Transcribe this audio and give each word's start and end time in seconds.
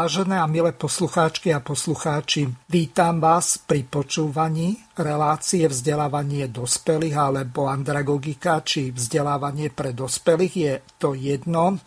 Vážené 0.00 0.40
a 0.40 0.48
milé 0.48 0.72
poslucháčky 0.72 1.52
a 1.52 1.60
poslucháči, 1.60 2.48
vítam 2.72 3.20
vás 3.20 3.60
pri 3.60 3.84
počúvaní 3.84 4.80
relácie 5.00 5.66
vzdelávanie 5.66 6.52
dospelých 6.52 7.16
alebo 7.16 7.66
andragogika 7.66 8.60
či 8.60 8.92
vzdelávanie 8.92 9.72
pre 9.72 9.96
dospelých. 9.96 10.54
Je 10.54 10.74
to 11.00 11.16
jedno, 11.16 11.80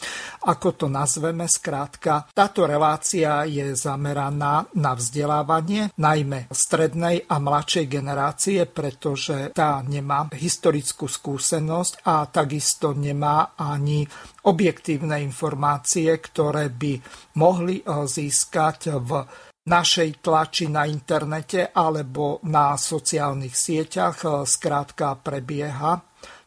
ako 0.43 0.67
to 0.75 0.87
nazveme 0.89 1.45
skrátka. 1.45 2.27
Táto 2.33 2.65
relácia 2.65 3.45
je 3.45 3.77
zameraná 3.77 4.65
na 4.75 4.91
vzdelávanie, 4.97 5.93
najmä 5.95 6.49
strednej 6.49 7.23
a 7.29 7.37
mladšej 7.37 7.85
generácie, 7.87 8.65
pretože 8.65 9.53
tá 9.53 9.79
nemá 9.85 10.27
historickú 10.33 11.05
skúsenosť 11.05 12.05
a 12.09 12.25
takisto 12.27 12.97
nemá 12.97 13.53
ani 13.55 14.03
objektívne 14.43 15.21
informácie, 15.23 16.11
ktoré 16.19 16.67
by 16.67 16.99
mohli 17.39 17.79
eh, 17.79 17.87
získať 17.87 18.97
v 18.99 19.11
našej 19.63 20.19
tlači 20.19 20.67
na 20.67 20.83
internete 20.83 21.71
alebo 21.71 22.43
na 22.47 22.75
sociálnych 22.75 23.55
sieťach. 23.55 24.17
Eh, 24.23 24.29
skrátka 24.43 25.19
prebieha 25.19 26.03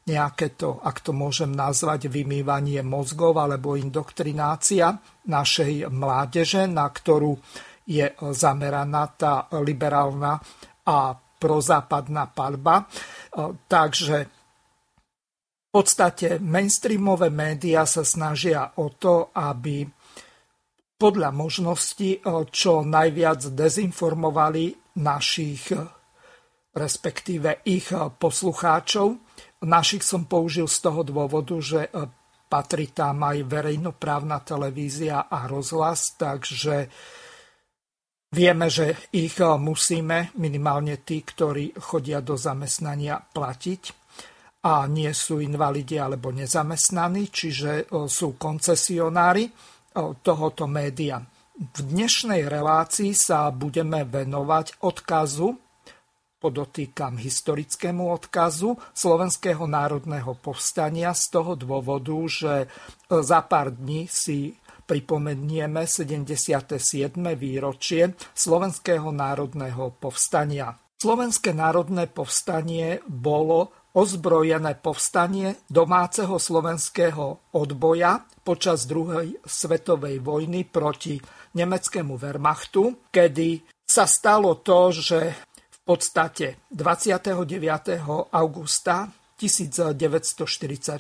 nejaké 0.07 0.55
to, 0.55 0.79
ak 0.87 1.03
to 1.03 1.11
môžem 1.11 1.51
nazvať, 1.51 2.07
vymývanie 2.07 2.79
mozgov 2.87 3.43
alebo 3.43 3.75
indoktrinácia 3.75 4.95
našej 5.27 5.91
mládeže, 5.91 6.71
na 6.71 6.87
ktorú 6.87 7.35
je 7.91 8.15
zameraná 8.31 9.11
tá 9.19 9.51
liberálna 9.51 10.39
a 10.87 11.19
prozápadná 11.43 12.31
palba. 12.31 12.87
Takže 13.67 14.37
podstate 15.77 16.41
mainstreamové 16.41 17.29
médiá 17.29 17.85
sa 17.85 18.01
snažia 18.01 18.73
o 18.81 18.89
to, 18.97 19.29
aby 19.37 19.85
podľa 20.97 21.29
možnosti 21.29 22.25
čo 22.49 22.73
najviac 22.81 23.53
dezinformovali 23.53 24.97
našich, 24.97 25.77
respektíve 26.73 27.61
ich 27.69 27.93
poslucháčov. 27.93 29.21
Našich 29.65 30.05
som 30.05 30.25
použil 30.25 30.65
z 30.69 30.79
toho 30.81 31.05
dôvodu, 31.05 31.57
že 31.61 31.93
patrí 32.49 32.97
tam 32.97 33.29
aj 33.29 33.45
verejnoprávna 33.45 34.41
televízia 34.41 35.29
a 35.29 35.45
rozhlas, 35.45 36.17
takže 36.17 36.89
vieme, 38.33 38.73
že 38.73 38.97
ich 39.13 39.37
musíme, 39.41 40.33
minimálne 40.41 41.05
tí, 41.05 41.21
ktorí 41.21 41.77
chodia 41.77 42.25
do 42.25 42.41
zamestnania, 42.41 43.21
platiť 43.21 43.83
a 44.65 44.89
nie 44.89 45.13
sú 45.13 45.45
invalidi 45.45 46.01
alebo 46.01 46.33
nezamestnaní, 46.33 47.29
čiže 47.29 47.93
sú 48.09 48.41
koncesionári 48.41 49.76
tohoto 50.21 50.69
média. 50.69 51.25
V 51.57 51.81
dnešnej 51.81 52.45
relácii 52.45 53.17
sa 53.17 53.49
budeme 53.49 54.05
venovať 54.05 54.85
odkazu, 54.85 55.57
podotýkam 56.37 57.17
historickému 57.17 58.13
odkazu 58.13 58.77
Slovenského 58.93 59.65
národného 59.65 60.37
povstania 60.37 61.17
z 61.17 61.25
toho 61.33 61.57
dôvodu, 61.57 62.13
že 62.29 62.69
za 63.09 63.41
pár 63.41 63.73
dní 63.73 64.05
si 64.05 64.53
pripomenieme 64.85 65.89
77. 65.89 66.77
výročie 67.35 68.13
Slovenského 68.37 69.09
národného 69.11 69.97
povstania. 69.97 70.77
Slovenské 70.97 71.57
národné 71.57 72.09
povstanie 72.09 73.01
bolo 73.09 73.73
ozbrojené 73.97 74.77
povstanie 74.77 75.65
domáceho 75.73 76.37
slovenského 76.37 77.57
odboja 77.57 78.29
počas 78.45 78.85
druhej 78.85 79.41
svetovej 79.43 80.21
vojny 80.21 80.69
proti 80.69 81.17
nemeckému 81.57 82.21
Wehrmachtu, 82.21 83.09
kedy 83.09 83.65
sa 83.89 84.05
stalo 84.05 84.61
to, 84.61 84.93
že 84.93 85.21
v 85.49 85.79
podstate 85.83 86.69
29. 86.69 87.49
augusta 88.37 89.09
1944 89.37 90.97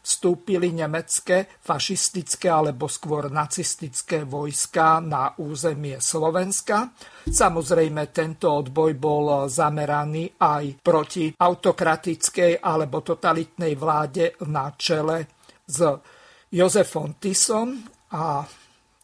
vstúpili 0.00 0.72
nemecké 0.72 1.44
fašistické 1.60 2.48
alebo 2.48 2.88
skôr 2.88 3.28
nacistické 3.28 4.24
vojska 4.24 5.04
na 5.04 5.36
územie 5.36 6.00
Slovenska. 6.00 6.96
Samozrejme, 7.28 8.08
tento 8.08 8.48
odboj 8.48 8.96
bol 8.96 9.52
zameraný 9.52 10.32
aj 10.40 10.80
proti 10.80 11.28
autokratickej 11.36 12.64
alebo 12.64 13.04
totalitnej 13.04 13.76
vláde 13.76 14.40
na 14.48 14.72
čele 14.72 15.28
s 15.68 15.78
Jozefom 16.48 17.20
Tisom 17.20 17.68
a 18.12 18.44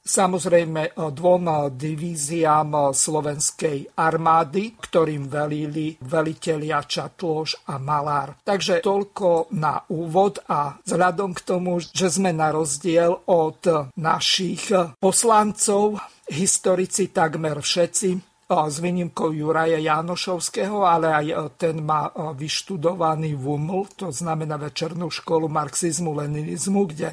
samozrejme 0.09 0.83
e, 0.89 0.91
dvom 1.13 1.45
e, 1.45 1.55
divíziám 1.77 2.71
e, 2.73 2.81
slovenskej 2.97 3.79
armády, 4.01 4.81
ktorým 4.81 5.29
velili 5.29 5.93
velitelia 6.01 6.81
Čatloš 6.81 7.69
a 7.69 7.77
Malár. 7.77 8.41
Takže 8.41 8.81
toľko 8.81 9.53
na 9.53 9.77
úvod 9.93 10.41
a 10.49 10.81
vzhľadom 10.81 11.37
k 11.37 11.41
tomu, 11.45 11.85
že 11.85 12.09
sme 12.09 12.33
na 12.33 12.49
rozdiel 12.49 13.13
od 13.29 13.61
našich 14.01 14.73
poslancov, 14.97 16.01
historici 16.33 17.13
takmer 17.13 17.61
všetci, 17.61 18.29
s 18.49 18.81
výnimkou 18.81 19.37
Juraja 19.37 19.77
Janošovského, 19.77 20.81
ale 20.89 21.13
aj 21.13 21.27
ten 21.61 21.85
má 21.85 22.09
vyštudovaný 22.33 23.37
VUML, 23.37 23.93
to 23.93 24.09
znamená 24.09 24.57
Večernú 24.57 25.13
školu 25.13 25.53
marxizmu, 25.53 26.17
leninizmu, 26.17 26.89
kde 26.89 27.13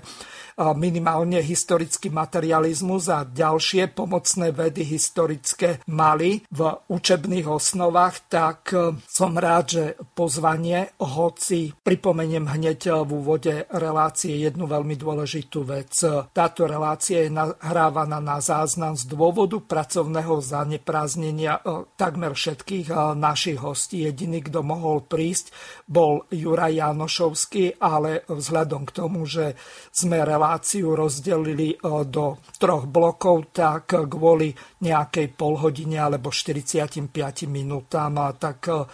minimálne 0.76 1.44
historický 1.44 2.08
materializmus 2.08 3.12
a 3.12 3.28
ďalšie 3.28 3.92
pomocné 3.92 4.56
vedy 4.56 4.88
historické 4.88 5.84
mali 5.92 6.40
v 6.48 6.62
učebných 6.88 7.48
osnovách, 7.48 8.32
tak 8.32 8.72
e, 8.72 8.96
som 9.04 9.36
rád, 9.36 9.66
že 9.68 9.84
pozvanie, 10.16 10.96
hoci 11.04 11.76
pripomeniem 11.76 12.48
hneď 12.48 13.04
v 13.04 13.12
úvode 13.12 13.68
relácie 13.76 14.40
jednu 14.40 14.64
veľmi 14.64 14.96
dôležitú 14.96 15.68
vec. 15.68 15.92
Táto 16.32 16.64
relácia 16.64 17.28
je 17.28 17.32
nahrávaná 17.32 18.24
na 18.24 18.40
záznam 18.40 18.96
z 18.96 19.12
dôvodu 19.12 19.60
pracovného 19.60 20.40
zanepráznenia 20.40 21.60
e, 21.60 21.84
takmer 22.00 22.32
všetkých 22.32 22.88
e, 22.88 22.96
našich 23.20 23.60
hostí. 23.60 24.08
Jediný, 24.08 24.40
kto 24.40 24.64
mohol 24.64 25.04
prísť, 25.04 25.52
bol 25.84 26.24
Juraj 26.32 26.80
Janošovský, 26.80 27.84
ale 27.84 28.24
vzhľadom 28.32 28.88
k 28.88 28.92
tomu, 28.96 29.28
že 29.28 29.60
sme 29.92 30.24
relácie 30.24 30.45
reláciu 30.46 30.94
rozdelili 30.94 31.74
e, 31.74 31.78
do 32.06 32.38
troch 32.62 32.86
blokov, 32.86 33.50
tak 33.50 33.98
kvôli 34.06 34.54
nejakej 34.86 35.34
polhodine 35.34 35.98
alebo 35.98 36.30
45 36.30 37.10
minútam, 37.50 38.14
tak 38.38 38.70
e, 38.70 38.86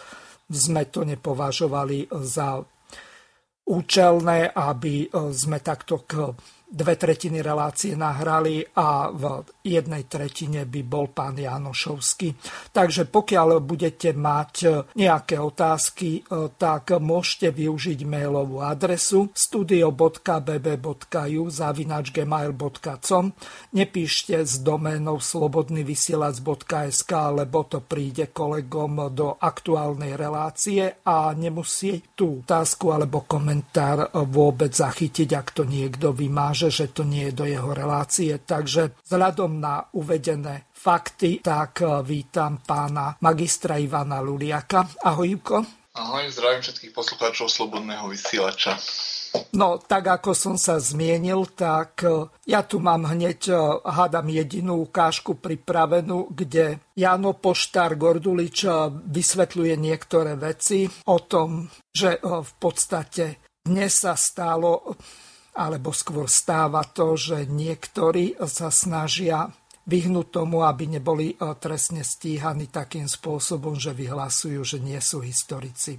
sme 0.47 0.87
to 0.87 1.03
nepovažovali 1.03 2.07
za 2.23 2.55
účelné, 3.67 4.47
aby 4.47 4.93
e, 5.03 5.07
sme 5.35 5.59
takto 5.59 6.07
k 6.07 6.31
dve 6.71 6.95
tretiny 6.95 7.43
relácie 7.43 7.99
nahrali 7.99 8.63
a 8.79 9.11
v 9.11 9.43
jednej 9.67 10.07
tretine 10.07 10.63
by 10.63 10.81
bol 10.87 11.11
pán 11.11 11.35
Janošovský. 11.35 12.31
Takže 12.71 13.11
pokiaľ 13.11 13.59
budete 13.59 14.15
mať 14.15 14.87
nejaké 14.95 15.35
otázky, 15.35 16.23
e, 16.23 16.47
tak 16.55 16.95
môžete 16.95 17.51
využiť 17.51 18.07
mailovú 18.07 18.63
adresu 18.63 19.27
studio.bb.ju 19.35 21.43
zavinačgmail.com 21.51 23.25
Nepíšte 23.75 24.39
s 24.39 24.63
doménou 24.63 25.19
slobodnyvysielac.sk, 25.19 27.11
lebo 27.11 27.67
to 27.67 27.83
príde 27.83 28.31
kolegom 28.31 29.11
do 29.11 29.35
aktuálnej 29.35 30.15
relácie 30.15 31.03
a 31.03 31.35
nemusí 31.35 32.15
tú 32.15 32.47
otázku 32.47 32.95
alebo 32.95 33.27
komentár 33.27 34.07
vôbec 34.27 34.71
zachytiť, 34.71 35.35
ak 35.35 35.51
to 35.51 35.67
niekto 35.67 36.13
vymáže 36.13 36.60
ukáže, 36.61 36.85
že 36.85 36.93
to 36.93 37.01
nie 37.01 37.33
je 37.33 37.33
do 37.33 37.45
jeho 37.49 37.73
relácie. 37.73 38.37
Takže 38.37 38.93
vzhľadom 39.01 39.57
na 39.57 39.81
uvedené 39.97 40.69
fakty, 40.69 41.41
tak 41.41 41.81
e, 41.81 42.05
vítam 42.05 42.61
pána 42.61 43.17
magistra 43.25 43.81
Ivana 43.81 44.21
Luliaka. 44.21 44.85
Ahoj, 45.01 45.41
Ivko. 45.41 45.57
Ahoj, 45.97 46.29
zdravím 46.29 46.61
všetkých 46.61 46.93
poslucháčov 46.93 47.49
Slobodného 47.49 48.05
vysielača. 48.07 48.77
No, 49.57 49.79
tak 49.79 50.11
ako 50.11 50.35
som 50.35 50.55
sa 50.59 50.77
zmienil, 50.77 51.49
tak 51.57 52.05
e, 52.05 52.29
ja 52.45 52.61
tu 52.61 52.77
mám 52.77 53.09
hneď, 53.09 53.41
e, 53.49 53.57
hádam, 53.81 54.29
jedinú 54.29 54.85
ukážku 54.85 55.41
pripravenú, 55.41 56.29
kde 56.29 56.77
Jano 56.93 57.33
Poštár 57.33 57.97
Gordulič 57.97 58.69
vysvetľuje 59.09 59.73
niektoré 59.81 60.37
veci 60.37 60.85
o 61.09 61.17
tom, 61.25 61.65
že 61.89 62.21
v 62.21 62.51
podstate 62.61 63.41
dnes 63.65 63.97
sa 63.97 64.13
stalo, 64.13 64.93
alebo 65.55 65.91
skôr 65.91 66.31
stáva 66.31 66.83
to, 66.87 67.19
že 67.19 67.47
niektorí 67.47 68.39
sa 68.47 68.71
snažia 68.71 69.51
vyhnúť 69.81 70.27
tomu, 70.29 70.61
aby 70.63 70.87
neboli 70.87 71.35
trestne 71.59 72.05
stíhaní 72.05 72.69
takým 72.69 73.09
spôsobom, 73.09 73.75
že 73.75 73.91
vyhlasujú, 73.91 74.61
že 74.61 74.77
nie 74.79 75.01
sú 75.01 75.19
historici. 75.25 75.97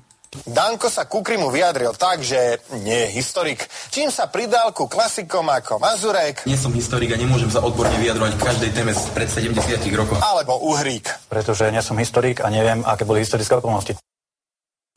Danko 0.48 0.88
sa 0.88 1.04
ku 1.04 1.20
Krymu 1.20 1.52
vyjadril 1.52 1.92
tak, 1.92 2.24
že 2.24 2.56
nie 2.80 3.04
je 3.04 3.20
historik, 3.20 3.68
čím 3.92 4.08
sa 4.08 4.32
pridal 4.32 4.72
ku 4.72 4.88
klasikom 4.88 5.44
ako 5.44 5.76
Mazurek. 5.76 6.48
Nie 6.48 6.56
som 6.56 6.72
historik 6.72 7.12
a 7.12 7.20
nemôžem 7.20 7.52
sa 7.52 7.60
odborne 7.60 7.92
vyjadrovať 8.00 8.40
k 8.40 8.44
každej 8.48 8.70
téme 8.72 8.96
pred 9.12 9.28
70 9.28 9.52
rokov. 9.92 10.16
Alebo 10.24 10.56
Uhrík. 10.72 11.04
Pretože 11.28 11.68
nie 11.68 11.84
som 11.84 12.00
historik 12.00 12.40
a 12.40 12.48
neviem, 12.48 12.80
aké 12.80 13.04
boli 13.04 13.20
historické 13.20 13.60
okolnosti. 13.60 14.00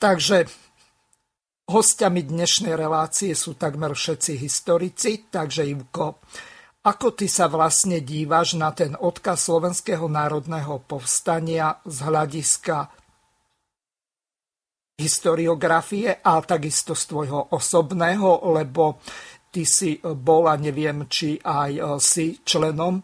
Takže 0.00 0.48
hostiami 1.66 2.22
dnešnej 2.22 2.78
relácie 2.78 3.34
sú 3.34 3.58
takmer 3.58 3.90
všetci 3.90 4.38
historici, 4.38 5.26
takže 5.26 5.66
Ivko, 5.66 6.22
ako 6.86 7.18
ty 7.18 7.26
sa 7.26 7.50
vlastne 7.50 7.98
dívaš 7.98 8.54
na 8.54 8.70
ten 8.70 8.94
odkaz 8.94 9.50
Slovenského 9.50 10.06
národného 10.06 10.78
povstania 10.86 11.82
z 11.82 11.96
hľadiska 12.06 12.86
historiografie 14.94 16.22
a 16.22 16.38
takisto 16.46 16.94
z 16.94 17.02
tvojho 17.10 17.40
osobného, 17.50 18.46
lebo 18.54 19.02
ty 19.50 19.66
si 19.66 19.98
bol 19.98 20.46
a 20.46 20.54
neviem, 20.54 21.10
či 21.10 21.36
aj 21.42 21.70
e, 21.74 21.80
si 22.00 22.38
členom 22.46 22.96
e, 22.96 23.02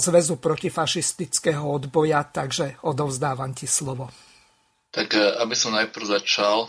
Zväzu 0.00 0.40
protifašistického 0.40 1.62
odboja, 1.62 2.26
takže 2.26 2.82
odovzdávam 2.82 3.54
ti 3.54 3.68
slovo. 3.68 4.31
Tak 4.92 5.16
e, 5.16 5.40
aby 5.40 5.56
som 5.56 5.72
najprv 5.72 6.20
začal, 6.20 6.68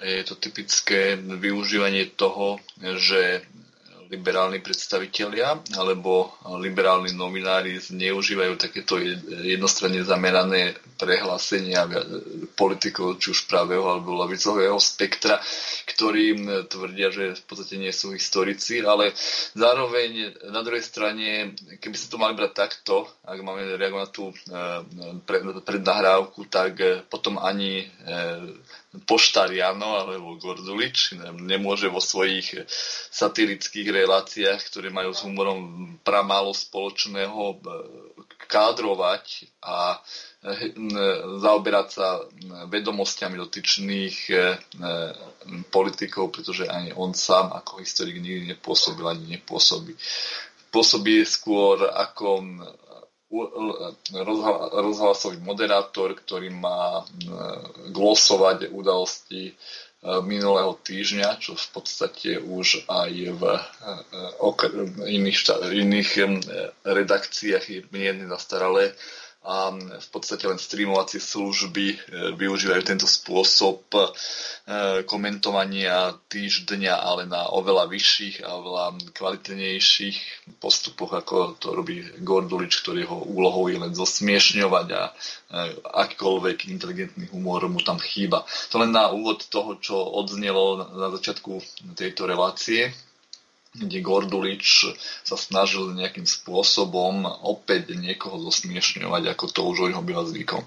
je 0.00 0.24
to 0.24 0.34
typické 0.40 1.20
využívanie 1.20 2.08
toho, 2.16 2.56
že 2.96 3.44
liberálni 4.12 4.60
predstavitelia 4.60 5.56
alebo 5.80 6.36
liberálni 6.60 7.16
nominári 7.16 7.80
zneužívajú 7.80 8.60
takéto 8.60 9.00
jednostranne 9.40 10.04
zamerané 10.04 10.76
prehlásenia 11.00 11.88
politikov, 12.52 13.16
či 13.16 13.32
už 13.32 13.48
pravého 13.48 13.88
alebo 13.88 14.12
lavicového 14.20 14.76
spektra, 14.76 15.40
ktorí 15.88 16.36
tvrdia, 16.68 17.08
že 17.08 17.24
v 17.34 17.42
podstate 17.48 17.80
nie 17.80 17.90
sú 17.90 18.12
historici, 18.12 18.84
ale 18.84 19.16
zároveň 19.56 20.36
na 20.52 20.60
druhej 20.60 20.84
strane, 20.84 21.56
keby 21.80 21.96
sa 21.96 22.06
to 22.12 22.20
mali 22.20 22.36
brať 22.36 22.52
takto, 22.52 23.08
ak 23.24 23.40
máme 23.40 23.80
reagovať 23.80 24.04
na 24.04 24.10
tú 24.12 24.24
eh, 24.28 25.58
prednahrávku, 25.64 26.46
tak 26.52 26.76
potom 27.08 27.40
ani 27.40 27.82
eh, 27.82 28.44
Poštariano 28.92 30.04
alebo 30.04 30.36
Gordulič 30.36 31.16
nemôže 31.40 31.88
vo 31.88 31.96
svojich 31.96 32.68
satirických 33.08 33.88
reláciách, 33.88 34.60
ktoré 34.68 34.92
majú 34.92 35.16
s 35.16 35.24
humorom 35.24 35.60
pramálo 36.04 36.52
spoločného, 36.52 37.56
kádrovať 38.44 39.48
a 39.64 39.96
zaoberať 41.40 41.88
sa 41.88 42.20
vedomosťami 42.68 43.40
dotyčných 43.40 44.16
politikov, 45.72 46.28
pretože 46.28 46.68
ani 46.68 46.92
on 46.92 47.16
sám 47.16 47.48
ako 47.48 47.80
historik 47.80 48.20
nikdy 48.20 48.52
nepôsobil 48.52 49.08
ani 49.08 49.40
nepôsobí. 49.40 49.96
Pôsobí 50.68 51.24
skôr 51.24 51.88
ako 51.88 52.44
rozhlasový 54.72 55.40
moderátor, 55.40 56.12
ktorý 56.12 56.52
má 56.52 57.00
glosovať 57.88 58.68
udalosti 58.68 59.56
minulého 60.02 60.74
týždňa, 60.82 61.38
čo 61.38 61.54
v 61.54 61.66
podstate 61.72 62.30
už 62.42 62.90
aj 62.90 63.12
v 63.38 63.42
iných, 65.06 65.38
iných 65.70 66.10
redakciách 66.82 67.64
je 67.70 67.80
mierne 67.94 68.26
zastaralé 68.26 68.92
a 69.42 69.74
v 69.74 70.08
podstate 70.14 70.46
len 70.46 70.54
streamovacie 70.54 71.18
služby 71.18 71.86
e, 71.90 71.96
využívajú 72.38 72.82
tento 72.86 73.10
spôsob 73.10 73.82
e, 73.90 74.06
komentovania 75.02 76.14
týždňa, 76.30 76.94
ale 76.94 77.26
na 77.26 77.50
oveľa 77.50 77.90
vyšších 77.90 78.46
a 78.46 78.54
oveľa 78.54 78.84
kvalitnejších 79.10 80.46
postupoch, 80.62 81.18
ako 81.18 81.58
to 81.58 81.74
robí 81.74 82.06
Gordulič, 82.22 82.86
ktorý 82.86 83.02
jeho 83.02 83.18
úlohou 83.18 83.66
je 83.66 83.82
len 83.82 83.90
zosmiešňovať 83.90 84.86
a 84.94 85.02
e, 85.10 85.12
akýkoľvek 85.90 86.70
inteligentný 86.70 87.26
humor 87.34 87.66
mu 87.66 87.82
tam 87.82 87.98
chýba. 87.98 88.46
To 88.70 88.78
len 88.78 88.94
na 88.94 89.10
úvod 89.10 89.42
toho, 89.50 89.74
čo 89.82 89.98
odznelo 89.98 90.86
na 90.94 91.10
začiatku 91.18 91.58
tejto 91.98 92.30
relácie 92.30 92.94
kde 93.72 94.04
Gordulič 94.04 94.92
sa 95.24 95.36
snažil 95.40 95.96
nejakým 95.96 96.28
spôsobom 96.28 97.24
opäť 97.48 97.96
niekoho 97.96 98.36
zosmiešňovať, 98.52 99.32
ako 99.32 99.44
to 99.48 99.60
už 99.64 99.76
o 99.80 99.86
jeho 99.88 100.02
byla 100.04 100.28
zvykom. 100.28 100.60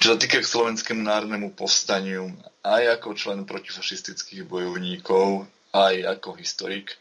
Čo 0.00 0.06
sa 0.12 0.16
týka 0.16 0.40
k 0.40 0.48
slovenskému 0.48 1.04
národnému 1.04 1.52
povstaniu, 1.52 2.32
aj 2.64 3.00
ako 3.00 3.12
člen 3.12 3.44
protifašistických 3.44 4.48
bojovníkov, 4.48 5.44
aj 5.72 6.18
ako 6.18 6.32
historik, 6.40 6.96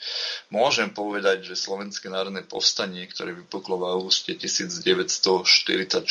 môžem 0.52 0.92
povedať, 0.92 1.48
že 1.48 1.56
Slovenské 1.56 2.12
národné 2.12 2.44
povstanie, 2.44 3.08
ktoré 3.08 3.32
vypuklo 3.32 3.80
v 3.80 3.96
auguste 3.96 4.36
1944, 4.36 6.04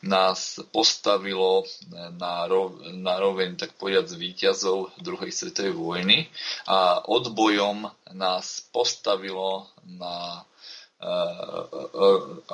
nás 0.00 0.40
postavilo 0.72 1.68
na, 2.16 2.48
rov, 2.48 2.80
na 2.96 3.20
roveň, 3.20 3.60
tak 3.60 3.76
povedať, 3.76 4.16
víťazov 4.16 4.96
druhej 5.04 5.28
svetovej 5.28 5.76
vojny 5.76 6.18
a 6.64 7.04
odbojom 7.04 7.84
nás 8.16 8.64
postavilo 8.72 9.68
na 9.84 10.48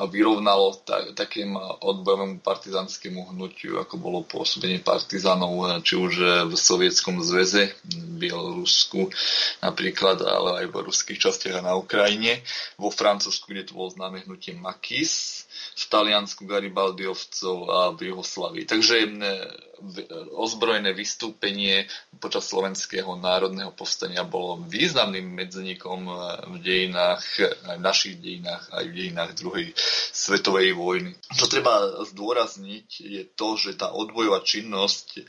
vyrovnalo 0.05 0.77
tak, 0.85 1.17
takým 1.17 1.57
odbojovému 1.81 2.45
partizánskému 2.45 3.33
hnutiu, 3.33 3.81
ako 3.81 3.97
bolo 3.97 4.21
pôsobenie 4.21 4.85
partizánov, 4.85 5.81
či 5.81 5.97
už 5.97 6.45
v 6.49 6.53
Sovietskom 6.53 7.25
zväze, 7.25 7.73
v 7.89 8.29
Bielorusku 8.29 9.09
napríklad, 9.65 10.21
ale 10.29 10.61
aj 10.61 10.67
v 10.69 10.85
ruských 10.85 11.25
častiach 11.25 11.65
a 11.65 11.67
na 11.67 11.73
Ukrajine, 11.73 12.45
vo 12.77 12.93
Francúzsku, 12.93 13.49
kde 13.49 13.73
to 13.73 13.81
bolo 13.81 13.97
známe 13.97 14.29
hnutie 14.29 14.53
Makis, 14.53 15.49
v 15.75 15.85
Taliansku 15.89 16.45
Garibaldiovcov 16.45 17.57
a 17.73 17.81
v 17.97 18.13
Jugoslavii. 18.13 18.69
Takže 18.69 18.95
ozbrojené 20.35 20.97
vystúpenie 20.97 21.85
počas 22.17 22.49
slovenského 22.49 23.21
národného 23.21 23.71
povstania 23.76 24.25
bolo 24.25 24.64
významným 24.64 25.25
medzníkom 25.25 26.00
eh, 26.09 26.17
v 26.49 26.57
dejinách, 26.64 27.23
aj 27.69 27.76
v 27.76 27.85
našich 27.85 28.14
dejinách, 28.19 28.64
aj 28.73 28.85
v 28.88 28.95
dejinách 28.97 29.31
druhej 29.37 29.67
svetovej 30.14 30.73
vojny. 30.73 31.12
Čo 31.37 31.47
treba 31.50 32.05
zdôrazniť 32.09 32.88
je 33.05 33.23
to, 33.37 33.61
že 33.61 33.76
tá 33.76 33.93
odbojová 33.93 34.41
činnosť 34.41 35.26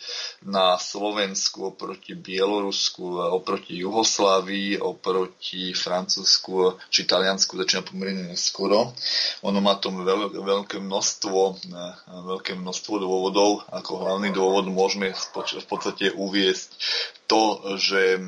na 0.48 0.80
Slovensku 0.80 1.76
oproti 1.76 2.16
Bielorusku, 2.16 3.20
oproti 3.36 3.84
Juhoslávii, 3.84 4.80
oproti 4.80 5.76
Francúzsku 5.76 6.80
či 6.88 7.04
Taliansku 7.04 7.60
začína 7.60 7.84
pomerne 7.84 8.32
neskoro. 8.32 8.96
Ono 9.44 9.60
má 9.60 9.76
tom 9.82 10.06
veľ, 10.06 10.32
veľké 10.32 10.80
množstvo, 10.80 11.40
eh, 11.76 11.96
veľké 12.08 12.56
množstvo 12.56 12.94
dôvodov, 13.02 13.68
ako 13.68 13.92
hlavný 14.06 14.32
dôvod 14.32 14.45
môžeme 14.66 15.14
v 15.14 15.66
podstate 15.68 16.14
uviesť 16.14 16.70
to, 17.26 17.76
že 17.82 18.22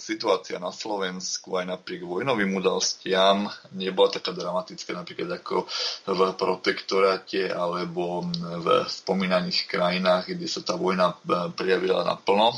situácia 0.00 0.56
na 0.56 0.72
Slovensku 0.72 1.60
aj 1.60 1.76
napriek 1.76 2.08
vojnovým 2.08 2.56
udalostiam 2.56 3.50
nebola 3.76 4.08
taká 4.16 4.32
dramatická 4.32 4.96
napríklad 4.96 5.44
ako 5.44 5.68
v 6.08 6.20
protektoráte 6.34 7.52
alebo 7.52 8.24
v 8.40 8.66
spomínaných 8.88 9.68
krajinách, 9.68 10.32
kde 10.32 10.46
sa 10.48 10.64
tá 10.64 10.74
vojna 10.80 11.12
eh, 11.12 11.52
prijavila 11.52 12.02
naplno 12.02 12.56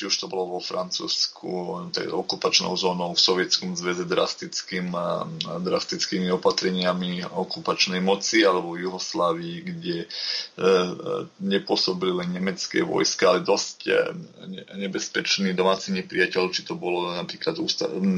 či 0.00 0.08
už 0.08 0.16
to 0.16 0.32
bolo 0.32 0.56
vo 0.56 0.60
Francúzsku, 0.64 1.92
tej 1.92 2.08
okupačnou 2.08 2.72
zónou, 2.72 3.12
v 3.12 3.20
Sovietskom 3.20 3.76
zväze 3.76 4.08
drastickým, 4.08 4.96
drastickými 5.60 6.32
opatreniami 6.40 7.28
okupačnej 7.28 8.00
moci, 8.00 8.40
alebo 8.40 8.72
v 8.72 8.88
Juhoslávii, 8.88 9.56
kde 9.60 9.96
e, 10.00 10.06
nepôsobili 11.44 12.24
len 12.24 12.32
nemecké 12.32 12.80
vojska, 12.80 13.28
ale 13.28 13.44
dosť 13.44 13.76
e, 13.84 13.92
nebezpečný 14.88 15.52
domáci 15.52 15.92
nepriateľ, 15.92 16.48
či 16.48 16.64
to 16.64 16.80
bolo 16.80 17.12
napríklad 17.12 17.60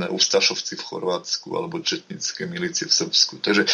Ustašovci 0.06 0.78
v 0.78 0.86
Chorvátsku 0.86 1.50
alebo 1.58 1.82
četnické 1.82 2.46
milície 2.46 2.86
v 2.86 2.94
Srbsku. 2.94 3.42
Takže 3.42 3.66
e, 3.66 3.68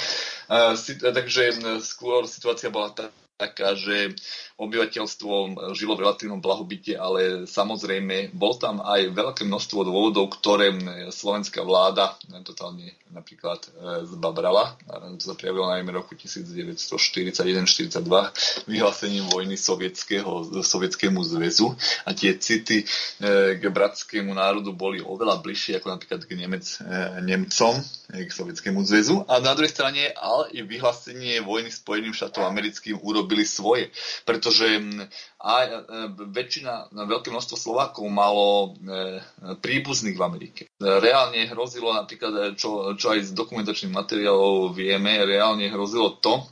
Takže 1.01 1.43
skôr 1.81 2.29
situácia 2.29 2.69
bola 2.69 2.93
tá, 2.93 3.05
taká, 3.37 3.75
že 3.75 4.15
obyvateľstvo 4.61 5.59
žilo 5.75 5.99
v 5.99 6.03
relatívnom 6.07 6.39
blahobite, 6.39 6.95
ale 6.95 7.49
samozrejme 7.51 8.31
bol 8.37 8.55
tam 8.55 8.79
aj 8.79 9.11
veľké 9.11 9.43
množstvo 9.49 9.83
dôvodov, 9.83 10.31
ktoré 10.39 10.71
slovenská 11.11 11.67
vláda 11.67 12.15
totálne 12.47 12.95
napríklad 13.13 13.61
e, 13.69 13.69
zbabrala. 14.09 14.73
To 14.89 15.23
sa 15.23 15.37
prijavilo 15.37 15.69
najmä 15.69 15.93
roku 15.93 16.17
1941-42 16.17 18.01
vyhlásením 18.67 19.29
vojny 19.29 19.61
sovietského, 19.61 20.49
sovietskému 20.65 21.21
zväzu 21.21 21.77
a 22.09 22.17
tie 22.17 22.33
city 22.41 22.83
e, 22.83 22.87
k 23.61 23.63
bratskému 23.69 24.33
národu 24.33 24.73
boli 24.73 25.05
oveľa 25.05 25.45
bližšie 25.45 25.77
ako 25.79 25.93
napríklad 25.93 26.25
k 26.25 26.33
Nemec, 26.41 26.65
e, 26.81 27.21
Nemcom, 27.21 27.77
k 28.13 28.31
sovietskému 28.33 28.81
zväzu. 28.85 29.25
A 29.29 29.41
na 29.45 29.53
druhej 29.53 29.73
strane 29.73 30.13
ale 30.17 30.49
i 30.57 30.65
vyhlásenie 30.65 31.45
vojny 31.45 31.69
Spojeným 31.69 32.17
štátom 32.17 32.49
americkým 32.49 32.97
urobili 33.23 33.47
svoje, 33.47 33.95
pretože 34.23 34.43
pretože 34.43 34.69
aj 35.43 35.65
e, 35.65 35.75
väčšina, 36.29 36.93
veľké 36.93 37.33
množstvo 37.33 37.57
Slovákov 37.57 38.05
malo 38.13 38.77
e, 38.79 39.19
príbuzných 39.59 40.15
v 40.15 40.23
Amerike. 40.23 40.63
Reálne 40.79 41.49
hrozilo 41.49 41.91
napríklad, 41.97 42.33
e, 42.37 42.43
čo, 42.55 42.95
čo 42.95 43.17
aj 43.17 43.27
z 43.27 43.31
dokumentačných 43.33 43.97
materiálov 43.97 44.77
vieme, 44.77 45.25
reálne 45.25 45.67
hrozilo 45.73 46.21
to, 46.21 46.43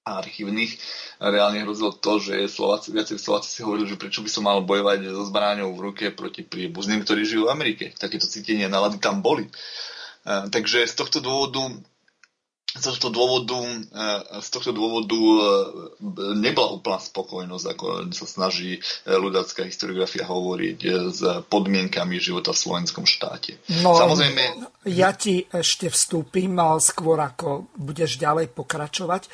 archívnych, 0.00 0.74
reálne 1.22 1.62
hrozilo 1.62 1.94
to, 1.94 2.18
že 2.18 2.50
Slováci, 2.50 2.90
viacej 2.90 3.20
Slováci 3.20 3.52
si 3.52 3.60
hovorili, 3.62 3.86
že 3.86 4.00
prečo 4.00 4.24
by 4.24 4.30
som 4.32 4.48
mal 4.48 4.64
bojovať 4.64 5.06
so 5.12 5.22
zbraňou 5.28 5.70
v 5.76 5.92
ruke 5.92 6.04
proti 6.10 6.42
príbuzným, 6.42 7.04
ktorí 7.04 7.22
žijú 7.22 7.46
v 7.46 7.54
Amerike. 7.54 7.84
Takéto 7.94 8.26
cítenie 8.26 8.66
nálady 8.66 8.98
tam 8.98 9.22
boli. 9.22 9.46
Takže 10.24 10.88
z 10.88 10.94
tohto 10.96 11.22
dôvodu 11.22 11.62
z 12.70 12.82
tohto 12.86 13.10
dôvodu, 13.10 13.58
e, 13.58 14.38
z 14.38 14.48
tohto 14.54 14.70
dôvodu 14.70 15.18
e, 15.18 15.40
nebola 16.38 16.78
úplná 16.78 17.02
spokojnosť, 17.02 17.66
ako 17.66 17.86
sa 18.14 18.26
snaží 18.30 18.78
e, 18.78 18.80
ľudácká 19.10 19.66
historiografia 19.66 20.22
hovoriť 20.22 20.78
s 21.10 21.20
podmienkami 21.50 22.22
života 22.22 22.54
v 22.54 22.62
slovenskom 22.62 23.10
štáte. 23.10 23.58
No, 23.82 23.98
Samozrejme... 23.98 24.70
Ja 24.86 25.10
ti 25.18 25.42
ešte 25.50 25.90
vstúpim 25.90 26.54
skôr, 26.78 27.18
ako 27.18 27.74
budeš 27.74 28.22
ďalej 28.22 28.54
pokračovať. 28.54 29.26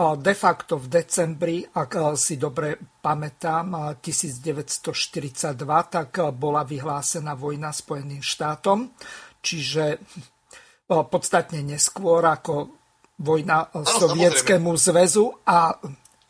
De 0.00 0.32
facto 0.32 0.80
v 0.80 0.86
decembri, 0.88 1.60
ak 1.60 2.16
si 2.16 2.40
dobre 2.40 2.80
pamätám, 3.04 4.00
1942, 4.00 5.60
tak 5.92 6.10
bola 6.32 6.64
vyhlásená 6.64 7.36
vojna 7.36 7.68
Spojeným 7.68 8.24
štátom, 8.24 8.96
čiže 9.44 10.00
podstatne 10.88 11.60
neskôr 11.60 12.24
ako 12.24 12.79
vojna 13.20 13.68
ano, 13.68 13.84
Sovietskému 13.84 14.72
zväzu 14.80 15.44
a 15.44 15.76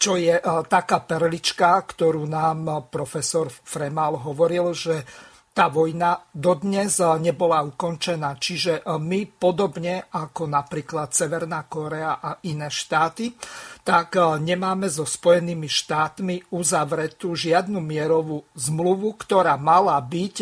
čo 0.00 0.16
je 0.16 0.32
e, 0.32 0.42
taká 0.64 1.04
perlička, 1.04 1.76
ktorú 1.84 2.24
nám 2.24 2.58
e, 2.64 2.72
profesor 2.88 3.52
Fremal 3.52 4.16
hovoril, 4.16 4.72
že 4.72 5.04
tá 5.52 5.68
vojna 5.68 6.24
dodnes 6.32 6.96
e, 6.96 7.04
nebola 7.20 7.60
ukončená. 7.60 8.40
Čiže 8.40 8.88
my 8.96 9.20
podobne 9.28 10.08
ako 10.08 10.48
napríklad 10.48 11.12
Severná 11.12 11.68
Korea 11.68 12.16
a 12.16 12.40
iné 12.48 12.72
štáty, 12.72 13.36
tak 13.84 14.16
nemáme 14.40 14.88
so 14.88 15.04
Spojenými 15.04 15.68
štátmi 15.68 16.48
uzavretú 16.56 17.36
žiadnu 17.36 17.76
mierovú 17.84 18.48
zmluvu, 18.56 19.20
ktorá 19.20 19.60
mala 19.60 20.00
byť 20.00 20.36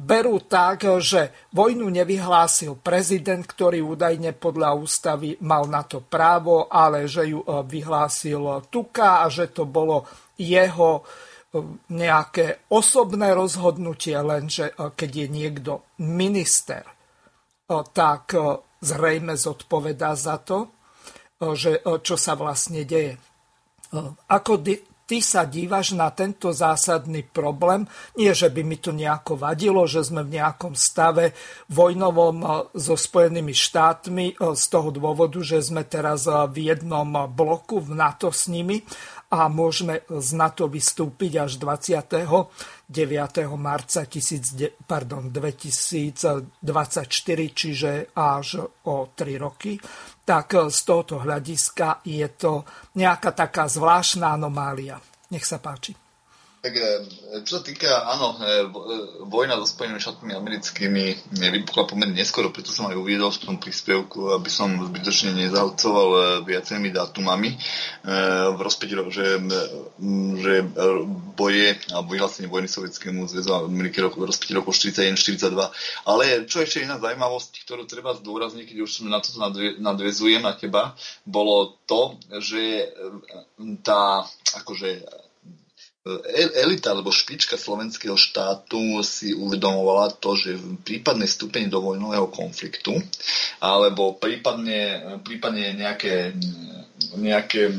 berú 0.07 0.39
tak, 0.47 0.87
že 1.03 1.51
vojnu 1.51 1.91
nevyhlásil 1.91 2.79
prezident, 2.79 3.43
ktorý 3.43 3.83
údajne 3.83 4.31
podľa 4.31 4.79
ústavy 4.79 5.35
mal 5.43 5.67
na 5.67 5.83
to 5.83 5.99
právo, 5.99 6.71
ale 6.71 7.11
že 7.11 7.27
ju 7.27 7.43
vyhlásil 7.43 8.71
Tuka 8.71 9.19
a 9.25 9.27
že 9.27 9.51
to 9.51 9.67
bolo 9.67 10.07
jeho 10.39 11.03
nejaké 11.91 12.71
osobné 12.71 13.35
rozhodnutie, 13.35 14.15
lenže 14.19 14.75
keď 14.75 15.11
je 15.11 15.27
niekto 15.27 15.83
minister, 16.03 16.83
tak 17.91 18.31
zrejme 18.79 19.35
zodpovedá 19.35 20.15
za 20.15 20.39
to 20.39 20.71
že, 21.41 21.83
čo 22.03 22.15
sa 22.15 22.33
vlastne 22.39 22.87
deje. 22.87 23.19
Ako 24.31 24.59
ty 25.05 25.21
sa 25.21 25.45
dívaš 25.45 25.93
na 25.93 26.09
tento 26.09 26.49
zásadný 26.49 27.21
problém. 27.29 27.85
Nie, 28.17 28.33
že 28.33 28.49
by 28.49 28.65
mi 28.65 28.81
to 28.81 28.89
nejako 28.89 29.37
vadilo, 29.37 29.85
že 29.85 30.01
sme 30.01 30.25
v 30.25 30.41
nejakom 30.41 30.73
stave 30.73 31.37
vojnovom 31.69 32.41
so 32.73 32.97
Spojenými 32.97 33.53
štátmi 33.53 34.33
z 34.33 34.63
toho 34.65 34.89
dôvodu, 34.89 35.37
že 35.45 35.61
sme 35.61 35.85
teraz 35.85 36.25
v 36.25 36.73
jednom 36.73 37.29
bloku 37.29 37.77
v 37.85 37.93
NATO 37.93 38.33
s 38.33 38.49
nimi 38.49 38.81
a 39.29 39.45
môžeme 39.49 40.01
z 40.09 40.29
NATO 40.37 40.65
vystúpiť 40.65 41.45
až 41.45 41.61
29. 41.61 42.89
marca 43.57 44.01
1000, 44.05 44.85
pardon, 44.89 45.29
2024, 45.29 46.65
čiže 47.53 48.09
až 48.17 48.69
o 48.89 48.95
3 49.13 49.37
roky 49.37 49.77
tak 50.25 50.57
z 50.57 50.79
tohoto 50.81 51.21
hľadiska 51.21 52.01
je 52.01 52.25
to 52.33 52.65
nejaká 52.97 53.31
taká 53.31 53.69
zvláštna 53.69 54.33
anomália. 54.33 54.97
Nech 55.29 55.45
sa 55.45 55.61
páči. 55.61 56.04
Tak 56.65 56.73
e, 56.81 56.97
čo 57.45 57.51
sa 57.51 57.61
týka, 57.61 58.09
áno, 58.09 58.41
e, 58.41 58.65
e, 58.65 58.69
vojna 59.29 59.61
so 59.61 59.69
Spojenými 59.69 60.01
štátmi 60.01 60.33
americkými 60.33 61.37
vypukla 61.37 61.85
pomerne 61.85 62.17
neskoro, 62.17 62.49
preto 62.49 62.73
som 62.73 62.89
aj 62.89 62.97
uviedol 62.97 63.29
v 63.29 63.41
tom 63.45 63.55
príspevku, 63.61 64.33
aby 64.33 64.49
som 64.49 64.73
zbytočne 64.73 65.37
nezahlcoval 65.45 66.41
viacerými 66.41 66.89
dátumami 66.89 67.53
v 68.49 68.57
rozpäti, 68.57 68.97
že, 69.13 69.37
že 70.41 70.53
boje 71.37 71.77
alebo 71.93 72.17
vyhlásenie 72.17 72.49
vojny 72.49 72.65
Sovietskému 72.65 73.29
zväzu 73.29 73.69
Ameriky 73.69 74.01
v 74.01 74.25
rozpäti 74.25 74.57
rokov 74.57 74.73
41-42. 74.81 75.53
Ale 76.09 76.49
čo 76.49 76.65
ešte 76.65 76.81
jedna 76.81 76.97
zaujímavosť, 76.97 77.61
ktorú 77.67 77.85
treba 77.85 78.17
zdôrazniť, 78.17 78.65
keď 78.65 78.77
už 78.81 79.05
na 79.05 79.21
to 79.21 79.37
nadvezujem 79.77 80.41
na 80.41 80.57
teba, 80.57 80.97
bolo 81.27 81.77
to, 81.85 82.17
že 82.41 82.89
tá 83.85 84.25
akože 84.55 85.24
elita 86.61 86.93
alebo 86.93 87.09
špička 87.09 87.57
slovenského 87.57 88.13
štátu 88.13 89.01
si 89.01 89.33
uvedomovala 89.33 90.13
to, 90.21 90.37
že 90.37 90.53
v 90.53 90.77
prípadnej 90.85 91.25
stupení 91.25 91.65
do 91.65 91.81
vojnového 91.81 92.29
konfliktu 92.29 92.93
alebo 93.57 94.13
prípadne, 94.13 95.17
prípadne 95.25 95.73
nejaké 95.73 96.37
nejaké 97.13 97.69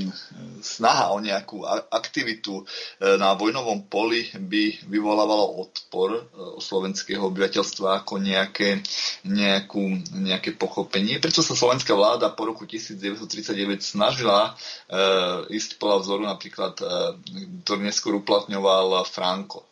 snaha 0.63 1.11
o 1.11 1.19
nejakú 1.19 1.67
aktivitu 1.91 2.63
na 3.03 3.35
vojnovom 3.35 3.91
poli 3.91 4.31
by 4.35 4.87
vyvolávalo 4.87 5.67
odpor 5.67 6.31
slovenského 6.63 7.27
obyvateľstva 7.27 8.07
ako 8.07 8.23
nejaké, 8.23 8.81
nejakú, 9.27 10.03
nejaké 10.15 10.55
pochopenie. 10.55 11.19
Prečo 11.19 11.43
sa 11.43 11.59
slovenská 11.59 11.93
vláda 11.95 12.31
po 12.31 12.47
roku 12.47 12.65
1939 12.65 13.83
snažila 13.83 14.55
ísť 15.51 15.79
podľa 15.83 15.99
vzoru 16.03 16.23
napríklad, 16.27 16.75
ktorý 17.67 17.81
neskôr 17.83 18.19
uplatňoval 18.19 19.03
Franco 19.07 19.67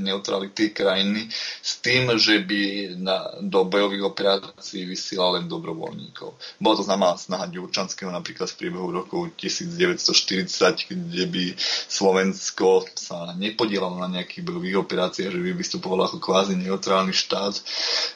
neutrality 0.00 0.70
krajiny 0.70 1.28
s 1.62 1.80
tým, 1.80 2.14
že 2.18 2.42
by 2.42 2.60
na, 3.00 3.16
do 3.40 3.64
bojových 3.64 4.04
operácií 4.06 4.86
vysielal 4.86 5.40
len 5.40 5.46
dobrovoľníkov. 5.48 6.60
Bolo 6.60 6.74
to 6.76 6.84
znamená 6.84 7.16
snaha 7.16 7.48
Ďurčanského 7.48 8.12
napríklad 8.12 8.50
v 8.52 8.58
priebehu 8.60 8.88
roku 8.92 9.32
1940, 9.34 10.92
kde 10.92 11.24
by 11.26 11.44
Slovensko 11.88 12.86
sa 12.94 13.32
nepodielalo 13.34 13.98
na 13.98 14.08
nejakých 14.20 14.44
bojových 14.44 14.76
operáciách, 14.84 15.32
že 15.32 15.40
by 15.42 15.50
vystupovalo 15.56 16.06
ako 16.06 16.18
kvázi 16.20 16.54
neutrálny 16.60 17.14
štát. 17.16 17.54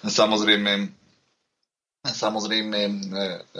Samozrejme, 0.04 1.00
Samozrejme, 2.00 2.78
e, 2.80 2.90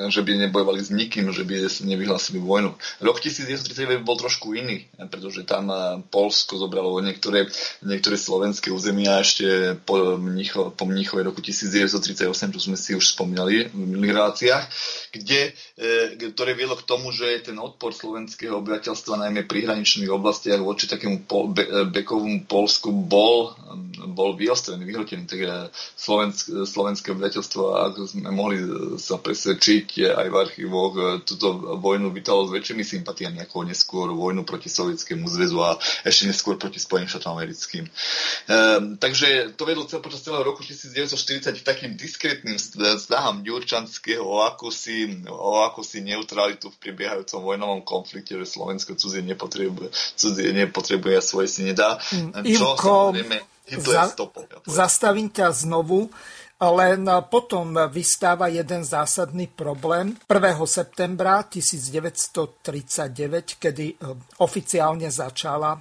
že 0.09 0.25
by 0.25 0.49
nebojovali 0.49 0.81
s 0.81 0.89
nikým, 0.89 1.29
že 1.29 1.45
by 1.45 1.69
nevyhlásili 1.85 2.41
vojnu. 2.41 2.73
Rok 3.05 3.21
1939 3.21 4.01
bol 4.01 4.17
trošku 4.17 4.57
iný, 4.57 4.89
pretože 4.97 5.45
tam 5.45 5.69
e, 5.69 6.01
Polsko 6.09 6.57
zobralo 6.57 7.05
niektoré, 7.05 7.53
niektoré 7.85 8.17
slovenské 8.17 8.73
územia 8.73 9.21
ešte 9.21 9.77
po, 9.85 10.17
mnicho, 10.17 10.73
po 10.73 10.89
Mnichove 10.89 11.21
roku 11.21 11.45
1938, 11.45 12.33
čo 12.57 12.61
sme 12.65 12.81
si 12.81 12.97
už 12.97 13.13
spomínali 13.13 13.69
v 13.77 14.09
reláciách, 14.09 14.65
kde, 15.13 15.53
e, 15.77 16.33
ktoré 16.33 16.57
viedlo 16.57 16.81
k 16.81 16.89
tomu, 16.89 17.13
že 17.13 17.45
ten 17.45 17.61
odpor 17.61 17.93
slovenského 17.93 18.57
obyvateľstva, 18.57 19.21
najmä 19.21 19.45
pri 19.45 19.69
hraničných 19.69 20.09
oblastiach 20.09 20.65
voči 20.65 20.89
takému 20.89 21.29
pol, 21.29 21.53
be, 21.53 21.69
bekovému 21.93 22.49
Polsku 22.49 22.89
bol, 22.89 23.53
bol 24.17 24.33
vyostrený, 24.33 24.89
vyhrotený. 24.89 25.29
Tak 25.29 25.41
slovensk, 25.93 26.65
slovenské 26.65 27.13
obyvateľstvo, 27.13 27.61
ako 27.93 28.01
sme 28.09 28.30
mohli 28.33 28.59
sa 28.97 29.19
presvedčiť 29.19 30.11
aj 30.11 30.27
v 30.31 30.37
archívoch, 30.37 30.93
e, 30.97 31.03
túto 31.23 31.79
vojnu 31.79 32.11
vytalo 32.15 32.47
s 32.47 32.55
väčšími 32.55 32.83
sympatiami 32.83 33.39
ako 33.45 33.67
neskôr 33.69 34.09
vojnu 34.11 34.47
proti 34.47 34.73
Sovietskému 34.73 35.29
zväzu 35.29 35.59
a 35.63 35.77
ešte 36.07 36.31
neskôr 36.31 36.57
proti 36.57 36.81
Spojeným 36.81 37.11
štátom 37.11 37.37
americkým. 37.37 37.85
E, 37.87 37.93
takže 38.97 39.55
to 39.55 39.69
vedlo 39.69 39.85
cel, 39.85 40.01
počas 40.01 40.25
celého 40.25 40.43
roku 40.47 40.65
1940 40.65 41.61
k 41.61 41.67
takým 41.67 41.93
diskrétnym 41.99 42.57
snahám 42.97 43.45
Ďurčanského 43.45 44.23
o 44.23 44.43
akúsi, 44.47 45.27
o 45.29 45.63
akúsi 45.67 46.01
neutralitu 46.01 46.73
v 46.73 46.81
prebiehajúcom 46.81 47.41
vojnovom 47.43 47.81
konflikte, 47.85 48.39
že 48.39 48.47
Slovensko 48.47 48.97
cudzie 48.97 49.23
nepotrebuje, 49.27 49.91
cudzie 50.17 50.55
nepotrebuje 50.55 51.15
a 51.19 51.23
svoje 51.23 51.49
si 51.51 51.63
nedá. 51.67 52.01
Čo 52.01 52.79
Ivko, 52.79 53.15
samozrejme 53.15 53.51
za. 53.79 54.11
Zastavím 54.67 55.31
ťa 55.31 55.55
znovu. 55.55 56.11
Len 56.61 57.09
potom 57.33 57.73
vystáva 57.89 58.53
jeden 58.53 58.85
zásadný 58.85 59.49
problém. 59.49 60.13
1. 60.29 60.61
septembra 60.69 61.41
1939, 61.49 63.57
kedy 63.57 63.97
eh, 63.97 64.13
oficiálne 64.45 65.09
začala 65.09 65.81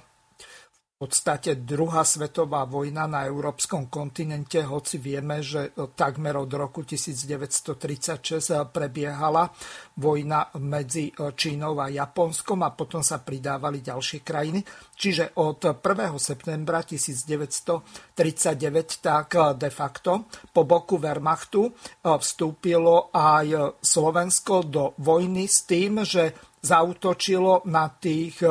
podstate 1.00 1.64
druhá 1.64 2.04
svetová 2.04 2.68
vojna 2.68 3.08
na 3.08 3.24
európskom 3.24 3.88
kontinente, 3.88 4.60
hoci 4.60 5.00
vieme, 5.00 5.40
že 5.40 5.72
takmer 5.96 6.36
od 6.36 6.52
roku 6.52 6.84
1936 6.84 8.68
prebiehala 8.68 9.48
vojna 9.96 10.52
medzi 10.60 11.08
Čínou 11.16 11.80
a 11.80 11.88
Japonskom 11.88 12.68
a 12.68 12.76
potom 12.76 13.00
sa 13.00 13.24
pridávali 13.24 13.80
ďalšie 13.80 14.20
krajiny. 14.20 14.60
Čiže 14.92 15.40
od 15.40 15.80
1. 15.80 16.20
septembra 16.20 16.84
1939 16.84 19.00
tak 19.00 19.56
de 19.56 19.72
facto 19.72 20.28
po 20.52 20.68
boku 20.68 21.00
Wehrmachtu 21.00 21.72
vstúpilo 22.04 23.08
aj 23.08 23.80
Slovensko 23.80 24.68
do 24.68 24.92
vojny 25.00 25.48
s 25.48 25.64
tým, 25.64 26.04
že 26.04 26.36
zautočilo 26.60 27.64
na 27.72 27.88
tých 27.88 28.44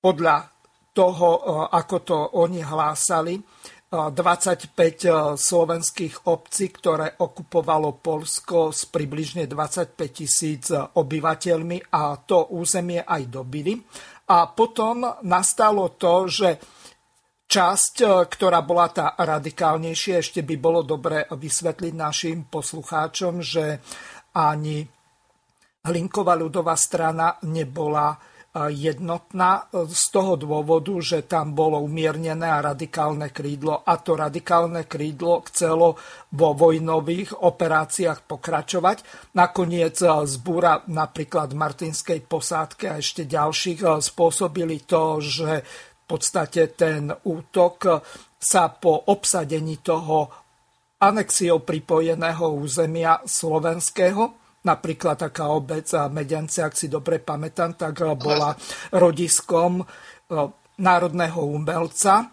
podľa 0.00 0.56
toho, 0.98 1.28
e, 1.38 1.40
ako 1.70 1.96
to 2.02 2.18
oni 2.42 2.58
hlásali, 2.58 3.38
25 3.88 4.74
e, 4.74 4.82
e, 4.82 5.12
slovenských 5.38 6.28
obcí, 6.28 6.74
ktoré 6.74 7.14
okupovalo 7.22 8.02
Polsko 8.02 8.74
s 8.74 8.90
približne 8.90 9.46
25 9.46 9.94
tisíc 10.10 10.74
obyvateľmi 10.74 11.94
a 11.94 12.18
to 12.18 12.50
územie 12.58 13.00
aj 13.00 13.22
dobili. 13.30 13.78
A 14.28 14.50
potom 14.52 15.06
nastalo 15.24 15.96
to, 15.96 16.28
že 16.28 16.48
časť, 17.48 18.28
ktorá 18.28 18.60
bola 18.60 18.92
tá 18.92 19.16
radikálnejšia, 19.16 20.20
ešte 20.20 20.44
by 20.44 20.56
bolo 20.60 20.84
dobre 20.84 21.24
vysvetliť 21.32 21.94
našim 21.96 22.44
poslucháčom, 22.44 23.40
že 23.40 23.80
ani 24.36 24.84
Hlinková 25.88 26.36
ľudová 26.36 26.76
strana 26.76 27.40
nebola 27.48 28.12
jednotná 28.56 29.68
z 29.70 30.04
toho 30.10 30.34
dôvodu, 30.34 30.96
že 30.98 31.22
tam 31.28 31.52
bolo 31.52 31.84
umiernené 31.84 32.48
a 32.48 32.64
radikálne 32.64 33.28
krídlo 33.30 33.84
a 33.84 34.00
to 34.00 34.16
radikálne 34.16 34.88
krídlo 34.88 35.44
chcelo 35.46 36.00
vo 36.32 36.48
vojnových 36.56 37.38
operáciách 37.44 38.24
pokračovať. 38.24 39.04
Nakoniec 39.36 40.00
zbúra 40.02 40.82
napríklad 40.88 41.52
Martinskej 41.52 42.24
posádke 42.24 42.88
a 42.88 42.98
ešte 42.98 43.28
ďalších 43.28 43.84
spôsobili 43.84 44.82
to, 44.88 45.20
že 45.20 45.50
v 45.62 46.02
podstate 46.08 46.72
ten 46.72 47.12
útok 47.12 48.00
sa 48.40 48.72
po 48.72 49.12
obsadení 49.12 49.84
toho 49.84 50.32
anexiou 50.98 51.62
pripojeného 51.62 52.58
územia 52.58 53.22
slovenského 53.22 54.47
Napríklad 54.68 55.16
taká 55.16 55.48
obec 55.48 55.88
Medence, 56.12 56.60
ak 56.60 56.76
si 56.76 56.92
dobre 56.92 57.24
pamätám, 57.24 57.72
tak 57.72 58.04
bola 58.20 58.52
rodiskom 58.92 59.80
e, 59.80 59.84
národného 60.76 61.40
umelca 61.40 62.28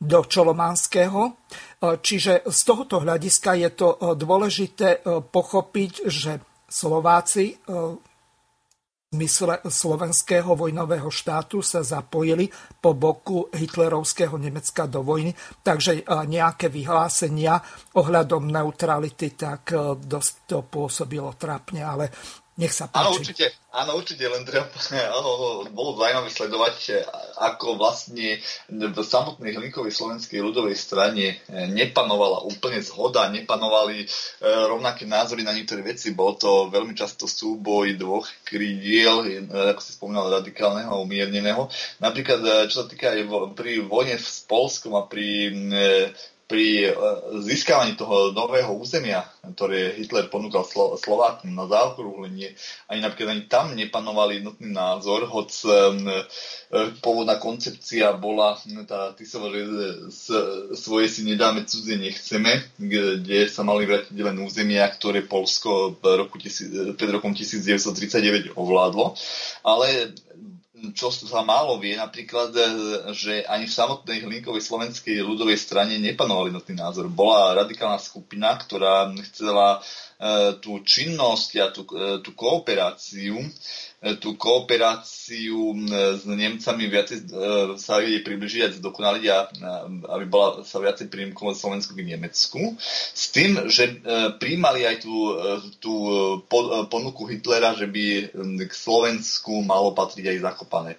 do 0.00 0.18
Čolománskeho. 0.28 1.22
E, 1.24 1.32
čiže 1.96 2.44
z 2.44 2.60
tohoto 2.60 3.00
hľadiska 3.00 3.56
je 3.56 3.70
to 3.72 3.88
e, 3.96 3.96
dôležité 4.20 5.00
pochopiť, 5.32 5.92
že 6.04 6.44
Slováci 6.70 7.58
zmysle 9.10 9.58
slovenského 9.66 10.54
vojnového 10.54 11.10
štátu 11.10 11.66
sa 11.66 11.82
zapojili 11.82 12.46
po 12.78 12.94
boku 12.94 13.50
hitlerovského 13.50 14.38
Nemecka 14.38 14.86
do 14.86 15.02
vojny, 15.02 15.34
takže 15.66 15.98
e, 15.98 16.02
nejaké 16.30 16.70
vyhlásenia 16.70 17.58
ohľadom 17.98 18.46
neutrality 18.46 19.34
tak 19.34 19.74
e, 19.74 19.98
dosť 19.98 20.34
to 20.46 20.58
pôsobilo 20.62 21.34
trápne, 21.34 21.82
ale 21.82 22.06
nech 22.60 22.76
sa 22.76 22.92
páči. 22.92 23.00
Áno, 23.00 23.10
určite, 23.16 23.44
áno, 23.72 23.90
určite, 23.96 24.24
len 24.28 24.44
treba, 24.44 24.68
áno, 25.16 25.64
bolo 25.72 25.96
zaujímavé 25.96 26.28
sledovať, 26.28 26.76
ako 27.40 27.80
vlastne 27.80 28.36
v 28.68 28.98
samotnej 29.00 29.56
hlinkovej 29.56 29.96
slovenskej 29.96 30.44
ľudovej 30.44 30.76
strane 30.76 31.40
eh, 31.40 31.66
nepanovala 31.72 32.44
úplne 32.44 32.84
zhoda, 32.84 33.32
nepanovali 33.32 34.04
e, 34.04 34.06
rovnaké 34.44 35.08
názory 35.08 35.40
na 35.40 35.56
niektoré 35.56 35.80
veci. 35.80 36.12
Bol 36.12 36.36
to 36.36 36.68
veľmi 36.68 36.92
často 36.92 37.24
súboj 37.24 37.96
dvoch 37.96 38.28
krídiel, 38.44 39.48
ako 39.48 39.80
si 39.80 39.96
spomínal, 39.96 40.28
radikálneho 40.28 40.90
a 40.92 41.00
umierneného. 41.00 41.70
Napríklad, 42.02 42.68
čo 42.68 42.84
sa 42.84 42.86
týka 42.86 43.14
aj 43.14 43.54
pri 43.56 43.80
vojne 43.86 44.20
s 44.20 44.44
Polskom 44.44 44.98
a 44.98 45.08
pri 45.08 45.48
e, 45.48 46.12
pri 46.50 46.90
e, 46.90 46.92
získavaní 47.46 47.94
toho 47.94 48.34
nového 48.34 48.74
územia, 48.74 49.22
ktoré 49.54 49.94
Hitler 49.94 50.26
ponúkal 50.26 50.66
Slo- 50.66 50.98
Slovákom 50.98 51.54
na 51.54 51.70
zaokrúhlenie, 51.70 52.58
ani 52.90 53.00
napríklad 53.00 53.38
ani 53.38 53.44
tam 53.46 53.70
nepanoval 53.78 54.34
jednotný 54.34 54.74
názor, 54.74 55.30
hoď 55.30 55.46
e, 55.46 55.66
pôvodná 56.98 57.38
koncepcia 57.38 58.18
bola 58.18 58.58
tá 58.90 59.14
Tisova, 59.14 59.54
že 59.54 59.62
svoje 60.74 61.06
si 61.06 61.22
nedáme, 61.22 61.62
cudzie 61.70 61.94
nechceme, 61.94 62.66
kde 62.82 63.46
sa 63.46 63.62
mali 63.62 63.86
vrátiť 63.86 64.18
len 64.18 64.42
územia, 64.42 64.90
ktoré 64.90 65.22
Polsko 65.22 65.94
v 66.02 66.26
roku, 66.26 66.42
pred 66.98 67.10
rokom 67.14 67.30
1939 67.30 68.58
ovládlo. 68.58 69.14
Ale 69.62 70.14
čo 70.96 71.12
sa 71.12 71.44
málo 71.44 71.76
vie, 71.76 71.96
napríklad, 71.96 72.50
e, 72.56 72.62
že 73.12 73.44
ani 73.44 73.68
v 73.68 73.76
samotnej 73.76 74.18
hlinkovej 74.24 74.64
slovenskej 74.64 75.20
ľudovej 75.20 75.58
strane 75.60 76.00
nepanoval 76.00 76.48
jednotný 76.48 76.80
názor. 76.80 77.06
Bola 77.12 77.56
radikálna 77.60 78.00
skupina, 78.00 78.56
ktorá 78.56 79.12
chcela 79.30 79.82
tú 80.60 80.84
činnosť 80.84 81.50
a 81.64 81.66
tú, 81.72 81.88
tú 82.20 82.36
kooperáciu 82.36 83.40
tú 84.00 84.32
kooperáciu 84.40 85.76
s 86.16 86.24
Nemcami 86.24 86.88
viacej 86.88 87.18
e, 87.20 87.24
sa 87.76 88.00
jej 88.00 88.24
približiť 88.24 88.60
a 88.64 88.72
zdokonaliť 88.72 89.24
a 89.28 89.38
aby 90.16 90.24
bola, 90.24 90.64
sa 90.64 90.80
viacej 90.80 91.12
prímkovať 91.12 91.56
Slovensku 91.60 91.92
k 91.92 92.08
Nemecku. 92.16 92.80
S 93.12 93.28
tým, 93.28 93.68
že 93.68 93.92
e, 93.92 93.94
príjmali 94.40 94.88
aj 94.88 95.04
tú, 95.04 95.36
e, 95.36 95.60
tú 95.84 95.94
ponuku 96.88 97.28
Hitlera, 97.28 97.76
že 97.76 97.84
by 97.92 98.32
k 98.64 98.72
Slovensku 98.72 99.60
malo 99.68 99.92
patriť 99.92 100.32
aj 100.32 100.42
Zakopané. 100.48 100.92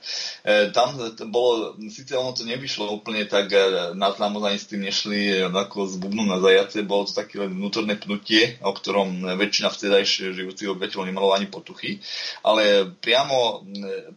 Tam 0.71 0.93
bolo, 1.33 1.73
síce 1.89 2.13
ono 2.13 2.37
to 2.37 2.45
nevyšlo 2.45 2.93
úplne 2.93 3.25
tak 3.25 3.49
na 3.97 4.13
ani 4.13 4.59
s 4.59 4.69
tým 4.69 4.85
nešli 4.85 5.41
ako 5.49 5.89
z 5.89 5.95
bubnu 5.97 6.27
na 6.29 6.37
zajace, 6.37 6.85
bolo 6.85 7.09
to 7.09 7.17
také 7.17 7.41
vnútorné 7.41 7.97
pnutie, 7.97 8.61
o 8.61 8.71
ktorom 8.75 9.25
väčšina 9.39 9.73
vtedajšie 9.73 10.37
žijúcich 10.37 10.69
obyvateľov 10.69 11.09
nemalo 11.09 11.33
ani 11.33 11.47
potuchy, 11.49 11.97
ale 12.45 12.90
priamo, 12.99 13.63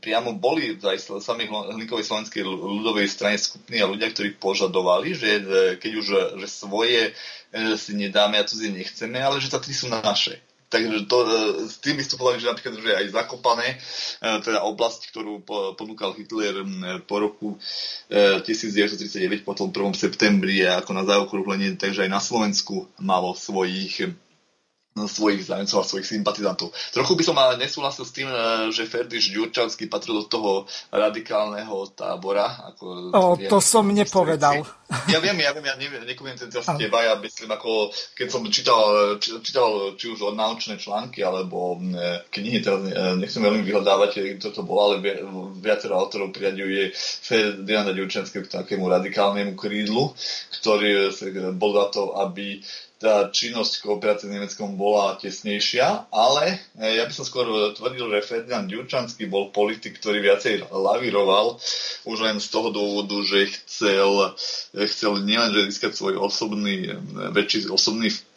priamo 0.03 0.35
boli 0.35 0.75
aj 0.81 1.23
sami 1.23 1.47
Hlinkovej 1.47 2.07
slovenskej 2.09 2.43
ľudovej 2.43 3.07
strane 3.07 3.39
skupiny 3.39 3.79
a 3.79 3.91
ľudia, 3.91 4.11
ktorí 4.11 4.35
požadovali, 4.41 5.15
že 5.15 5.31
keď 5.79 5.91
už 5.95 6.07
že 6.41 6.49
svoje 6.51 7.11
e, 7.11 7.13
si 7.79 7.93
nedáme 7.95 8.41
a 8.41 8.49
cudzie 8.49 8.73
nechceme, 8.73 9.21
ale 9.21 9.39
že 9.39 9.53
tri 9.53 9.75
sú 9.75 9.87
naše. 9.87 10.43
Takže 10.69 11.07
to, 11.07 11.19
e, 11.23 11.29
s 11.71 11.79
tým 11.79 11.95
vystupovali, 12.01 12.43
že 12.43 12.51
napríklad 12.51 12.75
že 12.83 12.93
aj 12.99 13.07
zakopané, 13.15 13.69
e, 13.75 13.77
teda 14.43 14.67
oblasť, 14.67 15.15
ktorú 15.15 15.47
ponúkal 15.79 16.17
Hitler 16.19 16.67
po 17.07 17.23
roku 17.23 17.49
1939, 18.11 19.47
po 19.47 19.55
tom 19.55 19.71
1. 19.71 19.95
septembri 19.95 20.67
ako 20.67 20.91
na 20.93 21.07
zaokrúhlenie, 21.07 21.79
takže 21.79 22.05
aj 22.07 22.11
na 22.11 22.21
Slovensku 22.21 22.91
malo 22.99 23.39
svojich 23.39 24.15
svojich 24.95 25.51
zájemcov 25.51 25.83
a 25.83 25.91
svojich 25.91 26.07
sympatizantov. 26.07 26.71
Trochu 26.95 27.13
by 27.19 27.23
som 27.27 27.35
ale 27.35 27.59
nesúhlasil 27.59 28.07
s 28.07 28.15
tým, 28.15 28.31
e, 28.31 28.71
že 28.71 28.87
Ferdiš 28.87 29.35
Ďurčanský 29.35 29.91
patril 29.91 30.23
do 30.23 30.27
toho 30.31 30.53
radikálneho 30.95 31.91
tábora. 31.99 32.71
Ako, 32.71 33.11
o, 33.11 33.35
to 33.35 33.59
som 33.59 33.91
nepovedal. 33.91 34.63
Ja 35.11 35.19
viem, 35.19 35.35
ja 35.43 35.51
viem, 35.51 35.67
ja 35.67 35.75
neviem, 35.75 36.07
nekoviem 36.07 36.39
ten 36.39 36.47
teraz 36.47 36.71
teba, 36.79 37.03
ja 37.03 37.19
myslím, 37.19 37.51
ako 37.51 37.91
keď 38.15 38.27
som 38.31 38.47
čítal, 38.47 38.83
či, 39.19 39.35
čítal 39.43 39.99
či 39.99 40.15
už 40.15 40.31
náučné 40.31 40.79
články, 40.79 41.27
alebo 41.27 41.75
e, 41.83 42.23
knihy, 42.31 42.63
teraz 42.63 42.87
nechcem 43.19 43.43
veľmi 43.43 43.67
vyhľadávať, 43.67 44.39
kto 44.39 44.55
to 44.55 44.63
bol, 44.63 44.79
ale 44.79 45.03
viacero 45.59 45.99
autorov 45.99 46.31
priaďuje 46.31 46.95
Ferdinanda 46.95 47.91
Ďurčanského 47.91 48.47
k 48.47 48.63
takému 48.63 48.87
radikálnemu 48.87 49.59
krídlu, 49.59 50.15
ktorý 50.63 51.11
bol 51.59 51.75
za 51.75 51.87
to, 51.91 52.15
aby 52.15 52.63
tá 53.05 53.29
činnosť 53.29 53.85
kooperácie 53.85 54.33
s 54.33 54.35
Nemeckom 54.35 54.81
bola 54.81 55.21
tesnejšia, 55.21 56.09
ale 56.09 56.57
eh, 56.81 56.97
ja 56.97 57.05
by 57.05 57.13
som 57.13 57.29
skôr 57.29 57.45
tvrdil, 57.77 58.09
že 58.09 58.25
Ferdinand 58.25 58.65
Ďurčanský 58.65 59.29
bol 59.29 59.53
politik, 59.53 60.01
ktorý 60.01 60.25
viacej 60.25 60.73
lavíroval 60.73 61.61
už 62.09 62.19
len 62.25 62.41
z 62.41 62.49
toho 62.49 62.73
dôvodu, 62.73 63.21
že 63.21 63.53
chcel, 63.61 64.33
eh, 64.73 64.89
chcel 64.89 65.21
nielen 65.21 65.53
získať 65.69 65.93
svoj 65.93 66.17
osobný, 66.17 66.89
eh, 66.89 66.97
väčší 67.29 67.69
osobný 67.69 68.09
vplyv, 68.09 68.34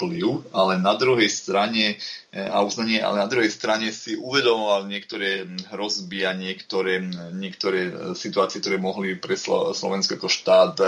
ale 0.53 0.77
na 0.77 0.93
druhej 0.93 1.27
strane 1.27 1.97
E, 2.37 2.43
a 2.43 2.61
uznanie, 2.61 3.01
ale 3.01 3.23
na 3.23 3.27
druhej 3.31 3.49
strane 3.49 3.89
si 3.89 4.13
uvedomoval 4.13 4.85
niektoré 4.85 5.49
hrozby 5.73 6.21
a 6.27 6.37
niektoré, 6.37 7.01
niektoré 7.33 7.89
e, 7.89 7.91
situácie, 8.13 8.61
ktoré 8.61 8.77
mohli 8.77 9.17
pre 9.17 9.33
Slovensko 9.39 10.21
ako 10.21 10.29
štát 10.29 10.75
e, 10.77 10.87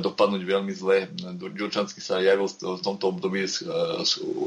dopadnúť 0.00 0.42
veľmi 0.46 0.72
zle. 0.72 1.12
Ďurčanský 1.36 2.00
sa 2.00 2.24
javil 2.24 2.48
v 2.48 2.80
tomto 2.80 3.12
období 3.12 3.44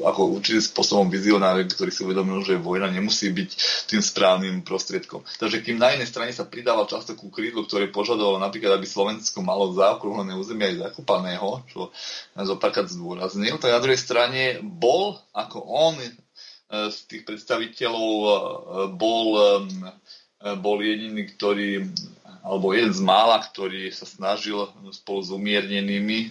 ako 0.01 0.39
určitým 0.41 0.63
spôsobom 0.63 1.11
vizionár, 1.13 1.61
ktorý 1.61 1.91
si 1.93 2.01
uvedomil, 2.01 2.41
že 2.41 2.57
vojna 2.57 2.89
nemusí 2.89 3.29
byť 3.29 3.49
tým 3.91 4.01
správnym 4.01 4.63
prostriedkom. 4.65 5.21
Takže 5.37 5.61
kým 5.61 5.77
na 5.77 5.93
jednej 5.93 6.09
strane 6.09 6.31
sa 6.33 6.47
pridával 6.47 6.89
často 6.89 7.13
ku 7.13 7.29
krídlu, 7.29 7.67
ktoré 7.67 7.91
požadovalo 7.91 8.41
napríklad, 8.41 8.79
aby 8.79 8.87
Slovensko 8.89 9.45
malo 9.45 9.75
zaokrúhlené 9.75 10.33
územie 10.33 10.73
aj 10.73 10.89
zakopaného, 10.89 11.61
čo 11.69 11.91
zo 12.33 12.55
párkrát 12.55 12.87
zdôraznil, 12.87 13.59
tak 13.59 13.74
na 13.75 13.83
druhej 13.83 13.99
strane 13.99 14.63
bol 14.63 15.19
ako 15.35 15.59
on 15.59 15.99
E, 16.65 16.89
z 16.89 16.97
tých 17.05 17.23
predstaviteľov 17.29 18.13
e, 18.25 18.31
bol, 18.97 19.27
e, 19.37 19.49
bol 20.57 20.77
jediný, 20.81 21.29
ktorý 21.29 21.85
alebo 22.45 22.77
jeden 22.77 22.93
z 22.93 23.01
mála, 23.01 23.41
ktorý 23.41 23.89
sa 23.89 24.05
snažil 24.05 24.69
spolu 24.93 25.25
s 25.25 25.33
umiernenými 25.33 26.29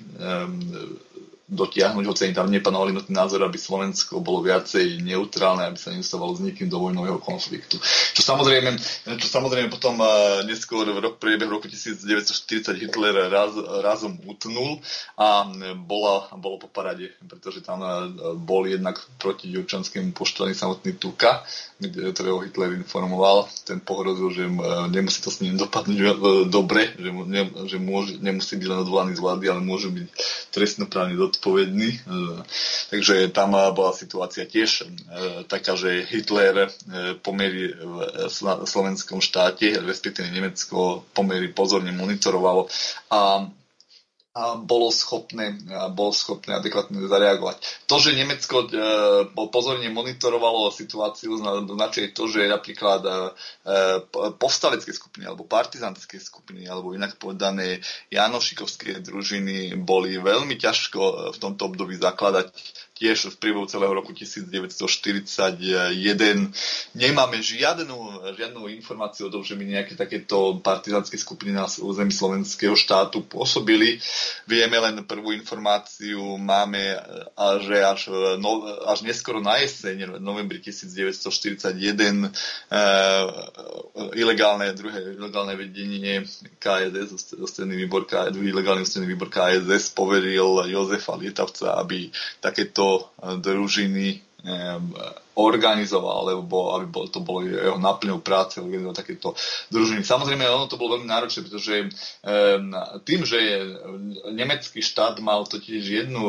dotiahnuť, 1.54 2.04
hoci 2.04 2.34
tam 2.34 2.50
nepanovali 2.50 2.92
nutný 2.92 3.14
názor, 3.14 3.46
aby 3.46 3.56
Slovensko 3.56 4.18
bolo 4.18 4.42
viacej 4.42 5.00
neutrálne, 5.00 5.64
aby 5.70 5.78
sa 5.78 5.94
nedostávalo 5.94 6.34
s 6.34 6.42
nikým 6.42 6.66
do 6.66 6.82
vojnového 6.82 7.22
konfliktu. 7.22 7.78
Čo 8.14 8.22
samozrejme, 8.22 8.74
čo 9.16 9.28
samozrejme 9.30 9.70
potom 9.70 9.96
uh, 10.02 10.42
neskôr 10.44 10.84
v 10.84 10.98
rok, 10.98 11.22
priebehu 11.22 11.56
roku 11.56 11.70
1940 11.70 12.74
Hitler 12.74 13.30
raz, 13.30 13.54
razom 13.80 14.18
utnul 14.26 14.82
a 15.14 15.46
bola, 15.78 16.28
bolo 16.34 16.58
po 16.58 16.68
parade, 16.68 17.14
pretože 17.22 17.62
tam 17.62 17.80
uh, 17.80 18.10
bol 18.34 18.66
jednak 18.66 18.98
proti 19.22 19.48
Ďurčanskému 19.54 20.10
poštovaný 20.12 20.58
samotný 20.58 20.98
Tuka, 20.98 21.46
ktorého 21.80 22.42
Hitler 22.42 22.74
informoval. 22.74 23.46
Ten 23.62 23.78
pohrozil, 23.78 24.28
že 24.34 24.44
uh, 24.50 24.90
nemusí 24.90 25.22
to 25.22 25.30
s 25.30 25.40
ním 25.40 25.54
dopadnúť 25.54 26.50
dobre, 26.50 26.90
že, 26.98 27.10
ne, 27.10 27.42
že 27.68 27.78
môže, 27.78 28.18
nemusí 28.18 28.58
byť 28.58 28.66
len 28.66 28.82
odvolaný 28.82 29.12
z 29.14 29.22
vlády, 29.22 29.44
ale 29.46 29.60
môže 29.62 29.88
byť 29.92 30.06
trestnoprávne 30.50 31.14
zodpovedný. 31.14 31.43
E, 31.44 32.00
takže 32.88 33.28
tam 33.28 33.52
bola 33.76 33.92
situácia 33.92 34.48
tiež 34.48 34.70
e, 34.80 34.84
taká, 35.44 35.76
že 35.76 36.08
Hitler 36.08 36.64
e, 36.64 36.68
pomery 37.20 37.76
v 37.76 38.64
slovenskom 38.64 39.20
štáte, 39.20 39.76
respektíve 39.84 40.32
Nemecko 40.32 41.04
pomery 41.12 41.52
pozorne 41.52 41.92
monitorovalo 41.92 42.66
a 43.12 43.44
bolo 44.66 44.90
schopné, 44.90 45.54
bolo 45.94 46.10
schopné 46.10 46.58
adekvátne 46.58 47.06
zareagovať. 47.06 47.86
To, 47.86 48.02
že 48.02 48.18
Nemecko 48.18 48.66
e, 48.66 48.68
pozorne 49.46 49.86
monitorovalo 49.94 50.74
situáciu, 50.74 51.38
značuje 51.70 52.10
to, 52.10 52.26
že 52.26 52.50
napríklad 52.50 53.06
e, 53.06 53.12
povstalecké 54.34 54.90
skupiny 54.90 55.30
alebo 55.30 55.46
partizanské 55.46 56.18
skupiny, 56.18 56.66
alebo 56.66 56.98
inak 56.98 57.14
povedané 57.14 57.78
Janošikovské 58.10 59.06
družiny 59.06 59.78
boli 59.78 60.18
veľmi 60.18 60.58
ťažko 60.58 61.30
v 61.30 61.38
tomto 61.38 61.70
období 61.70 61.94
zakladať 61.94 62.50
tiež 62.94 63.34
v 63.34 63.36
priebehu 63.42 63.66
celého 63.66 63.90
roku 63.90 64.14
1941 64.14 65.98
nemáme 66.94 67.42
žiadnu, 67.42 68.30
žiadnu 68.38 68.70
informáciu 68.70 69.26
o 69.26 69.34
tom, 69.34 69.42
že 69.42 69.58
by 69.58 69.66
nejaké 69.66 69.98
takéto 69.98 70.62
partizánske 70.62 71.18
skupiny 71.18 71.58
na 71.58 71.66
území 71.66 72.14
slovenského 72.14 72.78
štátu 72.78 73.26
pôsobili. 73.26 73.98
Vieme 74.46 74.78
len 74.78 75.02
prvú 75.02 75.34
informáciu, 75.34 76.38
máme, 76.38 76.94
že 77.66 77.82
až, 77.82 78.00
no, 78.38 78.62
až 78.86 79.02
neskoro 79.02 79.42
na 79.42 79.58
jeseň, 79.58 80.22
novembri 80.22 80.62
1941, 80.62 81.74
e, 81.74 82.30
ilegálne, 84.14 84.70
druhé 84.70 85.18
ilegálne 85.18 85.58
vedenie 85.58 86.22
KSS, 86.62 87.42
ostredný 87.42 87.74
výbor, 87.74 88.06
druhý 88.06 88.54
ilegálny 88.54 88.86
ostredný 88.86 89.10
výbor 89.10 89.34
KSS 89.34 89.90
poveril 89.98 90.62
Jozefa 90.70 91.18
Lietavca, 91.18 91.74
aby 91.74 92.06
takéto 92.38 92.83
eh, 92.92 93.36
družiny 93.40 94.20
organizoval, 95.34 96.30
alebo 96.30 96.78
aby 96.78 96.86
to 97.10 97.18
bolo 97.18 97.42
jeho 97.42 97.74
naplňou 97.74 98.22
práce 98.22 98.62
organizovať 98.62 98.96
takéto 98.96 99.34
družiny. 99.66 100.06
Samozrejme, 100.06 100.46
ono 100.46 100.70
to 100.70 100.78
bolo 100.78 100.94
veľmi 100.94 101.10
náročné, 101.10 101.42
pretože 101.42 101.90
tým, 103.02 103.20
že 103.26 103.38
nemecký 104.30 104.78
štát 104.78 105.18
mal 105.18 105.42
totiž 105.42 105.82
jednu, 105.82 106.22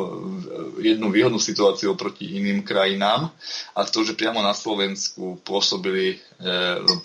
jednu 0.82 1.08
výhodnú 1.14 1.38
situáciu 1.38 1.94
proti 1.94 2.34
iným 2.34 2.66
krajinám 2.66 3.30
a 3.78 3.80
to, 3.86 4.02
že 4.02 4.18
priamo 4.18 4.42
na 4.42 4.58
Slovensku 4.58 5.38
pôsobili, 5.46 6.18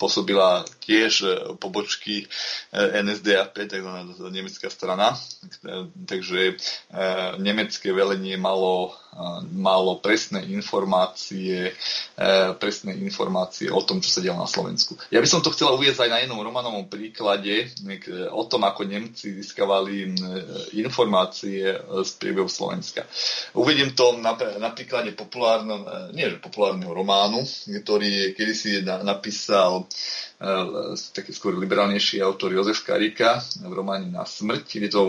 pôsobila 0.01 0.65
tiež 0.81 1.45
pobočky 1.61 2.25
NSDAP, 2.73 3.69
tzv. 3.69 3.89
nemecká 4.33 4.73
strana, 4.73 5.13
takže 6.09 6.57
nemecké 7.37 7.93
velenie 7.93 8.41
malo, 8.41 8.97
malo 9.53 10.01
presné 10.01 10.49
informácie 10.49 11.51
E, 11.51 11.73
presné 12.59 12.95
informácie 13.01 13.71
o 13.73 13.81
tom, 13.81 14.03
čo 14.03 14.09
sa 14.13 14.21
dialo 14.21 14.45
na 14.45 14.49
Slovensku. 14.49 14.93
Ja 15.09 15.23
by 15.23 15.27
som 15.29 15.41
to 15.41 15.49
chcela 15.55 15.73
uvieť 15.73 16.05
aj 16.05 16.09
na 16.11 16.19
jednom 16.21 16.39
romanovom 16.41 16.85
príklade 16.85 17.71
o 18.29 18.43
tom, 18.45 18.61
ako 18.67 18.85
Nemci 18.85 19.33
získavali 19.41 19.95
e, 20.05 20.09
informácie 20.83 21.73
z 22.05 22.09
priebehu 22.21 22.47
Slovenska. 22.51 23.07
Uvediem 23.57 23.97
to 23.97 24.19
na, 24.21 24.37
príklade 24.71 25.11
populárneho, 25.17 26.11
nie 26.13 26.29
že 26.29 26.43
populárneho 26.43 26.93
románu, 26.93 27.41
ktorý 27.81 28.37
kedysi 28.37 28.83
napísal 28.83 29.87
taký 31.13 31.37
skôr 31.37 31.53
liberálnejší 31.53 32.17
autor 32.25 32.49
Jozef 32.49 32.81
Karika 32.81 33.37
v 33.61 33.73
románe 33.77 34.09
Na 34.09 34.25
smrť, 34.25 34.65
kde 34.65 34.89
to 34.89 35.01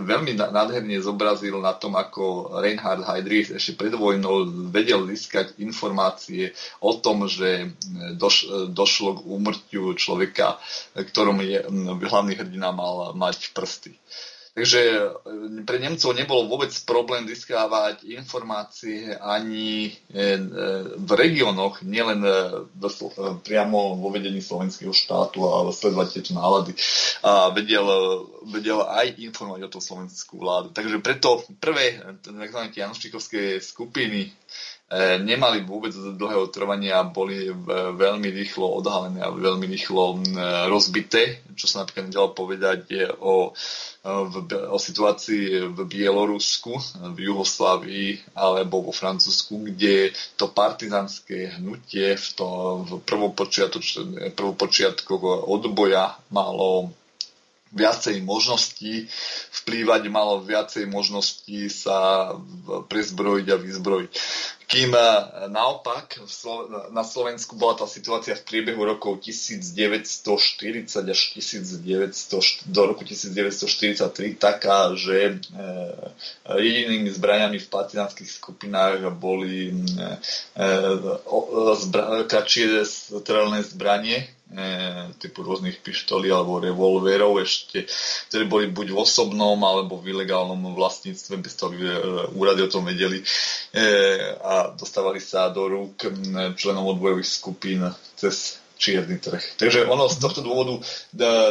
veľmi 0.00 0.40
nádherne 0.40 0.96
zobrazil 1.04 1.60
na 1.60 1.76
tom, 1.76 2.00
ako 2.00 2.56
Reinhard 2.64 3.04
Heydrich 3.04 3.52
ešte 3.52 3.76
pred 3.76 3.92
vojnou 3.92 4.48
vedel 4.72 5.04
získať 5.04 5.60
informácie 5.60 6.56
o 6.80 6.96
tom, 6.96 7.28
že 7.28 7.76
doš, 8.16 8.48
došlo 8.72 9.20
k 9.20 9.26
úmrtiu 9.28 9.92
človeka, 10.00 10.56
ktorom 10.96 11.44
je 11.44 11.60
hlavný 12.08 12.40
hrdina 12.40 12.72
mal 12.72 13.12
mať 13.12 13.52
prsty. 13.52 13.92
Takže 14.50 14.80
e, 14.82 15.00
pre 15.62 15.78
Nemcov 15.78 16.10
nebolo 16.10 16.50
vôbec 16.50 16.74
problém 16.82 17.22
získávať 17.30 18.02
informácie 18.10 19.14
ani 19.14 19.94
e, 20.10 20.18
e, 20.18 20.36
v 20.98 21.10
regiónoch, 21.14 21.86
nielen 21.86 22.26
priamo 23.46 23.94
vo 23.94 24.08
vedení 24.10 24.42
slovenského 24.42 24.90
štátu, 24.90 25.46
ale 25.46 25.70
sledovať 25.70 26.08
tieto 26.18 26.32
nálady. 26.34 26.74
A 27.22 27.54
vedel, 27.54 27.86
vedel 28.50 28.82
aj 28.82 29.22
informovať 29.22 29.62
o 29.70 29.72
tom 29.72 29.82
slovenskú 29.82 30.42
vládu. 30.42 30.74
Takže 30.74 30.98
preto 30.98 31.46
prvé 31.62 32.02
tzv. 32.18 32.60
Janoščikovské 32.74 33.62
skupiny 33.62 34.34
nemali 35.22 35.62
vôbec 35.62 35.94
dlhého 35.94 36.50
trvania 36.50 36.98
a 36.98 37.06
boli 37.06 37.46
veľmi 37.94 38.26
rýchlo 38.26 38.82
odhalené 38.82 39.22
a 39.22 39.30
veľmi 39.30 39.70
rýchlo 39.70 40.18
rozbité, 40.66 41.46
čo 41.54 41.70
sa 41.70 41.86
napríklad 41.86 42.10
nedalo 42.10 42.34
povedať 42.34 42.78
je 42.90 43.06
o 43.22 43.54
o 44.70 44.78
situácii 44.80 45.76
v 45.76 45.78
Bielorusku, 45.84 46.72
v 47.12 47.18
Juhoslávii 47.28 48.32
alebo 48.32 48.80
vo 48.88 48.92
Francúzsku, 48.96 49.60
kde 49.68 50.16
to 50.40 50.48
partizanské 50.48 51.60
hnutie 51.60 52.16
v, 52.16 52.26
to, 52.32 52.48
v 52.88 52.90
prvopočiatkoch 54.32 55.22
odboja 55.44 56.16
malo 56.32 56.96
viacej 57.70 58.24
možností 58.26 59.06
vplývať, 59.62 60.08
malo 60.10 60.42
viacej 60.42 60.90
možností 60.90 61.70
sa 61.70 62.32
prezbrojiť 62.88 63.46
a 63.52 63.56
vyzbrojiť. 63.60 64.10
Kým 64.70 64.94
e, 64.94 65.02
naopak 65.50 66.22
na 66.94 67.02
Slovensku 67.02 67.58
bola 67.58 67.74
tá 67.74 67.90
situácia 67.90 68.38
v 68.38 68.46
priebehu 68.46 68.86
rokov 68.86 69.18
1940 69.18 71.10
až 71.10 71.20
1900, 71.34 72.70
do 72.70 72.82
roku 72.86 73.02
1943 73.02 74.38
taká, 74.38 74.94
že 74.94 75.42
e, 75.42 76.54
jedinými 76.54 77.10
zbraniami 77.10 77.58
v 77.58 77.66
partizánskych 77.66 78.30
skupinách 78.30 79.10
boli 79.18 79.74
e, 79.74 80.14
kratšie 82.30 82.86
strelné 82.86 83.66
zbranie, 83.66 84.22
typu 85.18 85.46
rôznych 85.46 85.78
pištolí 85.82 86.30
alebo 86.30 86.58
revolverov 86.62 87.38
ešte, 87.42 87.86
ktoré 88.30 88.44
boli 88.46 88.66
buď 88.70 88.94
v 88.94 89.00
osobnom 89.02 89.58
alebo 89.62 89.98
v 89.98 90.14
ilegálnom 90.14 90.74
vlastníctve, 90.74 91.34
bez 91.40 91.54
toho 91.54 91.74
úrady 92.34 92.66
o 92.66 92.72
tom 92.72 92.86
vedeli. 92.86 93.22
A 94.42 94.74
dostávali 94.74 95.22
sa 95.22 95.50
do 95.50 95.66
rúk 95.70 96.02
členom 96.58 96.86
odbojových 96.90 97.30
skupín 97.30 97.86
cez 98.18 98.59
čierny 98.80 99.20
trh. 99.20 99.60
Takže 99.60 99.84
ono 99.84 100.08
z 100.08 100.16
tohto 100.16 100.40
dôvodu 100.40 100.80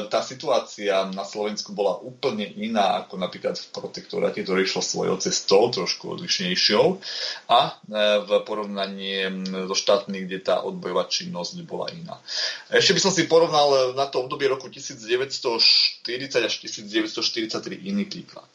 tá 0.09 0.25
situácia 0.25 1.05
na 1.13 1.21
Slovensku 1.21 1.77
bola 1.77 2.01
úplne 2.01 2.49
iná 2.57 3.05
ako 3.05 3.21
napríklad 3.21 3.53
v 3.53 3.69
protektoráte, 3.69 4.41
ktorý 4.41 4.65
išlo 4.65 4.81
svojou 4.81 5.21
cestou, 5.21 5.69
trošku 5.69 6.17
odlišnejšou 6.17 6.85
a 7.53 7.59
e, 7.69 7.71
v 8.25 8.29
porovnaní 8.49 9.29
so 9.69 9.77
štátmi, 9.77 10.25
kde 10.25 10.41
tá 10.41 10.65
odbojová 10.65 11.05
činnosť 11.05 11.61
bola 11.69 11.93
iná. 11.93 12.17
Ešte 12.73 12.97
by 12.97 13.01
som 13.05 13.13
si 13.13 13.29
porovnal 13.29 13.93
na 13.93 14.09
to 14.09 14.25
obdobie 14.25 14.49
roku 14.49 14.65
1940 14.65 16.49
až 16.49 16.53
1943 16.65 17.85
iný 17.85 18.09
príklad. 18.09 18.49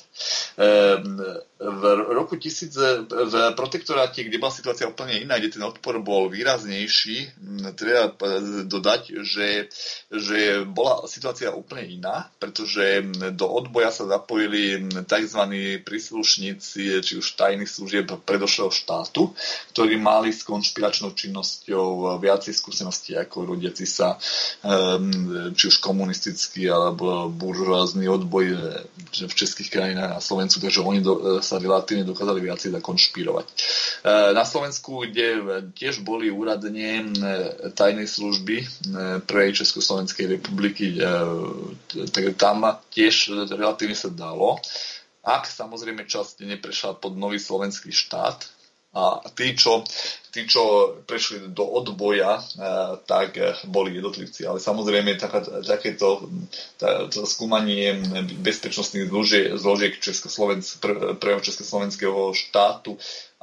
V 1.59 1.83
roku 2.15 2.39
1000, 2.39 3.11
v 3.11 3.35
protektoráte, 3.59 4.23
kde 4.23 4.39
bola 4.39 4.55
situácia 4.55 4.87
úplne 4.87 5.19
iná, 5.19 5.39
kde 5.39 5.59
ten 5.59 5.65
odpor 5.67 5.99
bol 5.99 6.31
výraznejší, 6.31 7.35
treba 7.75 8.15
dodať, 8.64 9.22
že, 9.22 9.68
že 10.11 10.64
bola 10.64 11.07
situácia 11.07 11.55
úplne 11.55 12.00
iná, 12.00 12.16
pretože 12.40 13.05
do 13.37 13.46
odboja 13.48 13.92
sa 13.94 14.05
zapojili 14.09 14.88
tzv. 15.05 15.42
príslušníci 15.85 17.05
či 17.05 17.12
už 17.20 17.27
tajných 17.37 17.70
služieb 17.70 18.09
predošlého 18.24 18.72
štátu, 18.72 19.33
ktorí 19.77 19.96
mali 20.00 20.33
s 20.33 20.42
konšpiračnou 20.42 21.12
činnosťou 21.14 22.18
viacej 22.18 22.53
skúseností 22.55 23.14
ako 23.14 23.55
rodiaci 23.55 23.87
sa 23.87 24.16
ehm, 24.64 25.55
či 25.55 25.64
už 25.70 25.79
komunistický 25.79 26.68
alebo 26.68 27.29
buržoázny 27.29 28.09
odboj 28.09 28.44
v 29.14 29.35
českých 29.35 29.70
krajinách 29.70 30.18
na 30.18 30.22
Slovensku, 30.22 30.59
takže 30.59 30.81
oni 30.83 31.00
do, 31.00 31.14
e, 31.18 31.20
sa 31.42 31.59
relatívne 31.59 32.07
dokázali 32.07 32.40
viacej 32.42 32.74
zakonšpirovať. 32.74 33.46
E, 33.46 33.53
na 34.35 34.44
Slovensku, 34.46 35.07
kde 35.07 35.27
tiež 35.74 36.03
boli 36.03 36.31
úradne 36.31 37.11
tajnej 37.74 38.07
služby 38.07 38.54
e, 38.62 38.67
prvej 39.25 39.64
Československej 39.64 40.38
republiky, 40.38 41.01
tak 42.12 42.37
tam 42.38 42.79
tiež 42.95 43.35
relatívne 43.51 43.97
sa 43.99 44.12
dalo. 44.12 44.61
Ak 45.25 45.49
samozrejme 45.49 46.05
časť 46.05 46.45
neprešla 46.45 47.01
pod 47.01 47.17
nový 47.17 47.40
slovenský 47.40 47.88
štát, 47.90 48.45
a 48.95 49.19
tí, 49.35 49.59
čo, 49.59 49.83
tí, 50.31 50.47
čo 50.47 50.95
prešli 51.03 51.51
do 51.51 51.67
odboja, 51.67 52.38
tak 53.11 53.35
boli 53.67 53.99
jednotlivci. 53.99 54.47
Ale 54.47 54.62
samozrejme 54.62 55.19
takéto 55.67 56.31
tá, 56.79 57.11
skúmanie 57.27 57.99
bezpečnostných 58.38 59.11
zložiek, 59.59 59.99
prvého 61.19 61.43
Československého 61.43 62.31
štátu 62.38 62.95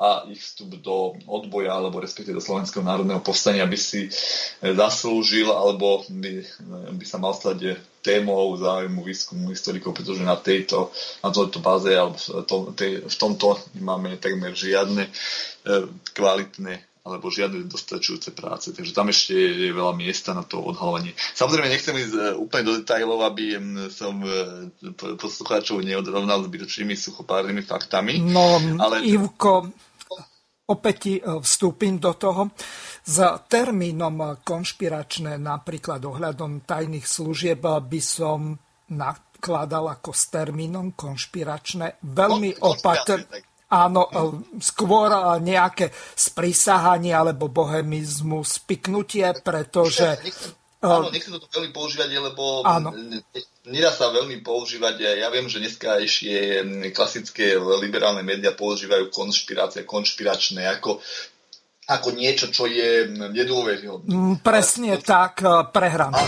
a 0.01 0.25
ich 0.33 0.41
vstup 0.41 0.81
do 0.81 1.13
odboja 1.29 1.77
alebo 1.77 2.01
respektíve 2.01 2.41
do 2.41 2.43
Slovenského 2.43 2.81
národného 2.81 3.21
povstania 3.21 3.69
by 3.69 3.77
si 3.77 4.09
zaslúžil 4.57 5.53
alebo 5.53 6.01
by, 6.09 6.41
by 6.97 7.05
sa 7.05 7.21
mal 7.21 7.37
stať 7.37 7.77
témou 8.01 8.57
záujmu 8.57 9.05
výskumu 9.05 9.53
historikov, 9.53 9.93
pretože 9.93 10.25
na 10.25 10.33
tejto, 10.33 10.89
na 11.21 11.29
tejto 11.29 11.61
báze 11.61 11.93
alebo 11.93 12.17
v, 12.17 12.41
to, 12.49 12.55
tej, 12.73 13.05
v 13.05 13.15
tomto 13.15 13.61
máme 13.77 14.17
takmer 14.17 14.57
žiadne 14.57 15.05
e, 15.05 15.11
kvalitné 16.17 16.81
alebo 17.01 17.33
žiadne 17.33 17.65
dostačujúce 17.65 18.29
práce. 18.37 18.69
Takže 18.77 18.93
tam 18.93 19.09
ešte 19.09 19.33
je 19.33 19.73
veľa 19.73 19.97
miesta 19.97 20.37
na 20.37 20.45
to 20.45 20.61
odhalovanie. 20.61 21.17
Samozrejme, 21.33 21.73
nechcem 21.73 21.97
ísť 21.97 22.37
úplne 22.37 22.69
do 22.69 22.73
detajlov, 22.77 23.25
aby 23.25 23.57
som 23.89 24.21
e, 24.21 24.69
poslucháčov 25.17 25.81
neodrovnal 25.81 26.45
zbytočnými 26.45 26.93
suchopárnymi 26.93 27.65
faktami. 27.65 28.21
No, 28.21 28.61
ale... 28.77 29.01
Ivko, 29.01 29.73
opäť 30.71 30.99
e, 31.07 31.13
vstúpim 31.43 31.99
do 31.99 32.15
toho. 32.15 32.55
S 33.03 33.19
termínom 33.51 34.39
konšpiračné, 34.39 35.35
napríklad 35.35 35.99
ohľadom 35.99 36.63
tajných 36.63 37.03
služieb, 37.03 37.59
by 37.61 38.01
som 38.01 38.55
nakladal 38.95 39.91
ako 39.91 40.11
s 40.15 40.23
termínom 40.31 40.95
konšpiračné 40.95 41.99
veľmi 42.01 42.63
opatrne 42.63 43.51
áno, 43.71 44.03
e, 44.05 44.11
skôr 44.59 45.09
e, 45.09 45.21
nejaké 45.39 45.95
sprísahanie 46.13 47.15
alebo 47.15 47.47
bohemizmus, 47.47 48.59
spiknutie, 48.59 49.31
pretože... 49.39 50.19
E, 50.81 50.89
áno, 50.89 51.13
nechcem 51.13 51.37
to 51.37 51.45
veľmi 51.45 51.69
používať, 51.69 52.09
lebo 52.17 52.65
áno. 52.65 52.89
nedá 53.69 53.93
sa 53.93 54.09
veľmi 54.09 54.41
používať. 54.41 55.21
Ja 55.21 55.29
viem, 55.29 55.45
že 55.45 55.61
dneska 55.61 56.01
ešte 56.01 56.65
klasické 56.89 57.53
liberálne 57.77 58.25
médiá 58.25 58.57
používajú 58.57 59.13
konšpirácie, 59.13 59.85
konšpiračné, 59.85 60.65
ako 60.65 60.97
ako 61.91 62.15
niečo, 62.15 62.47
čo 62.47 62.71
je 62.71 63.11
nedôveryhodné. 63.11 64.09
Mm, 64.15 64.35
presne 64.39 64.95
Ale... 64.95 65.03
tak, 65.03 65.43
prehrané. 65.75 66.23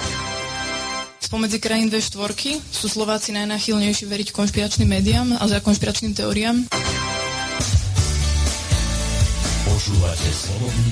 Spomedzi 1.23 1.57
krajín 1.63 1.87
V4 1.87 2.59
sú 2.59 2.85
Slováci 2.91 3.31
najnáchylnejší 3.31 4.05
veriť 4.05 4.35
konšpiračným 4.35 4.89
médiám 4.91 5.39
a 5.39 5.43
za 5.47 5.63
konšpiračným 5.63 6.13
teóriám. 6.13 6.67
Počúvate 9.63 10.29
slobodný 10.29 10.91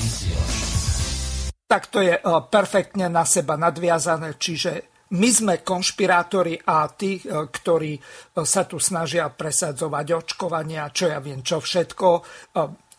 Tak 1.72 1.88
to 1.88 2.04
je 2.04 2.20
eh, 2.20 2.24
perfektne 2.52 3.08
na 3.08 3.24
seba 3.24 3.56
nadviazané, 3.56 4.36
čiže 4.36 4.92
my 5.16 5.30
sme 5.32 5.56
konšpirátori 5.64 6.60
a 6.68 6.92
tí, 6.92 7.24
eh, 7.24 7.48
ktorí 7.48 7.96
eh, 7.96 8.02
sa 8.44 8.68
tu 8.68 8.76
snažia 8.76 9.32
presadzovať 9.32 10.06
očkovania, 10.12 10.92
čo 10.92 11.08
ja 11.08 11.24
viem, 11.24 11.40
čo 11.40 11.64
všetko, 11.64 12.08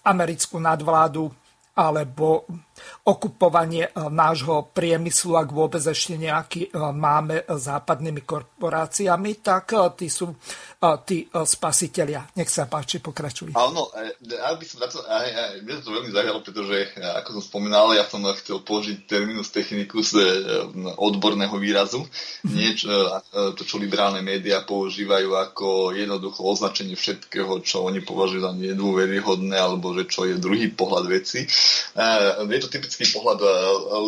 americkú 0.09 0.57
nadvládu 0.57 1.29
alebo 1.77 2.49
okupovanie 3.05 3.91
nášho 3.95 4.71
priemyslu, 4.73 5.37
ak 5.37 5.49
vôbec 5.53 5.83
ešte 5.83 6.17
nejaký 6.17 6.73
máme 6.75 7.45
západnými 7.47 8.23
korporáciami, 8.23 9.45
tak 9.45 9.75
tí 9.99 10.07
sú 10.07 10.33
tí 11.07 11.27
spasitelia. 11.31 12.27
Nech 12.35 12.51
sa 12.51 12.67
páči, 12.67 12.99
pokračuj. 12.99 13.55
Áno, 13.55 13.87
ja 14.23 14.51
by 14.57 14.65
som 14.67 14.83
na 14.83 14.89
to, 14.91 14.99
aj, 15.07 15.29
aj, 15.31 15.51
mňa 15.63 15.75
to 15.79 15.95
veľmi 15.95 16.11
zaujalo, 16.11 16.39
pretože, 16.43 16.77
ako 16.99 17.29
som 17.39 17.43
spomínal, 17.43 17.95
ja 17.95 18.03
som 18.03 18.23
chcel 18.35 18.59
použiť 18.67 19.07
terminus 19.07 19.55
technicus 19.55 20.17
odborného 20.99 21.55
výrazu, 21.61 22.03
mm-hmm. 22.03 22.51
niečo, 22.51 22.91
to, 23.55 23.63
čo 23.63 23.79
liberálne 23.79 24.25
médiá 24.27 24.67
používajú 24.67 25.31
ako 25.39 25.67
jednoducho 25.95 26.41
označenie 26.43 26.99
všetkého, 26.99 27.63
čo 27.63 27.87
oni 27.87 28.03
považujú 28.03 28.41
za 28.43 28.51
nedôveryhodné, 28.57 29.55
alebo 29.55 29.95
že 29.95 30.11
čo 30.11 30.27
je 30.27 30.41
druhý 30.41 30.73
pohľad 30.73 31.05
veci. 31.07 31.47
Je 32.43 32.61
to 32.63 32.72
typický 32.73 33.13
pohľad 33.13 33.45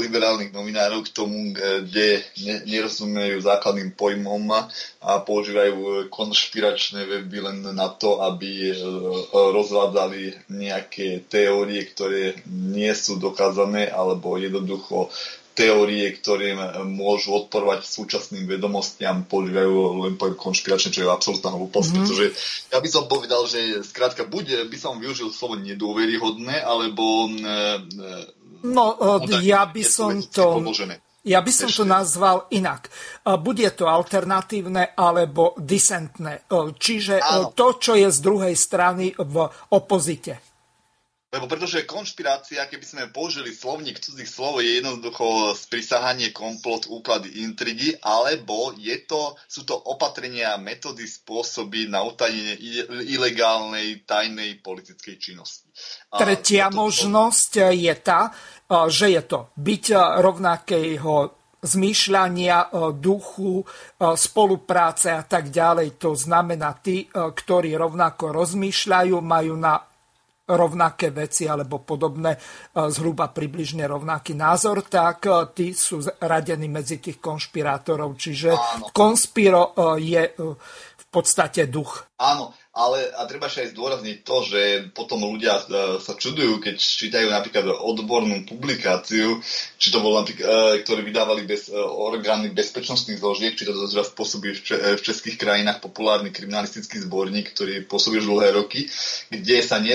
liberálnych 0.00 0.50
novinárov 0.56 1.04
k 1.04 1.12
tomu, 1.12 1.52
kde 1.52 2.24
nerozumejú 2.64 3.44
základným 3.44 3.92
pojmom 3.92 4.48
a 5.04 5.20
používajú 5.20 6.08
konšpiračné 6.08 7.04
weby 7.04 7.38
len 7.44 7.58
na 7.76 7.92
to, 7.92 8.24
aby 8.24 8.72
rozvádzali 9.30 10.48
nejaké 10.48 11.28
teórie, 11.28 11.84
ktoré 11.92 12.40
nie 12.48 12.90
sú 12.96 13.20
dokázané, 13.20 13.92
alebo 13.92 14.40
jednoducho 14.40 15.12
teórie, 15.54 16.10
ktoré 16.18 16.58
môžu 16.82 17.46
odporovať 17.46 17.86
súčasným 17.86 18.50
vedomostiam, 18.50 19.22
používajú 19.22 20.02
len 20.02 20.18
pojem 20.18 20.34
konšpiračne, 20.34 20.90
čo 20.90 21.06
je 21.06 21.14
absolútna 21.14 21.54
hlúposť, 21.54 21.88
mm. 21.94 21.96
pretože 22.02 22.26
ja 22.74 22.78
by 22.82 22.88
som 22.90 23.06
povedal, 23.06 23.46
že 23.46 23.86
skrátka 23.86 24.26
buď 24.26 24.66
by 24.66 24.76
som 24.76 24.98
využil 24.98 25.30
slovo 25.30 25.54
nedôveryhodné, 25.62 26.58
alebo... 26.60 27.30
E, 27.30 28.42
no, 28.64 28.84
e, 29.24 29.44
ja 29.44 29.68
by 29.68 29.82
som 29.84 30.20
to... 30.24 30.64
Ja 31.24 31.40
by 31.40 31.48
som 31.56 31.72
to 31.72 31.88
nazval 31.88 32.52
inak. 32.52 32.88
E, 32.88 32.92
bude 33.40 33.64
to 33.72 33.88
alternatívne 33.88 34.92
alebo 34.92 35.56
disentné. 35.56 36.44
Čiže 36.52 37.16
Áno. 37.20 37.56
to, 37.56 37.80
čo 37.80 37.96
je 37.96 38.12
z 38.12 38.18
druhej 38.20 38.52
strany 38.52 39.16
v 39.16 39.48
opozite. 39.72 40.53
Lebo 41.34 41.50
pretože 41.50 41.82
konšpirácia, 41.82 42.62
keby 42.70 42.86
sme 42.86 43.10
použili 43.10 43.50
slovník 43.50 43.98
cudzích 43.98 44.30
slov, 44.30 44.62
je 44.62 44.78
jednoducho 44.78 45.50
sprisahanie, 45.58 46.30
komplot, 46.30 46.86
úklady, 46.86 47.42
intrigy, 47.42 47.98
alebo 47.98 48.70
je 48.78 49.02
to, 49.02 49.34
sú 49.50 49.66
to 49.66 49.74
opatrenia, 49.74 50.54
metódy, 50.62 51.02
spôsoby 51.02 51.90
na 51.90 52.06
utajenie 52.06 52.54
ilegálnej, 53.10 54.06
tajnej 54.06 54.62
politickej 54.62 55.18
činnosti. 55.18 55.66
A 56.14 56.22
Tretia 56.22 56.70
to, 56.70 56.86
možnosť 56.86 57.74
je 57.74 57.94
tá, 57.98 58.30
že 58.86 59.10
je 59.10 59.22
to 59.26 59.50
byť 59.58 59.84
rovnakého 60.22 61.34
zmýšľania, 61.64 62.70
duchu, 62.94 63.64
spolupráce 63.98 65.10
a 65.10 65.26
tak 65.26 65.50
ďalej. 65.50 65.98
To 65.98 66.14
znamená, 66.14 66.78
tí, 66.78 67.10
ktorí 67.10 67.74
rovnako 67.74 68.30
rozmýšľajú, 68.30 69.18
majú 69.18 69.58
na 69.58 69.82
rovnaké 70.44 71.08
veci 71.08 71.48
alebo 71.48 71.80
podobné, 71.80 72.36
e, 72.36 72.38
zhruba 72.92 73.32
približne 73.32 73.88
rovnaký 73.88 74.36
názor, 74.36 74.84
tak 74.84 75.24
e, 75.24 75.30
tí 75.56 75.66
sú 75.72 76.04
radení 76.20 76.68
medzi 76.68 77.00
tých 77.00 77.16
konšpirátorov. 77.20 78.16
Čiže 78.16 78.50
Áno. 78.52 78.92
konspiro 78.92 79.72
e, 79.72 80.04
je 80.04 80.22
v 81.00 81.04
podstate 81.08 81.70
duch. 81.72 82.04
Áno, 82.20 82.52
ale 82.74 83.06
a 83.14 83.22
treba 83.30 83.46
ešte 83.46 83.70
aj 83.70 83.72
zdôrazniť 83.78 84.16
to, 84.26 84.36
že 84.42 84.60
potom 84.90 85.22
ľudia 85.22 85.62
uh, 85.62 86.02
sa 86.02 86.18
čudujú, 86.18 86.58
keď 86.58 86.74
čítajú 86.74 87.30
napríklad 87.30 87.70
odbornú 87.70 88.42
publikáciu, 88.42 89.38
či 89.78 89.94
to 89.94 90.02
bolo 90.02 90.26
napríklad, 90.26 90.42
uh, 90.42 90.74
ktoré 90.82 91.06
vydávali 91.06 91.46
bez, 91.46 91.70
uh, 91.70 91.78
orgány 91.86 92.50
bezpečnostných 92.50 93.22
zložiek, 93.22 93.54
či 93.54 93.62
to 93.62 93.78
teraz 93.78 94.10
pôsobí 94.10 94.58
v, 94.58 94.98
českých 94.98 95.38
krajinách 95.38 95.78
populárny 95.78 96.34
kriminalistický 96.34 96.98
zborník, 97.06 97.54
ktorý 97.54 97.86
pôsobí 97.86 98.18
už 98.18 98.26
dlhé 98.26 98.58
roky, 98.58 98.90
kde, 99.30 99.62
sa 99.62 99.78
ne, 99.78 99.94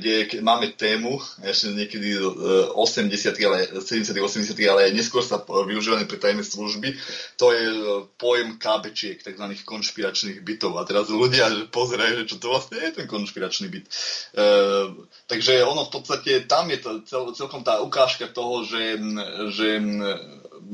kde 0.00 0.40
máme 0.40 0.72
tému, 0.72 1.20
ešte 1.44 1.76
niekedy 1.76 2.16
80 2.16 3.36
ale 3.44 3.58
70 3.82 4.16
80 4.16 4.56
ale 4.70 4.94
neskôr 4.96 5.20
sa 5.20 5.42
využívané 5.42 6.08
pre 6.08 6.16
tajné 6.16 6.46
služby, 6.46 6.96
to 7.36 7.52
je 7.52 7.64
pojem 8.16 8.56
kábečiek, 8.56 9.20
tzv. 9.20 9.44
konšpiračných 9.66 10.40
bytov. 10.40 10.78
A 10.78 10.86
teraz 10.86 11.10
ľudia 11.10 11.50
pozerajú 11.68 12.13
že 12.22 12.28
čo 12.30 12.36
to 12.38 12.54
vlastne 12.54 12.78
je 12.78 13.02
ten 13.02 13.06
konšpiračný 13.10 13.66
byt. 13.70 13.86
E, 13.86 13.92
takže 15.26 15.66
ono 15.66 15.88
v 15.88 15.92
podstate, 15.92 16.46
tam 16.46 16.70
je 16.70 16.78
to 16.78 16.90
cel, 17.08 17.24
celkom 17.34 17.66
tá 17.66 17.82
ukážka 17.82 18.30
toho, 18.30 18.62
že, 18.62 18.98
že 19.54 19.68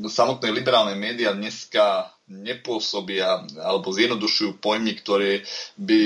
samotné 0.06 0.48
liberálne 0.52 0.94
médiá 0.94 1.34
dneska 1.34 2.12
nepôsobia 2.30 3.42
alebo 3.58 3.90
zjednodušujú 3.90 4.62
pojmy, 4.62 4.94
ktoré 5.02 5.42
by 5.74 6.00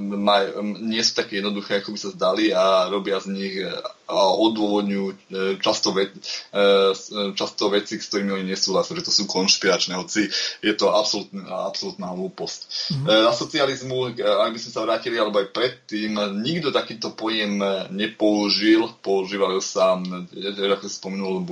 maj, 0.00 0.56
nie 0.80 1.04
sú 1.04 1.20
také 1.20 1.44
jednoduché, 1.44 1.84
ako 1.84 1.92
by 1.92 1.98
sa 2.00 2.10
zdali 2.16 2.48
a 2.48 2.88
robia 2.88 3.20
z 3.20 3.28
nich 3.28 3.54
odôvodňujú 4.14 5.06
e, 5.10 5.14
často, 5.58 5.90
ve, 5.90 6.10
e, 6.10 6.94
často 7.34 7.68
veci, 7.70 7.98
s 7.98 8.06
ktorými 8.10 8.38
oni 8.38 8.46
nesúhlasia, 8.54 8.94
že 8.94 9.06
to 9.06 9.12
sú 9.14 9.26
konšpiračné, 9.26 9.98
hoci 9.98 10.30
je 10.62 10.72
to 10.78 10.94
absolútna, 10.94 11.66
absolútna 11.66 12.14
hlúposť. 12.14 12.60
Mm-hmm. 12.66 13.06
Na 13.06 13.32
socializmu, 13.34 13.96
ak 14.22 14.50
by 14.54 14.58
sme 14.62 14.72
sa 14.72 14.84
vrátili, 14.86 15.18
alebo 15.18 15.42
aj 15.42 15.50
predtým, 15.50 16.16
nikto 16.42 16.70
takýto 16.70 17.18
pojem 17.18 17.58
nepoužil, 17.90 18.86
používali 19.02 19.58
sa, 19.58 19.98
ako 19.98 20.86
spomenul, 20.86 21.42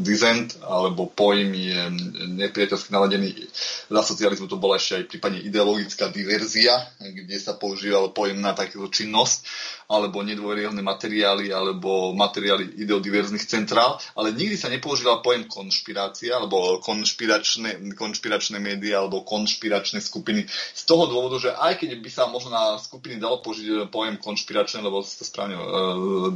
dizent, 0.00 0.56
alebo 0.64 1.08
pojmy 1.12 1.92
nepriateľsky 2.40 2.90
naladený 2.92 3.44
za 3.90 4.02
socializmu 4.02 4.48
to 4.48 4.60
bola 4.60 4.76
ešte 4.80 5.02
aj 5.02 5.08
prípadne 5.10 5.40
ideologická 5.44 6.08
diverzia, 6.08 6.72
kde 7.00 7.36
sa 7.38 7.54
používal 7.54 8.10
pojem 8.16 8.40
na 8.40 8.56
takúto 8.56 8.90
činnosť 8.90 9.46
alebo 9.84 10.24
nedôveryhodné 10.24 10.80
materiály, 10.80 11.52
alebo 11.52 11.73
materiály 12.14 12.84
ideodiverzných 12.84 13.46
centrál, 13.48 13.98
ale 14.14 14.34
nikdy 14.36 14.54
sa 14.54 14.70
nepoužíval 14.70 15.24
pojem 15.24 15.48
konšpirácia, 15.48 16.36
alebo 16.36 16.78
konšpiračné, 16.84 17.94
konšpiračné 17.94 18.60
médiá, 18.60 19.02
alebo 19.02 19.26
konšpiračné 19.26 19.98
skupiny. 19.98 20.46
Z 20.50 20.82
toho 20.86 21.08
dôvodu, 21.08 21.40
že 21.40 21.50
aj 21.50 21.80
keď 21.80 21.98
by 21.98 22.10
sa 22.10 22.30
možno 22.30 22.54
na 22.54 22.78
skupiny 22.78 23.16
dalo 23.16 23.40
použiť 23.40 23.88
pojem 23.88 24.20
konšpiračné, 24.20 24.84
lebo 24.84 25.02
si 25.02 25.18
to 25.18 25.24
správne 25.24 25.56
e, 25.56 25.64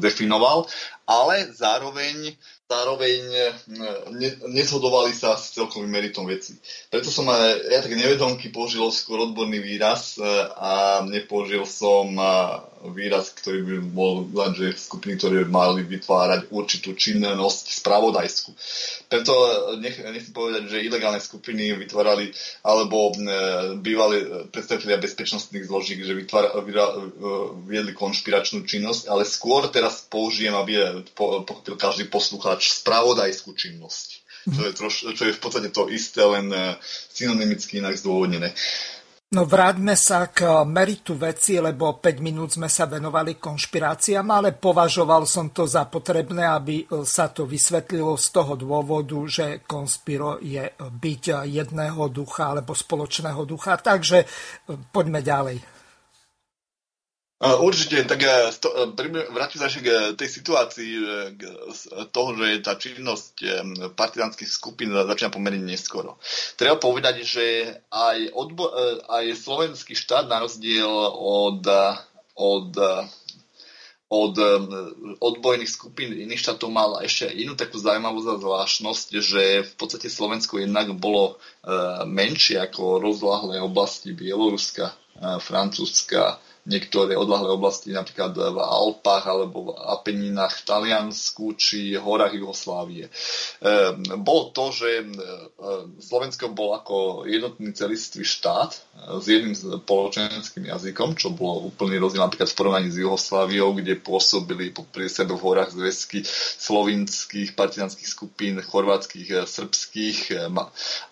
definoval, 0.01 0.67
ale 1.05 1.51
zároveň 1.53 2.35
zároveň 2.69 3.25
ne, 4.13 4.31
nezhodovali 4.53 5.17
sa 5.17 5.41
s 5.41 5.57
celkovým 5.57 5.89
meritom 5.89 6.29
veci. 6.29 6.53
Preto 6.93 7.09
som 7.09 7.25
aj, 7.33 7.65
ja 7.65 7.81
tak 7.81 7.97
nevedomky 7.97 8.53
použil 8.53 8.85
skôr 8.93 9.25
odborný 9.25 9.57
výraz 9.57 10.21
a 10.53 11.01
nepoužil 11.09 11.65
som 11.65 12.13
výraz, 12.95 13.35
ktorý 13.35 13.61
by 13.65 13.77
bol 13.91 14.15
len, 14.31 14.53
že 14.55 14.79
skupiny, 14.79 15.19
ktoré 15.19 15.43
mali 15.47 15.83
vytvárať 15.83 16.51
určitú 16.55 16.95
činnosť 16.95 17.83
spravodajsku. 17.83 18.51
Preto 19.11 19.33
nech, 19.83 19.99
nechcem 19.99 20.35
povedať, 20.35 20.71
že 20.71 20.87
ilegálne 20.87 21.19
skupiny 21.19 21.75
vytvárali 21.75 22.31
alebo 22.63 23.11
e, 23.11 23.13
bývali 23.83 24.49
predstavitelia 24.55 25.03
bezpečnostných 25.03 25.67
zložiek, 25.67 25.99
že 26.03 26.15
vytvára, 26.15 26.55
viedli 27.67 27.93
konšpiračnú 27.97 28.63
činnosť, 28.63 29.11
ale 29.11 29.27
skôr 29.27 29.67
teraz 29.73 30.07
použijem, 30.07 30.55
aby 30.55 31.03
pochopil 31.19 31.75
každý 31.75 32.07
poslucháč 32.07 32.79
spravodajskú 32.83 33.55
činnosť. 33.55 34.29
Čo 34.49 34.63
je, 34.65 34.73
troš, 34.73 34.95
čo 35.13 35.23
je 35.29 35.37
v 35.37 35.43
podstate 35.45 35.69
to 35.69 35.93
isté, 35.93 36.25
len 36.25 36.49
e, 36.49 36.81
synonymicky 37.13 37.85
inak 37.85 38.01
zdôvodnené. 38.01 38.57
No 39.29 39.45
vráťme 39.45 39.93
sa 39.93 40.33
k 40.33 40.65
meritu 40.65 41.13
veci, 41.13 41.61
lebo 41.61 42.01
5 42.01 42.25
minút 42.25 42.57
sme 42.57 42.65
sa 42.65 42.89
venovali 42.89 43.37
konšpiráciám, 43.37 44.25
ale 44.25 44.57
považoval 44.57 45.29
som 45.29 45.53
to 45.53 45.69
za 45.69 45.85
potrebné, 45.85 46.49
aby 46.49 46.89
e, 46.89 47.05
sa 47.05 47.29
to 47.29 47.45
vysvetlilo 47.45 48.17
z 48.17 48.25
toho 48.33 48.57
dôvodu, 48.57 49.21
že 49.29 49.61
konspiro 49.69 50.41
je 50.41 50.73
byť 50.81 51.45
jedného 51.45 52.09
ducha 52.09 52.57
alebo 52.57 52.73
spoločného 52.73 53.45
ducha. 53.45 53.77
Takže 53.77 54.25
poďme 54.89 55.21
ďalej. 55.21 55.78
Určite, 57.39 58.03
tak 58.03 58.27
e, 58.27 58.51
e, 58.51 59.31
vrátim 59.31 59.63
sa 59.63 59.71
k 59.71 60.11
tej 60.19 60.29
situácii 60.43 60.93
toho, 62.11 62.35
že 62.35 62.67
tá 62.67 62.75
činnosť 62.75 63.35
e, 63.39 63.49
partizánskych 63.95 64.51
skupín 64.51 64.91
začína 64.91 65.31
pomerne 65.31 65.63
neskoro. 65.63 66.19
Treba 66.59 66.83
povedať, 66.83 67.23
že 67.23 67.47
aj, 67.95 68.35
odbo- 68.35 68.75
aj 69.07 69.39
slovenský 69.39 69.95
štát 69.95 70.27
na 70.27 70.43
rozdiel 70.43 70.91
od, 71.15 71.63
od 72.35 72.71
od 74.09 74.41
odbojných 75.21 75.69
skupín 75.69 76.17
iných 76.17 76.41
štátov 76.41 76.73
mal 76.73 76.97
ešte 77.05 77.29
inú 77.29 77.53
takú 77.61 77.77
zaujímavú 77.77 78.25
zvláštnosť, 78.25 79.09
že 79.21 79.69
v 79.69 79.73
podstate 79.77 80.09
Slovensko 80.09 80.57
jednak 80.57 80.97
bolo 80.97 81.37
menšie 82.09 82.57
ako 82.57 83.05
rozláhlé 83.05 83.61
oblasti 83.61 84.17
Bieloruska, 84.17 84.97
Francúzska, 85.45 86.41
niektoré 86.69 87.17
odlahlé 87.17 87.49
oblasti, 87.49 87.97
napríklad 87.97 88.37
v 88.37 88.59
Alpách 88.61 89.25
alebo 89.25 89.73
v 89.73 89.77
Apeninách 89.99 90.61
v 90.61 90.67
Taliansku 90.69 91.57
či 91.57 91.97
horách 91.97 92.37
Jugoslávie. 92.37 93.09
Bolo 94.21 94.53
to, 94.53 94.69
že 94.71 95.09
Slovensko 96.05 96.53
bol 96.53 96.77
ako 96.77 97.25
jednotný 97.25 97.73
celistvý 97.73 98.23
štát 98.29 98.77
s 99.19 99.25
jedným 99.25 99.57
spoločenským 99.57 100.69
jazykom, 100.69 101.17
čo 101.17 101.33
bolo 101.33 101.73
úplný 101.73 101.97
rozdiel 101.97 102.29
napríklad 102.29 102.53
v 102.53 102.59
porovnaní 102.59 102.89
s 102.93 103.01
Jugosláviou, 103.01 103.73
kde 103.73 103.97
pôsobili 103.97 104.71
pri 104.71 105.09
sebe 105.09 105.33
v 105.33 105.45
horách 105.49 105.73
zväzky 105.73 106.21
slovinských 106.61 107.57
partizánskych 107.57 108.05
skupín, 108.05 108.61
chorvátskych, 108.61 109.49
srbských 109.49 110.37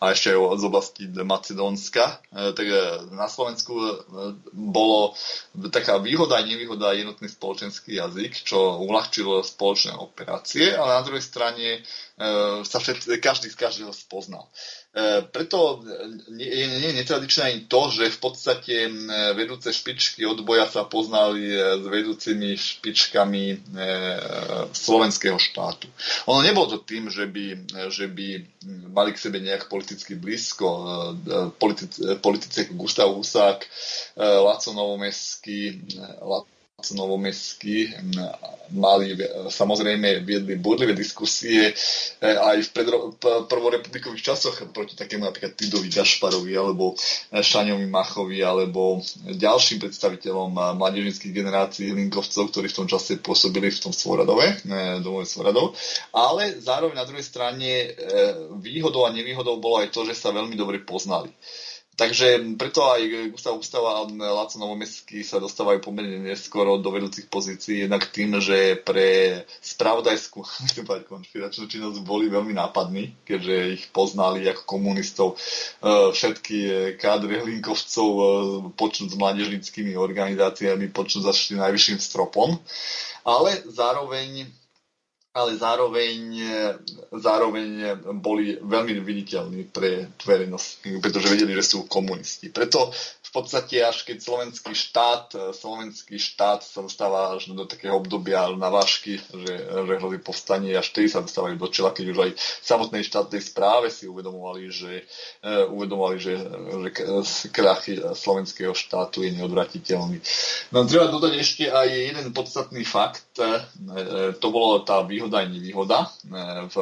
a 0.02 0.04
ešte 0.12 0.36
aj 0.36 0.60
z 0.60 0.64
oblasti 0.68 1.02
Macedónska. 1.08 2.20
Tak 2.34 2.66
na 3.14 3.30
Slovensku 3.30 3.72
bolo 4.52 5.16
taká 5.72 5.96
výhoda 5.98 6.36
a 6.36 6.44
nevýhoda 6.44 6.92
jednotný 6.92 7.28
spoločenský 7.32 7.96
jazyk, 7.96 8.44
čo 8.44 8.80
uľahčilo 8.84 9.40
spoločné 9.40 9.96
operácie, 9.96 10.76
ale 10.76 11.00
na 11.00 11.02
druhej 11.02 11.24
strane 11.24 11.66
e, 11.76 11.80
sa 12.60 12.78
všet, 12.78 13.08
každý 13.18 13.48
z 13.48 13.56
každého 13.56 13.92
spoznal. 13.96 14.44
E, 14.92 15.24
preto 15.24 15.80
nie 16.32 16.48
je 16.48 16.92
netradičné 16.92 17.42
ani 17.44 17.60
to, 17.64 17.88
že 17.88 18.12
v 18.12 18.18
podstate 18.20 18.74
vedúce 19.32 19.72
špičky 19.72 20.28
odboja 20.28 20.68
sa 20.68 20.84
poznali 20.84 21.48
e, 21.48 21.56
s 21.80 21.84
vedúcimi 21.88 22.56
špičkami 22.56 23.44
slovenského 24.72 25.40
štátu. 25.40 25.88
Ono 26.28 26.44
nebolo 26.44 26.76
to 26.76 26.78
tým, 26.84 27.08
že 27.08 27.24
by, 27.24 27.46
že 27.88 28.06
by 28.12 28.28
mali 28.92 29.12
k 29.16 29.22
sebe 29.22 29.40
nejak 29.40 29.72
politicky 29.72 30.16
blízko. 30.16 30.66
Politici, 31.56 32.02
politici 32.20 32.66
ako 32.66 32.72
Gustav 32.74 33.08
Husák, 33.12 33.60
Laco 34.16 34.70
Novomestský, 35.36 35.84
Novomestský 36.96 37.88
mali 38.76 39.16
samozrejme 39.48 40.20
viedli 40.26 40.60
burlivé 40.60 40.92
diskusie 40.92 41.70
e, 41.70 41.74
aj 42.20 42.68
v 42.68 42.70
prvorepublikových 43.48 44.34
časoch 44.34 44.60
proti 44.76 44.92
takému 44.92 45.24
napríklad 45.24 45.56
Tidovi 45.56 45.88
Gašparovi 45.88 46.52
alebo 46.52 46.92
Šaňovi 47.32 47.86
Machovi 47.88 48.44
alebo 48.44 49.00
ďalším 49.24 49.88
predstaviteľom 49.88 50.76
mladežnických 50.76 51.32
generácií 51.32 51.96
Linkovcov, 51.96 52.52
ktorí 52.52 52.68
v 52.68 52.78
tom 52.84 52.88
čase 52.90 53.22
pôsobili 53.24 53.72
v 53.72 53.80
tom 53.80 53.94
Svoradove, 53.96 54.60
domove 55.00 55.24
Svoradov. 55.24 55.72
Ale 56.12 56.60
zároveň 56.60 56.98
na 56.98 57.08
druhej 57.08 57.24
strane 57.24 57.94
výhodou 58.60 59.08
a 59.08 59.14
nevýhodou 59.14 59.62
bolo 59.62 59.80
aj 59.80 59.94
to, 59.94 60.04
že 60.04 60.18
sa 60.18 60.34
veľmi 60.34 60.58
dobre 60.58 60.82
poznali. 60.84 61.32
Takže 61.96 62.44
preto 62.60 62.84
aj 62.84 63.32
Gustav 63.32 63.56
Ústava 63.56 63.96
a 63.96 64.04
Laco 64.04 64.60
Novomestský 64.60 65.24
sa 65.24 65.40
dostávajú 65.40 65.80
pomerne 65.80 66.28
neskoro 66.28 66.76
do 66.76 66.92
vedúcich 66.92 67.24
pozícií, 67.24 67.88
jednak 67.88 68.12
tým, 68.12 68.36
že 68.36 68.76
pre 68.84 69.40
spravodajskú 69.64 70.44
konšpiračnú 71.08 71.64
činnosť 71.64 72.04
boli 72.04 72.28
veľmi 72.28 72.52
nápadní, 72.52 73.16
keďže 73.24 73.80
ich 73.80 73.84
poznali 73.96 74.44
ako 74.44 74.68
komunistov 74.68 75.40
e, 75.80 76.12
všetky 76.12 76.58
kádry 77.00 77.40
hlinkovcov 77.40 78.10
e, 78.12 78.24
počnúť 78.76 79.08
s 79.10 79.16
mládežnickými 79.16 79.96
organizáciami, 79.96 80.92
počnúť 80.92 81.24
za 81.24 81.32
najvyšším 81.32 81.96
stropom. 81.96 82.60
Ale 83.24 83.64
zároveň 83.72 84.44
ale 85.36 85.60
zároveň, 85.60 86.16
zároveň 87.12 88.00
boli 88.16 88.56
veľmi 88.56 88.96
viditeľní 89.04 89.68
pre 89.68 90.08
verejnosť, 90.24 91.04
pretože 91.04 91.28
vedeli, 91.28 91.52
že 91.60 91.76
sú 91.76 91.84
komunisti. 91.84 92.48
Preto 92.48 92.88
v 93.26 93.30
podstate 93.34 93.82
až 93.82 94.06
keď 94.06 94.22
slovenský 94.22 94.72
štát, 94.72 95.52
slovenský 95.52 96.16
štát 96.16 96.62
sa 96.62 96.80
dostáva 96.80 97.34
až 97.34 97.50
do 97.52 97.66
takého 97.66 97.98
obdobia 97.98 98.48
na 98.54 98.70
vášky, 98.70 99.18
že, 99.18 99.54
že 99.66 99.92
hrozí 99.98 100.22
povstanie, 100.22 100.78
až 100.78 100.94
tedy 100.94 101.10
sa 101.10 101.20
dostávajú 101.26 101.58
do 101.58 101.68
čela, 101.68 101.90
keď 101.90 102.04
už 102.14 102.18
aj 102.22 102.30
v 102.38 102.64
samotnej 102.64 103.02
štátnej 103.02 103.42
správe 103.42 103.90
si 103.90 104.06
uvedomovali, 104.06 104.70
že, 104.70 105.04
uh, 105.42 105.66
uvedomovali, 105.68 106.16
že, 106.22 106.34
že 106.86 106.90
krachy 107.50 107.98
slovenského 107.98 108.72
štátu 108.72 109.26
je 109.26 109.34
neodvratiteľný. 109.34 110.22
No 110.70 110.86
treba 110.86 111.10
dodať 111.10 111.32
ešte 111.34 111.64
aj 111.66 111.88
jeden 111.92 112.30
podstatný 112.30 112.86
fakt, 112.86 113.26
uh, 113.42 113.58
to 114.38 114.48
bolo 114.54 114.86
tá 114.86 115.02
výhoda 115.02 115.25
výhoda 115.26 115.42
aj 115.42 115.48
nevýhoda 115.50 115.98
e, 116.06 116.08
v 116.70 116.76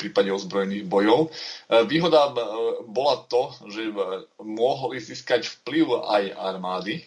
prípade 0.00 0.32
ozbrojených 0.32 0.88
bojov. 0.88 1.28
E, 1.28 1.84
výhoda 1.84 2.32
e, 2.32 2.34
bola 2.88 3.20
to, 3.28 3.52
že 3.68 3.92
mohli 4.40 4.96
získať 4.98 5.60
vplyv 5.60 6.00
aj 6.08 6.24
armády, 6.32 7.04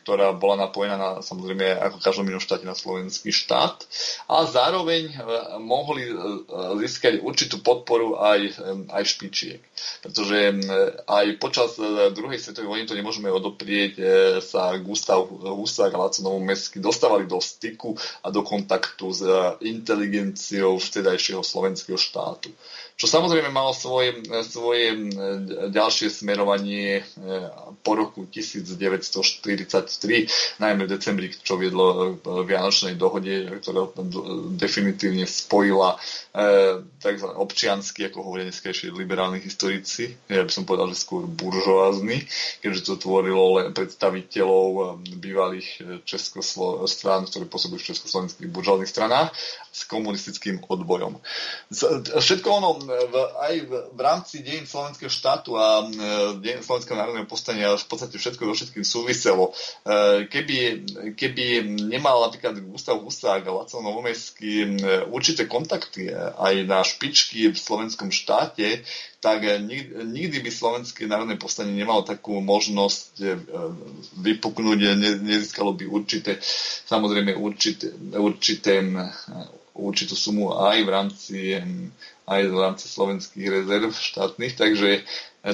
ktorá 0.00 0.32
bola 0.32 0.68
napojená 0.68 0.96
na, 0.96 1.10
samozrejme 1.20 1.76
ako 1.80 2.00
každom 2.00 2.28
inom 2.28 2.40
štáte 2.40 2.64
na 2.64 2.76
slovenský 2.76 3.32
štát 3.32 3.84
a 4.28 4.44
zároveň 4.48 5.12
mohli 5.60 6.08
získať 6.80 7.20
určitú 7.20 7.60
podporu 7.60 8.16
aj, 8.16 8.56
aj 8.92 9.02
špičiek. 9.04 9.60
Pretože 10.00 10.56
aj 11.04 11.26
počas 11.40 11.76
druhej 12.12 12.40
svetovej 12.40 12.68
vojny 12.68 12.84
to 12.88 12.96
nemôžeme 12.96 13.28
odoprieť, 13.28 13.92
sa 14.40 14.76
Gustav 14.80 15.24
Husák 15.28 15.92
a 15.92 16.00
Laco 16.08 16.20
Novomestský 16.24 16.80
dostávali 16.80 17.28
do 17.28 17.40
styku 17.40 17.96
a 18.24 18.32
do 18.32 18.40
kontaktu 18.40 19.06
s 19.12 19.20
inteligenciou 19.64 20.80
vtedajšieho 20.80 21.44
slovenského 21.44 22.00
štátu 22.00 22.52
čo 22.94 23.10
samozrejme 23.10 23.50
malo 23.50 23.74
svoje, 23.74 24.22
svoje 24.46 24.94
ďalšie 25.74 26.14
smerovanie 26.14 27.02
e, 27.02 27.04
po 27.82 27.98
roku 27.98 28.30
1943, 28.30 30.62
najmä 30.62 30.86
v 30.86 30.92
decembri, 30.94 31.34
čo 31.34 31.58
viedlo 31.58 32.14
k 32.22 32.46
Vianočnej 32.46 32.94
dohode, 32.94 33.50
ktorá 33.58 33.90
definitívne 34.54 35.26
spojila 35.26 35.98
e, 35.98 36.86
tzv. 37.02 37.34
občiansky, 37.34 38.06
ako 38.06 38.30
hovoria 38.30 38.46
dneskajšie 38.46 38.94
liberálni 38.94 39.42
historici, 39.42 40.14
ja 40.30 40.46
by 40.46 40.52
som 40.54 40.62
povedal, 40.62 40.86
že 40.94 41.02
skôr 41.02 41.26
buržoázny, 41.26 42.22
keďže 42.62 42.94
to 42.94 43.02
tvorilo 43.02 43.58
len 43.58 43.74
predstaviteľov 43.74 44.66
e, 44.70 44.82
bývalých 45.18 45.98
českoslovanských 46.06 46.94
strán, 46.94 47.26
ktoré 47.26 47.50
pôsobujú 47.50 47.82
v 47.82 47.90
československých 47.90 48.54
buržoáznych 48.54 48.86
stranách 48.86 49.34
s 49.74 49.82
komunistickým 49.90 50.62
odbojom. 50.62 51.18
Všetko 52.22 52.48
ono 52.48 52.83
v, 52.86 53.14
aj 53.40 53.54
v, 53.66 53.72
v 53.96 54.00
rámci 54.00 54.40
dejín 54.40 54.68
slovenského 54.68 55.10
štátu 55.10 55.56
a 55.56 55.82
e, 55.82 55.86
dejín 56.38 56.62
slovenského 56.62 56.96
národného 56.96 57.28
povstania 57.28 57.74
v 57.74 57.88
podstate 57.88 58.20
všetko 58.20 58.42
so 58.50 58.54
všetkým 58.54 58.84
súviselo. 58.84 59.50
E, 59.50 60.24
keby, 60.30 60.56
keby 61.18 61.44
nemal 61.90 62.24
napríklad 62.28 62.60
Gustav 62.64 63.00
Husák 63.00 63.42
a 63.48 63.52
Laco 63.52 63.80
Novomestský 63.80 64.52
e, 64.62 64.68
určité 65.08 65.48
kontakty 65.48 66.12
aj 66.14 66.54
na 66.68 66.84
špičky 66.84 67.50
v 67.50 67.58
slovenskom 67.58 68.12
štáte, 68.12 68.84
tak 69.24 69.40
nikdy, 70.04 70.44
by 70.44 70.50
Slovenské 70.52 71.08
národné 71.08 71.40
povstanie 71.40 71.72
nemalo 71.72 72.04
takú 72.04 72.44
možnosť 72.44 73.40
vypuknúť, 74.20 74.78
ne, 74.92 75.16
nezískalo 75.16 75.72
by 75.72 75.88
určité, 75.88 76.36
samozrejme 76.84 77.32
určité, 77.32 77.88
určité 78.20 78.84
určitú 79.74 80.14
sumu 80.14 80.54
aj 80.54 80.78
v 80.86 80.88
rámci, 80.88 81.38
aj 82.30 82.40
v 82.46 82.56
rámci 82.56 82.86
slovenských 82.86 83.46
rezerv 83.50 83.90
štátnych, 83.90 84.54
takže 84.54 85.02
e, 85.02 85.02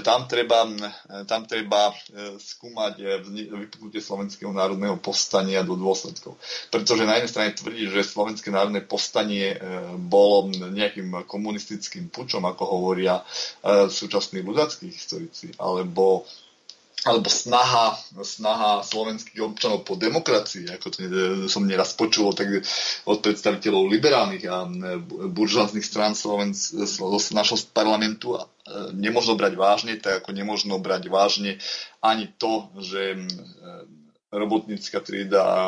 tam 0.05 0.29
treba, 0.29 0.69
e, 0.69 1.25
tam 1.25 1.49
treba 1.49 1.89
e, 1.89 2.37
skúmať 2.37 3.25
vypuknutie 3.49 4.05
Slovenského 4.05 4.53
národného 4.53 5.01
povstania 5.01 5.65
do 5.65 5.73
dôsledkov. 5.73 6.37
Pretože 6.69 7.09
na 7.09 7.17
jednej 7.17 7.33
strane 7.33 7.57
tvrdí, 7.57 7.89
že 7.89 8.05
Slovenské 8.05 8.53
národné 8.53 8.85
povstanie 8.85 9.57
bolo 9.97 10.53
nejakým 10.53 11.25
komunistickým 11.25 12.13
pučom, 12.13 12.45
ako 12.45 12.63
hovoria 12.69 13.25
súčasní 13.89 14.45
ľudáckí 14.45 14.93
historici, 14.93 15.57
alebo 15.57 16.29
alebo 17.01 17.33
snaha, 17.33 17.97
snaha 18.21 18.85
slovenských 18.85 19.41
občanov 19.41 19.89
po 19.89 19.97
demokracii, 19.97 20.69
ako 20.69 20.87
to 20.93 20.99
som 21.49 21.65
neraz 21.65 21.97
počul 21.97 22.37
tak 22.37 22.61
od 23.09 23.19
predstaviteľov 23.25 23.89
liberálnych 23.89 24.45
a 24.45 24.69
buržoáznych 25.33 25.85
strán 25.85 26.13
Slovenc, 26.13 26.53
z 26.61 27.31
našho 27.33 27.57
parlamentu 27.73 28.37
e, 28.37 28.45
nemožno 28.93 29.33
brať 29.41 29.57
vážne, 29.57 29.97
tak 29.97 30.25
ako 30.25 30.37
nemožno 30.37 30.77
brať 30.77 31.09
vážne 31.09 31.57
ani 32.05 32.29
to, 32.37 32.69
že 32.77 33.17
robotnícka 34.31 35.01
trieda 35.03 35.43
a 35.43 35.63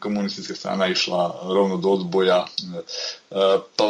komunistická 0.00 0.56
strana 0.56 0.88
išla 0.88 1.44
rovno 1.44 1.76
do 1.76 1.92
odboja 1.92 2.48
e, 2.48 2.48
e, 2.48 3.86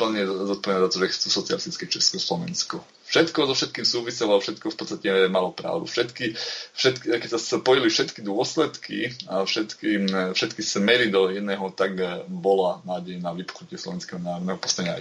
plne 0.00 0.22
zodpovedať 0.24 0.80
za 0.80 0.88
to, 0.88 0.96
že 0.96 1.12
chcú 1.12 1.26
socialistické 1.28 1.84
Československo. 1.90 2.80
Všetko 3.10 3.50
so 3.50 3.54
všetkým 3.58 3.82
súviselo, 3.82 4.38
všetko 4.38 4.70
v 4.70 4.76
podstate 4.78 5.08
malo 5.26 5.50
pravdu. 5.50 5.82
Všetky, 5.82 6.30
všetky, 6.78 7.10
keď 7.10 7.30
sa 7.34 7.42
spojili 7.42 7.90
všetky 7.90 8.22
dôsledky 8.22 9.10
a 9.26 9.42
všetky, 9.42 10.06
všetky 10.30 10.62
smery 10.62 11.10
do 11.10 11.26
jedného, 11.26 11.74
tak 11.74 11.98
bola 12.30 12.78
nádej 12.86 13.18
na 13.18 13.34
vypuknutie 13.34 13.82
slovenského 13.82 14.22
národného 14.22 14.62
povstania, 14.62 14.94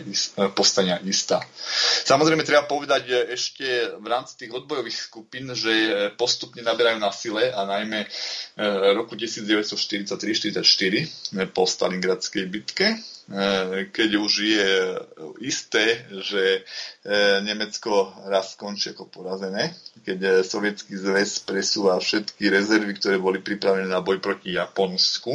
povstania 0.57 0.97
istá. 1.05 1.45
Samozrejme, 2.10 2.41
treba 2.41 2.66
povedať 2.66 3.30
ešte 3.30 3.93
v 4.01 4.07
rámci 4.10 4.41
tých 4.41 4.57
odbojových 4.57 4.97
skupín, 4.97 5.53
že 5.53 6.10
postupne 6.18 6.66
naberajú 6.66 6.97
na 6.97 7.14
sile 7.14 7.53
a 7.53 7.62
najmä 7.70 8.10
roku 8.97 9.14
1943-44 9.14 10.66
po 11.53 11.70
Stalingradskej 11.70 12.43
bitke 12.49 12.97
Eh, 13.30 13.86
keď 13.93 14.10
už 14.18 14.34
je 14.41 14.70
isté, 15.45 16.01
že 16.18 16.66
eh, 16.66 17.38
Raz 18.28 18.56
skončí 18.56 18.93
ako 18.93 19.10
porazené, 19.10 19.74
keď 20.04 20.20
eh, 20.20 20.32
Sovietský 20.45 20.95
zväz 20.95 21.43
presúva 21.43 22.00
všetky 22.00 22.52
rezervy, 22.52 22.95
ktoré 22.97 23.16
boli 23.18 23.39
pripravené 23.43 23.88
na 23.88 24.04
boj 24.04 24.22
proti 24.24 24.56
Japonsku, 24.56 25.32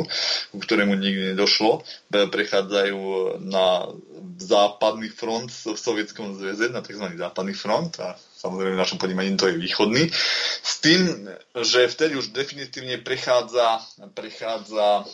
ku 0.52 0.56
ktorému 0.56 0.94
nikdy 0.96 1.34
nedošlo, 1.34 1.84
prechádzajú 2.10 3.00
na 3.44 3.90
západný 4.38 5.08
front 5.10 5.50
v 5.50 5.78
Sovietskom 5.78 6.34
zväze, 6.38 6.70
na 6.70 6.82
tzv. 6.82 7.06
západný 7.14 7.54
front 7.54 7.98
a 8.02 8.18
samozrejme 8.44 8.76
v 8.76 8.82
našom 8.84 8.98
ponímaní 9.00 9.40
to 9.40 9.48
je 9.48 9.56
východný, 9.56 10.12
s 10.60 10.74
tým, 10.84 11.32
že 11.64 11.88
vtedy 11.88 12.20
už 12.20 12.36
definitívne 12.36 13.00
prechádza, 13.00 13.80
prechádza, 14.12 15.08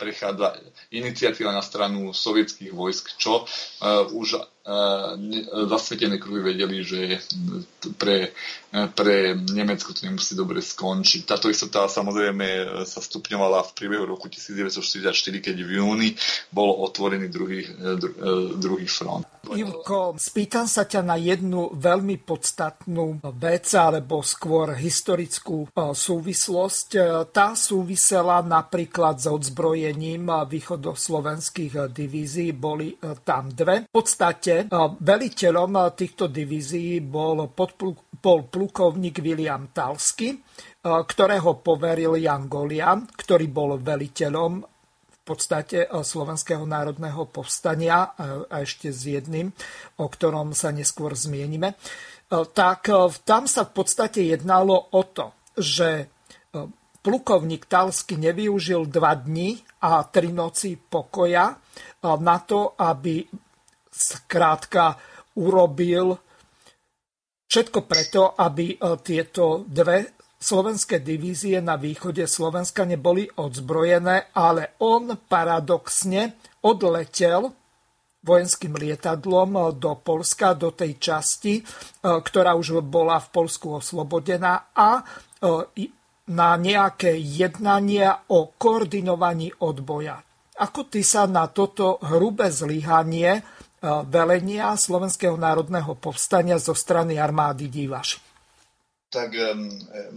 prechádza 0.00 0.56
iniciatíva 0.88 1.52
na 1.52 1.60
stranu 1.60 2.16
sovietských 2.16 2.72
vojsk, 2.72 3.20
čo 3.20 3.44
uh, 3.44 4.08
už 4.16 4.40
zasvetené 5.66 6.22
kruhy 6.22 6.54
vedeli, 6.54 6.86
že 6.86 7.18
pre, 7.98 8.30
pre 8.94 9.34
Nemecko 9.34 9.90
to 9.90 10.06
nemusí 10.06 10.38
dobre 10.38 10.62
skončiť. 10.62 11.26
Táto 11.26 11.50
istota 11.50 11.90
samozrejme 11.90 12.82
sa 12.86 13.02
stupňovala 13.02 13.66
v 13.66 13.74
priebehu 13.74 14.06
roku 14.06 14.30
1944, 14.30 15.42
keď 15.42 15.56
v 15.66 15.70
júni 15.82 16.08
bol 16.54 16.78
otvorený 16.86 17.26
druhý, 17.26 17.66
druhý 18.58 18.86
front. 18.86 19.26
Ivko, 19.42 20.14
spýtam 20.22 20.70
sa 20.70 20.86
ťa 20.86 21.02
na 21.02 21.18
jednu 21.18 21.74
veľmi 21.74 22.22
podstatnú 22.22 23.18
vec, 23.42 23.66
alebo 23.74 24.22
skôr 24.22 24.78
historickú 24.78 25.66
e, 25.66 25.90
súvislosť. 25.90 26.88
E, 26.94 27.00
tá 27.34 27.58
súvisela 27.58 28.38
napríklad 28.46 29.18
s 29.18 29.26
odzbrojením 29.26 30.30
východoslovenských 30.46 31.90
divízií. 31.90 32.54
Boli 32.54 32.94
e, 32.94 33.18
tam 33.26 33.50
dve. 33.50 33.90
V 33.90 33.92
podstate 33.92 34.51
podstate 34.68 34.84
veliteľom 35.00 35.92
týchto 35.96 36.28
divízií 36.28 37.00
bol, 37.00 37.48
podpluk, 37.48 38.12
bol 38.20 38.44
plukovník 38.44 39.22
William 39.24 39.72
Talsky, 39.72 40.36
ktorého 40.82 41.62
poveril 41.62 42.18
Jan 42.18 42.50
Golian, 42.50 43.06
ktorý 43.06 43.46
bol 43.48 43.78
veliteľom 43.78 44.52
v 44.62 45.18
podstate 45.22 45.86
Slovenského 45.86 46.66
národného 46.66 47.30
povstania 47.30 48.10
a 48.50 48.58
ešte 48.58 48.90
s 48.90 49.06
jedným, 49.06 49.54
o 50.02 50.06
ktorom 50.10 50.50
sa 50.50 50.74
neskôr 50.74 51.14
zmienime. 51.14 51.78
Tak 52.32 52.90
tam 53.22 53.46
sa 53.46 53.62
v 53.62 53.72
podstate 53.76 54.26
jednalo 54.26 54.74
o 54.74 55.02
to, 55.06 55.30
že 55.54 56.10
plukovník 57.02 57.70
Talsky 57.70 58.18
nevyužil 58.18 58.90
dva 58.90 59.14
dni 59.14 59.62
a 59.86 60.02
tri 60.06 60.34
noci 60.34 60.74
pokoja 60.74 61.54
na 62.02 62.36
to, 62.42 62.74
aby 62.74 63.22
skrátka 63.92 64.96
urobil 65.36 66.16
všetko 67.52 67.84
preto, 67.84 68.32
aby 68.32 68.74
e, 68.74 68.76
tieto 69.04 69.68
dve 69.68 70.16
slovenské 70.40 71.04
divízie 71.04 71.60
na 71.60 71.76
východe 71.76 72.24
Slovenska 72.24 72.88
neboli 72.88 73.28
odzbrojené, 73.28 74.32
ale 74.32 74.74
on 74.82 75.14
paradoxne 75.14 76.40
odletel 76.64 77.52
vojenským 78.22 78.74
lietadlom 78.78 79.76
do 79.76 79.98
Polska, 80.00 80.56
do 80.56 80.72
tej 80.72 80.96
časti, 80.96 81.60
e, 81.60 81.62
ktorá 82.02 82.56
už 82.56 82.80
bola 82.80 83.20
v 83.20 83.28
Polsku 83.28 83.78
oslobodená 83.78 84.72
a 84.72 85.04
e, 85.76 85.92
na 86.32 86.54
nejaké 86.56 87.18
jednania 87.18 88.24
o 88.30 88.54
koordinovaní 88.54 89.52
odboja. 89.60 90.22
Ako 90.62 90.86
ty 90.86 91.02
sa 91.02 91.26
na 91.26 91.50
toto 91.50 91.98
hrubé 92.06 92.48
zlyhanie 92.54 93.42
velenia 94.06 94.78
Slovenského 94.78 95.34
národného 95.34 95.98
povstania 95.98 96.58
zo 96.58 96.74
strany 96.74 97.18
armády 97.18 97.66
dívaš? 97.66 98.31
Tak 99.12 99.36
um, 99.36 99.68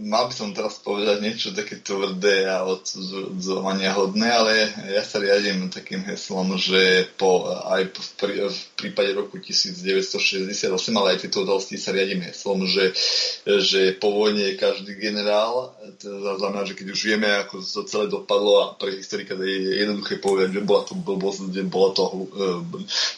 mal 0.08 0.24
by 0.24 0.32
som 0.32 0.56
teraz 0.56 0.80
povedať 0.80 1.20
niečo 1.20 1.52
také 1.52 1.84
tvrdé 1.84 2.48
a 2.48 2.64
odsudzovania 2.64 3.92
hodné, 3.92 4.24
ale 4.24 4.72
ja 4.88 5.04
sa 5.04 5.20
riadím 5.20 5.68
takým 5.68 6.00
heslom, 6.08 6.56
že 6.56 7.04
po, 7.20 7.44
aj 7.44 7.92
v, 7.92 8.08
prí, 8.16 8.34
v 8.40 8.60
prípade 8.72 9.12
roku 9.12 9.36
1968, 9.36 10.72
ale 10.96 11.12
aj 11.12 11.28
tieto 11.28 11.44
udalosti 11.44 11.76
sa 11.76 11.92
riadím 11.92 12.24
heslom, 12.24 12.64
že, 12.64 12.96
že 13.44 13.92
po 14.00 14.16
vojne 14.16 14.56
je 14.56 14.64
každý 14.64 14.96
generál, 14.96 15.76
to 16.00 16.40
znamená, 16.40 16.64
že 16.64 16.72
keď 16.72 16.96
už 16.96 17.00
vieme, 17.04 17.28
ako 17.28 17.60
to 17.60 17.84
celé 17.84 18.08
dopadlo 18.08 18.52
a 18.64 18.66
pre 18.80 18.96
historika 18.96 19.36
je 19.36 19.76
jednoduché 19.76 20.24
povedať, 20.24 20.56
že 20.56 20.64
bola 20.64 20.88
to 20.88 20.96
blbosť, 20.96 21.52
bola 21.68 21.92
to, 21.92 22.02
uh, 22.32 22.64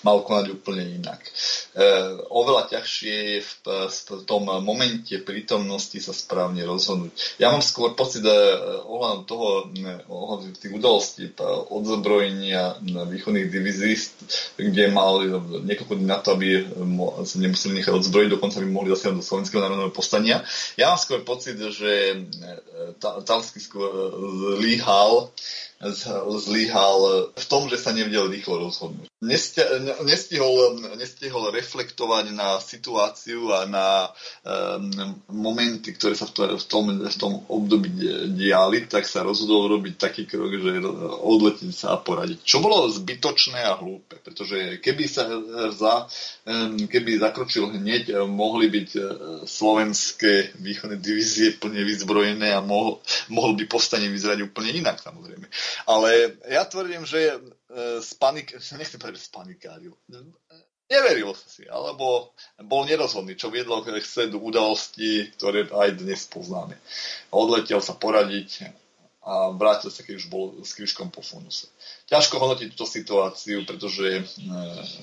mal 0.02 0.26
konať 0.26 0.58
úplne 0.58 0.82
inak. 0.98 1.22
Uh, 1.78 2.26
oveľa 2.34 2.74
ťažšie 2.74 3.14
je 3.14 3.38
v, 3.38 3.52
v 3.86 4.22
tom 4.26 4.50
momente 4.66 5.14
prítomnosti 5.22 5.94
sa 6.02 6.10
správne 6.10 6.66
rozhodnúť. 6.66 7.38
Ja 7.38 7.54
mám 7.54 7.62
skôr 7.62 7.94
pocit 7.94 8.26
eh, 8.26 8.34
ohľadom 8.82 9.22
toho, 9.22 9.70
ohľadom 10.10 10.58
tých 10.58 10.74
udalostí, 10.74 11.30
odzbrojenia 11.70 12.82
východných 12.82 13.46
divízií, 13.46 13.94
kde 14.58 14.90
mal 14.90 15.22
niekoľko 15.62 15.94
dní 16.02 16.06
na 16.10 16.18
to, 16.18 16.34
aby 16.34 16.66
sa 17.22 17.36
nemuseli 17.38 17.78
nechať 17.78 17.94
odzbrojiť, 17.94 18.28
dokonca 18.34 18.58
by 18.58 18.66
mohli 18.66 18.90
zasiahnuť 18.98 19.22
do 19.22 19.28
Slovenského 19.30 19.62
národného 19.62 19.94
postania. 19.94 20.42
Ja 20.74 20.90
mám 20.90 20.98
skôr 20.98 21.22
pocit, 21.22 21.62
že 21.62 22.26
Talsky 22.98 23.62
skôr 23.62 23.86
zlyhal 24.58 25.30
zlyhal 25.78 27.30
v 27.38 27.46
tom, 27.46 27.70
že 27.70 27.78
sa 27.78 27.94
nevedel 27.94 28.26
rýchlo 28.26 28.66
rozhodnúť. 28.66 29.06
Nestihol, 30.02 30.78
nestihol 30.98 31.54
reflektovať 31.54 32.34
na 32.34 32.58
situáciu 32.58 33.50
a 33.54 33.66
na 33.66 34.10
um, 34.42 35.14
momenty, 35.30 35.94
ktoré 35.94 36.18
sa 36.18 36.26
v 36.30 36.62
tom, 36.66 37.02
v 37.02 37.16
tom 37.18 37.42
období 37.46 37.94
diali, 38.34 38.90
tak 38.90 39.06
sa 39.06 39.22
rozhodol 39.22 39.78
robiť 39.78 39.94
taký 39.98 40.26
krok, 40.26 40.50
že 40.50 40.82
odletieť 41.22 41.70
sa 41.74 41.94
a 41.94 42.02
poradiť. 42.02 42.42
Čo 42.42 42.58
bolo 42.58 42.90
zbytočné 42.90 43.62
a 43.62 43.78
hlúpe, 43.78 44.18
pretože 44.22 44.82
keby 44.82 45.04
sa 45.06 45.30
za, 45.74 46.06
keby 46.90 47.22
zakročil 47.22 47.70
hneď, 47.74 48.22
mohli 48.26 48.66
byť 48.66 48.88
uh, 48.98 49.06
slovenské 49.46 50.58
východné 50.58 50.98
divízie 50.98 51.54
plne 51.54 51.86
vyzbrojené 51.86 52.54
a 52.54 52.62
mohol, 52.62 53.02
mohol 53.30 53.54
by 53.54 53.66
povstanie 53.66 54.10
vyzerať 54.10 54.42
úplne 54.46 54.74
inak 54.74 54.98
samozrejme. 55.02 55.46
Ale 55.86 56.38
ja 56.48 56.64
tvrdím, 56.64 57.04
že 57.06 57.34
e, 57.34 57.38
spanik, 58.02 58.54
nechcem 58.80 59.00
povedať, 59.00 59.18
že 59.20 59.28
spanikáril. 59.30 59.94
Neveril 60.88 61.36
si, 61.36 61.68
alebo 61.68 62.32
bol 62.64 62.88
nerozhodný, 62.88 63.36
čo 63.36 63.52
viedlo 63.52 63.84
k 63.84 63.92
do 64.32 64.40
udalosti, 64.40 65.28
ktoré 65.36 65.68
aj 65.68 66.00
dnes 66.00 66.24
poznáme. 66.32 66.80
Odletel 67.28 67.84
sa 67.84 67.92
poradiť 67.92 68.72
a 69.28 69.52
vrátil 69.52 69.92
sa, 69.92 70.00
keď 70.00 70.14
už 70.16 70.26
bol 70.32 70.56
s 70.64 70.72
kryškom 70.72 71.12
po 71.12 71.20
funuse. 71.20 71.68
Ťažko 72.08 72.40
hodnotiť 72.40 72.72
túto 72.72 72.88
situáciu, 72.88 73.68
pretože, 73.68 74.24
e, 74.24 74.52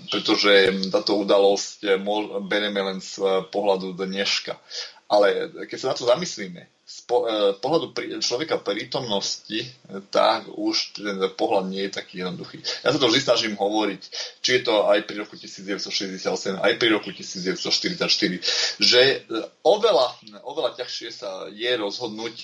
pretože 0.10 0.74
táto 0.90 1.22
udalosť 1.22 2.02
bereme 2.50 2.82
len 2.82 2.98
z 2.98 3.22
pohľadu 3.54 3.94
dneška. 3.94 4.58
Ale 5.06 5.54
keď 5.70 5.78
sa 5.78 5.90
na 5.94 5.98
to 5.98 6.10
zamyslíme, 6.10 6.66
z 6.86 7.02
e, 7.02 7.58
pohľadu 7.58 7.98
človeka 8.22 8.62
prítomnosti, 8.62 9.58
e, 9.58 9.68
tak 10.14 10.46
už 10.54 10.94
ten 10.94 11.18
pohľad 11.34 11.66
nie 11.74 11.90
je 11.90 11.98
taký 11.98 12.22
jednoduchý. 12.22 12.62
Ja 12.86 12.94
sa 12.94 13.02
to 13.02 13.10
vždy 13.10 13.22
snažím 13.26 13.54
hovoriť, 13.58 14.02
či 14.46 14.50
je 14.54 14.62
to 14.62 14.86
aj 14.86 15.02
pri 15.10 15.26
roku 15.26 15.34
1968, 15.34 16.62
aj 16.62 16.74
pri 16.78 16.90
roku 16.94 17.10
1944, 17.10 18.78
že 18.78 19.02
e, 19.02 19.18
oveľa, 19.66 20.14
oveľa 20.46 20.78
ťažšie 20.78 21.10
sa 21.10 21.50
je 21.50 21.74
rozhodnúť 21.74 22.36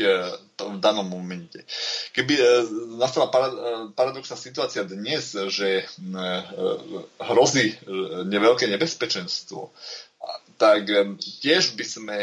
v 0.58 0.78
danom 0.82 1.06
momente. 1.06 1.62
Keby 2.18 2.34
nastala 2.98 3.30
paradoxná 3.94 4.34
situácia 4.34 4.82
dnes, 4.90 5.38
že 5.54 5.86
hrozí 7.22 7.78
neveľké 8.26 8.66
nebezpečenstvo, 8.74 9.70
tak 10.62 10.86
tiež 11.18 11.74
by 11.74 11.82
sme 11.82 12.18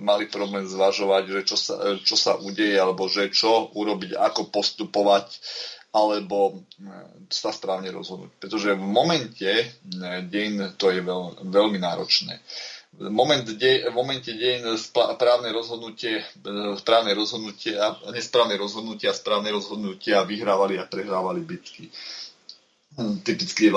mali 0.00 0.24
problém 0.32 0.64
zvažovať, 0.64 1.24
že 1.28 1.40
čo 1.44 1.56
sa, 1.60 1.74
čo 2.00 2.16
sa 2.16 2.40
udeje, 2.40 2.80
alebo 2.80 3.04
že 3.04 3.28
čo 3.28 3.68
urobiť, 3.76 4.16
ako 4.16 4.48
postupovať, 4.48 5.28
alebo 5.92 6.64
sa 7.28 7.52
správne 7.52 7.92
rozhodnúť. 7.92 8.32
Pretože 8.40 8.72
v 8.72 8.80
momente 8.88 9.52
deň 10.24 10.80
to 10.80 10.88
je 10.88 11.04
veľ, 11.04 11.44
veľmi 11.52 11.76
náročné. 11.76 12.40
v, 12.96 13.12
moment 13.12 13.44
de, 13.44 13.84
v 13.88 13.94
momente 13.96 14.32
deň 14.32 14.80
správne 14.80 15.52
rozhodnutie, 15.52 16.24
správne 16.80 17.12
rozhodnutie 17.12 17.76
a 17.76 18.00
nesprávne 18.08 18.56
rozhodnutia 18.56 19.12
a 19.12 19.18
správne 19.20 19.52
rozhodnutia 19.52 20.24
vyhrávali 20.24 20.80
a 20.80 20.88
prehrávali 20.88 21.44
bitky. 21.44 21.92
Hm, 22.92 23.24
typický 23.24 23.64
je 23.64 23.72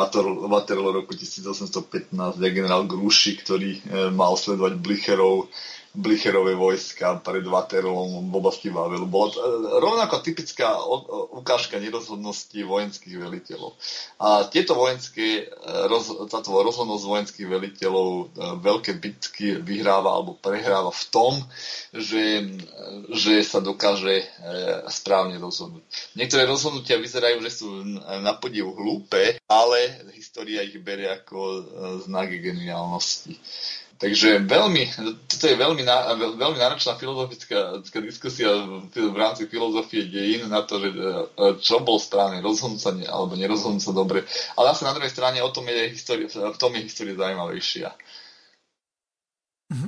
Waterloo 0.48 0.92
roku 0.92 1.16
1815, 1.16 2.36
kde 2.36 2.50
generál 2.52 2.84
Gruši, 2.84 3.40
ktorý 3.40 3.80
mal 4.12 4.36
sledovať 4.36 4.76
Blicherov 4.76 5.48
Blicherové 5.96 6.60
vojska 6.60 7.24
pred 7.24 7.48
Waterloom 7.48 8.28
v 8.28 8.36
oblasti 8.36 8.68
Vavelu. 8.68 9.08
Bola 9.08 9.32
to 9.32 9.40
e, 9.40 9.48
rovnako 9.80 10.20
typická 10.20 10.76
ukážka 11.32 11.80
nerozhodnosti 11.80 12.60
vojenských 12.60 13.16
veliteľov. 13.16 13.80
A 14.20 14.44
tieto 14.52 14.76
vojenské, 14.76 15.48
e, 15.48 16.28
táto 16.28 16.52
rozhodnosť 16.52 17.04
vojenských 17.08 17.48
veliteľov 17.48 18.10
e, 18.12 18.24
veľké 18.60 18.92
bitky 19.00 19.64
vyhráva 19.64 20.20
alebo 20.20 20.36
prehráva 20.36 20.92
v 20.92 21.06
tom, 21.08 21.34
že, 21.96 22.44
že 23.16 23.40
sa 23.48 23.64
dokáže 23.64 24.28
správne 24.92 25.40
rozhodnúť. 25.40 25.84
Niektoré 26.20 26.44
rozhodnutia 26.44 27.00
vyzerajú, 27.00 27.40
že 27.48 27.52
sú 27.64 27.68
na 28.20 28.36
podiv 28.36 28.68
hlúpe, 28.76 29.40
ale 29.48 29.80
história 30.12 30.60
ich 30.62 30.76
berie 30.84 31.08
ako 31.08 31.64
znak 32.04 32.36
geniálnosti. 32.36 33.40
Takže 33.96 34.44
veľmi, 34.44 34.92
toto 35.24 35.46
je 35.48 35.56
veľmi, 35.56 35.88
veľmi 36.36 36.60
náročná 36.60 37.00
filozofická 37.00 37.80
diskusia 38.04 38.52
v 38.92 39.16
rámci 39.16 39.48
filozofie 39.48 40.12
dejín 40.12 40.52
na 40.52 40.68
to, 40.68 40.84
že 40.84 40.92
e, 40.92 41.06
čo 41.64 41.80
bol 41.80 41.96
správne, 41.96 42.44
rozhodnúť 42.44 42.82
sa 42.82 42.92
ne, 42.92 43.08
alebo 43.08 43.40
nerozhodnúť 43.40 43.80
sa 43.80 43.96
dobre. 43.96 44.28
Ale 44.60 44.76
zase 44.76 44.84
na 44.84 44.92
druhej 45.00 45.16
strane 45.16 45.40
o 45.40 45.48
tom 45.48 45.64
je 45.72 45.96
história, 45.96 46.28
v 46.28 46.60
tom 46.60 46.76
je 46.76 46.82
história 46.84 47.16
zaujímavejšia. 47.16 47.88
Mhm. 49.72 49.88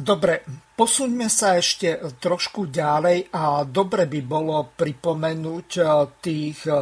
Dobre, 0.00 0.40
posuňme 0.72 1.28
sa 1.28 1.60
ešte 1.60 2.00
trošku 2.16 2.72
ďalej 2.72 3.28
a 3.36 3.60
dobre 3.68 4.08
by 4.08 4.20
bolo 4.24 4.72
pripomenúť 4.72 5.68
e, 5.76 5.82
tých 6.24 6.64
e, 6.64 6.72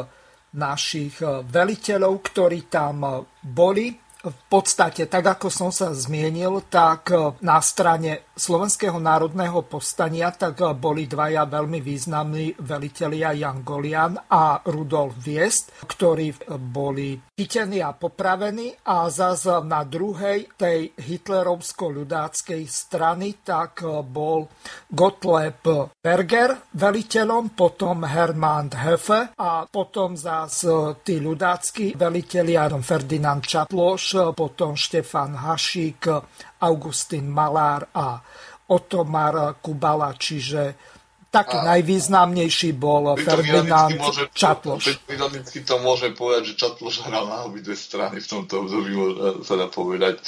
našich 0.54 1.20
veliteľov, 1.26 2.24
ktorí 2.24 2.70
tam 2.72 3.26
boli 3.42 4.07
v 4.30 4.42
podstate, 4.48 5.08
tak 5.08 5.24
ako 5.38 5.48
som 5.48 5.70
sa 5.72 5.90
zmienil, 5.90 6.64
tak 6.68 7.12
e, 7.12 7.34
na 7.40 7.58
strane 7.64 8.27
Slovenského 8.38 9.02
národného 9.02 9.66
povstania 9.66 10.30
tak 10.30 10.62
e, 10.62 10.70
boli 10.78 11.10
dvaja 11.10 11.42
veľmi 11.50 11.82
významní 11.82 12.62
velitelia 12.62 13.34
Jan 13.34 13.66
Golian 13.66 14.14
a 14.14 14.62
Rudolf 14.62 15.18
Viest, 15.18 15.74
ktorí 15.82 16.30
e, 16.30 16.54
boli 16.54 17.18
chytení 17.34 17.82
a 17.82 17.90
popravení 17.98 18.78
a 18.86 19.10
zase 19.10 19.58
na 19.66 19.82
druhej 19.82 20.54
tej 20.54 20.94
hitlerovsko-ľudáckej 20.94 22.62
strany 22.70 23.42
tak 23.42 23.82
bol 24.06 24.46
Gottlieb 24.86 25.90
Berger 25.98 26.54
veliteľom, 26.78 27.58
potom 27.58 28.06
Hermann 28.06 28.70
Höfe 28.70 29.34
a 29.34 29.66
potom 29.66 30.14
zase 30.14 31.02
tí 31.02 31.18
ľudácky 31.18 31.98
velitelia 31.98 32.70
Ferdinand 32.78 33.42
Čaploš 33.42 34.34
potom 34.38 34.78
Štefan 34.78 35.34
Hašík, 35.34 36.02
Augustín 36.60 37.30
Malár 37.30 37.88
a 37.94 38.18
Otomar 38.68 39.56
Kubala, 39.64 40.12
čiže 40.18 40.76
taký 41.28 41.56
a, 41.60 41.76
najvýznamnejší 41.76 42.76
bol 42.76 43.16
Ferdinand 43.16 43.96
Čatloš. 44.32 45.08
Ironicky 45.08 45.64
to 45.64 45.80
môže 45.80 46.12
povedať, 46.16 46.52
že 46.52 46.60
Čatloš 46.68 47.04
hral 47.04 47.28
na 47.28 47.44
obidve 47.44 47.76
strany 47.76 48.20
v 48.20 48.28
tomto 48.28 48.64
období, 48.64 48.92
sa 49.44 49.54
dá 49.56 49.68
povedať, 49.68 50.20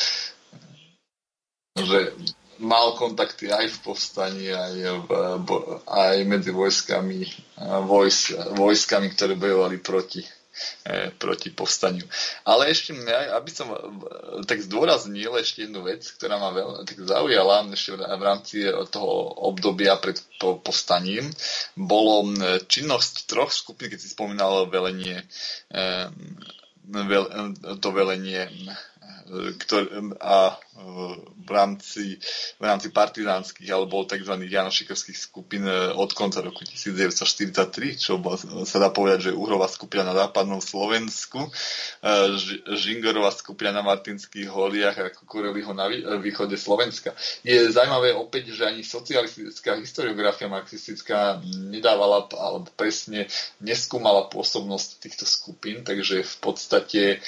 že 1.76 2.16
mal 2.60 2.92
kontakty 2.96 3.48
aj 3.48 3.72
v 3.72 3.78
povstaní, 3.80 4.52
aj, 4.52 4.74
v, 5.08 5.50
aj 5.88 6.16
medzi 6.28 6.52
vojskami, 6.52 7.24
vojs, 7.88 8.36
vojskami, 8.52 9.08
ktoré 9.16 9.32
bojovali 9.40 9.80
proti 9.80 10.20
proti 11.18 11.50
povstaniu. 11.50 12.04
Ale 12.44 12.70
ešte, 12.70 12.96
aby 13.10 13.50
som 13.52 13.68
tak 14.44 14.64
zdôraznil 14.64 15.36
ešte 15.38 15.68
jednu 15.68 15.84
vec, 15.84 16.04
ktorá 16.16 16.40
ma 16.40 16.50
veľmi 16.52 16.84
tak 16.86 16.98
zaujala 17.00 17.68
ešte 17.72 17.96
v 17.96 18.22
rámci 18.22 18.64
toho 18.92 19.10
obdobia 19.50 19.96
pred 19.96 20.20
povstaním, 20.40 21.28
bolo 21.76 22.32
činnosť 22.66 23.28
troch 23.28 23.52
skupín, 23.52 23.92
keď 23.92 24.00
si 24.00 24.12
spomínal 24.12 24.66
velenie, 24.68 25.22
to 27.80 27.88
velenie 27.92 28.48
ktor- 29.62 29.90
a 30.18 30.58
v 31.40 31.50
rámci, 31.50 32.16
v 32.56 32.64
rámci 32.64 32.88
partizánskych 32.94 33.68
alebo 33.68 34.06
tzv. 34.06 34.34
janošikovských 34.46 35.18
skupín 35.18 35.66
e, 35.66 35.92
od 35.92 36.10
konca 36.14 36.40
roku 36.40 36.62
1943, 36.64 37.98
čo 37.98 38.22
sa 38.64 38.78
dá 38.78 38.88
povedať, 38.88 39.30
že 39.30 39.36
uhrová 39.36 39.66
skupina 39.66 40.06
na 40.06 40.14
západnom 40.14 40.62
Slovensku, 40.62 41.42
e, 41.42 41.50
Žingorová 42.70 43.34
skupina 43.34 43.74
na 43.74 43.82
Martinských 43.82 44.48
holiach 44.48 44.96
a 45.02 45.12
Kukureliho 45.12 45.74
na 45.74 45.90
východe 46.22 46.54
Slovenska. 46.54 47.12
Je 47.42 47.58
zaujímavé 47.68 48.14
opäť, 48.14 48.54
že 48.54 48.70
ani 48.70 48.86
socialistická 48.86 49.76
historiografia 49.76 50.46
marxistická 50.46 51.42
nedávala 51.44 52.30
alebo 52.30 52.70
presne 52.78 53.26
neskúmala 53.58 54.30
pôsobnosť 54.30 54.88
týchto 55.02 55.24
skupín, 55.26 55.82
takže 55.82 56.22
v 56.22 56.36
podstate 56.38 57.02
e, 57.10 57.18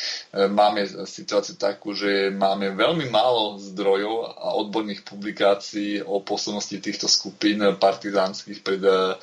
máme 0.46 0.86
situáciu 1.04 1.58
takú, 1.58 1.92
že 1.92 2.30
máme 2.30 2.72
veľmi 2.78 3.10
málo 3.10 3.41
zdrojov 3.58 4.36
a 4.38 4.48
odborných 4.58 5.06
publikácií 5.06 6.02
o 6.02 6.20
poslednosti 6.22 6.78
týchto 6.78 7.06
skupín 7.08 7.62
partizánskych 7.76 8.60
pred 8.60 8.82
eh, 8.82 9.14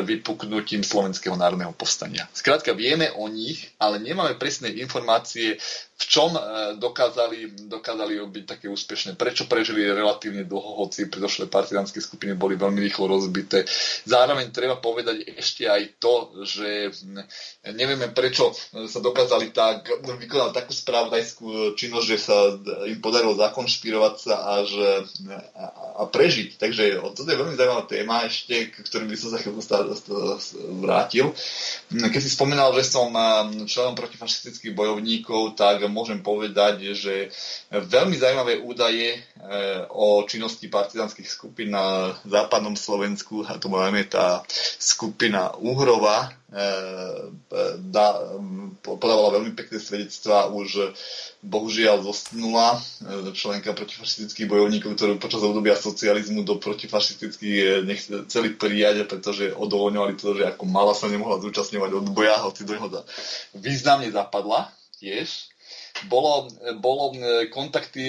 vypuknutím 0.00 0.82
Slovenského 0.82 1.34
národného 1.34 1.74
povstania. 1.74 2.28
Skrátka 2.30 2.72
vieme 2.72 3.10
o 3.14 3.26
nich, 3.28 3.70
ale 3.78 4.02
nemáme 4.02 4.38
presné 4.38 4.72
informácie, 4.80 5.58
v 6.00 6.04
čom 6.08 6.32
e, 6.32 6.40
dokázali, 6.80 7.68
dokázali 7.68 8.16
byť 8.16 8.44
také 8.48 8.66
úspešné, 8.72 9.20
prečo 9.20 9.44
prežili 9.44 9.84
relatívne 9.84 10.48
dlho, 10.48 10.80
hoci 10.80 11.12
predošlé 11.12 11.52
partizánske 11.52 12.00
skupiny 12.00 12.32
boli 12.32 12.56
veľmi 12.56 12.80
rýchlo 12.80 13.04
rozbité. 13.12 13.68
Zároveň 14.08 14.48
treba 14.48 14.80
povedať 14.80 15.28
ešte 15.36 15.68
aj 15.68 16.00
to, 16.00 16.32
že 16.48 16.88
nevieme, 17.76 18.08
prečo 18.16 18.48
sa 18.88 19.00
dokázali 19.04 19.52
tak 19.52 19.92
vykonať 20.00 20.56
takú 20.56 20.72
spravodajskú 20.72 21.76
činnosť, 21.76 22.06
že 22.08 22.16
sa 22.16 22.36
im 22.88 22.96
podarilo 23.04 23.36
zakonšpirovať 23.50 24.14
sa 24.22 24.62
až 24.62 24.70
a, 25.58 25.66
a 25.98 26.02
prežiť. 26.06 26.54
Takže 26.54 27.02
toto 27.18 27.26
je 27.26 27.34
veľmi 27.34 27.58
zaujímavá 27.58 27.84
téma 27.90 28.22
ešte, 28.30 28.70
k 28.70 28.74
ktorým 28.86 29.10
by 29.10 29.18
som 29.18 29.28
sa 29.34 29.42
chvíľu 29.42 29.60
vrátil. 30.78 31.34
Keď 31.90 32.20
si 32.22 32.30
spomínal, 32.30 32.70
že 32.78 32.86
som 32.86 33.10
členom 33.66 33.98
protifašistických 33.98 34.72
bojovníkov, 34.72 35.58
tak 35.58 35.82
môžem 35.90 36.22
povedať, 36.22 36.94
že 36.94 37.34
veľmi 37.74 38.14
zaujímavé 38.14 38.62
údaje 38.62 39.18
e, 39.18 39.20
o 39.90 40.22
činnosti 40.24 40.70
partizánskych 40.70 41.26
skupín 41.26 41.74
na 41.74 42.14
západnom 42.22 42.78
Slovensku, 42.78 43.42
a 43.42 43.58
to 43.58 43.66
najmä 43.66 44.06
tá 44.06 44.46
skupina 44.78 45.50
Uhrova, 45.58 46.30
e, 46.50 46.66
podávala 48.80 49.38
veľmi 49.40 49.52
pekné 49.58 49.78
svedectvá, 49.82 50.50
už 50.50 50.94
bohužiaľ 51.42 52.06
zostnula 52.06 52.78
e, 52.78 53.34
členka 53.34 53.74
protifašistických 53.74 54.46
bojovníkov, 54.46 54.94
ktorú 54.94 55.18
počas 55.18 55.42
obdobia 55.42 55.74
socializmu 55.74 56.46
do 56.46 56.58
protifašistických 56.62 57.82
nechceli 57.82 58.48
prijať, 58.54 59.10
pretože 59.10 59.50
odovolňovali 59.54 60.14
to, 60.14 60.38
že 60.38 60.54
ako 60.54 60.64
mala 60.70 60.94
sa 60.94 61.10
nemohla 61.10 61.42
zúčastňovať 61.42 61.90
odboja, 62.06 62.38
hoci 62.46 62.62
do 62.62 62.78
neho 62.78 62.88
významne 63.58 64.10
zapadla 64.10 64.70
tiež 65.02 65.49
bolo, 66.08 66.48
bolo 66.80 67.12
kontakty 67.52 68.08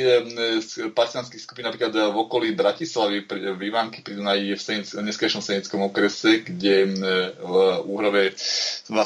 s 0.62 0.80
partizánskych 0.96 1.44
skupín 1.44 1.68
napríklad 1.68 1.92
v 1.92 2.16
okolí 2.16 2.56
Bratislavy, 2.56 3.28
v 3.28 3.62
Ivánky 3.62 4.00
pri 4.00 4.16
Dunaji, 4.16 4.56
v 4.56 5.04
neskajšom 5.04 5.44
seneckom 5.44 5.84
okrese, 5.86 6.46
kde 6.46 6.88
v 7.36 7.54
Úhrove 7.86 8.32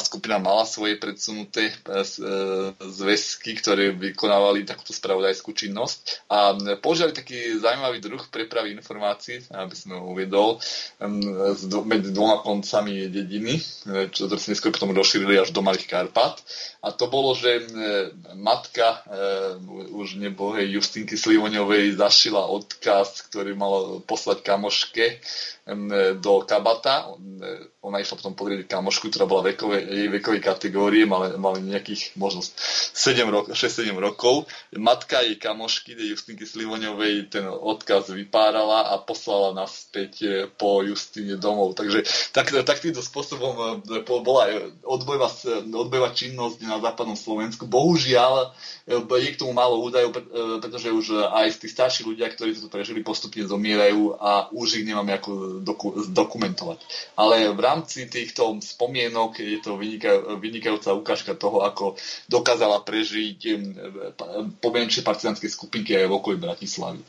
skupina 0.01 0.38
mala 0.38 0.65
svoje 0.69 0.97
predsunuté 1.01 1.69
e, 1.69 1.73
e, 1.73 2.03
zväzky, 2.78 3.57
ktoré 3.57 3.93
vykonávali 3.93 4.67
takúto 4.67 4.93
spravodajskú 4.93 5.53
činnosť 5.53 6.30
a 6.30 6.53
používali 6.78 7.13
taký 7.15 7.57
zaujímavý 7.57 7.97
druh 8.01 8.23
prepravy 8.30 8.78
informácií, 8.78 9.45
aby 9.49 9.76
som 9.76 9.97
ho 9.97 10.13
uvedol, 10.13 10.61
medzi 11.86 12.09
dvoma 12.13 12.41
koncami 12.41 13.09
dediny, 13.09 13.57
čo 14.11 14.30
sa 14.30 14.47
neskôr 14.51 14.73
potom 14.73 14.93
rozšírili 14.93 15.39
až 15.39 15.51
do 15.51 15.65
Malých 15.65 15.89
Karpat. 15.89 16.41
A 16.86 16.93
to 16.93 17.09
bolo, 17.09 17.34
že 17.34 17.65
mat 18.38 18.64
matka 18.66 19.05
už 19.93 20.18
nebohej 20.18 20.74
Justinky 20.74 21.13
Slivoňovej 21.13 22.01
zašila 22.01 22.49
odkaz, 22.49 23.30
ktorý 23.30 23.53
mal 23.53 24.01
poslať 24.09 24.41
kamoške 24.41 25.22
do 26.22 26.45
kabata. 26.45 27.09
Ona 27.82 27.97
išla 27.97 28.22
potom 28.22 28.38
podrieť 28.38 28.70
kamošku, 28.70 29.09
ktorá 29.09 29.26
bola 29.26 29.49
vekové, 29.49 29.82
jej 29.82 30.09
vekovej 30.13 30.41
kategórie, 30.41 31.09
mali, 31.09 31.34
mali 31.41 31.66
nejakých 31.66 32.13
možno 32.22 32.45
7 32.45 33.26
rok, 33.30 33.49
6-7 33.49 33.89
rokov. 33.97 34.45
Matka 34.78 35.26
jej 35.26 35.38
kamošky, 35.41 35.97
Justinky 35.97 36.45
Slivoňovej, 36.45 37.34
ten 37.34 37.49
odkaz 37.49 38.13
vypárala 38.13 38.93
a 38.93 39.01
poslala 39.01 39.57
naspäť 39.57 40.13
e, 40.22 40.30
po 40.49 40.86
Justine 40.86 41.38
domov. 41.41 41.74
Takže 41.74 42.05
tak, 42.30 42.53
tak 42.53 42.78
týmto 42.82 43.01
spôsobom 43.01 43.82
e, 43.89 44.01
bola 44.05 44.49
odbojová, 44.86 45.34
odbojová 45.66 46.13
činnosť 46.13 46.61
na 46.61 46.78
západnom 46.78 47.18
Slovensku. 47.18 47.66
Bohužiaľ, 47.66 48.34
e, 48.38 48.45
je 48.85 49.29
k 49.33 49.41
tomu 49.41 49.51
málo 49.51 49.81
údajov, 49.81 50.13
pretože 50.61 50.93
už 50.93 51.27
aj 51.31 51.59
tí 51.59 51.67
starší 51.67 52.05
ľudia, 52.05 52.29
ktorí 52.29 52.53
to 52.55 52.69
prežili, 52.69 53.01
postupne 53.01 53.43
zomierajú 53.45 54.15
a 54.19 54.47
už 54.53 54.81
ich 54.81 54.85
nemáme 54.85 55.15
ako 55.17 55.61
doku, 55.65 55.97
zdokumentovať. 56.11 56.79
Ale 57.17 57.49
v 57.51 57.59
rámci 57.59 58.05
týchto 58.05 58.61
spomienok 58.61 59.41
je 59.41 59.59
to 59.59 59.75
vynikaj, 59.75 60.37
vynikajúca 60.37 60.93
ukážka 60.93 61.33
toho, 61.33 61.65
ako 61.65 61.97
dokázala 62.29 62.85
prežiť 62.85 63.39
pomenšie 64.61 65.01
partizánske 65.01 65.49
skupinky 65.49 65.97
aj 65.97 66.07
v 66.07 66.15
okolí 66.15 66.37
Bratislavy 66.37 67.01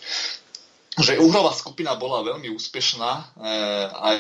že 0.97 1.21
uhrová 1.21 1.53
skupina 1.53 1.93
bola 1.93 2.25
veľmi 2.25 2.49
úspešná 2.57 3.11
e, 3.13 3.23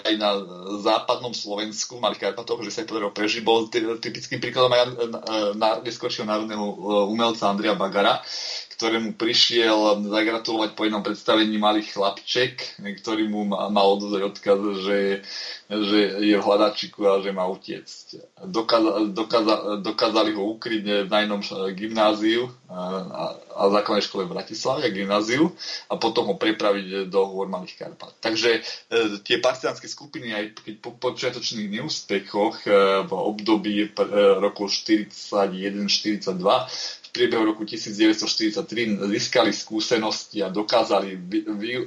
aj 0.04 0.12
na 0.20 0.36
západnom 0.84 1.32
Slovensku, 1.32 1.96
mali 1.96 2.20
Karpatoch, 2.20 2.60
že 2.60 2.68
sa 2.68 2.84
jej 2.84 2.88
podarilo 2.88 3.16
prežiť. 3.16 3.40
Bol 3.40 3.72
typickým 3.72 4.44
príkladom 4.44 4.76
aj 4.76 4.82
na, 4.84 5.20
na, 5.56 5.68
neskôršieho 5.80 6.28
národného 6.28 6.60
e, 6.60 6.74
umelca 7.08 7.48
Andrea 7.48 7.72
Bagara, 7.72 8.20
ktorému 8.76 9.16
prišiel 9.16 10.04
zagratulovať 10.04 10.76
po 10.76 10.84
jednom 10.84 11.00
predstavení 11.00 11.56
malý 11.56 11.88
chlapček, 11.88 12.76
ktorý 13.00 13.32
mu 13.32 13.48
mal 13.48 13.96
odozrieť 13.96 14.28
odkaz, 14.28 14.60
že, 14.84 14.98
že 15.72 16.00
je 16.20 16.36
v 16.36 16.44
hľadačiku 16.44 17.00
a 17.08 17.24
že 17.24 17.32
má 17.32 17.48
utiecť. 17.48 18.36
Dokáza, 18.44 19.08
dokáza, 19.10 19.80
dokázali 19.80 20.36
ho 20.36 20.52
ukryť 20.60 21.08
v 21.08 21.10
najnom 21.10 21.40
gymnáziu 21.72 22.52
a, 22.68 23.08
a 23.56 23.72
základnej 23.72 24.04
škole 24.04 24.28
v 24.28 24.36
Bratislave 24.36 24.84
a 24.84 24.92
gymnáziu 24.92 25.48
a 25.88 25.96
potom 25.96 26.28
ho 26.28 26.36
prepraviť 26.36 27.08
do 27.08 27.24
hôr 27.24 27.48
Malých 27.48 27.80
Karpat. 27.80 28.12
Takže 28.20 28.50
e, 28.58 28.60
tie 29.24 29.40
partizánske 29.40 29.88
skupiny 29.88 30.36
aj 30.36 30.44
keď 30.60 30.74
po 30.84 30.92
počiatočných 30.98 31.70
neúspechoch 31.80 32.60
e, 32.66 32.70
v 33.06 33.12
období 33.14 33.86
e, 33.86 33.88
roku 34.42 34.66
41-42 34.68 36.95
priebehu 37.16 37.48
roku 37.48 37.64
1943 37.64 39.08
získali 39.08 39.50
skúsenosti 39.56 40.44
a 40.44 40.52
dokázali, 40.52 41.16
vy, 41.16 41.38
vy, 41.48 41.70
e, 41.72 41.82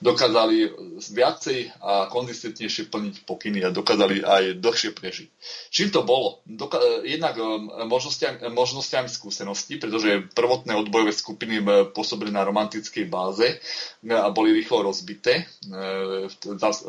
dokázali 0.00 0.72
viacej 1.12 1.76
a 1.84 2.08
konzistentnejšie 2.08 2.88
plniť 2.88 3.14
pokyny 3.28 3.60
a 3.68 3.68
dokázali 3.68 4.24
aj 4.24 4.56
dlhšie 4.56 4.96
prežiť. 4.96 5.28
Čím 5.68 5.92
to 5.92 6.00
bolo? 6.08 6.40
Doka- 6.48 6.80
e, 6.80 7.04
jednak 7.12 7.36
možnosťami, 7.84 8.48
možnosťami 8.48 9.08
skúseností, 9.12 9.76
pretože 9.76 10.32
prvotné 10.32 10.72
odbojové 10.72 11.12
skupiny 11.12 11.60
pôsobili 11.92 12.32
na 12.32 12.48
romantickej 12.48 13.04
báze 13.12 13.60
a 14.06 14.28
boli 14.30 14.54
rýchlo 14.56 14.86
rozbité. 14.86 15.44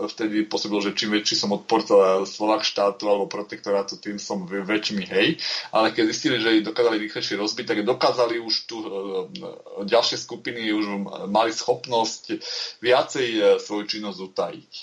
Vtedy 0.07 0.45
pôsobilo, 0.45 0.79
že 0.79 0.93
čím 0.93 1.17
väčší 1.17 1.35
som 1.35 1.51
odporca 1.51 2.23
Slovak 2.23 2.61
štátu 2.61 3.09
alebo 3.09 3.25
protektorátu, 3.25 3.97
tým 3.97 4.21
som 4.21 4.45
väčšmi 4.45 5.03
hej. 5.09 5.41
Ale 5.73 5.91
keď 5.91 6.03
zistili, 6.13 6.37
že 6.37 6.61
dokázali 6.61 7.01
rýchlejšie 7.01 7.35
rozbiť, 7.41 7.56
tak 7.63 7.85
dokázali 7.85 8.37
už 8.41 8.55
tu 8.67 8.77
e, 8.81 8.87
ďalšie 9.85 10.17
skupiny 10.17 10.69
už 10.73 10.85
mali 11.31 11.53
schopnosť 11.53 12.37
viacej 12.83 13.27
e, 13.33 13.41
svoju 13.61 13.83
činnosť 13.87 14.19
utajiť. 14.19 14.73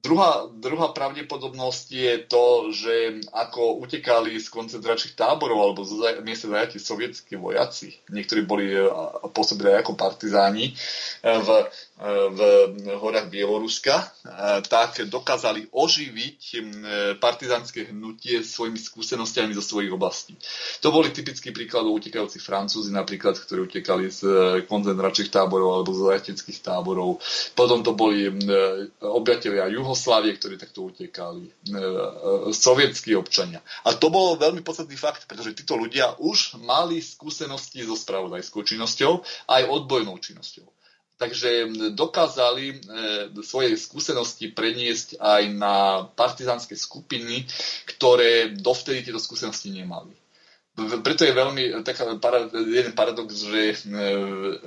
Druhá, 0.00 0.48
druhá 0.48 0.96
pravdepodobnosť 0.96 1.86
je 1.92 2.14
to, 2.24 2.72
že 2.72 3.20
ako 3.36 3.84
utekali 3.84 4.32
z 4.40 4.48
koncentračných 4.48 5.12
táborov 5.12 5.60
alebo 5.60 5.84
z 5.84 6.24
miesta 6.24 6.48
zajatí 6.48 6.80
sovietskí 6.80 7.36
vojaci, 7.36 8.00
niektorí 8.08 8.42
boli 8.48 8.72
e, 8.72 8.80
pôsobili 9.32 9.76
aj 9.76 9.84
ako 9.84 9.92
partizáni 10.00 10.72
v 11.20 11.48
v 12.00 12.40
horách 12.96 13.28
Bieloruska, 13.28 14.08
tak 14.64 15.04
dokázali 15.04 15.68
oživiť 15.68 16.40
partizánske 17.20 17.92
hnutie 17.92 18.40
svojimi 18.40 18.80
skúsenostiami 18.80 19.52
zo 19.52 19.60
svojich 19.60 19.92
oblastí. 19.92 20.32
To 20.80 20.88
boli 20.90 21.12
typický 21.12 21.52
príkladov 21.52 22.00
utekajúci 22.00 22.40
Francúzi, 22.40 22.88
napríklad, 22.88 23.36
ktorí 23.36 23.68
utekali 23.68 24.08
z 24.08 24.20
e, 24.24 24.32
koncentračných 24.64 25.28
táborov 25.28 25.76
alebo 25.76 25.92
z 25.92 26.08
zajateckých 26.08 26.58
táborov. 26.64 27.20
Potom 27.52 27.84
to 27.84 27.92
boli 27.92 28.32
obyvateľia 29.00 29.68
Juhoslávie, 29.76 30.32
ktorí 30.40 30.56
takto 30.56 30.88
utekali. 30.88 31.44
E, 31.44 31.52
e, 31.76 32.52
sovietskí 32.56 33.12
občania. 33.12 33.60
A 33.84 33.92
to 33.92 34.08
bol 34.08 34.40
veľmi 34.40 34.64
podstatný 34.64 34.96
fakt, 34.96 35.28
pretože 35.28 35.52
títo 35.52 35.76
ľudia 35.76 36.16
už 36.16 36.56
mali 36.64 37.04
skúsenosti 37.04 37.84
so 37.84 37.92
spravodajskou 37.92 38.64
činnosťou 38.64 39.20
aj 39.52 39.62
odbojnou 39.68 40.16
činnosťou. 40.16 40.79
Takže 41.20 41.68
dokázali 41.92 42.64
e, 42.72 42.76
svoje 43.44 43.76
skúsenosti 43.76 44.48
preniesť 44.48 45.20
aj 45.20 45.42
na 45.52 45.74
partizánske 46.16 46.72
skupiny, 46.72 47.44
ktoré 47.84 48.56
dovtedy 48.56 49.04
tieto 49.04 49.20
skúsenosti 49.20 49.68
nemali 49.68 50.19
preto 51.02 51.22
je 51.26 51.32
veľmi 51.34 51.84
taká, 51.84 52.16
jeden 52.54 52.92
paradox, 52.96 53.44
že 53.44 53.60
e, 53.72 53.76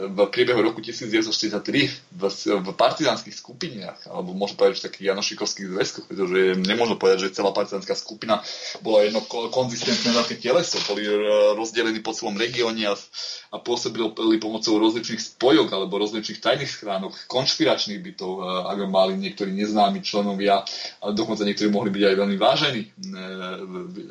v 0.10 0.18
priebehu 0.30 0.62
roku 0.62 0.80
1943 0.80 2.14
v, 2.14 2.24
v 2.62 2.68
partizánskych 2.76 3.34
skupinách, 3.34 4.08
alebo 4.08 4.36
môžem 4.38 4.56
povedať, 4.60 4.84
že 4.84 4.88
takých 4.92 5.16
janošikovských 5.16 5.68
zväzkoch, 5.74 6.06
pretože 6.12 6.38
nemôžem 6.62 6.98
povedať, 7.00 7.18
že 7.30 7.36
celá 7.40 7.56
partizánska 7.56 7.96
skupina 7.98 8.44
bola 8.86 9.08
jedno 9.08 9.24
konzistentné 9.28 10.14
veľké 10.14 10.36
teleso, 10.44 10.78
boli 10.86 11.08
e, 11.08 11.14
rozdelení 11.58 12.00
po 12.04 12.14
celom 12.14 12.38
regióne 12.38 12.90
a, 12.90 12.96
a 13.52 13.56
pôsobili 13.58 14.38
pomocou 14.38 14.78
rozličných 14.78 15.22
spojok 15.22 15.68
alebo 15.74 16.02
rozličných 16.02 16.44
tajných 16.44 16.70
schránok, 16.70 17.16
konšpiračných 17.32 18.02
bytov, 18.02 18.32
ak 18.70 18.78
mali 18.90 19.16
niektorí 19.18 19.56
neznámi 19.56 20.04
členovia, 20.04 20.62
ale 21.00 21.12
dokonca 21.16 21.48
niektorí 21.48 21.70
mohli 21.72 21.90
byť 21.94 22.04
aj 22.04 22.16
veľmi 22.18 22.38
vážení, 22.38 22.82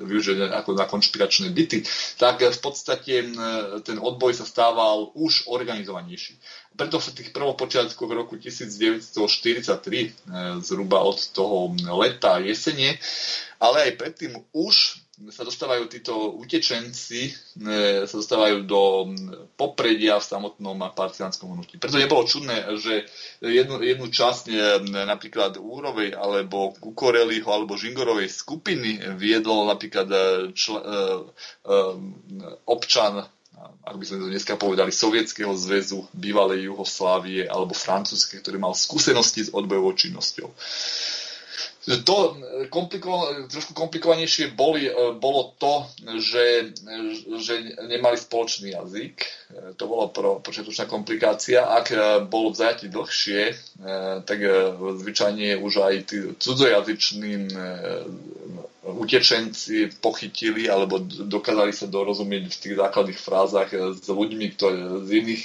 využiť 0.09 0.37
ako 0.63 0.71
na 0.79 0.87
konšpiračné 0.89 1.53
byty 1.53 1.85
tak 2.17 2.47
v 2.47 2.61
podstate 2.63 3.35
ten 3.83 3.99
odboj 3.99 4.39
sa 4.39 4.47
stával 4.47 5.11
už 5.19 5.51
organizovanejší. 5.51 6.39
Preto 6.73 6.97
v 6.97 7.13
tých 7.13 7.31
prvopočiatkoch 7.37 8.11
roku 8.11 8.41
1943, 8.41 9.13
e, 9.13 10.11
zhruba 10.65 11.05
od 11.05 11.21
toho 11.37 11.77
leta, 12.01 12.41
jesene, 12.41 12.97
ale 13.61 13.93
aj 13.93 14.01
predtým 14.01 14.33
už 14.57 15.02
sa 15.31 15.47
dostávajú 15.47 15.87
títo 15.87 16.35
utečenci, 16.35 17.31
e, 17.63 18.03
sa 18.09 18.17
dostávajú 18.19 18.67
do 18.67 19.13
popredia 19.55 20.19
v 20.19 20.27
samotnom 20.27 20.79
partizánskom 20.97 21.55
hnutí. 21.55 21.79
Preto 21.79 22.01
nebolo 22.01 22.27
čudné, 22.27 22.75
že 22.81 23.07
jednu, 23.39 23.79
jednu 23.85 24.11
časť 24.11 24.45
e, 24.51 24.57
napríklad 25.07 25.61
Úrovej 25.61 26.19
alebo 26.19 26.75
Kukoreliho 26.75 27.47
alebo 27.47 27.79
Žingorovej 27.79 28.27
skupiny 28.27 28.99
viedol 29.15 29.71
napríklad 29.71 30.09
čl, 30.57 30.81
občan 32.67 33.29
ak 33.83 33.95
by 33.99 34.05
sme 34.07 34.27
to 34.27 34.33
dneska 34.33 34.55
povedali, 34.59 34.91
Sovietskeho 34.91 35.55
zväzu, 35.55 36.07
bývalej 36.15 36.71
Juhoslávie 36.71 37.47
alebo 37.47 37.75
francúzske, 37.75 38.43
ktorý 38.43 38.59
mal 38.59 38.75
skúsenosti 38.75 39.47
s 39.47 39.55
odbojovou 39.55 39.95
činnosťou. 39.95 40.51
To 41.83 42.39
kompliko- 42.71 43.51
trošku 43.51 43.75
komplikovanejšie 43.75 44.55
boli, 44.55 44.87
e, 44.87 44.95
bolo 45.19 45.59
to, 45.59 45.83
že, 46.23 46.71
že 47.43 47.55
nemali 47.91 48.15
spoločný 48.15 48.71
jazyk. 48.79 49.17
To 49.77 49.85
bola 49.91 50.07
počiatočná 50.39 50.87
komplikácia. 50.87 51.67
Ak 51.67 51.91
bolo 52.31 52.55
v 52.55 52.63
dlhšie, 52.89 53.41
tak 54.25 54.39
zvyčajne 55.03 55.61
už 55.61 55.73
aj 55.83 55.95
tí 56.09 56.19
cudzojazyční 56.41 57.53
utečenci 58.83 59.95
pochytili 60.03 60.67
alebo 60.67 60.99
dokázali 61.07 61.71
sa 61.71 61.87
dorozumieť 61.87 62.51
v 62.51 62.61
tých 62.67 62.75
základných 62.79 63.21
frázach 63.21 63.71
s 63.71 64.07
ľuďmi 64.11 64.47
ktoré, 64.59 65.07
z 65.07 65.11
iných, 65.23 65.45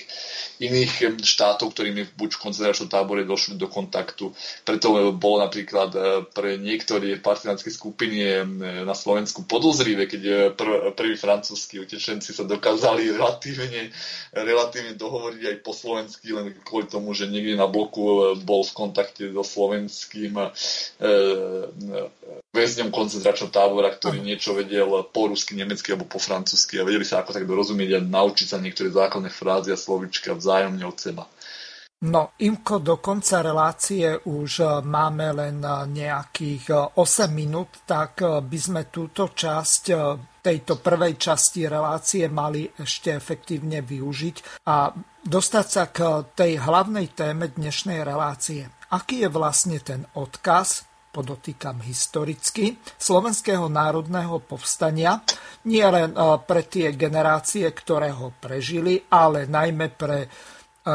iných 0.57 1.21
štátov, 1.21 1.73
ktorými 1.73 2.17
buď 2.17 2.29
v 2.37 2.41
koncentračnom 2.49 2.89
tábore 2.89 3.23
došli 3.23 3.55
do 3.55 3.69
kontaktu. 3.69 4.33
Preto 4.65 5.13
bolo 5.13 5.45
napríklad 5.45 5.89
e, 5.93 5.99
pre 6.33 6.57
niektoré 6.57 7.17
partizánske 7.21 7.69
skupiny 7.69 8.17
e, 8.21 8.31
na 8.81 8.97
Slovensku 8.97 9.45
podozrivé, 9.45 10.09
keď 10.09 10.21
e, 10.25 10.33
prv, 10.57 10.97
prví 10.97 11.15
francúzskí 11.15 11.77
utečenci 11.77 12.33
sa 12.33 12.43
dokázali 12.43 13.09
relatívne, 13.17 13.93
relatívne 14.33 14.97
dohovoriť 14.97 15.41
aj 15.45 15.55
po 15.61 15.71
slovensky, 15.77 16.33
len 16.33 16.57
kvôli 16.65 16.89
tomu, 16.89 17.13
že 17.13 17.29
niekde 17.29 17.53
na 17.53 17.69
bloku 17.69 18.33
bol 18.41 18.65
v 18.65 18.73
kontakte 18.73 19.29
so 19.29 19.45
slovenským 19.45 20.33
väzňom 22.57 22.89
koncentračného 22.89 23.53
tábora, 23.53 23.93
ktorý 23.93 24.17
niečo 24.17 24.57
vedel 24.57 24.89
po 25.13 25.29
rusky, 25.29 25.53
nemecky 25.53 25.93
alebo 25.93 26.09
po 26.09 26.17
francúzsky 26.17 26.81
a 26.81 26.87
vedeli 26.87 27.05
sa 27.05 27.21
ako 27.21 27.37
tak 27.37 27.45
dorozumieť 27.45 27.97
a 27.97 27.99
naučiť 28.01 28.47
sa 28.49 28.57
niektoré 28.57 28.89
základné 28.89 29.29
frázy 29.29 29.69
a 29.69 29.77
slovička 29.77 30.33
vzájomne 30.33 30.81
od 30.81 30.97
seba. 30.97 31.29
No, 31.97 32.37
Imko, 32.37 32.77
do 32.77 33.01
konca 33.01 33.41
relácie 33.41 34.05
už 34.29 34.61
e, 34.61 34.65
máme 34.85 35.33
len 35.33 35.57
e, 35.65 35.69
nejakých 35.97 36.93
8 36.93 36.93
e, 36.93 37.25
minút, 37.33 37.89
tak 37.89 38.21
by 38.21 38.57
sme 38.61 38.93
túto 38.93 39.33
časť 39.33 39.83
tejto 40.37 40.77
prvej 40.77 41.17
časti 41.17 41.65
relácie 41.65 42.29
mali 42.29 42.69
ešte 42.69 43.17
efektívne 43.17 43.81
využiť 43.81 44.61
a 44.69 44.93
dostať 45.25 45.65
sa 45.65 45.83
k 45.89 46.21
tej 46.37 46.61
hlavnej 46.61 47.17
téme 47.17 47.49
dnešnej 47.49 48.05
relácie. 48.05 48.69
Aký 48.93 49.25
je 49.25 49.29
vlastne 49.33 49.81
ten 49.83 50.07
odkaz, 50.15 50.86
podotýkam 51.17 51.81
historicky, 51.81 52.77
Slovenského 52.93 53.65
národného 53.65 54.37
povstania, 54.45 55.17
nie 55.65 55.81
len 55.81 56.13
pre 56.45 56.61
tie 56.69 56.93
generácie, 56.93 57.65
ktoré 57.73 58.13
ho 58.13 58.37
prežili, 58.37 59.01
ale 59.09 59.49
najmä 59.49 59.89
pre 59.97 60.29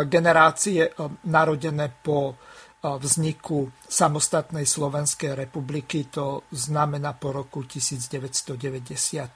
generácie 0.06 0.86
eh, 0.86 0.94
narodené 1.28 1.90
po 1.90 2.38
vzniku 2.82 3.70
samostatnej 3.86 4.66
Slovenskej 4.66 5.38
republiky, 5.38 6.10
to 6.10 6.50
znamená 6.50 7.14
po 7.14 7.30
roku 7.30 7.62
1993, 7.62 9.30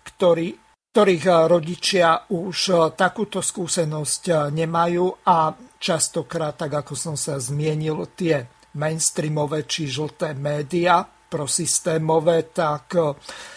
ktorý, 0.00 0.48
ktorých 0.96 1.24
rodičia 1.44 2.24
už 2.32 2.56
takúto 2.96 3.44
skúsenosť 3.44 4.48
nemajú 4.48 5.28
a 5.28 5.52
častokrát, 5.76 6.56
tak 6.56 6.72
ako 6.72 6.96
som 6.96 7.20
sa 7.20 7.36
zmienil, 7.36 8.16
tie 8.16 8.48
mainstreamové 8.76 9.64
či 9.64 9.88
žlté 9.88 10.36
média 10.36 11.02
prosystémové, 11.04 12.54
tak 12.54 12.94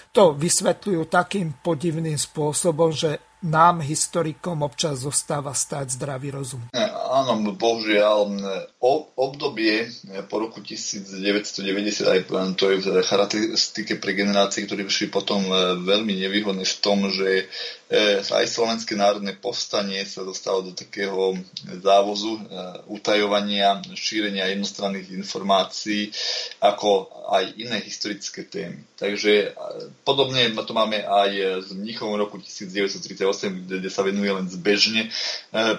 to 0.09 0.23
vysvetľujú 0.33 1.01
takým 1.05 1.61
podivným 1.61 2.17
spôsobom, 2.17 2.89
že 2.89 3.29
nám, 3.39 3.79
historikom, 3.79 4.67
občas 4.67 5.07
zostáva 5.07 5.55
stať 5.55 5.95
zdravý 5.95 6.35
rozum. 6.35 6.59
E, 6.75 6.83
áno, 6.91 7.39
bohužiaľ, 7.55 8.27
o, 8.83 8.93
obdobie 9.15 9.87
po 10.27 10.43
roku 10.43 10.59
1990, 10.59 12.03
aj 12.03 12.19
to 12.59 12.65
je 12.67 12.77
v 12.83 12.87
charakteristike 12.99 13.95
pre 13.95 14.11
generácie, 14.11 14.67
ktorí 14.67 14.83
vyšli 14.83 15.07
potom 15.07 15.47
veľmi 15.87 16.19
nevýhodné 16.27 16.67
v 16.67 16.75
tom, 16.83 17.07
že 17.07 17.47
aj 18.29 18.45
Slovenské 18.45 18.93
národné 18.93 19.33
povstanie 19.33 20.05
sa 20.05 20.21
dostalo 20.21 20.61
do 20.61 20.77
takého 20.77 21.33
závozu 21.81 22.37
utajovania, 22.85 23.81
šírenia 23.97 24.45
jednostranných 24.53 25.09
informácií, 25.17 26.13
ako 26.61 27.09
aj 27.33 27.57
iné 27.57 27.81
historické 27.81 28.45
témy. 28.45 28.81
Takže 28.97 29.57
podobne 30.05 30.53
to 30.53 30.73
máme 30.77 31.01
aj 31.01 31.65
s 31.65 31.69
Mnichovom 31.73 32.19
roku 32.19 32.37
1938 32.37 33.69
kde 33.79 33.89
sa 33.89 34.01
venuje 34.01 34.31
len 34.31 34.47
zbežne 34.49 35.07
e, 35.07 35.09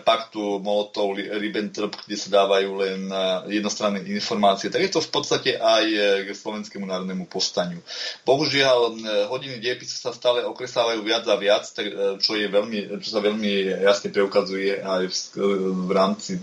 paktu 0.01 0.63
Molotov-Ribbentrop, 0.63 1.95
kde 2.07 2.17
sa 2.17 2.43
dávajú 2.43 2.71
len 2.79 3.01
e, 3.11 3.17
jednostranné 3.61 4.07
informácie. 4.09 4.71
Tak 4.71 4.83
je 4.83 4.93
to 4.93 5.01
v 5.03 5.11
podstate 5.11 5.51
aj 5.59 5.85
e, 5.85 6.01
k 6.25 6.29
slovenskému 6.33 6.87
národnému 6.87 7.27
povstaniu. 7.27 7.83
Bohužiaľ, 8.23 8.97
hodiny 9.29 9.59
diepisu 9.59 9.99
sa 9.99 10.15
stále 10.15 10.47
okresávajú 10.47 11.01
viac 11.03 11.25
a 11.27 11.37
viac, 11.37 11.65
čo, 12.21 12.37
je 12.37 12.47
veľmi, 12.47 13.01
čo 13.01 13.09
sa 13.09 13.21
veľmi 13.21 13.83
jasne 13.85 14.13
preukazuje 14.13 14.81
aj 14.81 15.03
v, 15.09 15.15
v 15.89 15.91
rámci 15.93 16.41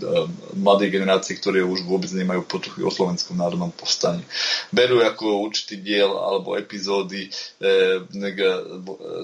mladej 0.56 0.88
generácie, 0.94 1.36
ktoré 1.38 1.62
už 1.62 1.86
vôbec 1.86 2.10
nemajú 2.10 2.44
potuchy 2.46 2.80
o 2.82 2.92
slovenskom 2.92 3.38
národnom 3.38 3.70
povstaní. 3.74 4.22
Berú 4.70 5.02
ako 5.02 5.44
určitý 5.44 5.80
diel 5.80 6.10
alebo 6.10 6.54
epizódy 6.58 7.28
e, 7.28 7.30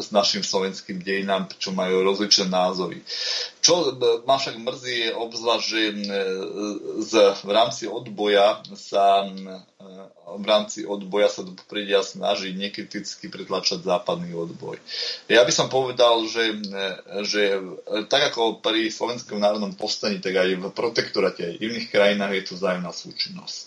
s 0.00 0.08
našim 0.10 0.42
slovenským 0.42 1.00
dejinám, 1.00 1.50
čo 1.58 1.72
majú 1.74 2.02
rozličné 2.04 2.50
názory. 2.50 3.02
Čo 3.64 3.96
ma 4.28 4.36
však 4.36 4.60
mrzí 4.60 5.08
je 5.08 5.10
obzvlášť, 5.16 5.64
že 5.64 5.80
z, 7.00 7.12
v 7.40 7.50
rámci 7.50 7.88
odboja 7.88 8.60
sa 8.76 9.24
v 10.24 10.44
rámci 10.48 10.88
odboja 10.88 11.28
sa 11.28 11.44
do 11.44 11.52
popredia 11.52 12.00
snaží 12.00 12.56
nekriticky 12.56 13.28
pretlačať 13.28 13.84
západný 13.84 14.32
odboj. 14.32 14.80
Ja 15.28 15.44
by 15.44 15.52
som 15.52 15.68
povedal, 15.68 16.24
že, 16.24 16.56
že 17.28 17.60
tak 18.08 18.32
ako 18.32 18.64
pri 18.64 18.88
Slovenskom 18.88 19.36
národnom 19.36 19.76
povstaní, 19.76 20.24
tak 20.24 20.40
aj 20.40 20.48
v 20.56 20.64
protektorate 20.72 21.44
aj 21.44 21.54
v 21.60 21.64
iných 21.68 21.88
krajinách 21.92 22.32
je 22.40 22.44
to 22.48 22.52
vzájomná 22.56 22.92
súčinnosť. 22.92 23.60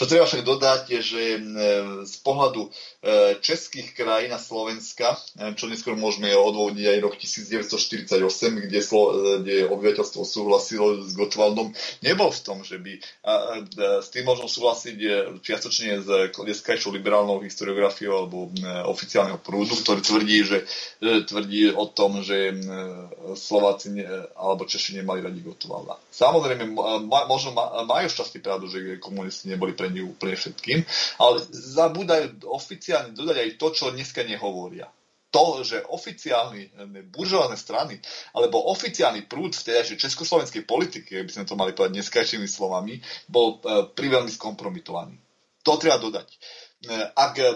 Čo 0.00 0.04
treba 0.08 0.24
však 0.24 0.42
dodať 0.48 0.80
je, 0.96 1.00
že 1.04 1.22
z 2.08 2.14
pohľadu 2.24 2.72
E, 2.98 3.38
českých 3.38 3.94
krajín 3.94 4.34
a 4.34 4.42
Slovenska, 4.42 5.14
e, 5.38 5.54
čo 5.54 5.70
neskôr 5.70 5.94
môžeme 5.94 6.34
odvodiť 6.34 6.82
aj 6.82 6.98
rok 6.98 7.14
1948, 7.14 8.58
kde, 8.58 8.80
e, 8.82 8.98
kde 9.38 9.56
obyvateľstvo 9.70 10.26
súhlasilo 10.26 11.06
s 11.06 11.14
Gotwaldom, 11.14 11.70
nebol 12.02 12.34
v 12.34 12.42
tom, 12.42 12.66
že 12.66 12.74
by 12.82 12.98
s 14.02 14.08
tým 14.10 14.26
možno 14.26 14.50
súhlasiť 14.50 14.96
čiastočne 15.46 15.97
s 16.00 16.08
dneskajšou 16.32 16.94
liberálnou 16.94 17.42
historiografiou 17.42 18.14
alebo 18.14 18.48
oficiálneho 18.88 19.38
prúdu, 19.42 19.74
ktorý 19.74 20.00
tvrdí, 20.00 20.38
že 20.46 20.58
tvrdí 21.00 21.74
o 21.74 21.86
tom, 21.90 22.22
že 22.22 22.54
Slováci 23.36 23.94
ne, 23.94 24.06
alebo 24.34 24.64
Češi 24.64 25.02
nemali 25.02 25.20
radi 25.20 25.42
Gotwalda. 25.42 26.00
Samozrejme, 26.10 26.64
možno 27.28 27.52
ma, 27.52 27.84
majú 27.84 28.06
šťastný 28.08 28.40
pravdu, 28.40 28.66
že 28.70 29.02
komunisti 29.02 29.52
neboli 29.52 29.76
pre 29.76 29.92
nich 29.92 30.06
úplne 30.06 30.34
všetkým, 30.34 30.82
ale 31.20 31.42
zabúdajú 31.50 32.48
oficiálne 32.48 33.12
dodať 33.12 33.36
aj 33.36 33.50
to, 33.58 33.66
čo 33.74 33.94
dneska 33.94 34.24
nehovoria. 34.24 34.88
To, 35.28 35.60
že 35.60 35.84
oficiálne 35.92 36.72
buržované 37.12 37.60
strany 37.60 38.00
alebo 38.32 38.72
oficiálny 38.72 39.28
prúd 39.28 39.52
v 39.52 39.66
tejajšej 39.68 40.00
československej 40.08 40.64
politike, 40.64 41.20
by 41.20 41.28
sme 41.28 41.44
to 41.44 41.52
mali 41.52 41.76
povedať 41.76 42.00
dneskajšími 42.00 42.48
slovami, 42.48 42.96
bol 43.28 43.60
e, 43.60 43.92
priveľmi 43.92 44.32
skompromitovaný. 44.32 45.20
To 45.68 45.76
treba 45.76 46.00
dodať. 46.00 46.24
E, 46.24 46.36
ak, 47.12 47.34
e, 47.36 47.50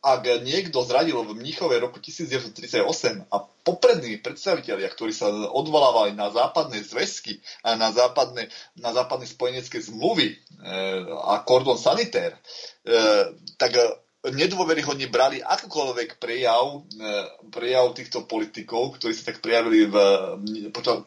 ak 0.00 0.22
niekto 0.40 0.80
zradil 0.80 1.20
v 1.20 1.36
Mnichove 1.36 1.76
roku 1.76 2.00
1938 2.00 3.28
a 3.28 3.36
poprední 3.60 4.16
predstavitelia, 4.24 4.88
ktorí 4.88 5.12
sa 5.12 5.28
odvolávali 5.28 6.16
na 6.16 6.32
západné 6.32 6.80
zväzky 6.80 7.44
a 7.60 7.76
na 7.76 7.92
západné, 7.92 8.48
na 8.80 8.96
západné 8.96 9.28
spojenecké 9.28 9.76
zmluvy 9.84 10.40
a 11.20 11.44
kordon 11.44 11.76
sanitér, 11.76 12.32
tak 13.60 13.76
nedôveryhodne 14.20 15.08
brali 15.08 15.40
akýkoľvek 15.40 16.20
prejav, 16.20 16.84
e, 16.92 17.08
prejav 17.48 17.96
týchto 17.96 18.28
politikov, 18.28 19.00
ktorí 19.00 19.16
sa 19.16 19.32
tak 19.32 19.40
prejavili 19.40 19.88
v 19.88 19.96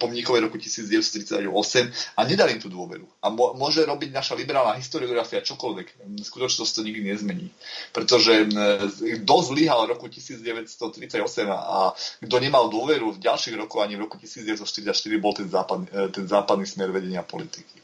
pomníkovej 0.02 0.50
roku 0.50 0.58
1938 0.58 1.46
a 2.18 2.20
nedali 2.26 2.58
im 2.58 2.62
tú 2.62 2.74
dôveru. 2.74 3.06
A 3.22 3.30
môže 3.30 3.86
robiť 3.86 4.10
naša 4.10 4.34
liberálna 4.34 4.74
historiografia 4.82 5.46
čokoľvek. 5.46 6.10
Skutočnosť 6.26 6.72
to 6.74 6.82
nikdy 6.82 7.14
nezmení. 7.14 7.54
Pretože 7.94 8.50
kto 9.22 9.36
zlyhal 9.46 9.86
v 9.86 9.94
roku 9.94 10.10
1938 10.10 11.14
a 11.54 11.94
kto 12.18 12.36
nemal 12.42 12.74
dôveru 12.74 13.14
v 13.14 13.22
ďalších 13.22 13.54
rokoch 13.62 13.86
ani 13.86 13.94
v 13.94 14.10
roku 14.10 14.18
1944 14.18 14.90
bol 15.22 15.38
ten 15.38 15.46
západný, 15.46 15.86
e, 15.94 16.10
ten 16.10 16.26
západný 16.26 16.66
smer 16.66 16.90
vedenia 16.90 17.22
politiky 17.22 17.84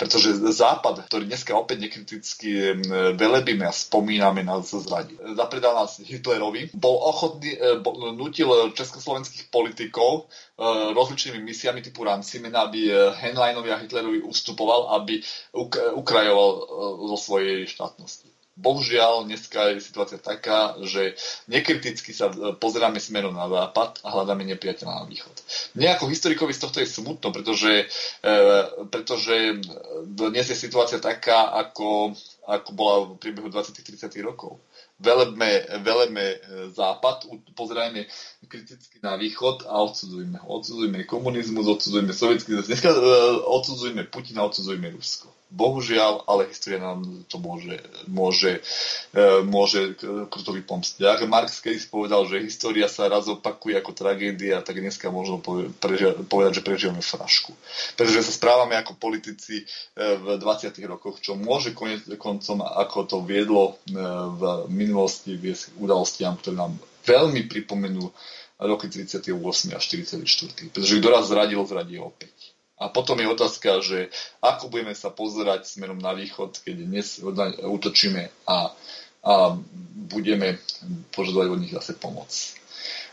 pretože 0.00 0.40
Západ, 0.40 1.04
ktorý 1.12 1.28
dneska 1.28 1.52
opäť 1.52 1.84
nekriticky 1.84 2.80
velebíme 3.20 3.68
a 3.68 3.76
spomíname 3.76 4.40
na 4.40 4.56
zradi, 4.64 5.12
zapredal 5.36 5.76
nás 5.76 6.00
Hitlerovi, 6.00 6.72
bol 6.72 6.96
ochotný, 7.04 7.52
e, 7.52 7.76
bol, 7.84 8.16
nutil 8.16 8.72
československých 8.72 9.52
politikov 9.52 10.24
e, 10.24 10.64
rozličnými 10.96 11.44
misiami 11.44 11.84
typu 11.84 12.08
Rancimena, 12.08 12.64
aby 12.64 12.88
e, 12.88 12.92
Henleinovi 13.12 13.68
a 13.68 13.76
Hitlerovi 13.76 14.24
ustupoval, 14.24 14.96
aby 14.96 15.20
ukrajoval 15.92 16.48
zo 17.12 17.16
svojej 17.20 17.68
štátnosti. 17.68 18.29
Bohužiaľ, 18.58 19.24
dneska 19.24 19.72
je 19.72 19.80
situácia 19.80 20.18
taká, 20.18 20.76
že 20.84 21.16
nekriticky 21.48 22.12
sa 22.12 22.28
e, 22.28 22.52
pozeráme 22.58 23.00
smerom 23.00 23.32
na 23.32 23.48
západ 23.48 24.02
a 24.04 24.12
hľadáme 24.12 24.44
nepriateľa 24.52 25.00
na 25.00 25.04
východ. 25.08 25.32
Mne 25.78 25.96
ako 25.96 26.10
historikovi 26.10 26.52
z 26.52 26.60
tohto 26.60 26.78
je 26.82 26.90
smutno, 26.90 27.32
pretože, 27.32 27.88
e, 28.20 28.34
pretože 28.90 29.64
dnes 30.02 30.44
je 30.50 30.58
situácia 30.58 31.00
taká, 31.00 31.56
ako, 31.56 32.12
ako 32.44 32.70
bola 32.76 32.94
v 33.14 33.22
priebehu 33.22 33.48
20-30 33.48 34.12
rokov. 34.20 34.60
Velebme, 35.00 35.80
velebme 35.80 36.26
e, 36.26 36.38
západ, 36.74 37.30
pozerajme 37.56 38.04
kriticky 38.44 39.00
na 39.00 39.16
východ 39.16 39.64
a 39.70 39.80
odsudzujme. 39.88 40.36
Odsudzujme 40.44 41.08
komunizmus, 41.08 41.64
odsudzujme 41.64 42.12
sovietský. 42.12 42.60
Dneska 42.60 42.92
odsudzujme 43.46 44.04
Putina, 44.10 44.44
odsudzujme 44.44 44.90
Rusko. 44.92 45.39
Bohužiaľ, 45.50 46.30
ale 46.30 46.46
história 46.46 46.78
nám 46.78 47.02
to 47.26 47.42
môže, 47.42 47.82
môže, 48.06 48.62
e, 49.10 49.42
môže 49.42 49.98
kruto 50.30 50.54
vypomstiť. 50.54 51.02
Ak 51.02 51.26
Marx 51.26 51.58
kedy 51.58 51.90
povedal, 51.90 52.22
že 52.30 52.38
história 52.46 52.86
sa 52.86 53.10
raz 53.10 53.26
opakuje 53.26 53.74
ako 53.74 53.90
tragédia, 53.90 54.62
tak 54.62 54.78
dneska 54.78 55.10
možno 55.10 55.42
povedať, 56.30 56.62
že 56.62 56.62
prežívame 56.62 57.02
frašku. 57.02 57.50
Pretože 57.98 58.30
sa 58.30 58.32
správame 58.38 58.78
ako 58.78 58.94
politici 58.94 59.62
e, 59.62 59.64
v 59.98 60.38
20. 60.38 60.70
rokoch, 60.86 61.18
čo 61.18 61.34
môže 61.34 61.74
konec 61.74 62.06
koncom, 62.14 62.62
ako 62.62 62.98
to 63.10 63.16
viedlo 63.26 63.74
e, 63.90 63.98
v 64.30 64.42
minulosti, 64.70 65.34
viesť 65.34 65.74
udalostiam, 65.82 66.38
ktoré 66.38 66.62
nám 66.62 66.78
veľmi 67.02 67.50
pripomenú 67.50 68.06
roky 68.60 68.86
38 68.86 69.34
a 69.74 69.78
44. 69.82 70.70
Pretože 70.70 70.94
kto 71.00 71.08
raz 71.10 71.26
zradil, 71.26 71.64
zradí 71.66 71.96
opäť. 71.96 72.59
A 72.80 72.88
potom 72.88 73.20
je 73.20 73.28
otázka, 73.28 73.84
že 73.84 74.08
ako 74.40 74.72
budeme 74.72 74.96
sa 74.96 75.12
pozerať 75.12 75.68
smerom 75.68 76.00
na 76.00 76.16
východ, 76.16 76.64
keď 76.64 76.76
dnes 76.80 77.20
útočíme 77.60 78.32
a, 78.48 78.72
a 79.20 79.34
budeme 80.08 80.56
požadovať 81.12 81.48
od 81.52 81.60
nich 81.60 81.76
zase 81.76 81.92
pomoc. 82.00 82.32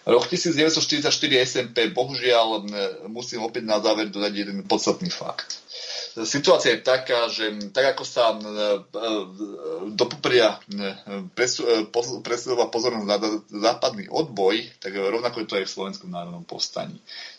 Rok 0.07 0.23
1944 0.31 1.11
SMP, 1.43 1.91
bohužiaľ 1.91 2.63
musím 3.11 3.43
opäť 3.43 3.67
na 3.67 3.83
záver 3.83 4.07
dodať 4.07 4.33
jeden 4.39 4.63
podstatný 4.63 5.11
fakt 5.11 5.67
situácia 6.25 6.73
je 6.73 6.81
taká, 6.81 7.29
že 7.29 7.69
tak 7.69 7.93
ako 7.93 8.03
sa 8.07 8.33
e, 8.33 8.37
e, 8.39 8.47
do 9.93 10.05
popria 10.09 10.57
e, 10.71 11.29
presúva 12.23 12.71
pozornosť 12.71 13.05
na 13.05 13.17
západný 13.51 14.09
odboj, 14.09 14.65
tak 14.81 14.97
rovnako 14.97 15.43
je 15.43 15.47
to 15.47 15.57
aj 15.61 15.65
v 15.67 15.75
Slovenskom 15.75 16.09
národnom 16.09 16.47
povstaní. 16.47 16.97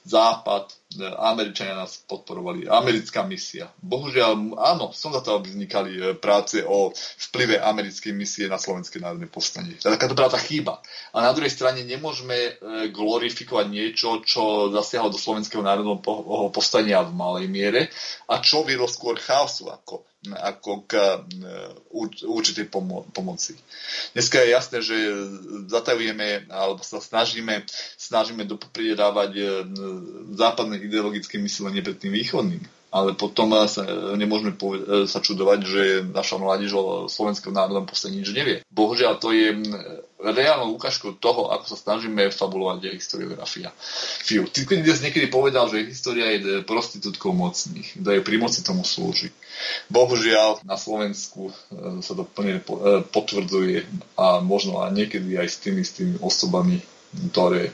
Západ, 0.08 0.72
Američania 1.20 1.76
nás 1.76 2.00
podporovali, 2.08 2.64
americká 2.64 3.28
misia. 3.28 3.68
Bohužiaľ, 3.84 4.56
áno, 4.56 4.88
som 4.96 5.12
za 5.12 5.20
to, 5.20 5.36
aby 5.36 5.52
vznikali 5.52 6.16
práce 6.16 6.64
o 6.64 6.88
vplyve 7.28 7.60
americkej 7.60 8.16
misie 8.16 8.48
na 8.48 8.56
Slovenské 8.56 8.96
národné 8.96 9.28
povstanie. 9.28 9.76
Takáto 9.76 10.16
práca 10.16 10.40
chýba. 10.40 10.80
A 11.12 11.20
na 11.20 11.36
druhej 11.36 11.52
strane 11.52 11.84
nemôžeme 11.84 12.56
glorifikovať 12.88 13.66
niečo, 13.68 14.24
čo 14.24 14.72
zasiahlo 14.72 15.12
do 15.12 15.20
Slovenského 15.20 15.60
národného 15.60 16.00
povstania 16.56 17.04
v 17.04 17.12
malej 17.12 17.46
miere 17.52 17.92
a 18.32 18.40
čo 18.40 18.64
viedlo 18.64 18.88
skôr 18.88 19.20
chaosu 19.20 19.68
ako, 19.68 20.08
ako 20.34 20.84
k 20.88 20.92
e, 20.96 21.06
určitej 22.26 22.68
pomo- 22.68 23.06
pomoci. 23.12 23.56
Dneska 24.12 24.42
je 24.42 24.48
jasné, 24.50 24.78
že 24.82 24.96
zatajujeme 25.68 26.50
alebo 26.50 26.82
sa 26.84 26.98
snažíme, 26.98 27.64
snažíme 27.96 28.44
dopredávať 28.44 29.30
e, 29.36 29.44
západné 30.34 30.82
ideologické 30.82 31.38
myslenie 31.38 31.80
pred 31.84 31.96
tým 31.96 32.12
východným 32.12 32.64
ale 32.88 33.12
potom 33.12 33.52
sa 33.68 33.84
nemôžeme 34.16 34.56
sa 35.04 35.20
čudovať, 35.20 35.60
že 35.60 35.82
naša 36.08 36.40
mládež 36.40 36.72
o 36.72 36.84
slovenskom 37.04 37.52
národnom 37.52 37.84
posle 37.84 38.16
nič 38.16 38.32
nevie. 38.32 38.64
Bohužiaľ, 38.72 39.20
to 39.20 39.28
je 39.36 39.52
reálnou 40.18 40.74
ukážkou 40.74 41.14
toho, 41.22 41.54
ako 41.54 41.64
sa 41.70 41.76
snažíme 41.78 42.26
fabulovať 42.34 42.90
historiografia. 42.90 43.70
Fiu. 44.26 44.50
Dnes 44.50 44.98
niekedy 44.98 45.30
povedal, 45.30 45.70
že 45.70 45.86
história 45.86 46.34
je 46.34 46.66
prostitútkou 46.66 47.30
mocných, 47.30 48.02
kto 48.02 48.08
je 48.18 48.20
pri 48.26 48.36
moci 48.42 48.66
tomu 48.66 48.82
slúži. 48.82 49.30
Bohužiaľ, 49.86 50.66
na 50.66 50.74
Slovensku 50.74 51.50
e, 51.50 51.54
sa 52.02 52.18
to 52.18 52.26
plne 52.26 52.58
e, 52.58 52.62
potvrdzuje 53.06 53.86
a 54.18 54.42
možno 54.42 54.82
aj 54.82 54.90
niekedy 54.94 55.38
aj 55.38 55.48
s 55.48 55.56
tými, 55.62 55.82
s 55.86 55.92
tými 55.94 56.14
osobami, 56.18 56.82
ktoré 57.30 57.70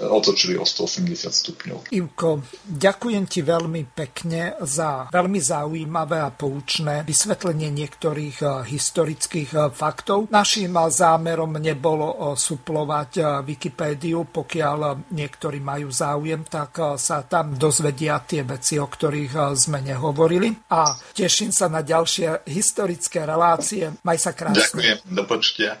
otočili 0.00 0.56
o 0.56 0.64
180 0.64 1.32
stupňov. 1.32 1.78
Ivko, 1.92 2.44
ďakujem 2.66 3.24
ti 3.26 3.40
veľmi 3.40 3.82
pekne 3.92 4.58
za 4.62 5.08
veľmi 5.08 5.40
zaujímavé 5.40 6.18
a 6.20 6.30
poučné 6.32 7.06
vysvetlenie 7.06 7.72
niektorých 7.72 8.38
eh, 8.42 8.50
historických 8.66 9.50
eh, 9.54 9.60
faktov. 9.72 10.28
Naším 10.28 10.76
eh, 10.76 10.88
zámerom 10.90 11.58
nebolo 11.58 12.36
suplovať 12.36 13.42
Wikipédiu, 13.44 14.28
pokiaľ 14.28 15.08
niektorí 15.12 15.58
majú 15.60 15.88
záujem, 15.92 16.44
tak 16.46 16.98
sa 16.98 17.24
tam 17.24 17.54
dozvedia 17.54 18.20
tie 18.24 18.42
veci, 18.42 18.80
o 18.80 18.86
ktorých 18.86 19.56
sme 19.56 19.80
nehovorili. 19.82 20.52
A 20.72 20.96
teším 21.12 21.52
sa 21.52 21.68
na 21.70 21.80
ďalšie 21.84 22.48
historické 22.48 23.24
relácie. 23.24 23.92
Maj 24.02 24.18
sa 24.20 24.32
krásne. 24.32 24.62
Ďakujem, 24.62 24.98
do 25.12 25.22
počtia. 25.24 25.80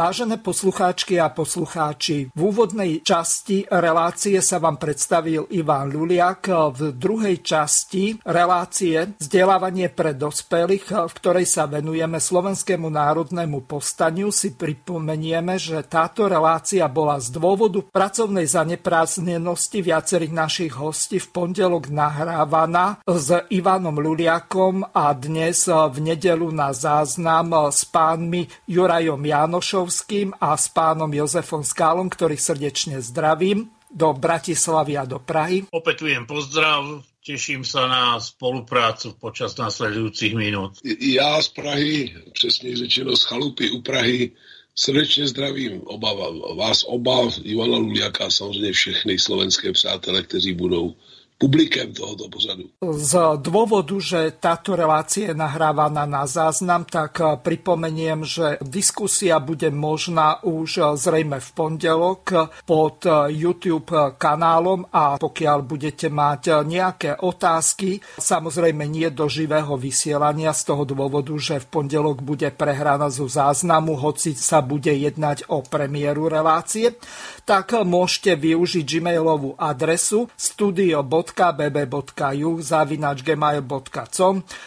Vážené 0.00 0.40
poslucháčky 0.40 1.20
a 1.20 1.28
poslucháči, 1.28 2.32
v 2.32 2.40
úvodnej 2.40 3.04
časti 3.04 3.68
relácie 3.68 4.40
sa 4.40 4.56
vám 4.56 4.80
predstavil 4.80 5.44
Ivan 5.52 5.92
Luliak. 5.92 6.72
V 6.72 6.96
druhej 6.96 7.44
časti 7.44 8.16
relácie 8.24 9.12
Vzdelávanie 9.20 9.92
pre 9.92 10.16
dospelých, 10.16 11.04
v 11.04 11.12
ktorej 11.12 11.44
sa 11.44 11.68
venujeme 11.68 12.16
Slovenskému 12.16 12.88
národnému 12.88 13.68
povstaniu, 13.68 14.32
si 14.32 14.56
pripomenieme, 14.56 15.60
že 15.60 15.84
táto 15.84 16.32
relácia 16.32 16.88
bola 16.88 17.20
z 17.20 17.36
dôvodu 17.36 17.84
pracovnej 17.92 18.48
zanepráznenosti 18.48 19.84
viacerých 19.84 20.32
našich 20.32 20.72
hostí 20.80 21.20
v 21.20 21.28
pondelok 21.28 21.92
nahrávaná 21.92 23.04
s 23.04 23.36
Ivanom 23.52 24.00
Luliakom 24.00 24.80
a 24.96 25.12
dnes 25.12 25.68
v 25.68 25.96
nedelu 26.00 26.48
na 26.56 26.72
záznam 26.72 27.68
s 27.68 27.84
pánmi 27.84 28.48
Jurajom 28.64 29.20
Jánošov 29.20 29.89
Liptovským 29.90 30.38
a 30.38 30.54
s 30.54 30.70
pánom 30.70 31.10
Jozefom 31.10 31.66
Skálom, 31.66 32.06
ktorých 32.06 32.38
srdečne 32.38 33.02
zdravím 33.02 33.74
do 33.90 34.14
Bratislavy 34.14 34.94
a 34.94 35.02
do 35.02 35.18
Prahy. 35.18 35.66
Opetujem 35.74 36.30
pozdrav, 36.30 37.02
teším 37.26 37.66
sa 37.66 37.90
na 37.90 38.04
spoluprácu 38.22 39.18
počas 39.18 39.58
nasledujúcich 39.58 40.38
minút. 40.38 40.78
Já 40.86 41.42
z 41.42 41.48
Prahy, 41.58 42.14
přesně 42.32 42.76
řečeno 42.76 43.18
z 43.18 43.22
chalupy 43.26 43.70
u 43.70 43.82
Prahy, 43.82 44.30
srdečně 44.78 45.26
zdravím 45.26 45.82
oba, 45.90 46.14
vás 46.54 46.86
oba, 46.86 47.26
Ivana 47.42 47.82
Luliaka 47.82 48.30
a 48.30 48.30
samozřejmě 48.30 48.72
všechny 48.72 49.18
slovenské 49.18 49.74
přátelé, 49.74 50.22
kteří 50.22 50.54
budou 50.54 50.94
publikem 51.40 51.96
tohoto 51.96 52.28
pozadu. 52.28 52.68
Z 52.84 53.40
dôvodu, 53.40 53.96
že 53.96 54.36
táto 54.36 54.76
relácia 54.76 55.32
je 55.32 55.34
nahrávaná 55.34 56.04
na 56.04 56.28
záznam, 56.28 56.84
tak 56.84 57.16
eh, 57.16 57.40
pripomeniem, 57.40 58.28
že 58.28 58.60
diskusia 58.60 59.40
bude 59.40 59.72
možná 59.72 60.44
už 60.44 60.68
eh, 60.76 60.84
zrejme 61.00 61.40
v 61.40 61.50
pondelok 61.56 62.52
pod 62.68 63.08
eh, 63.08 63.32
YouTube 63.32 64.20
kanálom 64.20 64.84
a 64.92 65.16
pokiaľ 65.16 65.58
budete 65.64 66.12
mať 66.12 66.60
nejaké 66.68 67.16
otázky, 67.24 68.04
samozrejme 68.20 68.84
nie 68.84 69.08
do 69.08 69.24
živého 69.24 69.80
vysielania 69.80 70.52
z 70.52 70.68
toho 70.68 70.84
dôvodu, 70.84 71.32
že 71.40 71.64
v 71.64 71.66
pondelok 71.72 72.20
bude 72.20 72.52
prehrána 72.52 73.08
zo 73.08 73.24
záznamu, 73.24 73.96
hoci 73.96 74.36
sa 74.36 74.60
bude 74.60 74.92
jednať 74.92 75.48
o 75.48 75.64
premiéru 75.64 76.28
relácie, 76.28 77.00
tak 77.48 77.72
môžete 77.72 78.36
využiť 78.36 78.84
gmailovú 78.84 79.56
adresu 79.56 80.28
studio.com 80.36 81.29
www.bb.ju 81.32 82.50
zavinač 82.60 83.22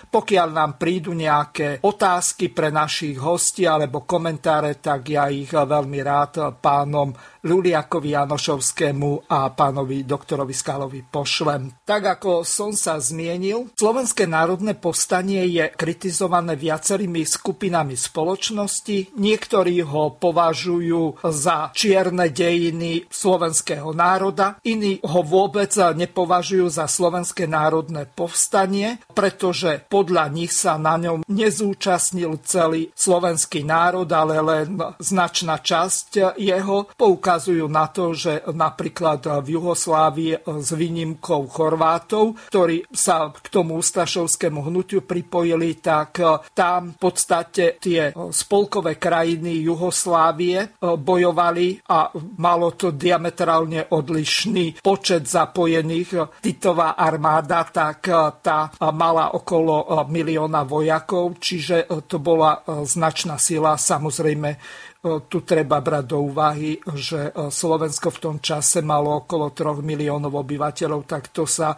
Pokiaľ 0.09 0.49
nám 0.49 0.71
prídu 0.79 1.11
nejaké 1.13 1.83
otázky 1.83 2.49
pre 2.51 2.71
našich 2.71 3.19
hostí 3.19 3.67
alebo 3.67 4.07
komentáre, 4.07 4.79
tak 4.79 5.11
ja 5.11 5.27
ich 5.29 5.51
veľmi 5.51 5.99
rád 6.01 6.57
pánom 6.59 7.13
Luliakovi 7.43 8.15
Janošovskému 8.15 9.27
a 9.27 9.51
pánovi 9.51 10.07
doktorovi 10.07 10.55
Skalovi 10.55 11.03
pošlem. 11.03 11.83
Tak 11.83 12.19
ako 12.19 12.47
som 12.47 12.71
sa 12.71 12.95
zmienil, 13.03 13.75
Slovenské 13.75 14.23
národné 14.23 14.79
povstanie 14.79 15.43
je 15.51 15.67
kritizované 15.75 16.55
viacerými 16.55 17.27
skupinami 17.27 17.99
spoločnosti. 17.99 19.19
Niektorí 19.19 19.83
ho 19.83 20.15
považujú 20.15 21.19
za 21.27 21.75
čierne 21.75 22.31
dejiny 22.31 23.11
slovenského 23.11 23.91
národa, 23.91 24.55
iní 24.63 25.03
ho 25.03 25.19
vôbec 25.19 25.75
nepovažujú 25.75 26.71
za 26.71 26.87
Slovenské 26.87 27.43
národné 27.43 28.07
povstanie, 28.07 29.03
pretože 29.11 29.83
podľa 29.91 30.31
nich 30.31 30.55
sa 30.55 30.79
na 30.79 30.95
ňom 30.95 31.27
nezúčastnil 31.27 32.39
celý 32.47 32.87
slovenský 32.95 33.67
národ, 33.67 34.07
ale 34.07 34.39
len 34.39 34.79
značná 35.03 35.59
časť 35.59 36.39
jeho. 36.39 36.87
Poukazujú 36.95 37.31
poukazujú 37.33 37.65
na 37.65 37.89
to, 37.89 38.13
že 38.13 38.45
napríklad 38.53 39.41
v 39.41 39.57
Juhoslávii 39.57 40.45
s 40.45 40.69
výnimkou 40.69 41.49
Chorvátov, 41.49 42.37
ktorí 42.53 42.85
sa 42.93 43.33
k 43.33 43.49
tomu 43.49 43.81
ústašovskému 43.81 44.69
hnutiu 44.69 45.01
pripojili, 45.01 45.81
tak 45.81 46.21
tam 46.53 46.93
v 46.93 46.97
podstate 47.01 47.81
tie 47.81 48.13
spolkové 48.13 49.01
krajiny 49.01 49.65
Juhoslávie 49.65 50.77
bojovali 50.77 51.81
a 51.89 52.13
malo 52.37 52.77
to 52.77 52.93
diametrálne 52.93 53.89
odlišný 53.89 54.85
počet 54.85 55.25
zapojených. 55.25 56.37
Titová 56.37 56.93
armáda, 56.93 57.65
tak 57.65 58.13
tá 58.45 58.69
mala 58.93 59.33
okolo 59.33 60.05
milióna 60.05 60.61
vojakov, 60.69 61.41
čiže 61.41 61.89
to 62.05 62.21
bola 62.21 62.61
značná 62.85 63.41
sila. 63.41 63.73
Samozrejme 63.73 64.85
tu 65.03 65.43
treba 65.43 65.83
brať 65.83 66.05
do 66.07 66.23
úvahy, 66.23 66.79
že 66.95 67.35
Slovensko 67.35 68.07
v 68.07 68.21
tom 68.23 68.37
čase 68.39 68.79
malo 68.79 69.27
okolo 69.27 69.51
3 69.51 69.83
miliónov 69.83 70.31
obyvateľov, 70.31 71.03
tak 71.03 71.35
to 71.35 71.43
sa 71.43 71.75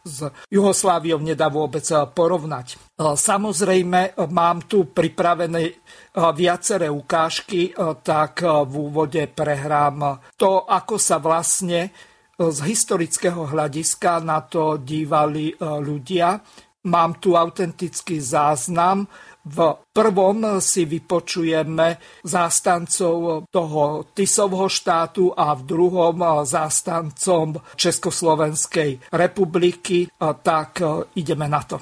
s 0.00 0.24
Jugosláviou 0.48 1.20
nedá 1.20 1.52
vôbec 1.52 1.84
porovnať. 2.16 2.80
Samozrejme, 2.98 4.16
mám 4.34 4.64
tu 4.66 4.88
pripravené 4.88 5.78
viaceré 6.16 6.88
ukážky, 6.88 7.76
tak 8.02 8.42
v 8.42 8.72
úvode 8.74 9.22
prehrám 9.30 10.18
to, 10.34 10.64
ako 10.66 10.96
sa 10.96 11.20
vlastne 11.22 11.92
z 12.40 12.58
historického 12.64 13.46
hľadiska 13.46 14.24
na 14.24 14.40
to 14.40 14.80
dívali 14.80 15.52
ľudia. 15.60 16.40
Mám 16.88 17.20
tu 17.20 17.36
autentický 17.36 18.24
záznam 18.24 19.04
v 19.40 19.58
prvom 19.88 20.60
si 20.60 20.84
vypočujeme 20.84 22.20
zástancov 22.24 23.48
toho 23.48 24.12
Tisovho 24.12 24.68
štátu 24.68 25.32
a 25.32 25.56
v 25.56 25.62
druhom 25.64 26.20
zástancom 26.44 27.56
Československej 27.76 29.10
republiky. 29.12 30.12
Tak 30.20 30.84
ideme 31.16 31.48
na 31.48 31.62
to. 31.64 31.80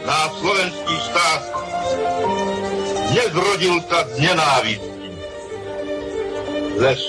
Na 0.00 0.32
slovenský 0.40 0.96
štát 1.12 1.42
nezrodil 3.12 3.76
sa 3.84 4.00
z 4.08 4.12
nenávisti, 4.16 5.06
lež 6.80 7.02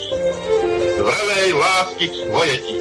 vrelej 1.00 1.50
lásky 1.56 2.06
k 2.12 2.16
svojeti 2.28 2.78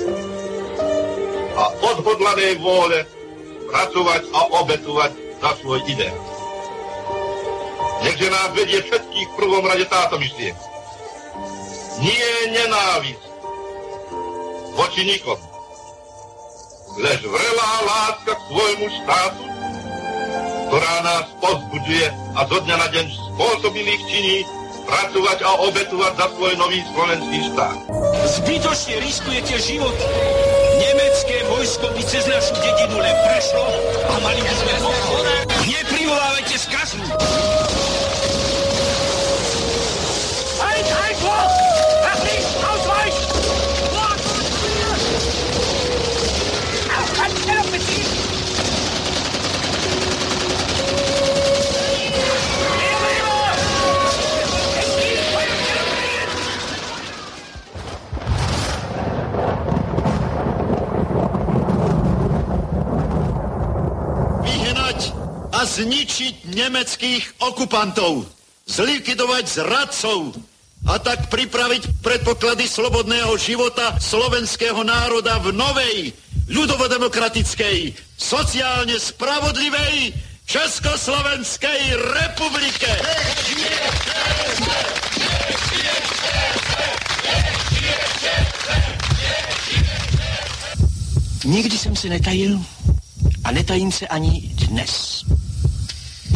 a 1.54 1.64
odhodlanej 1.94 2.58
vôle 2.58 3.06
pracovať 3.70 4.22
a 4.34 4.40
obetovať 4.64 5.29
za 5.40 5.50
svoj 5.58 5.80
ideál. 5.88 6.20
Nechže 8.00 8.28
nás 8.32 8.48
vedie 8.56 8.80
všetkých 8.84 9.28
v 9.28 9.36
prvom 9.36 9.64
rade 9.64 9.84
táto 9.88 10.16
myšlienka. 10.16 10.64
Nie 12.00 12.32
nenávisť 12.48 13.24
voči 14.72 15.02
nikomu, 15.04 15.44
lež 16.96 17.20
vrelá 17.28 17.72
láska 17.84 18.32
k 18.32 18.46
svojmu 18.48 18.86
štátu, 18.88 19.44
ktorá 20.72 20.94
nás 21.04 21.26
pozbudzuje 21.44 22.06
a 22.36 22.40
zo 22.48 22.58
dňa 22.64 22.76
na 22.80 22.88
deň 22.88 23.06
spôsobilých 23.10 24.02
činí 24.08 24.36
pracovať 24.88 25.38
a 25.44 25.50
obetovať 25.68 26.12
za 26.16 26.26
svoj 26.40 26.52
nový 26.56 26.80
slovenský 26.88 27.38
štát. 27.52 27.78
Zbytočne 28.30 29.02
riskujete 29.02 29.58
život. 29.58 29.96
Nemecké 30.78 31.42
vojsko 31.50 31.90
by 31.90 32.02
cez 32.06 32.30
našu 32.30 32.54
dedinu 32.62 33.02
len 33.02 33.16
prešlo 33.26 33.66
a 34.06 34.14
mali 34.22 34.38
by 34.38 34.54
sme... 34.54 34.72
Neprivolávajte 35.66 36.56
skazu! 36.62 37.02
A 65.60 65.68
zničiť 65.68 66.56
nemeckých 66.56 67.44
okupantov, 67.44 68.24
zlikvidovať 68.64 69.44
zradcov 69.44 70.32
a 70.88 70.96
tak 70.96 71.28
pripraviť 71.28 72.00
predpoklady 72.00 72.64
slobodného 72.64 73.36
života 73.36 73.92
slovenského 74.00 74.80
národa 74.80 75.36
v 75.44 75.52
novej, 75.52 76.16
ľudovodemokratickej, 76.48 77.92
sociálne 78.16 78.96
spravodlivej 78.96 80.16
Československej 80.48 81.80
republike. 82.08 82.88
Nikdy 91.44 91.78
jsem 91.78 91.96
se 91.96 92.08
netajil 92.08 92.64
a 93.44 93.52
netajím 93.52 93.92
se 93.92 94.08
ani 94.08 94.40
dnes 94.40 95.24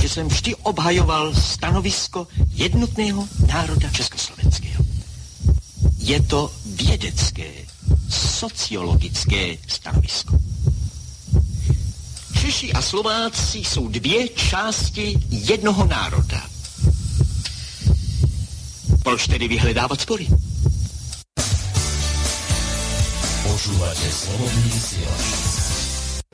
že 0.05 0.09
jsem 0.09 0.29
vždy 0.29 0.55
obhajoval 0.55 1.35
stanovisko 1.35 2.29
jednotného 2.53 3.29
národa 3.47 3.89
Československého. 3.91 4.85
Je 5.99 6.23
to 6.23 6.53
vědecké, 6.67 7.51
sociologické 8.11 9.57
stanovisko. 9.69 10.39
Češi 12.41 12.73
a 12.73 12.83
Slováci 12.83 13.59
jsou 13.59 13.89
dvě 13.89 14.29
části 14.29 15.21
jednoho 15.31 15.87
národa. 15.87 16.43
Proč 19.03 19.27
tedy 19.27 19.49
vyhledávat 19.49 20.01
spory? 20.01 20.29
Počúvate 23.43 24.11
slobodný 24.13 24.71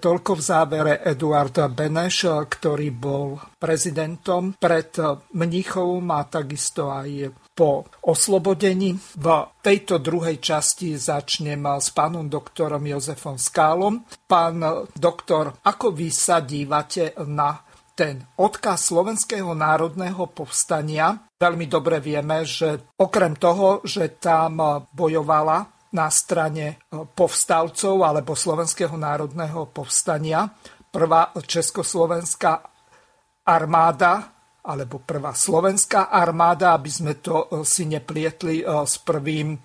Toľko 0.00 0.32
v 0.32 0.42
závere 0.42 0.94
Eduard 1.04 1.52
Beneš, 1.76 2.48
ktorý 2.48 2.88
bol 2.88 3.36
prezidentom 3.60 4.56
pred 4.56 4.96
Mnichovom 5.36 6.08
a 6.08 6.24
takisto 6.24 6.88
aj 6.88 7.28
po 7.52 7.84
oslobodení. 8.08 8.96
V 8.96 9.26
tejto 9.60 10.00
druhej 10.00 10.40
časti 10.40 10.96
začnem 10.96 11.60
s 11.76 11.92
pánom 11.92 12.24
doktorom 12.32 12.80
Jozefom 12.80 13.36
Skálom. 13.36 14.00
Pán 14.24 14.88
doktor, 14.96 15.60
ako 15.60 15.92
vy 15.92 16.08
sa 16.08 16.40
dívate 16.40 17.12
na 17.28 17.60
ten 17.92 18.24
odkaz 18.40 18.88
Slovenského 18.88 19.52
národného 19.52 20.32
povstania? 20.32 21.28
Veľmi 21.36 21.68
dobre 21.68 22.00
vieme, 22.00 22.48
že 22.48 22.88
okrem 22.96 23.36
toho, 23.36 23.84
že 23.84 24.16
tam 24.16 24.88
bojovala 24.96 25.79
na 25.90 26.06
strane 26.10 26.66
e, 26.66 26.74
povstalcov 27.02 28.06
alebo 28.06 28.38
Slovenského 28.38 28.94
národného 28.94 29.66
povstania. 29.74 30.46
Prvá 30.90 31.34
československá 31.34 32.62
armáda 33.46 34.30
alebo 34.60 35.00
prvá 35.00 35.32
slovenská 35.32 36.12
armáda, 36.12 36.76
aby 36.76 36.90
sme 36.90 37.18
to 37.18 37.46
e, 37.50 37.66
si 37.66 37.88
neplietli 37.90 38.62
e, 38.62 38.64
s 38.86 39.02
prvým 39.02 39.58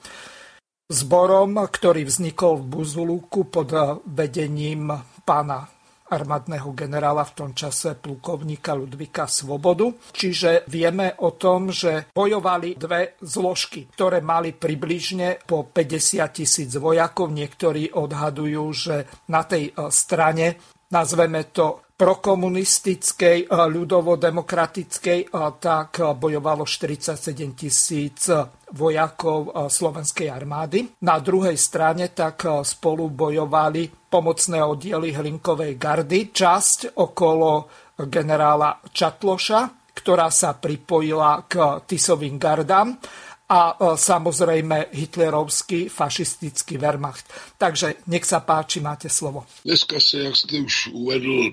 zborom, 0.85 1.61
ktorý 1.61 2.05
vznikol 2.05 2.61
v 2.61 2.65
Buzulúku 2.69 3.49
pod 3.49 3.73
vedením 4.05 4.93
pána 5.25 5.74
armádneho 6.15 6.71
generála 6.71 7.27
v 7.27 7.35
tom 7.35 7.51
čase 7.51 7.99
plukovníka 7.99 8.71
Ludvika 8.71 9.27
Svobodu. 9.27 9.91
Čiže 10.15 10.63
vieme 10.71 11.13
o 11.19 11.35
tom, 11.35 11.69
že 11.69 12.09
bojovali 12.15 12.79
dve 12.79 13.19
zložky, 13.19 13.91
ktoré 13.91 14.23
mali 14.23 14.55
približne 14.55 15.43
po 15.43 15.67
50 15.67 16.23
tisíc 16.31 16.71
vojakov. 16.79 17.35
Niektorí 17.35 17.91
odhadujú, 17.91 18.63
že 18.71 18.95
na 19.29 19.43
tej 19.43 19.71
e, 19.75 19.91
strane, 19.91 20.55
nazveme 20.89 21.51
to 21.51 21.91
prokomunistickej, 21.95 23.45
e, 23.45 23.47
ľudovo-demokratickej, 23.51 25.19
e, 25.19 25.27
tak 25.59 25.99
bojovalo 26.15 26.63
47 26.63 27.53
tisíc 27.53 28.31
vojakov 28.75 29.71
slovenskej 29.71 30.27
armády. 30.27 30.83
Na 31.07 31.23
druhej 31.23 31.55
strane 31.55 32.11
tak 32.11 32.43
spolu 32.67 33.07
bojovali 33.07 33.87
pomocné 34.11 34.59
oddiely 34.59 35.15
Hlinkovej 35.15 35.79
gardy, 35.79 36.35
časť 36.35 36.99
okolo 36.99 37.71
generála 38.03 38.83
Čatloša, 38.91 39.91
ktorá 39.95 40.27
sa 40.27 40.59
pripojila 40.59 41.47
k 41.47 41.79
Tisovým 41.87 42.35
gardám 42.35 42.99
a 43.45 43.61
e, 43.71 43.73
samozrejme 43.93 44.89
hitlerovský 44.91 45.87
fašistický 45.87 46.81
Wehrmacht. 46.81 47.29
Takže 47.57 48.03
nech 48.09 48.25
sa 48.25 48.41
páči, 48.41 48.81
máte 48.81 49.09
slovo. 49.09 49.45
Dneska 49.65 49.99
se, 49.99 50.17
jak 50.19 50.35
jste 50.35 50.59
už 50.59 50.87
uvedl, 50.87 51.51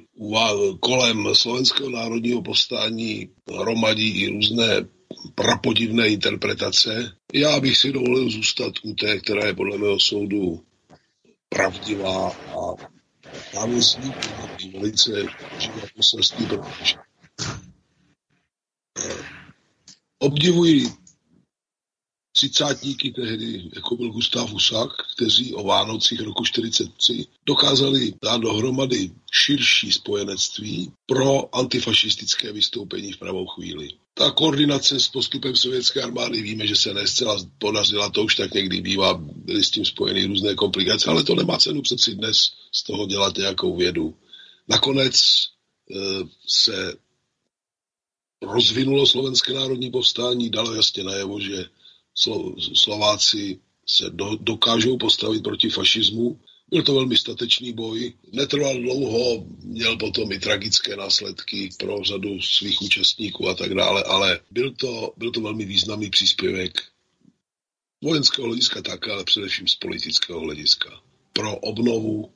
kolem 0.81 1.29
slovenského 1.33 1.91
národního 1.91 2.43
povstání 2.43 3.29
hromadí 3.59 4.09
i 4.09 4.29
různé 4.29 4.85
prapodivné 5.35 6.09
interpretace. 6.09 7.17
Já 7.33 7.61
bych 7.61 7.77
si 7.77 7.93
dovolil 7.93 8.31
zůstat 8.31 8.73
u 8.83 8.95
té, 8.95 9.21
která 9.21 9.47
je 9.47 9.55
podle 9.55 9.79
mého 9.79 10.01
soudu 10.01 10.65
pravdivá 11.49 12.31
a 12.31 12.93
návěsní 13.55 14.13
velice 14.73 15.11
živé 15.59 15.83
poselství 15.97 16.47
pro 16.47 16.61
Obdivuji 20.19 21.02
třicátníky 22.33 23.11
tehdy, 23.11 23.71
jako 23.75 23.97
byl 23.97 24.11
Gustav 24.11 24.51
Husák, 24.51 24.91
kteří 25.17 25.55
o 25.55 25.65
Vánocích 25.65 26.21
roku 26.21 26.45
43 26.45 27.27
dokázali 27.47 28.15
dát 28.25 28.41
dohromady 28.41 29.11
širší 29.33 29.93
spojenectví 29.93 30.93
pro 31.07 31.57
antifašistické 31.57 32.53
vystoupení 32.53 33.13
v 33.13 33.19
pravou 33.19 33.47
chvíli. 33.47 33.89
Ta 34.15 34.31
koordinace 34.31 35.01
s 35.01 35.09
postupem 35.09 35.57
sovětské 35.57 36.03
armády 36.03 36.43
víme, 36.43 36.67
že 36.67 36.77
se 36.77 36.95
nescela 36.95 37.37
podařila, 37.59 38.11
to 38.11 38.25
už 38.25 38.35
tak 38.35 38.55
někdy 38.55 38.81
bývá, 38.81 39.15
byly 39.15 39.65
s 39.65 39.71
tím 39.71 39.85
spojeny 39.85 40.25
různé 40.25 40.55
komplikace, 40.55 41.11
ale 41.11 41.25
to 41.25 41.35
nemá 41.35 41.59
cenu 41.59 41.83
přeci 41.83 42.15
dnes 42.15 42.37
z 42.73 42.83
toho 42.83 43.07
dělat 43.07 43.37
nějakou 43.37 43.77
vědu. 43.77 44.15
Nakonec 44.69 45.15
e, 45.17 45.95
se 46.47 46.95
rozvinulo 48.43 49.07
slovenské 49.07 49.53
národní 49.53 49.91
povstání, 49.91 50.51
dalo 50.51 50.75
jasně 50.75 51.05
najevo, 51.05 51.41
že 51.41 51.65
Slováci 52.75 53.61
se 53.87 54.11
do, 54.11 54.37
dokážou 54.41 54.99
postavit 54.99 55.43
proti 55.43 55.71
fašismu. 55.71 56.41
Byl 56.71 56.83
to 56.83 56.95
velmi 56.95 57.17
statečný 57.17 57.73
boj, 57.73 58.13
netrval 58.33 58.81
dlouho, 58.81 59.47
měl 59.59 59.97
potom 59.97 60.33
i 60.33 60.39
tragické 60.39 60.97
následky 60.97 61.71
pro 61.79 62.05
řadu 62.05 62.43
svých 62.43 62.83
účastníků 62.83 63.49
a 63.49 63.55
tak 63.55 63.75
dále, 63.75 64.03
ale 64.03 64.41
byl 64.51 64.75
to, 64.75 65.13
byl 65.17 65.31
to 65.31 65.41
velmi 65.41 65.65
významný 65.65 66.11
příspěvek 66.11 66.83
vojenského 68.03 68.47
hlediska 68.47 68.83
tak, 68.83 69.09
ale 69.09 69.25
především 69.25 69.69
z 69.69 69.75
politického 69.75 70.41
hlediska 70.41 71.03
pro 71.33 71.57
obnovu 71.57 72.33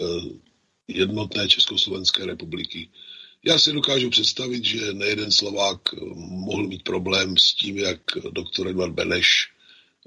eh, 0.00 0.04
jednotné 0.88 1.48
Československé 1.48 2.26
republiky. 2.26 2.88
Já 3.44 3.58
si 3.58 3.72
dokážu 3.72 4.10
představit, 4.10 4.64
že 4.64 4.92
nejeden 4.92 5.32
Slovák 5.32 5.80
eh, 5.94 6.00
mohl 6.16 6.66
mít 6.66 6.82
problém 6.82 7.36
s 7.36 7.54
tím, 7.54 7.78
jak 7.78 8.00
doktor 8.30 8.68
Edvard 8.68 8.92
Beneš 8.92 9.28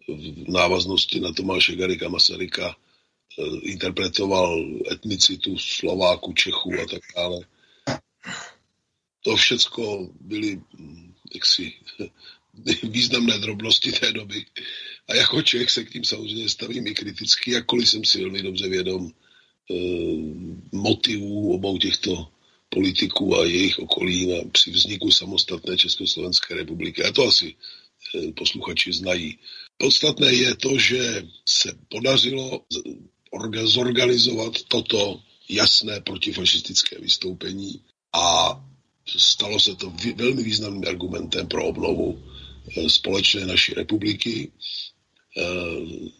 v 0.08 0.52
návaznosti 0.52 1.20
na 1.20 1.34
Tomáše 1.34 1.76
Garika 1.76 2.10
Masaryka 2.10 2.76
eh, 3.40 3.58
interpretoval 3.62 4.66
etnicitu 4.92 5.58
Slováku, 5.58 6.34
Čechů 6.34 6.74
a 6.74 6.86
tak 6.86 7.02
dále. 7.16 7.40
To 9.22 9.36
všecko 9.36 10.10
byly 10.22 10.62
hm, 10.80 11.14
jaksi 11.34 11.74
významné 12.84 13.40
drobnosti 13.40 13.92
té 13.92 14.12
doby. 14.12 14.46
A 15.08 15.16
jako 15.16 15.42
Čech 15.42 15.70
se 15.70 15.84
k 15.84 15.92
tím 15.92 16.04
samozřejmě 16.04 16.50
stavím 16.50 16.88
i 16.88 16.94
kriticky, 16.94 17.52
jakkoliv 17.52 17.90
jsem 17.90 18.06
si 18.06 18.22
velmi 18.22 18.42
dobře 18.42 18.70
vědom 18.70 19.12
eh, 19.72 19.76
motivů 20.72 21.54
obou 21.54 21.78
těchto 21.78 22.35
politiků 22.76 23.40
a 23.40 23.46
jejich 23.46 23.80
okolí 23.80 24.28
na, 24.28 24.38
při 24.52 24.72
vzniku 24.72 25.12
samostatné 25.12 25.78
Československé 25.78 26.56
republiky. 26.56 27.04
A 27.04 27.12
to 27.12 27.28
asi 27.28 27.56
eh, 27.56 28.32
posluchači 28.32 28.94
znají. 28.94 29.40
Podstatné 29.78 30.34
je 30.34 30.56
to, 30.56 30.78
že 30.80 31.24
se 31.50 31.72
podařilo 31.90 32.62
zorganizovat 33.64 34.64
toto 34.68 35.20
jasné 35.50 36.02
protifašistické 36.02 37.00
vystoupení 37.00 37.80
a 38.14 38.60
stalo 39.18 39.60
se 39.60 39.76
to 39.76 39.94
velmi 40.16 40.44
významným 40.44 40.88
argumentem 40.88 41.48
pro 41.48 41.66
obnovu 41.66 42.20
eh, 42.20 42.90
společné 42.90 43.46
naší 43.46 43.74
republiky. 43.74 44.52
Eh, 45.38 46.12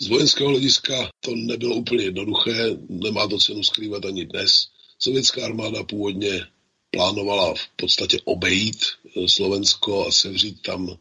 z 0.00 0.08
vojenského 0.08 0.50
hlediska 0.50 1.10
to 1.20 1.34
nebylo 1.34 1.76
úplně 1.76 2.04
jednoduché, 2.04 2.78
nemá 2.88 3.26
to 3.26 3.38
cenu 3.38 3.62
skrývat 3.62 4.04
ani 4.04 4.26
dnes. 4.26 4.77
Sovětská 4.98 5.44
armáda 5.44 5.82
původně 5.82 6.46
plánovala 6.90 7.54
v 7.54 7.68
podstatě 7.76 8.18
obejít 8.24 8.78
eh, 9.16 9.28
Slovensko 9.28 10.06
a 10.06 10.12
sevřít 10.12 10.62
tam 10.62 10.98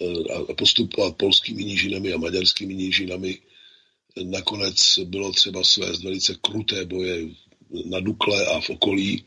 eh, 0.00 0.32
a 0.50 0.54
postupovat 0.54 1.16
polskými 1.16 1.64
nížinami 1.64 2.12
a 2.12 2.18
maďarskými 2.18 2.74
nížinami. 2.74 3.38
Nakonec 4.24 4.98
bylo 5.04 5.32
třeba 5.32 5.64
svést 5.64 6.02
velice 6.02 6.34
kruté 6.40 6.84
boje 6.84 7.28
na 7.84 8.00
Dukle 8.00 8.46
a 8.46 8.60
v 8.60 8.70
okolí. 8.70 9.24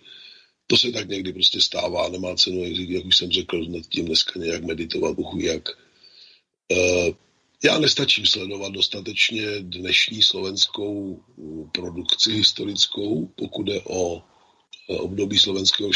To 0.68 0.78
se 0.78 0.92
tak 0.92 1.10
někdy 1.10 1.34
prostě 1.34 1.62
stává, 1.62 2.10
nemá 2.10 2.36
cenu, 2.36 2.64
jak, 2.64 3.06
už 3.06 3.18
jsem 3.18 3.32
řekl, 3.32 3.66
nad 3.66 3.86
tím 3.86 4.06
dneska 4.06 4.40
nějak 4.40 4.64
meditovat, 4.64 5.20
uchu 5.20 5.40
jak. 5.40 5.70
Eh, 6.72 7.12
já 7.64 7.80
nestačím 7.80 8.26
sledovat 8.26 8.74
dostatečně 8.74 9.44
dnešní 9.60 10.22
slovenskou 10.22 11.24
mm, 11.38 11.70
produkci 11.72 12.34
historickou, 12.34 13.26
pokud 13.36 13.68
je 13.68 13.82
o 13.82 14.24
e, 14.90 14.98
období 14.98 15.38
slovenského 15.38 15.90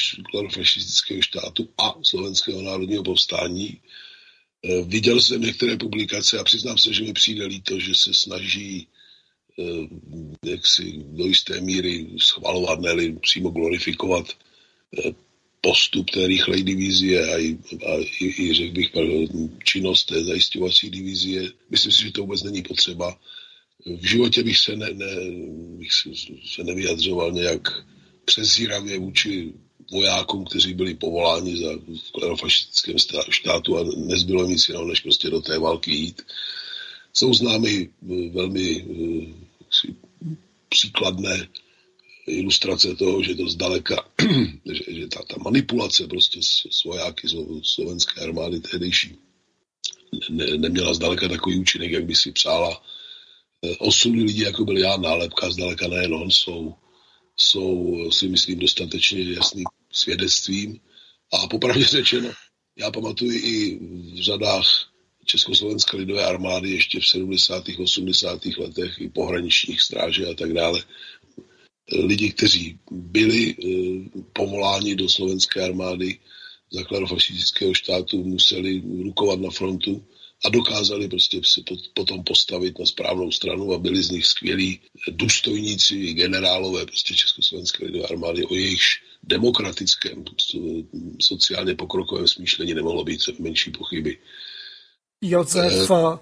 fašistického 0.53 1.21
štátu 1.21 1.69
a 1.77 1.95
slovenského 2.03 2.61
národního 2.61 3.03
povstání. 3.03 3.67
E, 4.63 4.81
viděl 4.81 5.21
jsem 5.21 5.41
některé 5.41 5.77
publikace 5.77 6.39
a 6.39 6.43
přiznám 6.43 6.77
se, 6.77 6.93
že 6.93 7.03
mi 7.03 7.13
přijde 7.13 7.45
líto, 7.45 7.79
že 7.79 7.95
se 7.95 8.13
snaží 8.13 8.87
jak 10.45 10.67
si 10.67 11.03
do 11.05 11.25
jisté 11.25 11.61
míry 11.61 12.07
schvalovat, 12.17 12.79
ne 12.79 13.11
přímo 13.21 13.49
glorifikovat 13.49 14.27
postup 15.61 16.09
té 16.09 16.27
rychlej 16.27 16.63
divízie 16.63 17.33
a, 17.33 17.37
i, 17.37 17.57
a 17.87 17.93
i, 18.19 18.43
i 18.43 18.53
řekl 18.53 18.73
bych, 18.73 18.91
činnost 19.63 20.05
té 20.05 20.23
zajišťovací 20.23 20.89
divízie. 20.89 21.51
Myslím 21.69 21.91
si, 21.91 22.03
že 22.03 22.11
to 22.11 22.21
vůbec 22.21 22.43
není 22.43 22.61
potřeba. 22.61 23.17
V 23.85 24.05
životě 24.05 24.43
bych 24.43 24.57
se, 24.57 24.75
ne, 24.75 24.89
ne, 24.93 25.15
bych 25.77 25.91
se 26.55 26.63
nevyjadřoval 26.63 27.31
nějak 27.31 27.85
přezíravě 28.25 28.99
vůči 28.99 29.53
vojákům, 29.91 30.45
kteří 30.45 30.73
byli 30.73 30.93
povoláni 30.93 31.57
za 31.57 31.69
fašistickém 32.39 32.95
štátu 33.29 33.77
a 33.77 33.83
nezbylo 33.97 34.45
nic 34.45 34.67
jiného, 34.67 34.85
než 34.85 34.99
prostě 34.99 35.29
do 35.29 35.41
té 35.41 35.59
války 35.59 35.91
jít. 35.91 36.21
Jsou 37.13 37.33
známy 37.33 37.89
velmi 38.31 38.85
eh, 38.85 39.93
příkladné 40.69 41.47
ilustrace 42.27 42.95
toho, 42.95 43.23
že 43.23 43.35
to 43.35 43.47
zdaleka, 43.47 44.09
že, 44.65 44.83
že 44.87 45.07
ta, 45.07 45.23
ta 45.23 45.35
manipulace 45.43 46.07
prostě 46.07 46.39
s, 46.43 46.83
vojáky 46.85 47.27
slovenské 47.63 48.21
armády 48.21 48.59
tehdejší 48.59 49.15
ne, 50.29 50.45
neměla 50.57 50.93
zdaleka 50.93 51.27
takový 51.27 51.59
účinek, 51.59 51.91
jak 51.91 52.05
by 52.05 52.15
si 52.15 52.31
přála. 52.31 52.83
E, 53.61 53.75
osudy 53.77 54.23
lidí, 54.23 54.39
jako 54.39 54.65
byl 54.65 54.77
Jan 54.77 55.01
Nálepka, 55.01 55.49
zdaleka 55.49 55.87
nejen 55.87 56.13
on, 56.13 56.31
jsou, 56.31 56.75
jsou 57.37 57.97
si 58.11 58.27
myslím 58.27 58.59
dostatečně 58.59 59.33
jasným 59.33 59.65
svědectvím. 59.91 60.79
A 61.33 61.47
popravdě 61.47 61.85
řečeno, 61.85 62.31
já 62.77 62.91
pamatuju 62.91 63.31
i 63.31 63.79
v 64.13 64.21
řadách 64.21 64.65
Československé 65.25 65.97
lidové 65.97 66.25
armády 66.25 66.69
ještě 66.69 66.99
v 66.99 67.07
70. 67.07 67.63
80. 67.79 68.45
letech 68.45 69.01
i 69.01 69.09
pohraničních 69.09 69.81
stráže 69.81 70.27
a 70.27 70.33
tak 70.33 70.53
dále 70.53 70.83
lidi, 71.91 72.29
kteří 72.31 72.79
byli 72.91 73.55
eh, 73.55 74.21
povoláni 74.33 74.95
do 74.95 75.09
slovenské 75.09 75.61
armády 75.61 76.19
základu 76.71 77.05
fašistického 77.05 77.73
štátu, 77.73 78.23
museli 78.23 78.83
rukovat 79.03 79.39
na 79.39 79.49
frontu 79.49 80.03
a 80.45 80.49
dokázali 80.49 81.07
prostě 81.07 81.41
se 81.43 81.61
potom 81.93 82.23
postavit 82.23 82.79
na 82.79 82.85
správnou 82.85 83.31
stranu 83.31 83.73
a 83.73 83.77
byli 83.77 84.03
z 84.03 84.09
nich 84.09 84.25
skvělí 84.25 84.79
důstojníci, 85.11 86.13
generálové 86.13 86.85
prostě 86.85 87.15
Československé 87.15 87.85
lidové 87.85 88.07
armády, 88.07 88.45
o 88.45 88.55
jejichž 88.55 89.03
demokratickém, 89.23 90.23
sociálně 91.21 91.75
pokrokovém 91.75 92.27
smýšlení 92.27 92.73
nemohlo 92.73 93.03
být 93.03 93.21
menší 93.39 93.71
pochyby. 93.71 94.17
Jozef, 95.21 95.91
eh, 95.91 96.17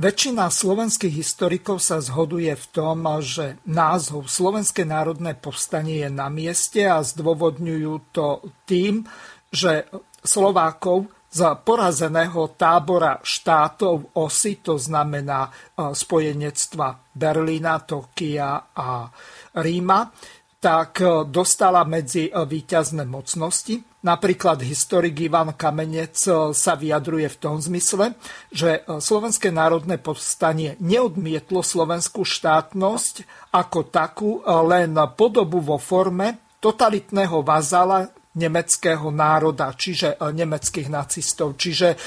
Väčšina 0.00 0.48
slovenských 0.48 1.12
historikov 1.12 1.84
sa 1.84 2.00
zhoduje 2.00 2.48
v 2.56 2.66
tom, 2.72 3.04
že 3.20 3.60
názov 3.68 4.32
Slovenské 4.32 4.88
národné 4.88 5.36
povstanie 5.36 6.00
je 6.00 6.08
na 6.08 6.32
mieste 6.32 6.88
a 6.88 7.04
zdôvodňujú 7.04 8.08
to 8.08 8.40
tým, 8.64 9.04
že 9.52 9.84
Slovákov 10.24 11.04
z 11.28 11.40
porazeného 11.68 12.56
tábora 12.56 13.20
štátov 13.20 14.16
osy, 14.16 14.64
to 14.64 14.80
znamená 14.80 15.46
e, 15.46 15.50
spojenectva 15.92 17.12
Berlína, 17.12 17.84
Tokia 17.84 18.72
a 18.72 19.04
Ríma, 19.52 20.10
tak 20.56 21.04
e, 21.04 21.28
dostala 21.28 21.84
medzi 21.84 22.32
e, 22.32 22.32
výťazné 22.32 23.04
mocnosti. 23.04 23.89
Napríklad 24.00 24.64
historik 24.64 25.12
Ivan 25.20 25.52
Kamenec 25.52 26.16
e, 26.24 26.56
sa 26.56 26.72
vyjadruje 26.72 27.28
v 27.28 27.36
tom 27.36 27.60
zmysle, 27.60 28.16
že 28.48 28.80
e, 28.80 28.96
Slovenské 28.96 29.52
národné 29.52 30.00
povstanie 30.00 30.80
neodmietlo 30.80 31.60
slovenskú 31.60 32.24
štátnosť 32.24 33.28
ako 33.52 33.78
takú, 33.92 34.30
e, 34.40 34.42
len 34.64 34.96
podobu 35.12 35.60
vo 35.60 35.76
forme 35.76 36.56
totalitného 36.64 37.44
vazala 37.44 38.08
nemeckého 38.40 39.12
národa, 39.12 39.76
čiže 39.76 40.16
nemeckých 40.16 40.86
nacistov. 40.86 41.58
Čiže 41.58 41.98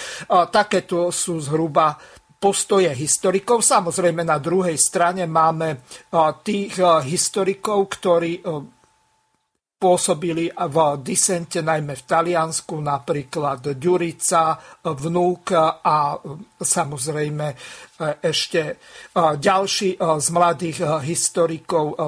takéto 0.56 1.12
sú 1.12 1.36
zhruba 1.44 2.00
postoje 2.40 2.88
historikov. 2.96 3.60
Samozrejme 3.60 4.24
na 4.24 4.40
druhej 4.40 4.80
strane 4.80 5.28
máme 5.28 5.84
tých 6.48 6.80
historikov, 7.04 7.92
ktorí 7.92 8.40
pôsobili 9.84 10.48
v 10.48 10.78
disente 11.04 11.60
najmä 11.60 12.00
v 12.00 12.08
Taliansku, 12.08 12.80
napríklad 12.80 13.76
Ďurica, 13.76 14.56
vnúk 14.80 15.52
a 15.84 16.16
samozrejme 16.56 17.48
ešte 18.24 18.80
ďalší 19.20 20.00
z 20.00 20.28
mladých 20.32 21.04
historikov 21.04 22.00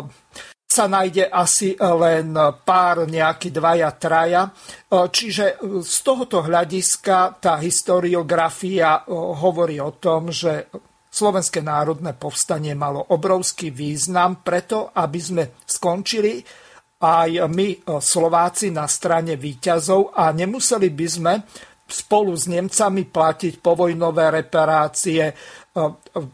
sa 0.64 0.88
nájde 0.88 1.27
asi 1.27 1.76
len 1.76 2.31
pár, 2.64 3.11
nejaký 3.11 3.52
dvaja, 3.52 3.91
traja. 3.99 4.47
Čiže 4.88 5.60
z 5.84 5.95
tohoto 5.99 6.47
hľadiska 6.47 7.43
tá 7.43 7.60
historiografia 7.60 9.03
hovorí 9.11 9.84
o 9.84 9.91
tom, 9.99 10.31
že 10.31 10.72
Slovenské 11.15 11.64
národné 11.64 12.11
povstanie 12.11 12.76
malo 12.76 12.99
obrovský 12.99 13.72
význam 13.72 14.43
preto, 14.43 14.91
aby 14.91 15.19
sme 15.19 15.43
skončili 15.64 16.43
aj 17.01 17.51
my 17.51 17.99
Slováci 17.99 18.72
na 18.72 18.88
strane 18.88 19.35
výťazov 19.35 20.15
a 20.15 20.31
nemuseli 20.31 20.89
by 20.89 21.07
sme 21.07 21.34
spolu 21.85 22.34
s 22.34 22.49
Nemcami 22.49 23.05
platiť 23.05 23.61
povojnové 23.61 24.41
reparácie, 24.41 25.30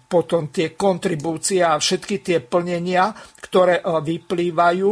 potom 0.07 0.47
tie 0.47 0.77
kontribúcie 0.77 1.59
a 1.59 1.75
všetky 1.75 2.23
tie 2.23 2.38
plnenia, 2.39 3.11
ktoré 3.41 3.83
vyplývajú 3.83 4.89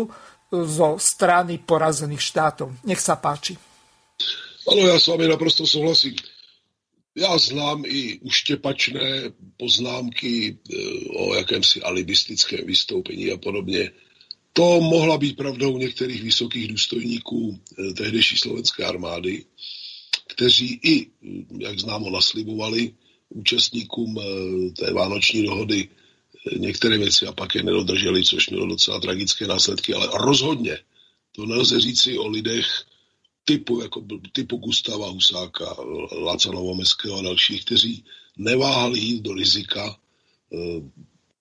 zo 0.49 0.89
strany 0.97 1.61
porazených 1.61 2.23
štátov. 2.23 2.81
Nech 2.83 2.99
sa 2.99 3.21
páči. 3.21 3.53
Ano, 4.67 4.81
já 4.87 4.99
s 4.99 5.07
vámi 5.07 5.27
naprosto 5.27 5.67
souhlasím. 5.67 6.15
Já 7.15 7.37
znám 7.37 7.83
i 7.85 8.19
uštěpačné 8.19 9.31
poznámky 9.57 10.47
e, 10.47 10.79
o 11.09 11.33
jakémsi 11.33 11.81
alibistickém 11.81 12.65
vystoupení 12.65 13.31
a 13.31 13.37
podobně. 13.37 13.91
To 14.53 14.81
mohla 14.81 15.17
být 15.17 15.37
pravdou 15.37 15.77
některých 15.77 16.23
vysokých 16.23 16.67
důstojníků 16.67 17.59
e, 17.59 17.93
tehdejší 17.93 18.37
slovenské 18.37 18.85
armády, 18.85 19.45
kteří 20.27 20.79
i, 20.83 21.07
jak 21.59 21.79
známo, 21.79 22.09
naslibovali 22.09 22.93
účastníkům 23.29 24.19
eh, 24.19 24.71
té 24.71 24.93
vánoční 24.93 25.45
dohody 25.45 25.89
eh, 25.89 26.59
některé 26.59 26.97
věci 26.97 27.25
a 27.27 27.31
pak 27.31 27.55
je 27.55 27.63
nedodrželi, 27.63 28.23
což 28.23 28.49
mělo 28.49 28.67
docela 28.67 28.99
tragické 28.99 29.47
následky, 29.47 29.93
ale 29.93 30.09
rozhodně 30.13 30.77
to 31.35 31.45
nelze 31.45 31.79
říci 31.79 32.17
o 32.17 32.27
lidech 32.27 32.65
typu, 33.45 33.81
jako, 33.81 34.05
typu 34.31 34.57
Gustava 34.57 35.09
Husáka, 35.09 35.75
Laca 36.11 36.51
Novomeského 36.51 37.19
a 37.19 37.21
dalších, 37.21 37.65
kteří 37.65 38.03
neváhali 38.37 38.99
jít 38.99 39.21
do 39.21 39.33
rizika, 39.33 39.99
eh, 40.53 40.81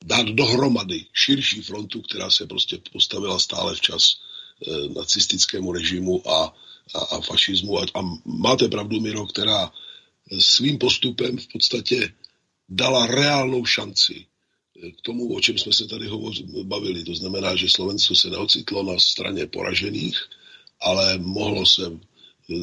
dát 0.08 0.26
dohromady 0.26 1.04
širší 1.12 1.62
frontu, 1.62 2.02
která 2.02 2.30
se 2.30 2.46
prostě 2.46 2.78
postavila 2.92 3.38
stále 3.38 3.74
včas 3.74 4.02
nacistickému 4.96 5.72
režimu 5.72 6.30
a, 6.30 6.54
a, 6.94 6.98
a 6.98 7.20
fašismu. 7.20 7.78
A, 7.78 7.86
a 7.94 8.00
máte 8.24 8.68
pravdu, 8.68 9.00
Miro, 9.00 9.26
která 9.26 9.72
svým 10.38 10.78
postupem 10.78 11.38
v 11.38 11.48
podstatě 11.52 12.12
dala 12.68 13.06
reálnou 13.06 13.64
šanci 13.64 14.26
k 14.98 15.00
tomu, 15.02 15.34
o 15.34 15.40
čem 15.40 15.58
jsme 15.58 15.72
se 15.72 15.86
tady 15.86 16.06
hovoři, 16.06 16.44
bavili. 16.62 17.04
To 17.04 17.14
znamená, 17.14 17.56
že 17.56 17.70
Slovensko 17.70 18.14
se 18.14 18.30
neocitlo 18.30 18.82
na 18.82 18.98
straně 18.98 19.46
poražených, 19.46 20.18
ale 20.80 21.18
mohlo 21.18 21.66
se 21.66 21.86
e, 21.86 21.94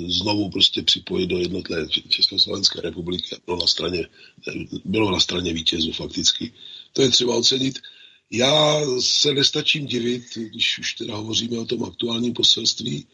znovu 0.08 0.50
prostě 0.50 0.82
připojit 0.84 1.28
do 1.28 1.38
jednotné 1.38 1.88
Československé 2.10 2.82
republiky 2.82 3.36
a 3.36 3.40
bylo 3.46 3.58
na 3.58 3.68
straně, 3.68 4.00
e, 4.00 4.52
bylo 4.86 5.12
na 5.12 5.20
straně 5.20 5.54
vítězů 5.54 5.92
fakticky. 5.92 6.54
To 6.96 7.02
je 7.02 7.10
třeba 7.10 7.36
ocenit. 7.36 7.80
Já 8.32 8.82
se 9.00 9.34
nestačím 9.34 9.86
divit, 9.86 10.24
když 10.36 10.80
už 10.80 10.94
teda 10.94 11.16
hovoříme 11.16 11.60
o 11.60 11.66
tom 11.66 11.84
aktuálním 11.84 12.34
poselství, 12.34 13.08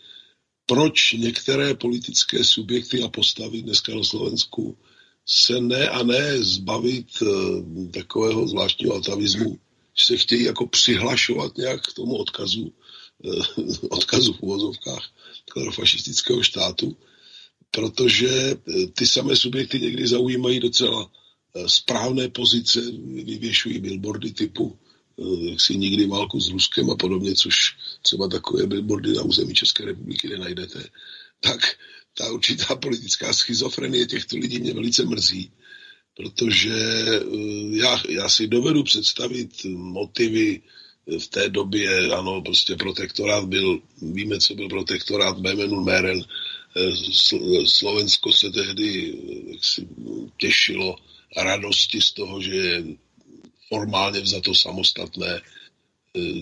proč 0.66 1.14
některé 1.14 1.74
politické 1.74 2.44
subjekty 2.44 3.04
a 3.04 3.08
postavy 3.08 3.62
dneska 3.62 3.96
na 3.96 4.04
Slovensku 4.04 4.78
se 5.26 5.62
ne 5.62 5.90
a 5.90 6.04
ne 6.04 6.44
zbavit 6.44 7.22
uh, 7.22 7.28
takového 7.92 8.48
zvláštního 8.48 8.96
atavismu, 8.96 9.60
že 10.00 10.06
se 10.06 10.18
chtějí 10.18 10.44
jako 10.44 10.68
přihlašovat 10.68 11.58
nějak 11.58 11.82
k 11.88 11.94
tomu 11.94 12.16
odkazu, 12.16 12.74
uh, 13.24 13.44
odkazu 13.90 14.34
v 14.34 14.42
uvozovkách 14.42 15.10
fašistického 15.74 16.44
štátu, 16.44 16.98
protože 17.72 18.56
uh, 18.56 18.86
ty 18.94 19.08
samé 19.08 19.36
subjekty 19.36 19.80
někdy 19.80 20.08
zaujímají 20.08 20.60
docela 20.60 21.12
správné 21.68 22.30
pozice, 22.30 22.82
vyvěšují 23.24 23.80
billboardy 23.80 24.32
typu 24.32 24.80
Eh, 25.22 25.50
jaksi 25.50 25.78
nikdy 25.78 26.08
válku 26.08 26.40
s 26.40 26.50
Ruskem 26.50 26.90
a 26.90 26.96
podobně, 26.96 27.36
což 27.36 27.56
třeba 28.02 28.28
takové 28.28 28.68
billboardy 28.68 29.14
na 29.14 29.22
území 29.22 29.54
České 29.54 29.86
republiky 29.86 30.30
nenajdete, 30.30 30.90
tak 31.40 31.60
ta 32.18 32.32
určitá 32.32 32.76
politická 32.76 33.34
schizofrenie 33.34 34.06
těchto 34.06 34.38
lidí 34.38 34.60
mě 34.60 34.74
velice 34.74 35.06
mrzí, 35.06 35.52
protože 36.16 36.74
eh, 36.74 37.22
já, 37.78 38.04
já 38.10 38.30
si 38.30 38.48
dovedu 38.48 38.84
představit 38.84 39.66
motivy 39.76 40.62
v 41.20 41.28
té 41.28 41.50
době, 41.50 42.12
ano, 42.14 42.42
prostě 42.42 42.76
protektorát 42.76 43.46
byl, 43.46 43.82
víme, 44.02 44.40
co 44.40 44.56
byl 44.56 44.70
protektorát 44.70 45.40
Bemenu 45.40 45.84
Meren, 45.84 46.24
Slovensko 47.66 48.32
se 48.32 48.52
tehdy 48.52 49.18
si 49.62 49.88
těšilo 50.38 50.96
radosti 51.38 52.02
z 52.02 52.12
toho, 52.12 52.42
že 52.42 52.56
je 52.56 52.84
formálně 53.70 54.22
vzato 54.22 54.56
samostatné. 54.56 55.32
E, 55.32 55.42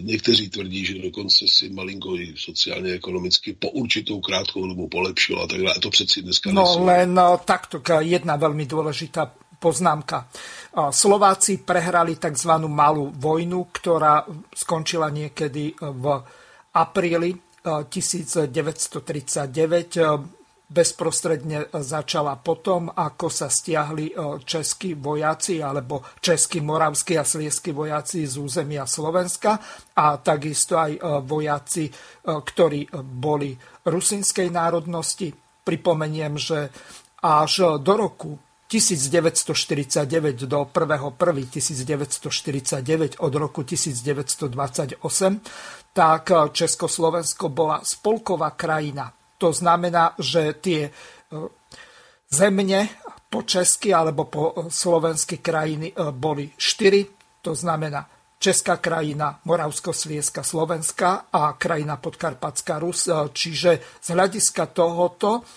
někteří 0.02 0.50
tvrdí, 0.50 0.86
že 0.86 1.02
dokonce 1.02 1.46
si 1.48 1.70
malinko 1.70 2.16
i 2.16 2.34
sociálně 2.38 2.92
ekonomicky 2.92 3.54
po 3.54 3.70
určitou 3.70 4.20
krátkou 4.20 4.68
dobu 4.68 4.88
polepšilo 4.88 5.44
a 5.44 5.48
tak 5.48 5.62
dále. 5.62 5.76
To 5.82 5.90
přeci 5.90 6.22
dneska 6.22 6.52
No 6.52 6.64
nesú. 6.66 6.86
len 6.86 7.14
no, 7.14 7.38
takto 7.46 7.78
jedna 8.02 8.38
veľmi 8.38 8.66
dôležitá 8.66 9.30
poznámka. 9.60 10.26
Slováci 10.90 11.58
prehrali 11.62 12.16
tzv. 12.16 12.52
malú 12.66 13.12
vojnu, 13.14 13.68
ktorá 13.76 14.24
skončila 14.56 15.12
niekedy 15.12 15.76
v 15.78 16.06
apríli 16.74 17.36
1939 17.62 20.39
bezprostredne 20.70 21.74
začala 21.74 22.38
potom, 22.38 22.94
ako 22.94 23.34
sa 23.34 23.50
stiahli 23.50 24.14
e, 24.14 24.38
českí 24.46 24.94
vojaci 24.94 25.66
alebo 25.66 26.06
českí, 26.22 26.62
moravskí 26.62 27.18
a 27.18 27.26
slieskí 27.26 27.74
vojaci 27.74 28.30
z 28.30 28.38
územia 28.38 28.86
Slovenska 28.86 29.58
a 29.98 30.22
takisto 30.22 30.78
aj 30.78 30.94
e, 30.94 31.02
vojaci, 31.26 31.90
e, 31.90 31.92
ktorí 32.22 32.86
boli 33.02 33.58
rusinskej 33.90 34.54
národnosti. 34.54 35.34
Pripomeniem, 35.66 36.38
že 36.38 36.70
až 37.26 37.82
do 37.82 37.94
roku 37.98 38.38
1949 38.70 40.46
do 40.46 40.70
1.1.1949 40.70 43.18
od 43.18 43.34
roku 43.34 43.66
1928, 43.66 45.02
tak 45.90 46.30
Československo 46.54 47.50
bola 47.50 47.82
spolková 47.82 48.54
krajina 48.54 49.10
to 49.40 49.56
znamená, 49.56 50.20
že 50.20 50.60
tie 50.60 50.82
e, 50.86 50.92
zemne 52.28 52.92
po 53.32 53.48
česky 53.48 53.96
alebo 53.96 54.28
po 54.28 54.68
slovensky 54.68 55.40
krajiny 55.40 55.96
e, 55.96 56.12
boli 56.12 56.52
štyri. 56.60 57.08
To 57.40 57.56
znamená 57.56 58.04
Česká 58.40 58.80
krajina, 58.80 59.40
Moravsko-Slieska, 59.48 60.44
Slovenska 60.44 61.32
a 61.32 61.56
krajina 61.56 61.96
Podkarpatská 61.96 62.84
Rus. 62.84 63.08
E, 63.08 63.16
čiže 63.32 63.80
z 64.04 64.08
hľadiska 64.12 64.76
tohoto 64.76 65.48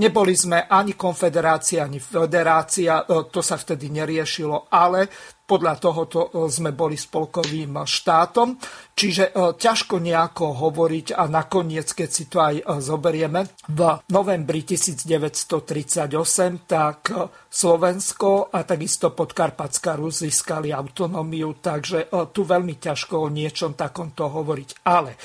Neboli 0.00 0.32
sme 0.32 0.64
ani 0.64 0.96
konfederácia, 0.96 1.84
ani 1.84 2.00
federácia, 2.00 3.04
to 3.04 3.44
sa 3.44 3.60
vtedy 3.60 3.92
neriešilo, 3.92 4.72
ale 4.72 5.04
podľa 5.50 5.74
tohoto 5.82 6.20
e, 6.30 6.46
sme 6.46 6.70
boli 6.70 6.94
spolkovým 6.94 7.82
štátom, 7.82 8.54
čiže 8.94 9.34
e, 9.34 9.58
ťažko 9.58 9.98
nejako 9.98 10.54
hovoriť 10.62 11.18
a 11.18 11.26
nakoniec, 11.26 11.90
keď 11.90 12.08
si 12.08 12.30
to 12.30 12.38
aj 12.38 12.54
e, 12.62 12.64
zoberieme, 12.78 13.50
v 13.66 13.80
novembri 14.14 14.62
1938 14.62 16.06
tak 16.70 17.10
Slovensko 17.50 18.54
a 18.54 18.62
takisto 18.62 19.10
Podkarpatská 19.10 19.98
Rus 19.98 20.22
získali 20.22 20.70
autonómiu, 20.70 21.58
takže 21.58 22.06
tu 22.30 22.46
veľmi 22.46 22.78
ťažko 22.78 23.26
o 23.26 23.28
niečom 23.32 23.74
takomto 23.74 24.30
hovoriť. 24.30 24.86
Ale 24.86 25.18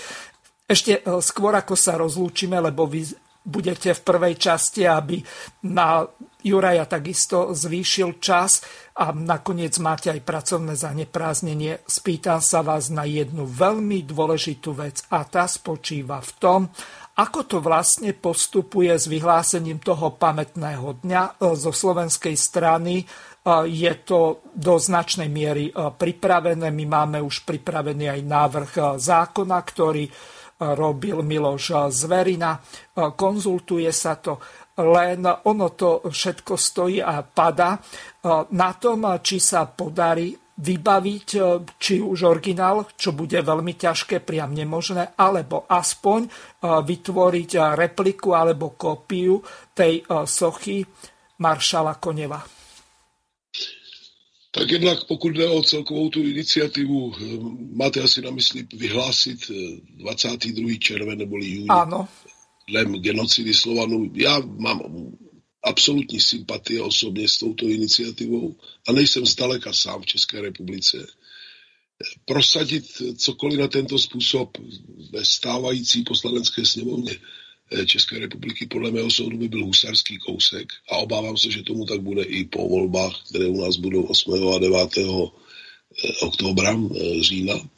ešte 0.65 1.05
skôr 1.21 1.53
ako 1.53 1.77
sa 1.77 2.01
rozlúčime, 2.01 2.57
lebo 2.57 2.89
vy 2.89 3.24
budete 3.45 3.93
v 3.93 4.01
prvej 4.01 4.35
časti, 4.41 4.89
aby 4.89 5.21
na 5.69 6.03
Juraja 6.45 6.85
takisto 6.85 7.53
zvýšil 7.53 8.21
čas 8.21 8.61
a 8.97 9.09
nakoniec 9.13 9.77
máte 9.81 10.13
aj 10.13 10.21
pracovné 10.21 10.77
zanepráznenie. 10.77 11.81
Spýtam 11.85 12.37
sa 12.41 12.61
vás 12.61 12.93
na 12.93 13.05
jednu 13.05 13.49
veľmi 13.49 14.05
dôležitú 14.05 14.77
vec 14.77 15.01
a 15.09 15.25
tá 15.25 15.49
spočíva 15.49 16.21
v 16.21 16.31
tom, 16.37 16.61
ako 17.15 17.39
to 17.47 17.57
vlastne 17.63 18.11
postupuje 18.11 18.91
s 18.91 19.07
vyhlásením 19.07 19.79
toho 19.79 20.19
pamätného 20.19 20.99
dňa 20.99 21.23
e, 21.23 21.55
zo 21.55 21.71
slovenskej 21.71 22.35
strany. 22.35 23.01
E, 23.01 23.05
je 23.71 23.93
to 24.03 24.43
do 24.51 24.75
značnej 24.75 25.31
miery 25.31 25.71
e, 25.71 25.73
pripravené. 25.95 26.67
My 26.75 26.85
máme 26.85 27.23
už 27.23 27.47
pripravený 27.47 28.19
aj 28.19 28.21
návrh 28.21 28.71
zákona, 28.99 29.57
ktorý 29.63 30.03
robil 30.59 31.19
Miloš 31.19 31.91
Zverina. 31.91 32.59
Konzultuje 32.95 33.91
sa 33.91 34.15
to 34.15 34.39
len 34.75 35.23
ono 35.23 35.67
to 35.71 36.03
všetko 36.11 36.53
stojí 36.59 36.99
a 36.99 37.23
pada 37.23 37.79
na 38.51 38.69
tom, 38.75 39.07
či 39.23 39.39
sa 39.39 39.67
podarí 39.67 40.35
vybaviť 40.55 41.27
či 41.75 41.99
už 41.99 42.19
originál, 42.31 42.87
čo 42.95 43.11
bude 43.11 43.39
veľmi 43.39 43.75
ťažké, 43.75 44.23
priam 44.23 44.55
nemožné, 44.55 45.19
alebo 45.19 45.67
aspoň 45.67 46.27
vytvoriť 46.63 47.51
repliku 47.75 48.31
alebo 48.35 48.75
kópiu 48.75 49.43
tej 49.75 50.07
sochy 50.23 50.83
maršala 51.43 51.99
Koneva. 51.99 52.39
Tak 54.55 54.71
jednak 54.71 55.03
pokud 55.03 55.29
jde 55.29 55.47
o 55.47 55.63
celkovou 55.63 56.09
tu 56.09 56.23
iniciativu, 56.23 57.13
máte 57.71 58.01
asi 58.01 58.21
na 58.21 58.31
mysli 58.31 58.67
vyhlásit 58.73 59.51
22. 59.89 60.69
červen 60.79 61.17
nebo 61.17 61.35
júni. 61.37 61.67
Áno. 61.67 62.07
Dlem 62.69 62.95
genocidy 63.03 63.53
Slovanů. 63.53 64.11
Já 64.13 64.39
mám 64.39 64.79
absolutní 65.63 66.19
sympatie 66.19 66.81
osobně 66.81 67.27
s 67.27 67.37
touto 67.37 67.67
iniciativou 67.67 68.55
a 68.87 68.91
nejsem 68.91 69.25
zdaleka 69.25 69.73
sám 69.73 70.01
v 70.01 70.05
České 70.05 70.41
republice. 70.41 71.07
Prosadit 72.25 72.85
cokoliv 73.17 73.59
na 73.59 73.67
tento 73.67 73.99
způsob 73.99 74.57
ve 75.11 75.25
stávající 75.25 76.03
poslanecké 76.03 76.65
sněmovně 76.65 77.11
Eh, 77.11 77.44
České 77.85 78.19
republiky 78.19 78.65
podle 78.65 78.91
mého 78.91 79.11
soudu 79.11 79.37
by 79.37 79.47
byl 79.47 79.65
husarský 79.65 80.17
kousek 80.17 80.73
a 80.89 80.97
obávám 80.97 81.37
se, 81.37 81.51
že 81.51 81.63
tomu 81.63 81.85
tak 81.85 82.01
bude 82.01 82.23
i 82.23 82.43
po 82.45 82.69
volbách, 82.69 83.23
které 83.29 83.47
u 83.47 83.61
nás 83.61 83.77
budou 83.77 84.03
8. 84.03 84.33
a 84.55 84.59
9. 84.59 84.97
Eh, 84.97 86.11
oktobra, 86.21 86.79
eh, 86.95 87.23
října. 87.23 87.69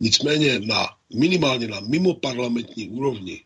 Nicméně 0.00 0.60
na, 0.60 0.88
minimálně 1.14 1.68
na 1.68 1.80
mimoparlamentní 1.80 2.88
úrovni, 2.88 3.44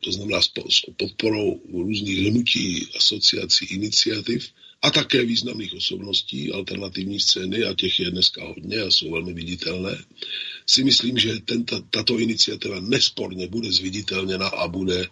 to 0.00 0.12
znamená 0.12 0.42
s 0.42 0.80
podporou 0.96 1.60
různých 1.72 2.18
hnutí, 2.18 2.88
asociací, 2.96 3.64
iniciativ 3.64 4.52
a 4.82 4.90
také 4.90 5.24
významných 5.24 5.74
osobností 5.74 6.52
alternativní 6.52 7.20
scény, 7.20 7.64
a 7.64 7.74
těch 7.74 8.00
je 8.00 8.10
dneska 8.10 8.44
hodně 8.44 8.80
a 8.80 8.90
jsou 8.90 9.10
velmi 9.10 9.32
viditelné, 9.32 10.04
si 10.66 10.84
myslím, 10.84 11.18
že 11.18 11.40
tenta, 11.44 11.82
tato 11.90 12.18
iniciativa 12.18 12.80
nesporně 12.80 13.46
bude 13.46 13.72
zviditelněna 13.72 14.46
a 14.46 14.68
bude, 14.68 15.06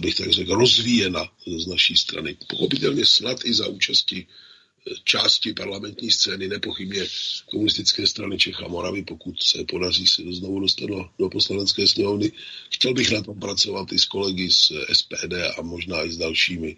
abych 0.00 0.14
tak 0.14 0.30
řekl, 0.30 0.54
rozvíjena 0.54 1.28
z 1.58 1.66
naší 1.66 1.96
strany. 1.96 2.36
Pochopitelně 2.48 3.06
snad 3.06 3.44
i 3.44 3.54
za 3.54 3.68
účasti 3.68 4.26
eh, 4.26 4.94
části 5.04 5.52
parlamentní 5.52 6.10
scény, 6.10 6.48
nepochybně 6.48 7.06
komunistické 7.50 8.06
strany 8.06 8.38
Čech 8.38 8.62
a 8.62 8.68
Moravy, 8.68 9.02
pokud 9.02 9.42
se 9.42 9.64
podaří 9.64 10.06
se 10.06 10.22
znovu 10.22 10.60
dostat 10.60 10.86
do, 10.86 11.08
do 11.18 11.28
poslanecké 11.28 11.86
sněmovny. 11.86 12.32
Chtěl 12.70 12.94
bych 12.94 13.10
na 13.10 13.22
tom 13.22 13.40
pracovat 13.40 13.92
i 13.92 13.98
s 13.98 14.04
kolegy 14.04 14.50
z 14.50 14.72
SPD 14.92 15.34
a 15.58 15.62
možná 15.62 16.04
i 16.04 16.12
s 16.12 16.16
dalšími. 16.16 16.76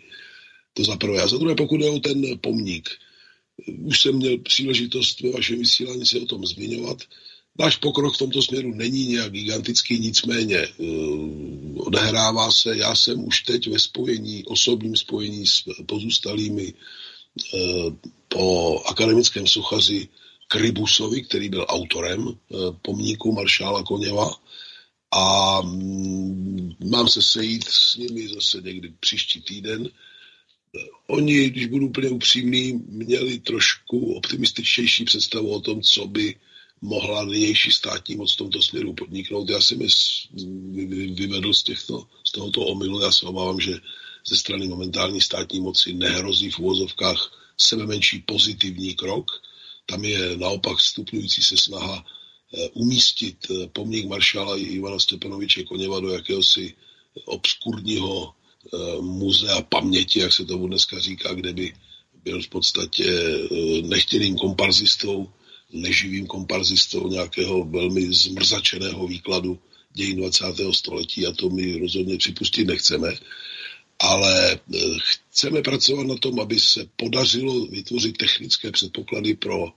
To 0.77 0.85
za 0.85 0.97
prvé. 0.97 1.23
A 1.23 1.29
za 1.29 1.39
druhé, 1.39 1.55
pokud 1.55 1.81
je 1.81 1.91
o 1.91 2.01
ten 2.01 2.39
pomník, 2.39 2.91
už 3.85 4.01
jsem 4.01 4.15
měl 4.17 4.39
příležitost 4.39 5.21
ve 5.21 5.31
vašem 5.31 5.59
vysílání 5.59 6.07
se 6.07 6.21
o 6.21 6.27
tom 6.27 6.47
zmiňovat. 6.47 6.99
Náš 7.59 7.77
pokrok 7.77 8.15
v 8.15 8.19
tomto 8.19 8.43
směru 8.43 8.75
není 8.75 9.07
nějak 9.07 9.33
gigantický, 9.33 9.99
nicméně 9.99 10.69
uh, 10.69 11.87
odehrává 11.87 12.51
se. 12.51 12.77
Já 12.77 12.95
jsem 12.95 13.25
už 13.25 13.43
teď 13.43 13.69
ve 13.69 13.79
spojení, 13.79 14.45
osobním 14.45 14.97
spojení 14.97 15.47
s 15.47 15.65
pozůstalými 15.87 16.73
uh, 16.73 17.93
po 18.29 18.79
akademickém 18.87 19.47
sochaři 19.47 20.09
Krybusovi, 20.49 21.23
který 21.23 21.49
byl 21.49 21.67
autorem 21.69 22.27
uh, 22.27 22.35
pomníku 22.83 23.33
maršála 23.33 23.83
Koněva. 23.83 24.31
A 25.11 25.61
um, 25.61 26.77
mám 26.91 27.09
se 27.09 27.23
sejít 27.23 27.65
s 27.69 27.97
nimi 27.97 28.29
zase 28.29 28.61
někdy 28.61 28.93
příští 29.01 29.41
týden. 29.41 29.89
Oni, 31.07 31.51
když 31.51 31.67
budu 31.67 31.87
úplně 31.87 32.11
upřímný, 32.11 32.73
měli 32.89 33.39
trošku 33.39 34.15
optimističtější 34.15 35.05
představu 35.05 35.51
o 35.51 35.61
tom, 35.61 35.83
co 35.83 36.07
by 36.07 36.35
mohla 36.81 37.25
nynější 37.25 37.71
státní 37.71 38.17
moc 38.17 38.35
v 38.35 38.37
tomto 38.37 38.63
směru 38.63 38.93
podniknout. 38.93 39.51
Já 39.51 39.61
jsem 39.61 39.83
je 39.83 39.89
vyvedl 41.15 41.55
z, 41.55 41.63
těchto, 41.63 42.07
z 42.25 42.33
tohoto 42.33 42.61
omylu. 42.61 43.01
Já 43.01 43.13
se 43.13 43.27
obávám, 43.27 43.61
že 43.61 43.79
ze 44.27 44.37
strany 44.37 44.69
momentální 44.69 45.21
státní 45.21 45.61
moci 45.61 45.93
nehrozí 45.93 46.51
v 46.51 46.59
uvozovkách 46.59 47.53
sebe 47.59 47.87
menší 47.87 48.19
pozitivní 48.19 48.95
krok. 48.95 49.31
Tam 49.87 50.05
je 50.05 50.37
naopak 50.37 50.81
stupňující 50.81 51.43
se 51.43 51.57
snaha 51.57 52.05
eh, 52.55 52.69
umístit 52.69 53.47
eh, 53.51 53.67
pomník 53.67 54.07
maršála 54.07 54.57
Ivana 54.57 54.99
Stepanoviče 54.99 55.63
Koněva 55.65 56.01
do 56.01 56.09
jakéhosi 56.09 56.75
obskurního 57.25 58.35
muzea 59.01 59.63
paměti, 59.63 60.21
jak 60.21 60.33
se 60.33 60.45
tomu 60.45 60.67
dneska 60.67 60.99
říká, 61.01 61.35
kde 61.35 61.53
by 61.53 61.73
byl 62.25 62.43
v 62.43 62.49
podstatě 62.49 63.05
nechtěným 63.83 64.37
komparzistou 64.37 65.29
neživým 65.73 66.27
komparzistou 66.27 67.09
nějakého 67.09 67.65
velmi 67.65 68.13
zmrzačeného 68.13 69.07
výkladu 69.07 69.59
dějin 69.93 70.17
20. 70.17 70.45
století 70.73 71.27
a 71.27 71.33
to 71.33 71.51
my 71.51 71.79
rozhodně 71.79 72.17
připustit 72.17 72.65
nechceme. 72.65 73.09
Ale 73.99 74.53
eh, 74.53 74.79
chceme 75.31 75.63
pracovat 75.63 76.07
na 76.07 76.17
tom, 76.17 76.41
aby 76.41 76.61
se 76.61 76.89
podařilo 76.97 77.67
vytvořit 77.67 78.17
technické 78.17 78.73
předpoklady 78.73 79.35
pro 79.35 79.73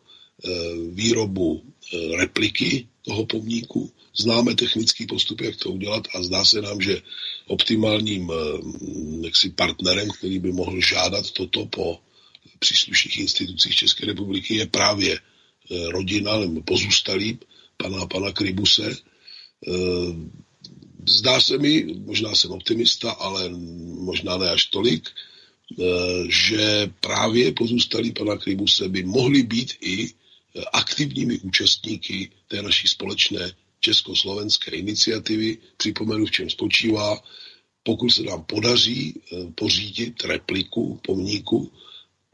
výrobu 0.92 1.64
eh, 1.64 2.18
repliky 2.18 2.88
toho 3.02 3.26
pomníku. 3.26 3.92
Známe 4.18 4.56
technický 4.56 5.06
postup, 5.06 5.42
jak 5.42 5.56
to 5.56 5.70
udělat 5.70 6.08
a 6.16 6.24
zdá 6.24 6.46
se 6.46 6.62
nám, 6.62 6.82
že 6.82 7.02
optimálním 7.48 8.32
jaksi 9.22 9.50
partnerem, 9.50 10.10
který 10.10 10.40
by 10.40 10.52
mohl 10.52 10.82
žádat 10.82 11.32
toto 11.32 11.66
po 11.66 12.00
příslušných 12.60 13.20
institucích 13.20 13.76
České 13.76 14.06
republiky, 14.06 14.56
je 14.56 14.68
právě 14.68 15.20
rodina 15.88 16.38
nebo 16.38 16.62
pozůstalí 16.62 17.40
pana, 17.78 18.06
pana 18.06 18.32
Kribuse. 18.32 18.98
Zdá 21.08 21.42
se 21.42 21.58
mi, 21.58 21.96
možná 22.06 22.36
jsem 22.36 22.52
optimista, 22.52 23.12
ale 23.12 23.50
možná 24.04 24.38
ne 24.38 24.50
až 24.50 24.66
tolik, 24.66 25.10
že 26.30 26.92
právě 27.00 27.52
pozůstalí 27.52 28.12
pana 28.12 28.38
Kribuse 28.38 28.90
by 28.90 29.04
mohli 29.04 29.44
být 29.44 29.74
i 29.82 30.10
aktivními 30.74 31.40
účastníky 31.40 32.32
té 32.48 32.62
naší 32.62 32.88
společné 32.88 33.52
československé 33.80 34.72
iniciativy. 34.72 35.58
Připomenu, 35.78 36.26
v 36.26 36.32
čem 36.32 36.50
spočívá. 36.50 37.22
Pokud 37.84 38.10
se 38.10 38.24
nám 38.24 38.44
podaří 38.44 39.22
pořídit 39.56 40.24
repliku 40.24 41.00
pomníku, 41.04 41.72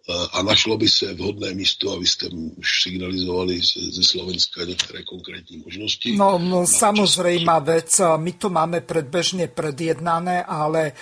a 0.05 0.41
našlo 0.41 0.77
by 0.77 0.89
se 0.89 1.13
vhodné 1.13 1.53
místo 1.53 1.89
a 1.89 1.97
vy 1.97 2.05
ste 2.05 2.29
už 2.29 2.81
signalizovali 2.81 3.57
ze 3.89 4.03
Slovenska 4.03 4.61
některé 4.65 5.03
konkrétní 5.03 5.57
možnosti. 5.57 6.13
No, 6.17 6.37
no 6.37 6.67
samozrejmá 6.69 7.59
vec, 7.59 7.89
my 7.97 8.31
to 8.37 8.53
máme 8.53 8.85
predbežne 8.85 9.49
predjednané, 9.49 10.45
ale 10.45 10.93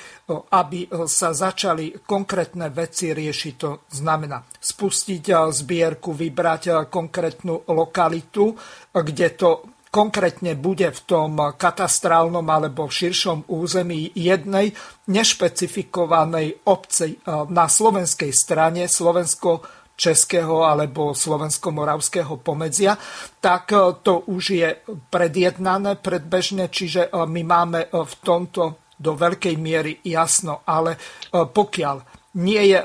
aby 0.51 0.87
sa 1.03 1.35
začali 1.35 1.99
konkrétne 2.07 2.71
veci 2.71 3.11
riešiť, 3.11 3.53
to 3.59 3.83
znamená 3.91 4.39
spustiť 4.63 5.51
zbierku, 5.51 6.15
vybrať 6.15 6.87
konkrétnu 6.87 7.67
lokalitu, 7.67 8.55
kde 8.95 9.29
to 9.35 9.72
konkrétne 9.93 10.57
bude 10.57 10.89
v 10.89 11.01
tom 11.05 11.37
katastrálnom 11.53 12.41
alebo 12.49 12.89
širšom 12.89 13.45
území 13.45 14.09
jednej 14.17 14.73
nešpecifikovanej 15.05 16.65
obci 16.65 17.13
e, 17.13 17.17
na 17.53 17.69
slovenskej 17.69 18.33
strane 18.33 18.89
Slovensko 18.89 19.61
českého 19.93 20.65
alebo 20.65 21.13
slovensko-moravského 21.13 22.41
pomedzia, 22.41 22.97
tak 23.37 23.69
e, 23.69 24.01
to 24.01 24.25
už 24.25 24.43
je 24.49 24.69
predjednané 25.13 26.01
predbežne, 26.01 26.73
čiže 26.73 27.13
e, 27.13 27.29
my 27.29 27.41
máme 27.45 27.79
v 27.93 28.13
tomto 28.25 28.81
do 28.97 29.13
veľkej 29.19 29.55
miery 29.59 29.99
jasno, 30.05 30.63
ale 30.63 30.95
pokiaľ 31.33 31.97
nie 32.39 32.71
je 32.71 32.79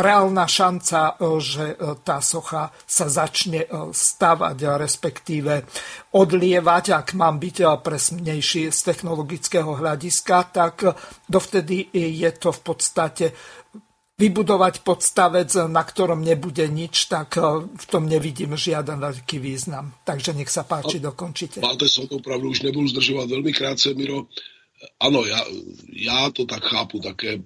reálna 0.00 0.48
šanca, 0.48 1.14
e, 1.20 1.38
že 1.40 1.66
e, 1.72 1.76
tá 2.02 2.18
socha 2.24 2.72
sa 2.84 3.06
začne 3.06 3.64
e, 3.64 3.68
stavať, 3.92 4.56
respektíve 4.80 5.64
odlievať, 6.16 6.84
ak 6.96 7.08
mám 7.14 7.38
byť 7.38 7.56
presnejší 7.80 8.72
z 8.72 8.78
technologického 8.80 9.78
hľadiska, 9.78 10.36
tak 10.50 10.74
dovtedy 11.30 11.92
je 11.94 12.30
to 12.34 12.50
v 12.50 12.60
podstate 12.60 13.26
vybudovať 14.20 14.84
podstavec, 14.84 15.48
na 15.72 15.80
ktorom 15.80 16.20
nebude 16.20 16.68
nič, 16.68 17.08
tak 17.08 17.40
v 17.64 17.84
tom 17.88 18.04
nevidím 18.04 18.52
žiaden 18.52 19.00
veľký 19.00 19.40
význam. 19.40 19.96
Takže 20.04 20.36
nech 20.36 20.52
sa 20.52 20.68
páči, 20.68 21.00
dokončite. 21.00 21.64
Máte 21.64 21.88
som 21.88 22.04
to 22.04 22.20
pravdu, 22.20 22.52
už 22.52 22.60
nebudu 22.68 22.92
zdržovať 22.92 23.26
veľmi 23.32 23.52
krátce, 23.56 23.96
Miro. 23.96 24.28
Ano, 25.00 25.24
já, 25.24 25.44
já 25.92 26.30
to 26.30 26.44
tak 26.44 26.64
chápu 26.64 27.00
také. 27.00 27.42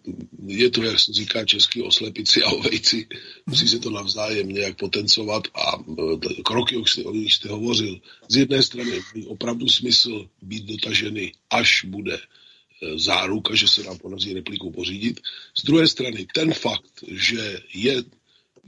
je 0.47 0.70
to, 0.70 0.82
jak 0.82 0.97
říká 0.98 1.44
český 1.44 1.82
oslepici 1.82 2.43
a 2.43 2.51
ovejci, 2.51 3.06
musí 3.47 3.69
se 3.69 3.78
to 3.78 3.90
navzájem 3.90 4.48
nějak 4.48 4.77
potencovat 4.77 5.48
a 5.55 5.78
e, 5.78 6.43
kroky, 6.43 6.77
o 6.77 6.82
kterých 6.82 7.35
jste 7.35 7.48
hovořil, 7.48 8.01
z 8.28 8.36
jedné 8.36 8.62
strany 8.62 9.01
opravdu 9.27 9.69
smysl 9.69 10.28
být 10.43 10.65
dotaženy, 10.65 11.32
až 11.51 11.85
bude 11.85 12.15
e, 12.15 12.98
záruka, 12.98 13.55
že 13.55 13.69
se 13.69 13.82
nám 13.82 13.98
podaří 13.98 14.35
repliku 14.35 14.70
pořídit. 14.70 15.20
Z 15.59 15.65
druhé 15.65 15.89
strany 15.89 16.27
ten 16.35 16.55
fakt, 16.55 17.05
že 17.09 17.61
je 17.74 18.02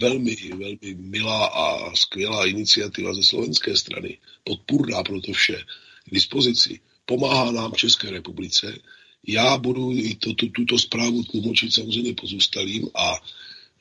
velmi, 0.01 0.36
velmi 0.51 0.94
milá 0.94 1.47
a 1.47 1.97
skvělá 1.97 2.47
iniciativa 2.47 3.14
ze 3.14 3.22
slovenské 3.22 3.76
strany, 3.76 4.18
podpůrná 4.44 5.02
pro 5.02 5.20
to 5.20 5.32
vše 5.32 5.64
k 6.05 6.14
dispozici, 6.14 6.80
pomáhá 7.07 7.53
nám 7.53 7.73
v 7.73 7.77
České 7.77 8.11
republice. 8.11 8.78
Já 9.27 9.59
budu 9.59 9.93
i 9.93 10.15
to, 10.15 10.35
to, 10.35 10.47
tuto 10.47 10.78
zprávu 10.78 11.23
tlumočit 11.23 11.74
samozřejmě 11.74 12.15
pozůstalým 12.15 12.89
a 12.95 13.15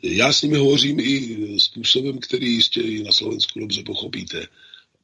já 0.03 0.33
s 0.33 0.41
nimi 0.41 0.57
hovořím 0.57 0.99
i 0.99 1.59
způsobem, 1.59 2.19
který 2.19 2.53
jistě 2.53 2.81
i 2.81 3.03
na 3.03 3.11
Slovensku 3.11 3.59
dobře 3.59 3.83
pochopíte. 3.83 4.47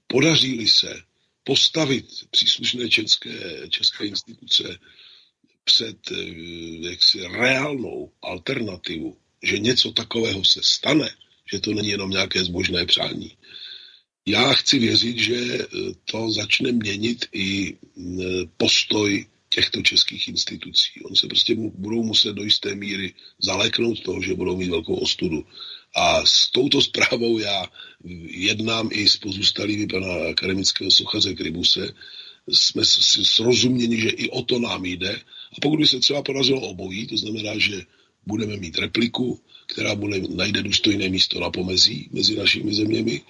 Podaří-li 0.07 0.68
se 0.68 1.02
postavit 1.43 2.06
příslušné 2.31 2.89
české, 2.89 3.68
české 3.69 4.06
instituce 4.06 4.80
před 5.64 6.11
eh, 6.11 6.89
jaksi 6.89 7.27
reálnou 7.27 8.11
alternativu, 8.22 9.18
že 9.43 9.60
něco 9.60 9.91
takového 9.91 10.45
se 10.45 10.60
stane, 10.64 11.10
že 11.52 11.60
to 11.60 11.73
není 11.73 11.89
jenom 11.89 12.10
nějaké 12.10 12.43
zbožné 12.43 12.85
přání, 12.85 13.38
já 14.31 14.53
chci 14.53 14.79
věřit, 14.79 15.17
že 15.19 15.35
eh, 15.35 15.67
to 16.05 16.31
začne 16.31 16.71
měnit 16.71 17.25
i 17.33 17.77
mm, 17.95 18.19
postoj 18.57 19.25
těchto 19.49 19.81
českých 19.81 20.27
institucí. 20.27 21.01
Oni 21.03 21.15
se 21.15 21.27
prostě 21.27 21.55
budou 21.55 22.03
muset 22.03 22.33
do 22.33 22.43
jisté 22.43 22.75
míry 22.75 23.13
zaleknout 23.39 24.03
toho, 24.03 24.21
že 24.21 24.33
budou 24.33 24.57
mít 24.57 24.69
velkou 24.69 24.95
ostudu. 24.95 25.45
A 25.95 26.25
s 26.25 26.51
touto 26.51 26.81
zprávou 26.81 27.39
já 27.39 27.67
jednám 28.27 28.89
i 28.91 29.07
s 29.07 29.17
pozůstalými 29.17 29.87
pana 29.87 30.29
akademického 30.29 30.91
sochaře 30.91 31.33
Kribuse. 31.35 31.93
Jsme 32.51 32.85
si 32.85 33.25
srozuměni, 33.25 34.01
že 34.01 34.09
i 34.09 34.29
o 34.29 34.41
to 34.41 34.59
nám 34.59 34.85
jde. 34.85 35.15
A 35.53 35.55
pokud 35.61 35.77
by 35.77 35.87
se 35.87 35.99
třeba 35.99 36.21
podařilo 36.21 36.61
obojí, 36.61 37.07
to 37.07 37.17
znamená, 37.17 37.59
že 37.59 37.83
budeme 38.25 38.57
mít 38.57 38.77
repliku, 38.77 39.39
která 39.67 39.95
bude, 39.95 40.21
najde 40.29 40.63
důstojné 40.63 41.09
místo 41.09 41.39
na 41.39 41.49
pomezí 41.49 42.09
mezi 42.11 42.35
našimi 42.35 42.73
zeměmi 42.73 43.21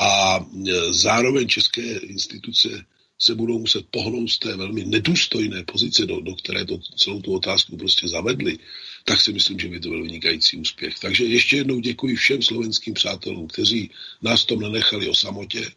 a 0.00 0.40
e, 0.40 0.92
zároveň 0.92 1.48
české 1.48 1.82
instituce 1.82 2.84
se 3.18 3.34
budou 3.34 3.58
muset 3.58 3.86
pohnout 3.90 4.30
z 4.30 4.38
té 4.38 4.56
velmi 4.56 4.84
nedůstojné 4.84 5.64
pozice, 5.64 6.06
do, 6.06 6.20
do 6.20 6.34
které 6.34 6.64
to, 6.64 6.78
celou 6.96 7.22
tu 7.22 7.34
otázku 7.34 7.76
prostě 7.76 8.08
zavedli, 8.08 8.58
tak 9.04 9.20
si 9.20 9.32
myslím, 9.32 9.58
že 9.58 9.68
by 9.68 9.80
to 9.80 9.88
byl 9.88 10.02
vynikající 10.02 10.56
úspěch. 10.56 10.98
Takže 10.98 11.24
ještě 11.24 11.56
jednou 11.56 11.80
děkuji 11.80 12.16
všem 12.16 12.42
slovenským 12.42 12.94
přátelům, 12.94 13.48
kteří 13.48 13.90
nás 14.22 14.44
tom 14.44 14.60
nenechali 14.60 15.08
o 15.08 15.14
samotě 15.14 15.70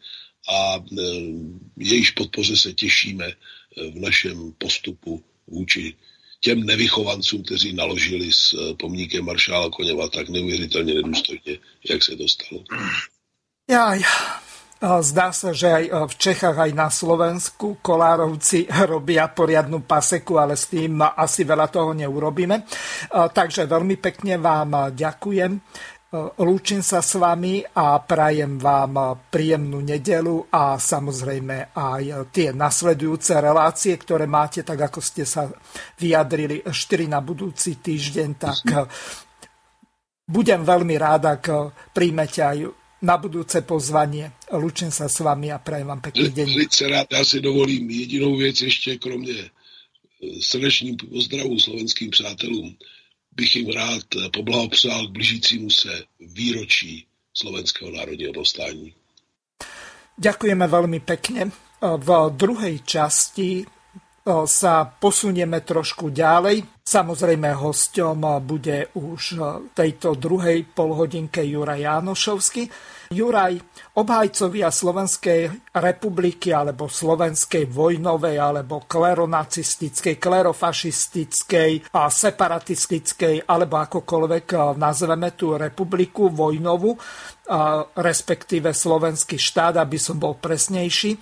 a 0.49 0.75
e, 0.75 1.01
jejíž 1.77 2.11
podpoře 2.11 2.57
se 2.57 2.73
těšíme 2.73 3.25
e, 3.25 3.35
v 3.91 3.95
našem 3.95 4.53
postupu 4.57 5.23
vůči 5.47 5.95
těm 6.39 6.63
nevychovancům, 6.63 7.43
kteří 7.43 7.73
naložili 7.73 8.31
s 8.31 8.53
e, 8.53 8.73
pomníkem 8.73 9.25
maršála 9.25 9.69
Koněva 9.69 10.07
tak 10.07 10.29
neuvěřitelně 10.29 10.93
nedůstojně, 10.93 11.59
jak 11.89 12.03
se 12.03 12.15
to 12.15 12.27
stalo. 12.27 12.63
Jaj, 13.63 14.03
Zdá 14.83 15.31
sa, 15.31 15.55
že 15.55 15.71
aj 15.71 16.11
v 16.11 16.13
Čechách, 16.19 16.59
aj 16.59 16.71
na 16.75 16.91
Slovensku 16.91 17.79
kolárovci 17.79 18.67
robia 18.91 19.31
poriadnu 19.31 19.87
paseku, 19.87 20.35
ale 20.35 20.59
s 20.59 20.67
tým 20.67 20.99
asi 20.99 21.47
veľa 21.47 21.71
toho 21.71 21.95
neurobíme. 21.95 22.67
Takže 23.07 23.63
veľmi 23.63 23.95
pekne 24.03 24.35
vám 24.43 24.91
ďakujem. 24.91 25.55
Lúčim 26.43 26.83
sa 26.83 26.99
s 26.99 27.15
vami 27.15 27.63
a 27.63 27.95
prajem 28.03 28.59
vám 28.59 29.23
príjemnú 29.31 29.79
nedelu 29.79 30.51
a 30.51 30.75
samozrejme 30.75 31.71
aj 31.71 32.27
tie 32.29 32.51
nasledujúce 32.51 33.39
relácie, 33.39 33.95
ktoré 33.95 34.27
máte, 34.27 34.67
tak 34.67 34.91
ako 34.91 34.99
ste 34.99 35.23
sa 35.23 35.47
vyjadrili 35.95 36.59
4 36.67 37.07
na 37.07 37.23
budúci 37.23 37.79
týždeň, 37.79 38.29
tak 38.35 38.61
budem 40.27 40.61
veľmi 40.61 40.95
rád, 40.99 41.39
ak 41.39 41.43
príjmete 41.95 42.43
aj 42.43 42.82
na 43.03 43.19
budúce 43.19 43.59
pozvanie. 43.67 44.31
Lučím 44.55 44.87
sa 44.87 45.11
s 45.11 45.19
vami 45.19 45.51
a 45.51 45.59
prajem 45.59 45.91
vám 45.91 46.01
pekný 46.01 46.31
deň. 46.31 46.47
Velice 46.47 46.87
rád, 46.87 47.07
já 47.11 47.23
si 47.25 47.43
dovolím 47.43 47.89
jedinou 47.91 48.37
věc 48.39 48.61
ještě, 48.61 48.97
kromě 48.97 49.35
e, 49.35 49.49
srdečním 50.39 50.95
pozdravu 50.97 51.59
slovenským 51.59 52.09
přátelům, 52.09 52.75
bych 53.35 53.55
jim 53.55 53.69
rád 53.69 54.07
poblahopřál 54.33 55.07
k 55.07 55.11
blížícímu 55.11 55.69
se 55.69 56.03
výročí 56.19 57.05
Slovenského 57.33 57.91
národního 57.91 58.33
povstání. 58.33 58.93
Ďakujeme 60.13 60.69
veľmi 60.69 61.01
pekne. 61.01 61.49
V 61.81 62.09
druhej 62.37 62.85
časti 62.85 63.65
sa 64.45 64.73
posunieme 64.85 65.65
trošku 65.65 66.13
ďalej. 66.13 66.61
Samozrejme, 66.85 67.57
hosťom 67.57 68.21
bude 68.45 68.93
už 68.93 69.41
tejto 69.73 70.13
druhej 70.15 70.69
polhodinke 70.69 71.41
Juraj 71.41 71.81
Jánošovský. 71.81 72.69
Juraj, 73.11 73.59
obhajcovia 73.99 74.71
Slovenskej 74.71 75.51
republiky 75.75 76.55
alebo 76.55 76.87
slovenskej 76.87 77.67
vojnovej 77.67 78.39
alebo 78.39 78.87
kleronacistickej, 78.87 80.21
klerofašistickej 80.21 81.91
a 81.91 82.07
separatistickej 82.07 83.49
alebo 83.49 83.75
akokoľvek 83.83 84.77
nazveme 84.79 85.35
tú 85.35 85.59
republiku 85.59 86.31
vojnovú, 86.31 86.95
respektíve 87.99 88.71
slovenský 88.71 89.35
štát, 89.35 89.75
aby 89.83 89.99
som 89.99 90.15
bol 90.15 90.39
presnejší, 90.39 91.19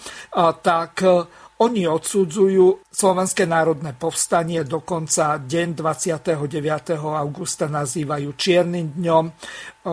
tak 0.62 1.02
oni 1.62 1.86
odsudzujú 1.86 2.90
Slovenské 2.90 3.46
národné 3.46 3.94
povstanie, 3.94 4.66
dokonca 4.66 5.38
deň 5.38 5.78
29. 5.78 6.98
augusta 6.98 7.70
nazývajú 7.70 8.34
čiernym 8.34 8.98
dňom. 8.98 9.26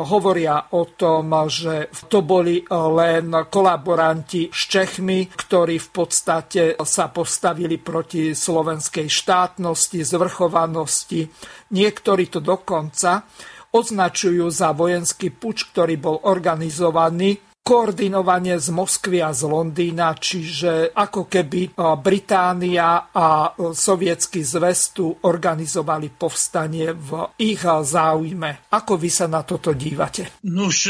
Hovoria 0.08 0.72
o 0.72 0.88
tom, 0.88 1.28
že 1.44 1.92
to 2.08 2.24
boli 2.24 2.64
len 2.72 3.32
kolaboranti 3.52 4.48
s 4.48 4.64
Čechmi, 4.64 5.28
ktorí 5.28 5.76
v 5.76 5.88
podstate 5.92 6.72
sa 6.88 7.12
postavili 7.12 7.76
proti 7.76 8.32
slovenskej 8.32 9.04
štátnosti, 9.04 10.00
zvrchovanosti. 10.08 11.28
Niektorí 11.76 12.32
to 12.32 12.40
dokonca 12.40 13.28
označujú 13.76 14.48
za 14.48 14.72
vojenský 14.72 15.36
puč, 15.36 15.68
ktorý 15.68 16.00
bol 16.00 16.16
organizovaný 16.24 17.47
koordinovanie 17.62 18.56
z 18.56 18.72
Moskvy 18.72 19.20
a 19.20 19.36
z 19.36 19.44
Londýna, 19.44 20.16
čiže 20.16 20.88
ako 20.96 21.28
keby 21.28 21.76
Británia 22.00 23.12
a 23.12 23.52
Sovietsky 23.56 24.40
zväz 24.40 24.96
tu 24.96 25.12
organizovali 25.12 26.08
povstanie 26.08 26.96
v 26.96 27.36
ich 27.44 27.60
záujme. 27.68 28.72
Ako 28.72 28.96
vy 28.96 29.10
sa 29.12 29.28
na 29.28 29.44
toto 29.44 29.76
dívate? 29.76 30.40
Nuž, 30.48 30.88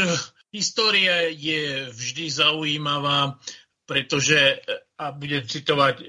história 0.55 1.27
je 1.27 1.91
vždy 1.91 2.25
zaujímavá, 2.31 3.35
pretože, 3.83 4.63
a 4.95 5.11
budem 5.11 5.43
citovať 5.43 5.95
e, 5.99 6.05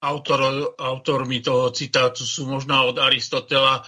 autor, 0.00 0.74
autormi 0.76 1.40
toho 1.44 1.70
citátu 1.70 2.24
sú 2.24 2.48
možná 2.48 2.84
od 2.84 2.96
Aristotela, 2.98 3.84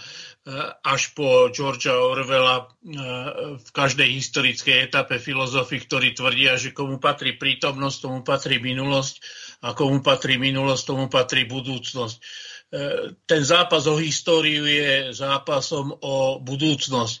až 0.83 1.15
po 1.15 1.47
Georgia 1.55 1.95
Orwella 1.95 2.67
eh, 2.67 3.55
v 3.55 3.69
každej 3.71 4.09
historickej 4.11 4.91
etape 4.91 5.15
filozofii, 5.15 5.87
ktorí 5.87 6.11
tvrdia, 6.11 6.59
že 6.59 6.75
komu 6.75 6.99
patrí 6.99 7.39
prítomnosť, 7.39 7.97
tomu 8.03 8.19
patrí 8.27 8.59
minulosť 8.59 9.23
a 9.63 9.71
komu 9.71 10.03
patrí 10.03 10.35
minulosť, 10.35 10.83
tomu 10.83 11.07
patrí 11.07 11.47
budúcnosť. 11.47 12.17
Eh, 12.19 13.15
ten 13.23 13.41
zápas 13.47 13.87
o 13.87 13.95
históriu 13.95 14.67
je 14.67 15.15
zápasom 15.15 15.95
o 16.03 16.43
budúcnosť. 16.43 17.15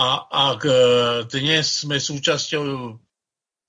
A 0.00 0.30
ak 0.54 0.64
dnes 1.28 1.84
sme 1.84 2.00
súčasťou 2.00 2.96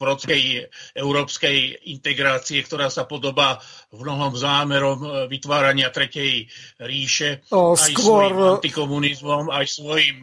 procej 0.01 0.65
európskej 0.97 1.85
integrácie, 1.93 2.65
ktorá 2.65 2.89
sa 2.89 3.05
podobá 3.05 3.61
v 3.93 4.01
mnohom 4.01 4.33
zámerom 4.33 4.99
e, 5.05 5.09
vytvárania 5.29 5.93
Tretej 5.93 6.49
ríše, 6.81 7.45
o, 7.53 7.77
aj 7.77 7.93
skôr... 7.93 8.33
svojim 8.33 8.57
antikomunizmom, 8.57 9.53
aj 9.53 9.65
svojim 9.69 10.17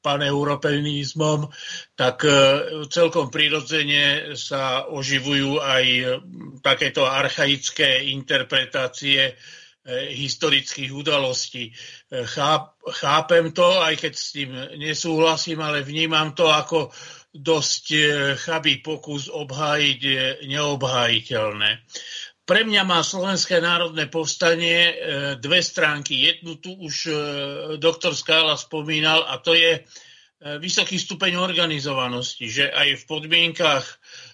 paneuropeizmom, 0.00 1.52
tak 1.92 2.24
celkom 2.88 3.28
prirodzene 3.28 4.32
sa 4.32 4.88
oživujú 4.88 5.60
aj 5.60 5.84
takéto 6.64 7.04
archaické 7.04 8.08
interpretácie 8.08 9.36
historických 9.90 10.92
udalostí. 10.92 11.72
Cháp, 12.08 12.76
chápem 13.00 13.52
to, 13.52 13.80
aj 13.80 13.96
keď 13.96 14.12
s 14.12 14.28
tým 14.36 14.50
nesúhlasím, 14.76 15.64
ale 15.64 15.80
vnímam 15.80 16.36
to 16.36 16.52
ako 16.52 16.92
dosť 17.30 17.84
e, 17.94 18.00
chabý 18.34 18.82
pokus 18.82 19.30
obhájiť 19.30 20.00
neobhájiteľné. 20.46 21.70
pre 22.44 22.66
mňa 22.66 22.82
má 22.82 23.06
Slovenské 23.06 23.62
národné 23.62 24.10
povstanie 24.10 24.98
dve 25.38 25.62
stránky. 25.62 26.26
Jednu 26.26 26.58
tu 26.58 26.74
už 26.74 27.06
doktor 27.78 28.10
Skála 28.10 28.58
spomínal 28.58 29.22
a 29.22 29.38
to 29.38 29.54
je 29.54 29.86
vysoký 30.58 30.98
stupeň 30.98 31.38
organizovanosti, 31.38 32.50
že 32.50 32.66
aj 32.74 33.04
v 33.04 33.04
podmienkách 33.06 33.86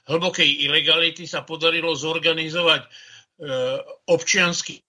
hlbokej 0.09 0.48
ilegality 0.64 1.28
sa 1.28 1.44
podarilo 1.44 1.93
zorganizovať 1.93 2.89
občiansky 4.09 4.81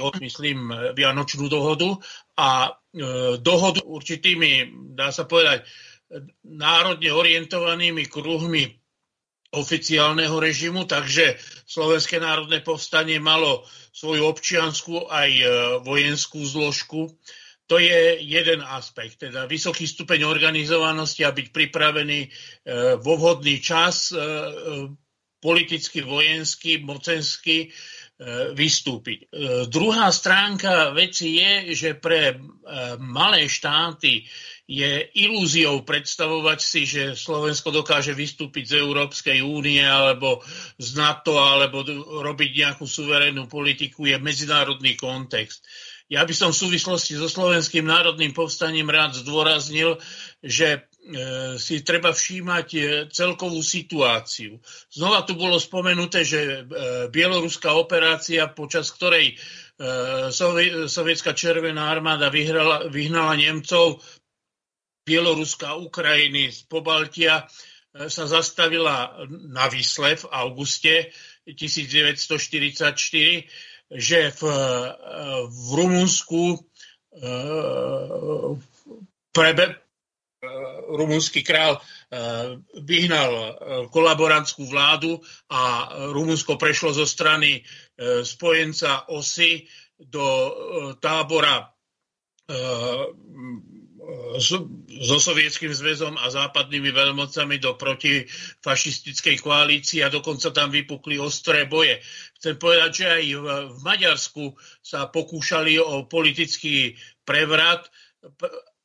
myslím, 0.00 0.72
Vianočnú 0.96 1.52
dohodu 1.52 2.00
a 2.38 2.72
dohodu 3.40 3.80
určitými, 3.84 4.72
dá 4.96 5.12
sa 5.12 5.28
povedať, 5.28 5.68
národne 6.44 7.10
orientovanými 7.12 8.04
kruhmi 8.08 8.82
oficiálneho 9.52 10.40
režimu, 10.40 10.88
takže 10.88 11.36
Slovenské 11.68 12.16
národné 12.16 12.64
povstanie 12.64 13.20
malo 13.20 13.68
svoju 13.92 14.24
občianskú 14.24 15.12
aj 15.12 15.30
e, 15.30 15.44
vojenskú 15.84 16.40
zložku. 16.40 17.12
To 17.68 17.76
je 17.76 18.20
jeden 18.20 18.64
aspekt, 18.64 19.20
teda 19.20 19.44
vysoký 19.44 19.84
stupeň 19.84 20.24
organizovanosti 20.24 21.24
a 21.24 21.36
byť 21.36 21.46
pripravený 21.52 22.20
e, 22.24 22.28
vo 23.00 23.14
vhodný 23.20 23.60
čas 23.60 24.12
e, 24.12 24.16
politicky, 25.40 26.00
vojensky, 26.00 26.80
mocensky 26.80 27.68
vystúpiť. 28.54 29.34
Druhá 29.66 30.06
stránka 30.14 30.94
veci 30.94 31.42
je, 31.42 31.74
že 31.74 31.98
pre 31.98 32.38
malé 33.02 33.50
štáty 33.50 34.22
je 34.70 35.10
ilúziou 35.18 35.82
predstavovať 35.82 36.58
si, 36.62 36.86
že 36.86 37.02
Slovensko 37.18 37.74
dokáže 37.74 38.14
vystúpiť 38.14 38.72
z 38.72 38.74
Európskej 38.78 39.42
únie 39.42 39.82
alebo 39.82 40.40
z 40.78 40.94
NATO 40.94 41.34
alebo 41.34 41.82
robiť 42.22 42.50
nejakú 42.62 42.86
suverénnu 42.86 43.50
politiku, 43.50 44.06
je 44.06 44.16
medzinárodný 44.22 44.94
kontext. 44.94 45.66
Ja 46.12 46.28
by 46.28 46.34
som 46.36 46.52
v 46.52 46.60
súvislosti 46.68 47.16
so 47.16 47.24
Slovenským 47.24 47.88
národným 47.88 48.36
povstaním 48.36 48.92
rád 48.92 49.16
zdôraznil, 49.16 49.96
že 50.44 50.68
e, 50.76 50.80
si 51.56 51.80
treba 51.80 52.12
všímať 52.12 52.68
e, 52.76 52.80
celkovú 53.08 53.64
situáciu. 53.64 54.60
Znova 54.92 55.24
tu 55.24 55.40
bolo 55.40 55.56
spomenuté, 55.56 56.20
že 56.20 56.40
e, 56.44 56.58
bieloruská 57.08 57.72
operácia, 57.72 58.44
počas 58.52 58.92
ktorej 58.92 59.40
sovietská 60.86 61.34
červená 61.34 61.90
armáda 61.90 62.30
vyhrala, 62.30 62.86
vyhnala 62.86 63.34
Nemcov, 63.34 63.98
Bieloruska, 65.02 65.74
Ukrajiny, 65.74 66.54
z 66.54 66.62
Pobaltia 66.70 67.42
e, 67.42 67.44
sa 68.06 68.26
zastavila 68.30 69.26
na 69.28 69.66
Vysle 69.66 70.14
v 70.14 70.24
auguste 70.30 71.10
1944, 71.46 72.86
že 73.90 74.20
v, 74.30 74.42
e, 74.46 74.54
v 75.50 75.68
Rumunsku 75.74 76.42
e, 76.54 76.58
prebe, 79.34 79.64
rumunský 80.92 81.46
král 81.46 81.78
vyhnal 82.74 83.54
kolaborantskú 83.94 84.66
vládu 84.66 85.22
a 85.46 85.86
Rumunsko 86.10 86.58
prešlo 86.58 86.90
zo 86.90 87.06
strany 87.06 87.62
spojenca 88.26 89.06
OSY 89.06 89.62
do 90.02 90.26
tábora 90.98 91.70
so 94.38 95.16
Sovietským 95.20 95.70
zväzom 95.70 96.18
a 96.18 96.26
západnými 96.26 96.90
veľmocami 96.90 97.62
do 97.62 97.78
protifašistickej 97.78 99.36
koalície 99.38 100.02
a 100.02 100.12
dokonca 100.12 100.50
tam 100.50 100.74
vypukli 100.74 101.22
ostré 101.22 101.68
boje. 101.70 102.02
Chcem 102.40 102.58
povedať, 102.58 102.90
že 102.90 103.06
aj 103.06 103.24
v 103.38 103.46
Maďarsku 103.86 104.44
sa 104.82 105.06
pokúšali 105.06 105.78
o 105.78 106.10
politický 106.10 106.98
prevrat 107.22 107.86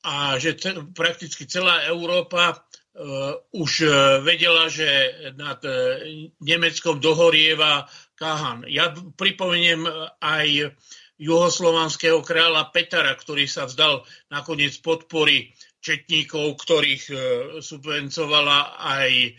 a 0.06 0.38
že 0.38 0.56
prakticky 0.94 1.50
celá 1.50 1.90
Európa 1.90 2.54
uh, 2.54 3.34
už 3.58 3.72
uh, 3.84 3.92
vedela, 4.22 4.70
že 4.70 4.88
nad 5.34 5.58
uh, 5.66 5.98
Nemeckom 6.40 7.02
dohorieva 7.02 7.90
Kahan. 8.18 8.70
Ja 8.70 8.94
pripomeniem 8.94 9.86
aj 10.22 10.74
juhoslovanského 11.18 12.22
kráľa 12.22 12.70
Petara, 12.70 13.14
ktorý 13.18 13.50
sa 13.50 13.66
vzdal 13.66 14.06
nakoniec 14.30 14.78
podpory 14.82 15.54
četníkov, 15.82 16.58
ktorých 16.62 17.04
e, 17.10 17.16
subvencovala 17.62 18.60
aj 18.78 19.12
e, 19.14 19.32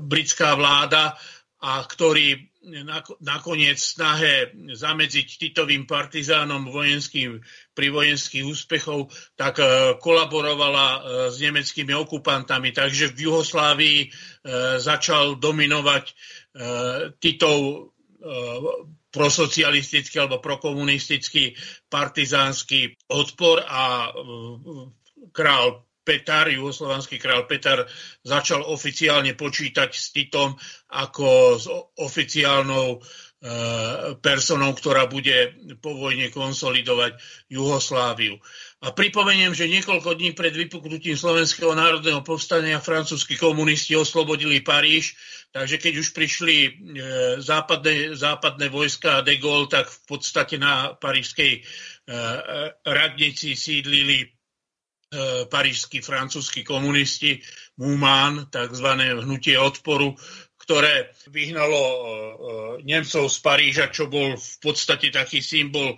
britská 0.00 0.54
vláda 0.54 1.16
a 1.64 1.80
ktorý 1.80 2.52
nakoniec 3.20 3.76
snahe 3.76 4.56
zamedziť 4.72 5.28
titovým 5.36 5.84
partizánom 5.84 6.72
vojenským, 6.72 7.36
pri 7.76 7.92
vojenských 7.92 8.44
úspechov, 8.44 9.12
tak 9.36 9.60
e, 9.60 9.96
kolaborovala 10.00 10.86
s 11.32 11.40
nemeckými 11.40 11.92
okupantami. 11.92 12.72
Takže 12.72 13.12
v 13.12 13.28
Juhoslávii 13.28 13.98
začal 14.80 15.40
dominovať 15.40 16.04
Titov 17.16 17.90
prosocialistický 19.14 20.18
alebo 20.18 20.42
prokomunistický 20.42 21.54
partizánsky 21.86 22.98
odpor 23.06 23.62
a 23.62 24.10
e, 24.10 24.12
král 25.30 25.86
Petar, 26.04 26.52
juhoslovanský 26.52 27.16
král 27.16 27.48
Petar, 27.48 27.88
začal 28.20 28.60
oficiálne 28.68 29.32
počítať 29.32 29.88
s 29.88 30.12
Titom 30.12 30.52
ako 30.92 31.28
s 31.56 31.64
oficiálnou 31.96 32.86
e, 32.92 32.98
personou, 34.20 34.76
ktorá 34.76 35.08
bude 35.08 35.56
po 35.80 35.96
vojne 35.96 36.28
konsolidovať 36.28 37.16
Juhosláviu. 37.48 38.36
A 38.84 38.92
pripomeniem, 38.92 39.56
že 39.56 39.64
niekoľko 39.64 40.12
dní 40.12 40.36
pred 40.36 40.52
vypuknutím 40.52 41.16
Slovenského 41.16 41.72
národného 41.72 42.20
povstania 42.20 42.84
francúzskí 42.84 43.40
komunisti 43.40 43.96
oslobodili 43.96 44.60
Paríž, 44.60 45.16
takže 45.56 45.80
keď 45.80 46.04
už 46.04 46.08
prišli 46.12 46.56
e, 46.68 46.70
západné, 47.40 48.12
západné 48.12 48.68
vojska 48.68 49.20
a 49.20 49.24
de 49.24 49.40
Gaulle, 49.40 49.72
tak 49.72 49.88
v 49.88 50.00
podstate 50.04 50.60
na 50.60 50.92
parížskej 51.00 51.52
e, 51.56 51.60
radnici 52.84 53.56
sídlili 53.56 54.20
e, 54.20 54.26
parížskí 55.48 56.04
francúzskí 56.04 56.60
komunisti, 56.60 57.40
Mumán, 57.80 58.52
tzv. 58.52 58.88
hnutie 59.24 59.56
odporu, 59.56 60.12
ktoré 60.64 61.12
vyhnalo 61.28 61.76
e, 61.76 61.96
e, 62.00 62.16
Nemcov 62.88 63.28
z 63.28 63.38
Paríža, 63.44 63.92
čo 63.92 64.08
bol 64.08 64.32
v 64.32 64.56
podstate 64.64 65.12
taký 65.12 65.44
symbol 65.44 65.92
e, 65.92 65.96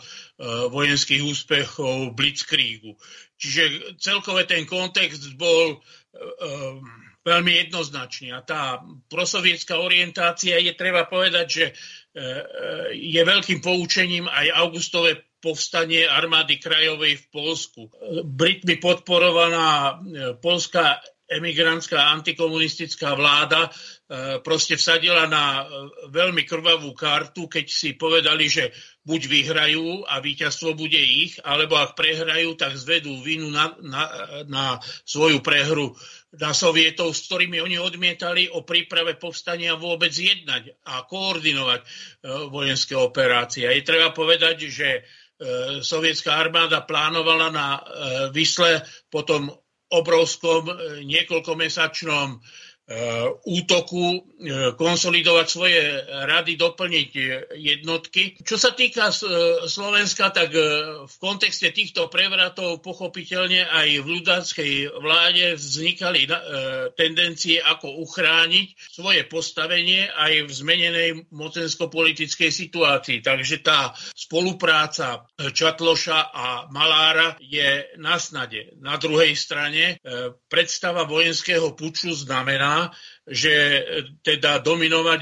vojenských 0.66 1.22
úspechov 1.22 2.18
Blitzkriegu. 2.18 2.98
Čiže 3.38 3.94
celkové 4.02 4.42
ten 4.48 4.66
kontext 4.66 5.38
bol 5.38 5.78
veľmi 7.20 7.52
jednoznačný. 7.68 8.32
A 8.32 8.40
tá 8.40 8.80
prosovietská 9.12 9.76
orientácia 9.76 10.56
je 10.56 10.72
treba 10.72 11.04
povedať, 11.04 11.46
že 11.46 11.66
je 12.96 13.20
veľkým 13.20 13.60
poučením 13.60 14.24
aj 14.24 14.56
augustové 14.56 15.20
povstanie 15.44 16.08
armády 16.08 16.56
krajovej 16.56 17.20
v 17.20 17.26
Polsku. 17.28 17.92
Britmi 18.24 18.80
podporovaná 18.80 20.00
polská 20.40 20.96
emigrantská 21.26 22.14
antikomunistická 22.14 23.14
vláda 23.18 23.70
proste 24.46 24.78
vsadila 24.78 25.26
na 25.26 25.62
e, 25.62 25.64
veľmi 26.14 26.46
krvavú 26.46 26.94
kartu, 26.94 27.50
keď 27.50 27.66
si 27.66 27.98
povedali, 27.98 28.46
že 28.46 28.70
buď 29.02 29.20
vyhrajú 29.26 30.06
a 30.06 30.22
víťazstvo 30.22 30.78
bude 30.78 30.98
ich, 30.98 31.42
alebo 31.42 31.74
ak 31.74 31.98
prehrajú, 31.98 32.54
tak 32.54 32.78
zvedú 32.78 33.18
vinu 33.26 33.50
na, 33.50 33.74
na, 33.82 34.02
na 34.46 34.64
svoju 35.02 35.42
prehru 35.42 35.90
na 36.38 36.54
sovietov, 36.54 37.18
s 37.18 37.26
ktorými 37.26 37.58
oni 37.58 37.82
odmietali 37.82 38.46
o 38.46 38.62
príprave 38.62 39.18
povstania 39.18 39.74
vôbec 39.74 40.14
jednať 40.14 40.86
a 40.86 41.02
koordinovať 41.02 41.80
e, 41.82 41.86
vojenské 42.46 42.94
operácie. 42.94 43.66
Je 43.66 43.82
treba 43.82 44.14
povedať, 44.14 44.70
že 44.70 44.90
sovietská 45.84 46.32
armáda 46.32 46.80
plánovala 46.88 47.52
na 47.52 47.76
Vysle 48.32 48.80
potom 49.12 49.52
obrovskom 49.90 50.66
e, 50.66 50.74
niekoľkomesačnom 51.06 52.42
útoku 53.42 54.22
eh, 54.22 54.70
konsolidovať 54.78 55.46
svoje 55.50 55.82
rady, 56.06 56.54
doplniť 56.54 57.10
eh, 57.18 57.26
jednotky. 57.58 58.38
Čo 58.46 58.54
sa 58.54 58.70
týka 58.78 59.10
Slovenska, 59.66 60.30
tak 60.30 60.54
v 61.06 61.16
kontexte 61.18 61.74
týchto 61.74 62.06
prevratov 62.06 62.78
pochopiteľne 62.82 63.66
aj 63.66 63.88
v 64.02 64.06
ľudáckej 64.06 64.72
vláde 65.02 65.58
vznikali 65.58 66.28
tendencie, 66.94 67.58
ako 67.58 68.02
uchrániť 68.06 68.66
svoje 68.78 69.26
postavenie 69.26 70.06
aj 70.10 70.46
v 70.46 70.50
zmenenej 70.50 71.10
mocensko-politickej 71.30 72.50
situácii. 72.50 73.18
Takže 73.22 73.62
tá 73.62 73.94
spolupráca 74.14 75.26
Čatloša 75.38 76.30
a 76.30 76.46
Malára 76.70 77.38
je 77.42 77.96
na 77.98 78.18
snade. 78.20 78.76
Na 78.82 79.00
druhej 79.00 79.34
strane 79.34 79.98
predstava 80.50 81.08
vojenského 81.08 81.72
puču 81.74 82.12
znamená, 82.12 82.75
že 83.26 83.82
teda 84.22 84.62
dominovať 84.62 85.20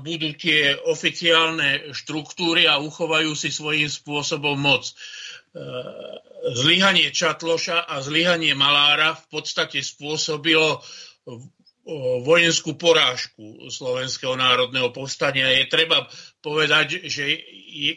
budú 0.00 0.32
tie 0.34 0.76
oficiálne 0.88 1.92
štruktúry 1.92 2.64
a 2.64 2.80
uchovajú 2.80 3.36
si 3.36 3.52
svojím 3.52 3.92
spôsobom 3.92 4.56
moc. 4.56 4.88
Zlyhanie 6.42 7.12
Čatloša 7.12 7.84
a 7.86 8.00
zlyhanie 8.00 8.56
Malára 8.56 9.14
v 9.14 9.24
podstate 9.28 9.84
spôsobilo 9.84 10.80
vojenskú 12.22 12.78
porážku 12.78 13.66
Slovenského 13.66 14.38
národného 14.38 14.94
povstania. 14.94 15.50
Je 15.50 15.66
treba 15.66 16.06
povedať, 16.38 17.10
že 17.10 17.26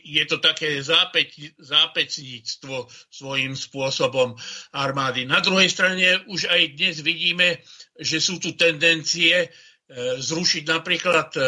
je, 0.01 0.23
to 0.25 0.41
také 0.41 0.81
zápeť, 0.81 1.53
zápecníctvo 1.61 2.89
svojím 3.13 3.53
spôsobom 3.53 4.33
armády. 4.73 5.29
Na 5.29 5.37
druhej 5.37 5.69
strane 5.69 6.25
už 6.25 6.49
aj 6.49 6.61
dnes 6.73 7.05
vidíme, 7.05 7.61
že 7.99 8.19
sú 8.19 8.37
tu 8.37 8.53
tendencie 8.53 9.33
e, 9.43 9.47
zrušiť 10.19 10.63
napríklad 10.67 11.29
e, 11.35 11.41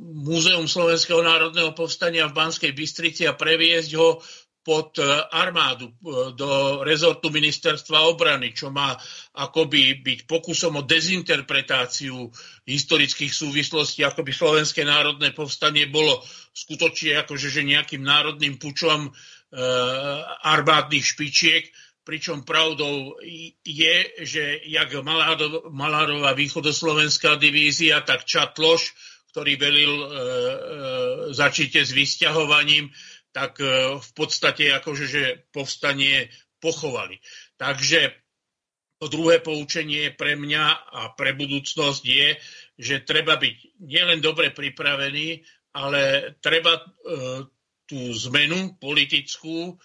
Múzeum 0.00 0.66
Slovenského 0.66 1.22
národného 1.22 1.74
povstania 1.74 2.26
v 2.28 2.36
Banskej 2.36 2.72
Bystrici 2.74 3.26
a 3.26 3.38
previesť 3.38 3.92
ho 3.98 4.18
pod 4.60 4.98
e, 5.00 5.04
armádu 5.32 5.88
e, 5.88 5.94
do 6.36 6.80
rezortu 6.84 7.32
ministerstva 7.32 8.12
obrany, 8.12 8.52
čo 8.52 8.68
má 8.68 8.92
akoby 9.32 10.04
byť 10.04 10.18
pokusom 10.28 10.78
o 10.78 10.86
dezinterpretáciu 10.86 12.28
historických 12.68 13.32
súvislostí, 13.32 14.04
ako 14.04 14.20
by 14.20 14.32
Slovenské 14.32 14.84
národné 14.84 15.32
povstanie 15.32 15.88
bolo 15.88 16.20
skutočne 16.52 17.24
akože 17.24 17.48
že 17.48 17.62
nejakým 17.64 18.04
národným 18.04 18.60
pučom 18.60 19.08
e, 19.08 19.10
armádnych 20.44 21.08
špičiek, 21.08 21.64
pričom 22.10 22.42
pravdou 22.42 23.22
je, 23.62 23.96
že 24.26 24.66
jak 24.66 24.90
Malárová 25.70 26.34
východoslovenská 26.34 27.38
divízia, 27.38 28.02
tak 28.02 28.26
Čatloš, 28.26 28.90
ktorý 29.30 29.54
velil 29.54 29.94
e, 29.94 30.06
e, 30.10 30.14
začíte 31.30 31.86
s 31.86 31.94
vysťahovaním, 31.94 32.90
tak 33.30 33.62
e, 33.62 33.94
v 34.02 34.10
podstate 34.18 34.74
akože, 34.74 35.06
že 35.06 35.46
povstanie 35.54 36.26
pochovali. 36.58 37.22
Takže 37.54 38.10
to 38.98 39.06
druhé 39.06 39.38
poučenie 39.38 40.10
pre 40.10 40.34
mňa 40.34 40.66
a 40.90 41.14
pre 41.14 41.38
budúcnosť 41.38 42.02
je, 42.02 42.28
že 42.74 43.06
treba 43.06 43.38
byť 43.38 43.86
nielen 43.86 44.18
dobre 44.18 44.50
pripravený, 44.50 45.46
ale 45.78 46.34
treba 46.42 46.74
e, 46.74 46.82
tú 47.86 48.00
zmenu 48.26 48.74
politickú 48.82 49.78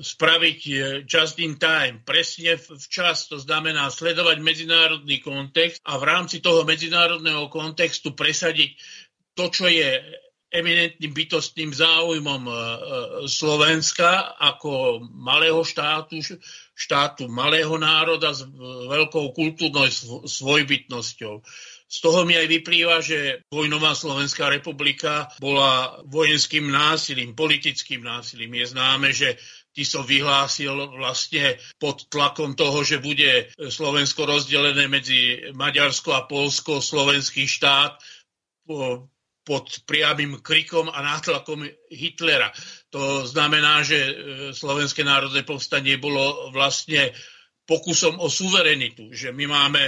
spraviť 0.00 0.60
just 1.04 1.36
in 1.44 1.60
time, 1.60 2.00
presne 2.08 2.56
včas, 2.56 3.28
to 3.28 3.36
znamená 3.36 3.92
sledovať 3.92 4.40
medzinárodný 4.40 5.20
kontext 5.20 5.84
a 5.84 6.00
v 6.00 6.08
rámci 6.08 6.40
toho 6.40 6.64
medzinárodného 6.64 7.52
kontextu 7.52 8.16
presadiť 8.16 8.80
to, 9.36 9.52
čo 9.52 9.68
je 9.68 10.00
eminentným 10.50 11.14
bytostným 11.14 11.70
záujmom 11.70 12.42
e, 12.42 12.50
e, 12.50 12.58
Slovenska 13.30 14.34
ako 14.34 14.98
malého 15.06 15.62
štátu, 15.62 16.18
štátu 16.74 17.30
malého 17.30 17.78
národa 17.78 18.34
s 18.34 18.42
veľkou 18.90 19.30
kultúrnou 19.30 19.86
svojbytnosťou. 20.26 21.38
Z 21.90 22.06
toho 22.06 22.22
mi 22.22 22.38
aj 22.38 22.46
vyplýva, 22.46 23.02
že 23.02 23.42
vojnová 23.50 23.98
Slovenská 23.98 24.46
republika 24.46 25.26
bola 25.42 25.98
vojenským 26.06 26.70
násilím, 26.70 27.34
politickým 27.34 28.06
násilím. 28.06 28.62
Je 28.62 28.66
známe, 28.70 29.10
že 29.10 29.34
Tiso 29.74 30.06
vyhlásil 30.06 30.70
vlastne 30.94 31.58
pod 31.82 32.06
tlakom 32.06 32.54
toho, 32.54 32.86
že 32.86 33.02
bude 33.02 33.50
Slovensko 33.58 34.22
rozdelené 34.22 34.86
medzi 34.86 35.50
Maďarsko 35.50 36.14
a 36.14 36.30
Polsko, 36.30 36.78
slovenský 36.78 37.50
štát 37.50 37.98
pod 39.42 39.66
priamým 39.82 40.38
krikom 40.46 40.86
a 40.94 41.02
nátlakom 41.02 41.66
Hitlera. 41.90 42.54
To 42.94 43.26
znamená, 43.26 43.82
že 43.82 43.98
e, 43.98 44.12
Slovenské 44.54 45.02
národné 45.02 45.42
povstanie 45.42 45.98
bolo 45.98 46.54
vlastne 46.54 47.10
pokusom 47.66 48.22
o 48.22 48.30
suverenitu, 48.30 49.10
že 49.10 49.34
my 49.34 49.50
máme 49.50 49.82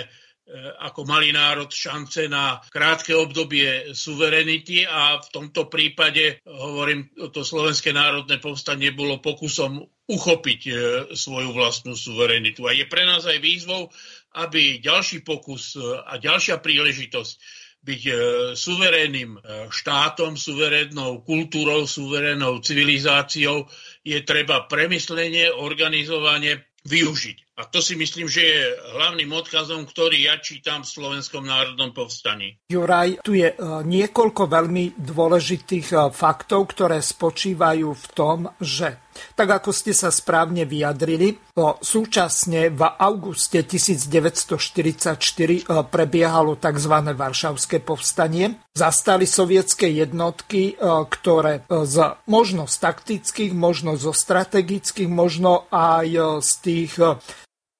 ako 0.82 1.06
malý 1.06 1.30
národ 1.32 1.70
šance 1.70 2.26
na 2.26 2.60
krátke 2.68 3.14
obdobie 3.14 3.94
suverenity 3.94 4.84
a 4.84 5.16
v 5.22 5.28
tomto 5.30 5.70
prípade, 5.70 6.42
hovorím, 6.44 7.08
to 7.30 7.46
Slovenské 7.46 7.94
národné 7.94 8.42
povstanie 8.42 8.90
bolo 8.92 9.22
pokusom 9.22 9.80
uchopiť 10.10 10.60
e, 10.66 10.72
svoju 11.14 11.54
vlastnú 11.54 11.94
suverenitu. 11.94 12.66
A 12.68 12.74
je 12.74 12.84
pre 12.84 13.06
nás 13.06 13.24
aj 13.24 13.38
výzvou, 13.38 13.88
aby 14.34 14.82
ďalší 14.82 15.22
pokus 15.22 15.78
a 15.78 16.18
ďalšia 16.18 16.58
príležitosť 16.58 17.32
byť 17.82 18.02
e, 18.06 18.12
suverénnym 18.54 19.30
e, 19.36 19.40
štátom, 19.70 20.38
suverénnou 20.38 21.26
kultúrou, 21.26 21.86
suverénnou 21.86 22.62
civilizáciou 22.62 23.66
je 24.06 24.18
treba 24.22 24.70
premyslenie, 24.70 25.50
organizovanie 25.50 26.62
využiť. 26.86 27.51
A 27.52 27.68
to 27.68 27.84
si 27.84 28.00
myslím, 28.00 28.32
že 28.32 28.40
je 28.40 28.60
hlavným 28.96 29.28
odkazom, 29.28 29.84
ktorý 29.84 30.24
ja 30.24 30.40
čítam 30.40 30.80
v 30.80 30.88
Slovenskom 30.88 31.44
národnom 31.44 31.92
povstaní. 31.92 32.56
Juraj, 32.72 33.20
tu 33.20 33.36
je 33.36 33.52
e, 33.52 33.56
niekoľko 33.84 34.48
veľmi 34.48 34.96
dôležitých 34.96 36.16
faktov, 36.16 36.72
ktoré 36.72 37.04
spočívajú 37.04 37.88
v 37.92 38.06
tom, 38.16 38.48
že 38.56 39.11
tak 39.34 39.48
ako 39.62 39.72
ste 39.74 39.96
sa 39.96 40.12
správne 40.12 40.68
vyjadrili, 40.68 41.40
súčasne 41.80 42.68
v 42.70 42.82
auguste 42.84 43.64
1944 43.64 45.18
prebiehalo 45.88 46.56
tzv. 46.60 46.94
Varšavské 47.12 47.80
povstanie. 47.82 48.60
Zastali 48.76 49.24
sovietské 49.28 49.88
jednotky, 49.90 50.76
ktoré 51.08 51.64
z 51.68 51.96
možno 52.28 52.68
z 52.68 52.76
taktických, 52.80 53.52
možno 53.56 53.96
zo 53.96 54.14
strategických, 54.14 55.10
možno 55.10 55.66
aj 55.72 56.40
z 56.40 56.52
tých 56.62 56.92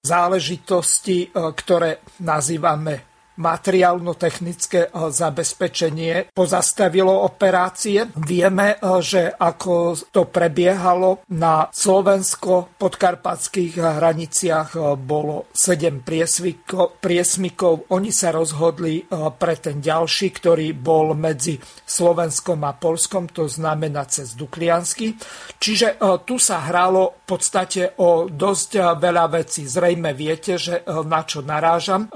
záležitostí, 0.02 1.30
ktoré 1.30 2.02
nazývame 2.18 3.11
materiálno-technické 3.42 4.86
eh, 4.86 5.10
zabezpečenie 5.10 6.30
pozastavilo 6.30 7.26
operácie. 7.26 8.06
Vieme, 8.14 8.78
eh, 8.78 9.02
že 9.02 9.34
ako 9.34 9.98
to 10.14 10.30
prebiehalo 10.30 11.26
na 11.34 11.66
slovensko-podkarpatských 11.74 13.82
hraniciach 13.82 14.78
eh, 14.78 14.94
bolo 14.94 15.50
7 15.50 16.06
priesmikov. 17.02 17.90
Oni 17.90 18.14
sa 18.14 18.30
rozhodli 18.30 19.02
pre 19.10 19.56
ten 19.56 19.80
ďalší, 19.80 20.28
ktorý 20.36 20.76
bol 20.76 21.16
medzi 21.16 21.56
Slovenskom 21.88 22.60
a 22.62 22.76
Polskom, 22.76 23.32
to 23.32 23.48
znamená 23.48 24.04
cez 24.06 24.36
Dukliansky. 24.36 25.16
Čiže 25.58 25.96
tu 26.28 26.36
sa 26.38 26.60
hralo 26.68 27.24
v 27.24 27.26
podstate 27.26 27.96
o 27.98 28.28
dosť 28.28 29.00
veľa 29.00 29.32
vecí. 29.32 29.64
Zrejme 29.64 30.12
viete, 30.12 30.60
že 30.60 30.84
na 30.86 31.24
čo 31.24 31.40
narážam. 31.40 32.12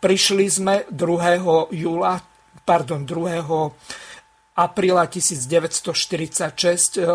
Prišli 0.00 0.46
sme 0.46 0.69
2. 0.90 1.74
júla, 1.74 2.20
pardon, 2.64 3.02
2. 3.02 4.56
apríla 4.56 5.06
1946 5.08 6.98
eh, 6.98 7.06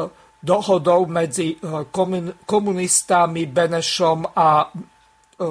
dohodou 0.42 1.06
medzi 1.06 1.56
eh, 1.56 1.60
komunistami 2.46 3.46
Benešom 3.46 4.20
a 4.36 4.68
eh, 4.68 4.74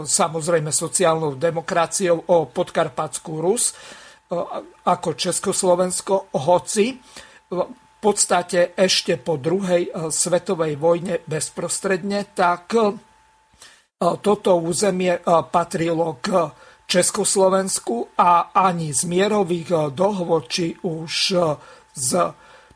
samozrejme 0.05 0.71
sociálnou 0.75 1.39
demokraciou 1.39 2.17
o 2.31 2.37
podkarpatskú 2.51 3.33
Rus 3.41 3.75
ako 4.89 5.15
Československo, 5.15 6.33
hoci 6.43 6.97
v 7.53 7.61
podstate 8.03 8.75
ešte 8.75 9.21
po 9.21 9.39
druhej 9.39 10.11
svetovej 10.11 10.75
vojne 10.75 11.23
bezprostredne, 11.23 12.35
tak 12.35 12.73
toto 14.01 14.51
územie 14.59 15.23
patrilo 15.53 16.19
k 16.19 16.51
Československu 16.85 18.13
a 18.19 18.51
ani 18.53 18.93
z 18.93 19.05
mierových 19.09 19.71
eh, 19.73 19.91
dohovor, 19.91 20.47
či 20.47 20.77
už 20.85 21.13
eh, 21.35 21.57
z 21.95 22.11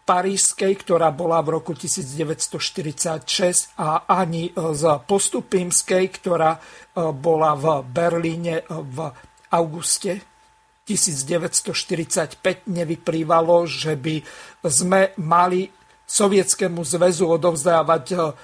Parískej, 0.08 0.72
ktorá 0.88 1.12
bola 1.12 1.44
v 1.44 1.60
roku 1.60 1.76
1946 1.76 3.76
a 3.76 4.08
ani 4.08 4.48
eh, 4.48 4.52
z 4.54 4.82
Postupímskej, 5.04 6.04
ktorá 6.20 6.60
bola 6.98 7.54
v 7.54 7.86
Berlíne 7.86 8.66
v 8.66 9.14
auguste 9.54 10.18
1945 10.82 12.42
nevyplývalo, 12.66 13.70
že 13.70 13.94
by 13.94 14.18
sme 14.66 15.14
mali 15.20 15.70
Sovietskému 16.08 16.80
zväzu 16.82 17.28
odovzdávať 17.28 18.34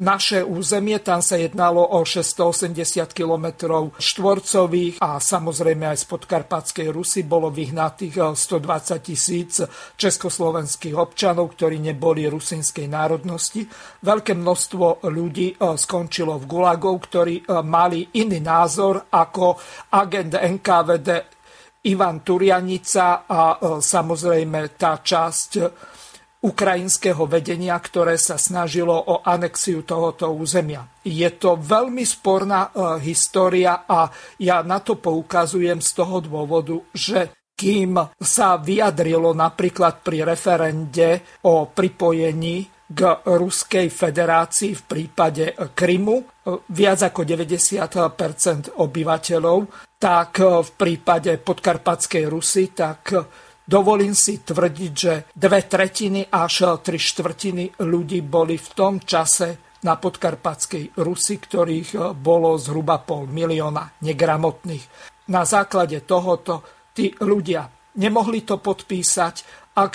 naše 0.00 0.40
územie. 0.40 0.96
Tam 1.04 1.20
sa 1.20 1.36
jednalo 1.36 1.84
o 1.84 2.00
680 2.02 3.12
km 3.12 3.46
štvorcových 4.00 4.96
a 5.04 5.20
samozrejme 5.20 5.92
aj 5.92 5.98
z 6.02 6.04
podkarpatskej 6.08 6.88
Rusy 6.88 7.28
bolo 7.28 7.52
vyhnatých 7.52 8.32
120 8.32 8.96
tisíc 9.04 9.60
československých 10.00 10.96
občanov, 10.96 11.52
ktorí 11.52 11.78
neboli 11.84 12.24
rusinskej 12.32 12.88
národnosti. 12.88 13.68
Veľké 14.00 14.32
množstvo 14.40 15.04
ľudí 15.12 15.60
skončilo 15.60 16.40
v 16.40 16.48
Gulagov, 16.48 16.96
ktorí 17.04 17.44
mali 17.68 18.08
iný 18.16 18.40
názor 18.40 19.12
ako 19.12 19.60
agent 19.92 20.40
NKVD 20.40 21.08
Ivan 21.80 22.20
Turianica 22.20 23.24
a 23.24 23.56
samozrejme 23.80 24.76
tá 24.76 25.00
časť 25.00 25.50
ukrajinského 26.40 27.28
vedenia, 27.28 27.76
ktoré 27.76 28.16
sa 28.16 28.40
snažilo 28.40 28.96
o 28.96 29.20
anexiu 29.20 29.84
tohoto 29.84 30.32
územia. 30.32 30.88
Je 31.04 31.28
to 31.36 31.60
veľmi 31.60 32.00
sporná 32.00 32.72
e, 32.72 33.00
história 33.04 33.84
a 33.84 34.08
ja 34.40 34.64
na 34.64 34.80
to 34.80 34.96
poukazujem 34.96 35.84
z 35.84 35.90
toho 35.92 36.24
dôvodu, 36.24 36.80
že 36.96 37.52
kým 37.52 38.00
sa 38.16 38.56
vyjadrilo 38.56 39.36
napríklad 39.36 40.00
pri 40.00 40.24
referende 40.24 41.36
o 41.44 41.68
pripojení 41.68 42.88
k 42.88 43.00
Ruskej 43.20 43.92
federácii 43.92 44.72
v 44.72 44.82
prípade 44.88 45.44
Krymu 45.76 46.16
e, 46.16 46.24
viac 46.72 47.04
ako 47.04 47.20
90% 47.28 48.80
obyvateľov, 48.80 49.58
tak 50.00 50.40
v 50.40 50.70
prípade 50.72 51.36
podkarpatskej 51.36 52.24
Rusy, 52.32 52.72
tak 52.72 53.12
Dovolím 53.70 54.18
si 54.18 54.42
tvrdiť, 54.42 54.92
že 54.98 55.30
dve 55.30 55.62
tretiny 55.70 56.26
až 56.26 56.82
tri 56.82 56.98
štvrtiny 56.98 57.78
ľudí 57.86 58.18
boli 58.18 58.58
v 58.58 58.68
tom 58.74 58.98
čase 58.98 59.78
na 59.86 59.94
podkarpatskej 59.94 60.98
Rusi, 60.98 61.38
ktorých 61.38 62.18
bolo 62.18 62.58
zhruba 62.58 62.98
pol 62.98 63.30
milióna 63.30 64.02
negramotných. 64.02 65.14
Na 65.30 65.46
základe 65.46 66.02
tohoto 66.02 66.66
tí 66.90 67.14
ľudia 67.22 67.70
nemohli 67.94 68.42
to 68.42 68.58
podpísať, 68.58 69.70
ak 69.70 69.94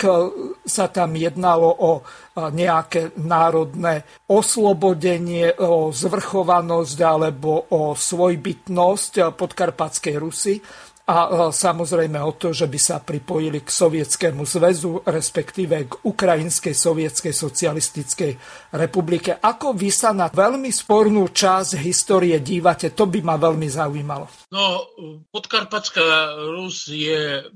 sa 0.64 0.88
tam 0.88 1.12
jednalo 1.12 1.68
o 1.68 2.00
nejaké 2.32 3.12
národné 3.20 4.08
oslobodenie, 4.32 5.52
o 5.60 5.92
zvrchovanosť 5.92 6.98
alebo 7.04 7.68
o 7.76 7.92
svojbytnosť 7.92 9.36
podkarpatskej 9.36 10.16
Rusy 10.16 10.64
a 11.06 11.54
samozrejme 11.54 12.18
o 12.18 12.34
to, 12.34 12.50
že 12.50 12.66
by 12.66 12.78
sa 12.82 12.98
pripojili 12.98 13.62
k 13.62 13.70
Sovietskému 13.70 14.42
zväzu, 14.42 15.06
respektíve 15.06 15.86
k 15.86 15.92
Ukrajinskej 16.02 16.74
sovietskej 16.74 17.30
socialistickej 17.30 18.32
republike. 18.74 19.38
Ako 19.38 19.70
vy 19.70 19.94
sa 19.94 20.10
na 20.10 20.26
veľmi 20.26 20.66
spornú 20.74 21.30
časť 21.30 21.78
histórie 21.78 22.34
dívate, 22.42 22.90
to 22.90 23.06
by 23.06 23.22
ma 23.22 23.38
veľmi 23.38 23.70
zaujímalo. 23.70 24.26
No, 24.50 24.82
podkarpatská 25.30 26.34
Rus 26.50 26.90
je 26.90 27.46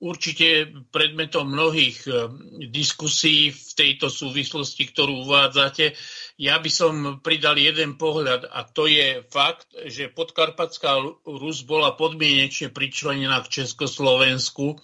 určite 0.00 0.68
predmetom 0.88 1.48
mnohých 1.52 1.98
eh, 2.08 2.28
diskusí 2.72 3.52
v 3.52 3.70
tejto 3.76 4.08
súvislosti, 4.08 4.88
ktorú 4.92 5.28
uvádzate. 5.28 5.92
Ja 6.40 6.56
by 6.56 6.70
som 6.72 6.94
pridal 7.20 7.60
jeden 7.60 8.00
pohľad 8.00 8.48
a 8.48 8.64
to 8.64 8.88
je 8.88 9.20
fakt, 9.28 9.76
že 9.76 10.08
podkarpatská 10.08 11.20
Rus 11.28 11.60
bola 11.68 11.92
podmienečne 11.92 12.72
pričlenená 12.72 13.44
k 13.44 13.60
Československu 13.60 14.80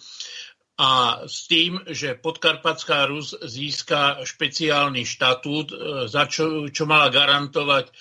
a 0.77 1.25
s 1.25 1.49
tým, 1.49 1.81
že 1.89 2.21
podkarpatská 2.21 3.09
Rus 3.09 3.33
získa 3.41 4.21
špeciálny 4.29 5.09
štatút, 5.09 5.73
e, 5.73 5.77
za 6.13 6.29
čo, 6.29 6.69
čo 6.69 6.85
mala 6.85 7.09
garantovať 7.09 7.89
e, 7.89 7.93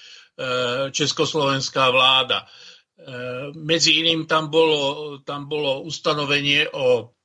československá 0.91 1.95
vláda. 1.95 2.44
E, 2.44 2.45
medzi 3.56 4.03
iným 4.03 4.27
tam 4.27 4.52
bolo, 4.52 5.15
tam 5.23 5.48
bolo 5.48 5.80
ustanovenie 5.88 6.68
o 6.76 7.15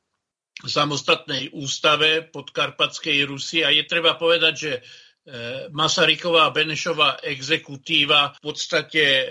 samostatnej 0.62 1.50
ústave 1.58 2.22
podkarpatskej 2.30 3.26
Rusy 3.26 3.66
a 3.66 3.74
je 3.74 3.82
treba 3.82 4.14
povedať, 4.14 4.54
že 4.54 4.72
Masaryková 5.70 6.48
a 6.48 6.54
Benešová 6.54 7.20
exekutíva 7.20 8.32
v 8.34 8.40
podstate 8.40 9.04
e, 9.04 9.24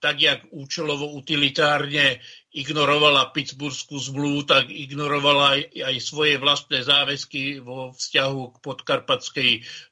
tak, 0.00 0.24
jak 0.24 0.40
účelovo 0.56 1.12
utilitárne 1.14 2.24
ignorovala 2.56 3.28
Pittsburghskú 3.30 4.00
zmluvu, 4.00 4.48
tak 4.48 4.72
ignorovala 4.72 5.60
aj, 5.68 5.96
svoje 6.00 6.40
vlastné 6.40 6.80
záväzky 6.80 7.60
vo 7.60 7.92
vzťahu 7.92 8.40
k 8.50 8.56
podkarpatskej 8.56 9.50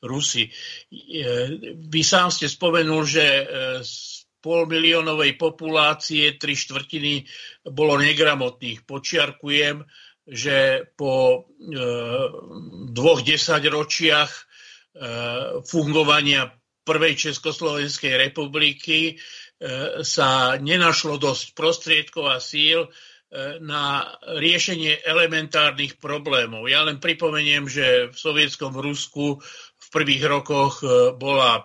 Rusi. 0.08 0.48
E, 0.48 0.52
vy 1.84 2.00
sám 2.00 2.32
ste 2.32 2.48
spomenul, 2.48 3.04
že 3.04 3.26
z 3.84 4.24
pol 4.40 4.64
miliónovej 4.64 5.36
populácie 5.36 6.40
tri 6.40 6.56
štvrtiny 6.56 7.28
bolo 7.76 8.00
negramotných. 8.00 8.88
Počiarkujem, 8.88 9.84
že 10.24 10.90
po 10.96 11.44
e, 11.60 11.78
dvoch 12.88 13.20
desaťročiach 13.20 14.55
fungovania 15.68 16.56
prvej 16.86 17.18
Československej 17.18 18.30
republiky 18.30 18.98
eh, 19.12 20.00
sa 20.06 20.54
nenašlo 20.62 21.18
dosť 21.18 21.58
prostriedkov 21.58 22.24
a 22.30 22.38
síl 22.38 22.86
eh, 22.86 23.58
na 23.58 24.06
riešenie 24.22 25.02
elementárnych 25.02 25.98
problémov. 25.98 26.70
Ja 26.70 26.86
len 26.86 27.02
pripomeniem, 27.02 27.66
že 27.66 28.14
v 28.14 28.16
sovietskom 28.16 28.78
Rusku 28.78 29.42
v 29.76 29.86
prvých 29.90 30.24
rokoch 30.26 30.82
bola 31.20 31.62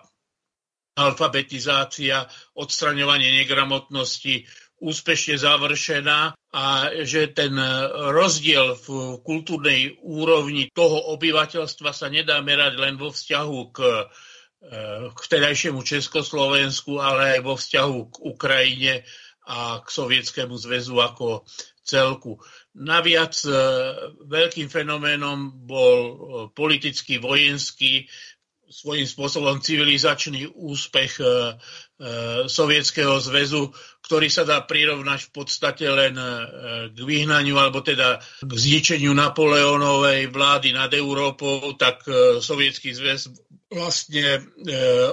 alfabetizácia, 0.92 2.28
odstraňovanie 2.54 3.32
negramotnosti, 3.42 4.44
úspešne 4.82 5.38
završená 5.38 6.34
a 6.52 6.64
že 7.06 7.30
ten 7.30 7.54
rozdiel 8.12 8.74
v 8.76 9.16
kultúrnej 9.22 10.02
úrovni 10.02 10.68
toho 10.74 11.14
obyvateľstva 11.16 11.94
sa 11.94 12.10
nedá 12.10 12.42
merať 12.42 12.76
len 12.76 12.98
vo 12.98 13.14
vzťahu 13.14 13.58
k, 13.72 13.78
e, 13.88 14.04
k 15.14 15.18
vtedajšiemu 15.22 15.80
Československu, 15.80 16.98
ale 16.98 17.38
aj 17.38 17.40
vo 17.46 17.54
vzťahu 17.54 17.98
k 18.10 18.14
Ukrajine 18.26 18.94
a 19.46 19.80
k 19.80 19.88
Sovietskému 19.88 20.54
zväzu 20.58 20.98
ako 20.98 21.46
celku. 21.86 22.42
Naviac 22.76 23.38
e, 23.46 23.52
veľkým 24.26 24.68
fenoménom 24.68 25.62
bol 25.62 25.98
e, 26.02 26.14
politický, 26.52 27.16
vojenský, 27.16 28.06
svojím 28.72 29.04
spôsobom 29.04 29.60
civilizačný 29.60 30.48
úspech 30.56 31.20
Sovietskeho 32.48 33.20
zväzu, 33.22 33.70
ktorý 34.02 34.26
sa 34.26 34.42
dá 34.42 34.58
prirovnať 34.66 35.30
v 35.30 35.30
podstate 35.30 35.86
len 35.86 36.18
e, 36.18 36.26
k 36.90 36.98
vyhnaniu 36.98 37.54
alebo 37.54 37.80
teda 37.80 38.18
k 38.42 38.52
zničeniu 38.52 39.14
Napoleónovej 39.14 40.26
vlády 40.34 40.74
nad 40.74 40.90
Európou, 40.90 41.78
tak 41.78 42.02
e, 42.10 42.42
Sovietský 42.42 42.90
zväz 42.92 43.30
vlastne 43.70 44.26
e, 44.36 44.40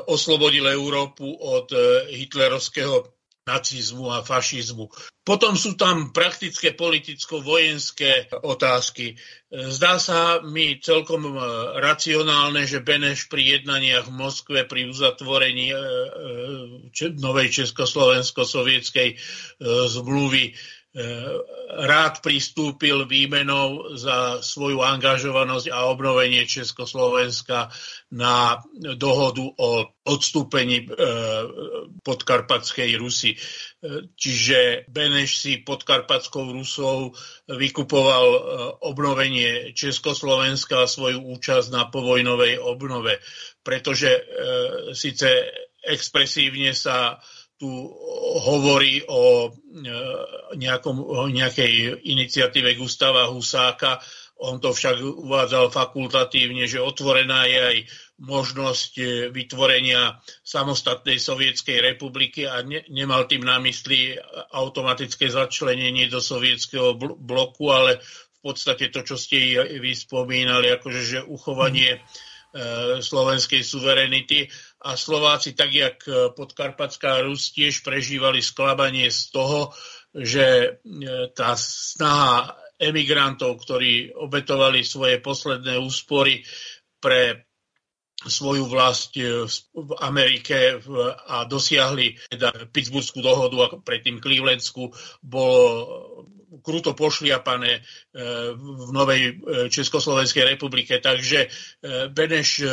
oslobodil 0.10 0.66
Európu 0.66 1.30
od 1.30 1.70
hitlerovského 2.10 3.19
nacizmu 3.50 4.14
a 4.14 4.22
fašizmu. 4.22 4.86
Potom 5.26 5.58
sú 5.58 5.74
tam 5.78 6.14
praktické 6.14 6.74
politicko-vojenské 6.74 8.30
otázky. 8.46 9.18
Zdá 9.50 9.98
sa 10.02 10.42
mi 10.42 10.78
celkom 10.82 11.38
racionálne, 11.78 12.66
že 12.70 12.82
Beneš 12.82 13.30
pri 13.30 13.62
jednaniach 13.62 14.10
v 14.10 14.18
Moskve 14.18 14.60
pri 14.66 14.90
uzatvorení 14.90 15.74
novej 17.18 17.48
Československo-sovietskej 17.62 19.18
zmluvy 19.90 20.54
E, 20.54 20.79
rád 21.70 22.26
pristúpil 22.26 23.06
výmenou 23.06 23.94
za 23.94 24.42
svoju 24.42 24.82
angažovanosť 24.82 25.70
a 25.70 25.86
obnovenie 25.86 26.50
Československa 26.50 27.70
na 28.10 28.58
dohodu 28.98 29.46
o 29.54 29.86
odstúpení 30.10 30.90
e, 30.90 30.98
podkarpatskej 32.02 32.98
Rusy. 32.98 33.38
E, 33.38 33.40
čiže 34.18 34.90
Beneš 34.90 35.38
si 35.38 35.62
podkarpatskou 35.62 36.58
Rusou 36.58 37.14
vykupoval 37.46 38.26
obnovenie 38.82 39.78
Československa 39.78 40.84
a 40.84 40.90
svoju 40.90 41.22
účasť 41.22 41.70
na 41.70 41.86
povojnovej 41.86 42.58
obnove, 42.58 43.22
pretože 43.62 44.10
síce 44.98 45.54
expresívne 45.86 46.74
sa 46.74 47.22
tu 47.60 47.68
hovorí 48.40 49.04
o, 49.04 49.52
e, 49.52 49.94
nejakom, 50.56 51.28
nejakej 51.36 52.08
iniciatíve 52.08 52.80
Gustava 52.80 53.28
Husáka. 53.28 54.00
On 54.40 54.64
to 54.64 54.72
však 54.72 55.04
uvádzal 55.04 55.68
fakultatívne, 55.68 56.64
že 56.72 56.80
otvorená 56.80 57.44
je 57.52 57.60
aj 57.60 57.78
možnosť 58.24 58.92
e, 58.96 59.04
vytvorenia 59.36 60.24
samostatnej 60.40 61.20
sovietskej 61.20 61.84
republiky 61.84 62.48
a 62.48 62.64
ne, 62.64 62.80
nemal 62.88 63.28
tým 63.28 63.44
na 63.44 63.60
mysli 63.60 64.16
automatické 64.56 65.28
začlenenie 65.28 66.08
do 66.08 66.24
sovietského 66.24 66.96
bloku, 67.20 67.76
ale 67.76 68.00
v 68.40 68.40
podstate 68.40 68.88
to, 68.88 69.04
čo 69.04 69.20
ste 69.20 69.60
vy 69.84 69.92
spomínali, 69.92 70.72
akože 70.72 71.02
že 71.04 71.20
uchovanie 71.28 72.00
slovenskej 72.98 73.62
suverenity 73.62 74.50
a 74.80 74.96
Slováci, 74.96 75.54
tak 75.54 75.76
jak 75.76 75.98
podkarpatská 76.36 77.22
Rus, 77.28 77.52
tiež 77.52 77.84
prežívali 77.84 78.40
sklabanie 78.40 79.12
z 79.12 79.22
toho, 79.28 79.76
že 80.16 80.80
tá 81.36 81.54
snaha 81.60 82.56
emigrantov, 82.80 83.60
ktorí 83.60 84.16
obetovali 84.16 84.88
svoje 84.88 85.20
posledné 85.20 85.76
úspory 85.76 86.48
pre 87.04 87.50
svoju 88.20 88.68
vlast 88.68 89.16
e, 89.16 89.48
v 89.72 89.92
Amerike 90.04 90.76
a 91.28 91.48
dosiahli 91.48 92.20
teda 92.28 92.68
Pittsburghskú 92.68 93.24
dohodu 93.24 93.58
a 93.64 93.68
predtým 93.80 94.20
Clevelandskú, 94.20 94.92
bolo 95.24 95.64
kruto 96.66 96.98
pošliapané 96.98 97.72
e, 97.78 97.82
v 98.58 98.90
novej 98.92 99.22
e, 99.22 99.34
Československej 99.70 100.44
republike. 100.56 100.98
Takže 100.98 101.48
Beneš 102.10 102.66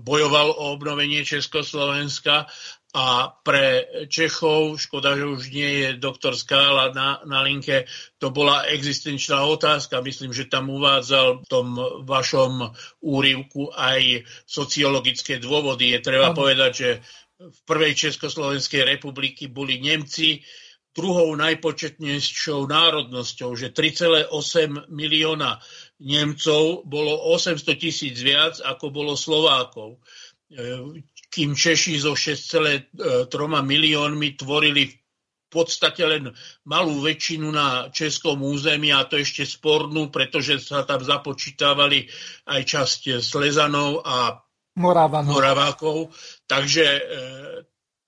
bojoval 0.00 0.50
o 0.50 0.74
obnovenie 0.74 1.22
Československa 1.22 2.48
a 2.90 3.30
pre 3.30 3.86
Čechov, 4.10 4.74
škoda, 4.82 5.14
že 5.14 5.22
už 5.22 5.42
nie 5.54 5.70
je 5.86 5.88
doktor 6.02 6.34
Skála 6.34 6.90
na, 6.90 7.22
na 7.22 7.38
linke, 7.46 7.86
to 8.18 8.34
bola 8.34 8.66
existenčná 8.66 9.46
otázka. 9.46 10.02
Myslím, 10.02 10.34
že 10.34 10.50
tam 10.50 10.74
uvádzal 10.74 11.46
v 11.46 11.46
tom 11.46 11.66
vašom 12.02 12.74
úrivku 13.06 13.70
aj 13.70 14.26
sociologické 14.42 15.38
dôvody. 15.38 15.94
Je 15.94 16.00
treba 16.02 16.34
Aha. 16.34 16.36
povedať, 16.36 16.72
že 16.74 16.90
v 17.40 17.60
prvej 17.62 17.94
Československej 17.94 18.82
republiky 18.82 19.46
boli 19.46 19.78
Nemci 19.78 20.42
druhou 20.90 21.38
najpočetnejšou 21.38 22.66
národnosťou, 22.66 23.54
že 23.54 23.70
3,8 23.70 24.90
milióna 24.90 25.62
Nemcov 26.02 26.82
bolo 26.88 27.14
800 27.34 27.62
tisíc 27.78 28.18
viac, 28.20 28.58
ako 28.62 28.90
bolo 28.90 29.14
Slovákov 29.14 30.02
kým 31.30 31.54
Češi 31.54 32.02
so 32.02 32.18
6,3 32.18 32.90
miliónmi 33.62 34.34
tvorili 34.34 34.90
v 34.90 35.48
podstate 35.50 36.02
len 36.06 36.30
malú 36.66 37.02
väčšinu 37.02 37.50
na 37.50 37.90
českom 37.90 38.38
území 38.42 38.94
a 38.94 39.06
to 39.06 39.18
ešte 39.18 39.46
spornú, 39.46 40.10
pretože 40.10 40.62
sa 40.62 40.86
tam 40.86 41.02
započítavali 41.02 42.06
aj 42.50 42.60
časť 42.66 43.00
Slezanov 43.18 44.06
a 44.06 44.38
Moravanov. 44.78 45.34
Moravákov. 45.34 46.14
Takže 46.46 46.86
e, 46.86 47.02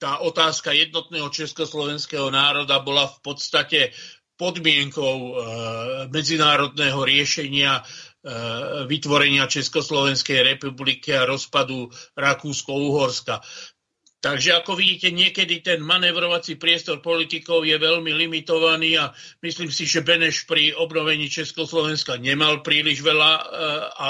tá 0.03 0.19
otázka 0.19 0.75
jednotného 0.75 1.31
československého 1.31 2.27
národa 2.35 2.83
bola 2.83 3.07
v 3.07 3.19
podstate 3.23 3.95
podmienkou 4.35 5.15
e, 5.15 5.33
medzinárodného 6.11 7.07
riešenia 7.07 7.87
Eh, 8.23 8.87
vytvorenia 8.87 9.51
Československej 9.51 10.55
republiky 10.55 11.11
a 11.11 11.27
rozpadu 11.27 11.91
Rakúsko-Uhorska. 12.15 13.43
Takže 14.23 14.63
ako 14.63 14.79
vidíte, 14.79 15.11
niekedy 15.11 15.59
ten 15.59 15.83
manevrovací 15.83 16.55
priestor 16.55 17.03
politikov 17.03 17.67
je 17.67 17.75
veľmi 17.75 18.15
limitovaný 18.15 18.95
a 18.95 19.11
myslím 19.43 19.75
si, 19.75 19.91
že 19.91 20.07
Beneš 20.07 20.47
pri 20.47 20.71
obnovení 20.71 21.27
Československa 21.27 22.15
nemal 22.23 22.63
príliš 22.63 23.03
veľa 23.03 23.33
e, 23.35 23.45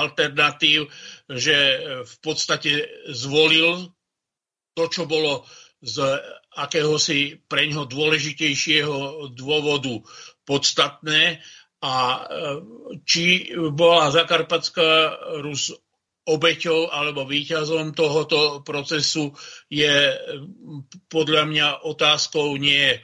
alternatív, 0.04 0.92
že 1.32 1.56
v 2.04 2.14
podstate 2.20 2.84
zvolil 3.16 3.96
to, 4.76 4.92
čo 4.92 5.08
bolo 5.08 5.48
z 5.82 5.96
akéhosi 6.54 7.42
preňho 7.50 7.90
dôležitejšieho 7.90 9.28
dôvodu 9.34 9.98
podstatné 10.46 11.42
a 11.82 11.94
e, 11.94 12.20
či 13.02 13.50
bola 13.74 14.14
Zakarpatská 14.14 15.18
Rus 15.42 15.74
obeťou 16.22 16.94
alebo 16.94 17.26
výťazom 17.26 17.90
tohoto 17.98 18.62
procesu 18.62 19.34
je 19.66 20.14
podľa 21.10 21.42
mňa 21.50 21.66
otázkou 21.82 22.54
nie 22.62 22.94
e, 22.94 22.98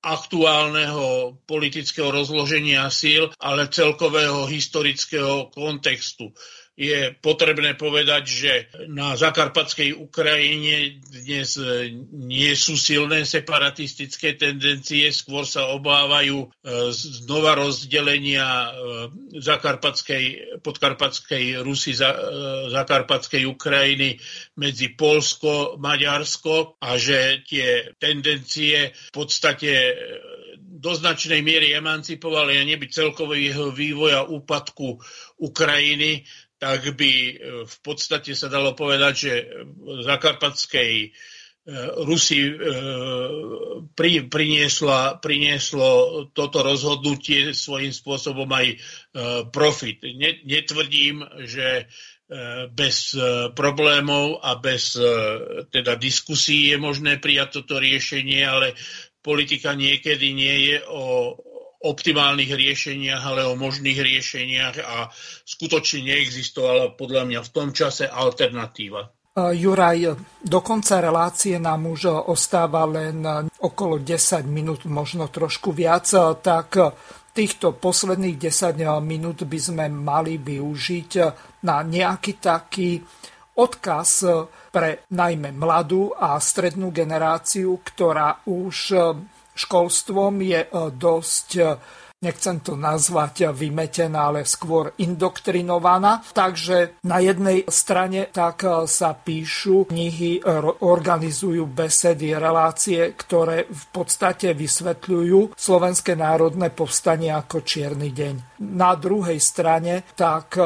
aktuálneho 0.00 1.36
politického 1.44 2.08
rozloženia 2.08 2.88
síl, 2.88 3.28
ale 3.36 3.68
celkového 3.68 4.48
historického 4.48 5.52
kontextu 5.52 6.32
je 6.80 7.12
potrebné 7.20 7.76
povedať, 7.76 8.22
že 8.24 8.52
na 8.88 9.12
zakarpatskej 9.12 10.00
Ukrajine 10.00 10.96
dnes 11.12 11.60
nie 12.08 12.56
sú 12.56 12.80
silné 12.80 13.28
separatistické 13.28 14.40
tendencie, 14.40 15.12
skôr 15.12 15.44
sa 15.44 15.68
obávajú 15.76 16.48
e, 16.48 16.48
znova 16.96 17.60
rozdelenia 17.60 18.48
e, 18.48 18.70
zakarpatskej, 19.44 20.56
podkarpatskej 20.64 21.60
Rusy, 21.60 21.92
e, 21.92 22.08
zakarpatskej 22.72 23.44
Ukrajiny 23.44 24.16
medzi 24.56 24.96
Polsko, 24.96 25.76
Maďarsko 25.76 26.80
a 26.80 26.96
že 26.96 27.44
tie 27.44 27.92
tendencie 28.00 28.88
v 28.88 29.12
podstate 29.12 29.72
do 30.80 30.96
značnej 30.96 31.44
miery 31.44 31.76
emancipovali 31.76 32.56
a 32.56 32.64
neby 32.64 32.88
celkového 32.88 33.68
vývoja 33.68 34.24
úpadku 34.24 34.96
Ukrajiny, 35.44 36.24
tak 36.60 36.92
by 36.92 37.12
e, 37.32 37.34
v 37.64 37.76
podstate 37.80 38.36
sa 38.36 38.52
dalo 38.52 38.76
povedať, 38.76 39.14
že 39.16 39.32
v 39.64 40.04
zakarpatskej 40.04 40.92
e, 41.02 41.08
Rusi 42.04 42.40
pri, 43.96 44.12
priniesla, 44.28 45.16
prinieslo 45.24 45.90
toto 46.36 46.60
rozhodnutie 46.60 47.56
svojím 47.56 47.92
spôsobom 47.92 48.48
aj 48.48 48.80
profit. 49.52 50.02
Netvrdím, 50.48 51.20
že 51.44 51.86
bez 52.72 53.12
problémov 53.54 54.40
a 54.40 54.56
bez 54.56 54.96
teda 55.68 56.00
diskusí 56.00 56.72
je 56.72 56.78
možné 56.80 57.20
prijať 57.20 57.60
toto 57.60 57.76
riešenie, 57.76 58.40
ale 58.40 58.74
politika 59.20 59.76
niekedy 59.76 60.32
nie 60.32 60.56
je 60.72 60.76
o, 60.88 61.36
optimálnych 61.80 62.52
riešeniach, 62.52 63.22
ale 63.24 63.48
o 63.48 63.56
možných 63.56 63.98
riešeniach 64.04 64.76
a 64.84 65.08
skutočne 65.48 66.12
neexistovala 66.12 66.92
podľa 66.92 67.24
mňa 67.24 67.40
v 67.40 67.52
tom 67.52 67.72
čase 67.72 68.04
alternatíva. 68.04 69.08
Juraj, 69.40 69.98
do 70.42 70.60
konca 70.60 71.00
relácie 71.00 71.56
nám 71.56 71.88
už 71.88 72.28
ostáva 72.28 72.84
len 72.84 73.24
okolo 73.62 74.02
10 74.02 74.44
minút, 74.44 74.84
možno 74.84 75.32
trošku 75.32 75.72
viac, 75.72 76.10
tak 76.44 76.76
týchto 77.32 77.72
posledných 77.78 78.36
10 78.36 78.76
minút 79.00 79.46
by 79.46 79.58
sme 79.62 79.86
mali 79.88 80.36
využiť 80.36 81.10
na 81.64 81.80
nejaký 81.80 82.32
taký 82.42 83.00
odkaz 83.56 84.26
pre 84.68 85.06
najmä 85.14 85.54
mladú 85.54 86.10
a 86.12 86.36
strednú 86.42 86.90
generáciu, 86.90 87.80
ktorá 87.86 88.44
už 88.50 88.76
školstvom 89.60 90.42
je 90.42 90.60
e, 90.64 90.68
dosť 90.90 91.48
e, 91.56 91.64
nechcem 92.20 92.60
to 92.60 92.76
nazvať 92.76 93.48
vymetená, 93.48 94.28
ale 94.28 94.44
skôr 94.44 94.92
indoktrinovaná. 95.00 96.20
Takže 96.36 97.00
na 97.08 97.24
jednej 97.24 97.64
strane 97.72 98.28
tak 98.28 98.60
e, 98.64 98.84
sa 98.84 99.16
píšu 99.16 99.88
knihy, 99.88 100.44
organizujú 100.84 101.64
besedy, 101.64 102.36
relácie, 102.36 103.16
ktoré 103.16 103.64
v 103.68 103.84
podstate 103.88 104.52
vysvetľujú 104.52 105.56
Slovenské 105.56 106.12
národné 106.12 106.68
povstanie 106.68 107.32
ako 107.32 107.64
čierny 107.64 108.12
deň. 108.12 108.60
Na 108.76 108.92
druhej 109.00 109.40
strane, 109.40 110.04
tak 110.12 110.60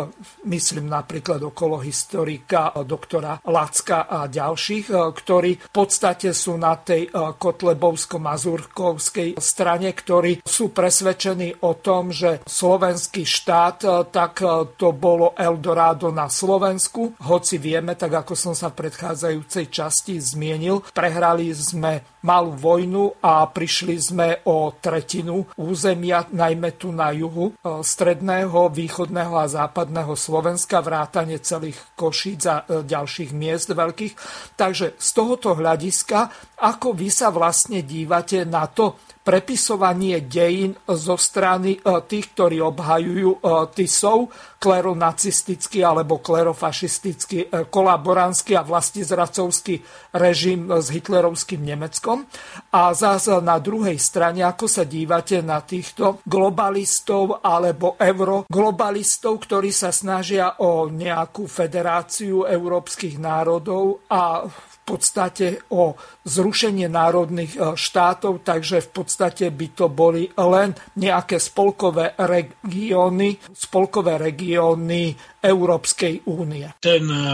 myslím 0.51 0.91
napríklad 0.91 1.39
okolo 1.39 1.79
historika 1.79 2.75
doktora 2.83 3.39
Lacka 3.47 4.11
a 4.11 4.27
ďalších, 4.27 4.91
ktorí 4.91 5.63
v 5.63 5.71
podstate 5.71 6.35
sú 6.35 6.59
na 6.59 6.75
tej 6.75 7.15
kotlebovsko-mazurkovskej 7.15 9.39
strane, 9.39 9.95
ktorí 9.95 10.43
sú 10.43 10.75
presvedčení 10.75 11.44
o 11.61 11.77
tom, 11.77 12.09
že 12.15 12.41
slovenský 12.49 13.29
štát, 13.29 14.09
tak 14.09 14.41
to 14.81 14.89
bolo 14.97 15.37
Eldorado 15.37 16.09
na 16.09 16.33
Slovensku, 16.33 17.19
hoci 17.27 17.61
vieme, 17.61 17.99
tak 17.99 18.25
ako 18.25 18.33
som 18.33 18.55
sa 18.57 18.73
v 18.73 18.87
predchádzajúcej 18.87 19.69
časti 19.69 20.17
zmienil, 20.17 20.81
prehrali 20.95 21.51
sme 21.53 22.14
malú 22.25 22.57
vojnu 22.57 23.21
a 23.21 23.45
prišli 23.45 23.97
sme 24.01 24.29
o 24.49 24.73
tretinu 24.81 25.45
územia, 25.61 26.25
najmä 26.33 26.81
tu 26.81 26.89
na 26.91 27.13
juhu 27.13 27.53
e, 27.53 27.85
stredného, 27.85 28.73
východného 28.73 29.37
a 29.37 29.45
západného 29.45 30.17
Slovenska, 30.17 30.81
vrátane 30.81 31.37
celých 31.45 31.77
Košíc 31.93 32.49
a 32.49 32.65
e, 32.65 32.83
ďalších 32.83 33.31
miest 33.37 33.77
veľkých. 33.77 34.15
Takže 34.57 34.97
z 34.97 35.09
tohoto 35.13 35.53
hľadiska, 35.53 36.33
ako 36.65 36.97
vy 36.97 37.13
sa 37.13 37.29
vlastne 37.29 37.85
dívate 37.85 38.49
na 38.49 38.65
to, 38.73 38.97
prepisovanie 39.25 40.25
dejín 40.25 40.73
zo 40.89 41.21
strany 41.21 41.77
e, 41.77 41.81
tých, 42.09 42.33
ktorí 42.33 42.57
obhajujú 42.65 43.45
Tisov, 43.77 44.33
kleronacistický 44.57 45.85
alebo 45.85 46.25
klerofašistický, 46.25 47.69
kolaborantský 47.69 48.57
a 48.57 48.65
vlastizracovský 48.65 49.85
režim 50.15 50.71
s 50.71 50.89
hitlerovským 50.95 51.61
Nemeckom. 51.61 52.25
A 52.71 52.95
zase 52.95 53.35
na 53.43 53.59
druhej 53.59 53.99
strane, 53.99 54.47
ako 54.47 54.71
sa 54.71 54.87
dívate 54.87 55.43
na 55.43 55.61
týchto 55.61 56.23
globalistov 56.25 57.43
alebo 57.43 57.99
euroglobalistov, 57.99 59.43
ktorí 59.43 59.75
sa 59.75 59.91
snažia 59.91 60.63
o 60.63 60.87
nejakú 60.87 61.51
federáciu 61.51 62.47
európskych 62.47 63.19
národov 63.19 64.07
a 64.07 64.47
podstate 64.85 65.65
o 65.73 65.97
zrušenie 66.29 66.87
národných 66.93 67.53
e, 67.57 67.59
štátov, 67.75 68.45
takže 68.45 68.85
v 68.85 68.89
podstate 68.93 69.49
by 69.49 69.67
to 69.73 69.89
boli 69.89 70.29
len 70.37 70.77
nejaké 71.01 71.41
spolkové 71.41 72.13
regióny, 72.21 73.41
spolkové 73.51 74.21
regióny 74.21 75.17
Európskej 75.41 76.29
únie. 76.29 76.69
Ten 76.85 77.09
e, 77.09 77.25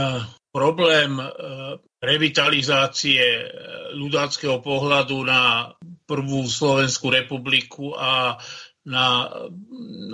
problém 0.54 1.18
e, 1.18 1.26
revitalizácie 2.00 3.20
ľudáckého 3.92 4.64
pohľadu 4.64 5.20
na 5.24 5.72
prvú 6.08 6.48
Slovenskú 6.48 7.12
republiku 7.12 7.92
a 7.94 8.40
na 8.88 9.28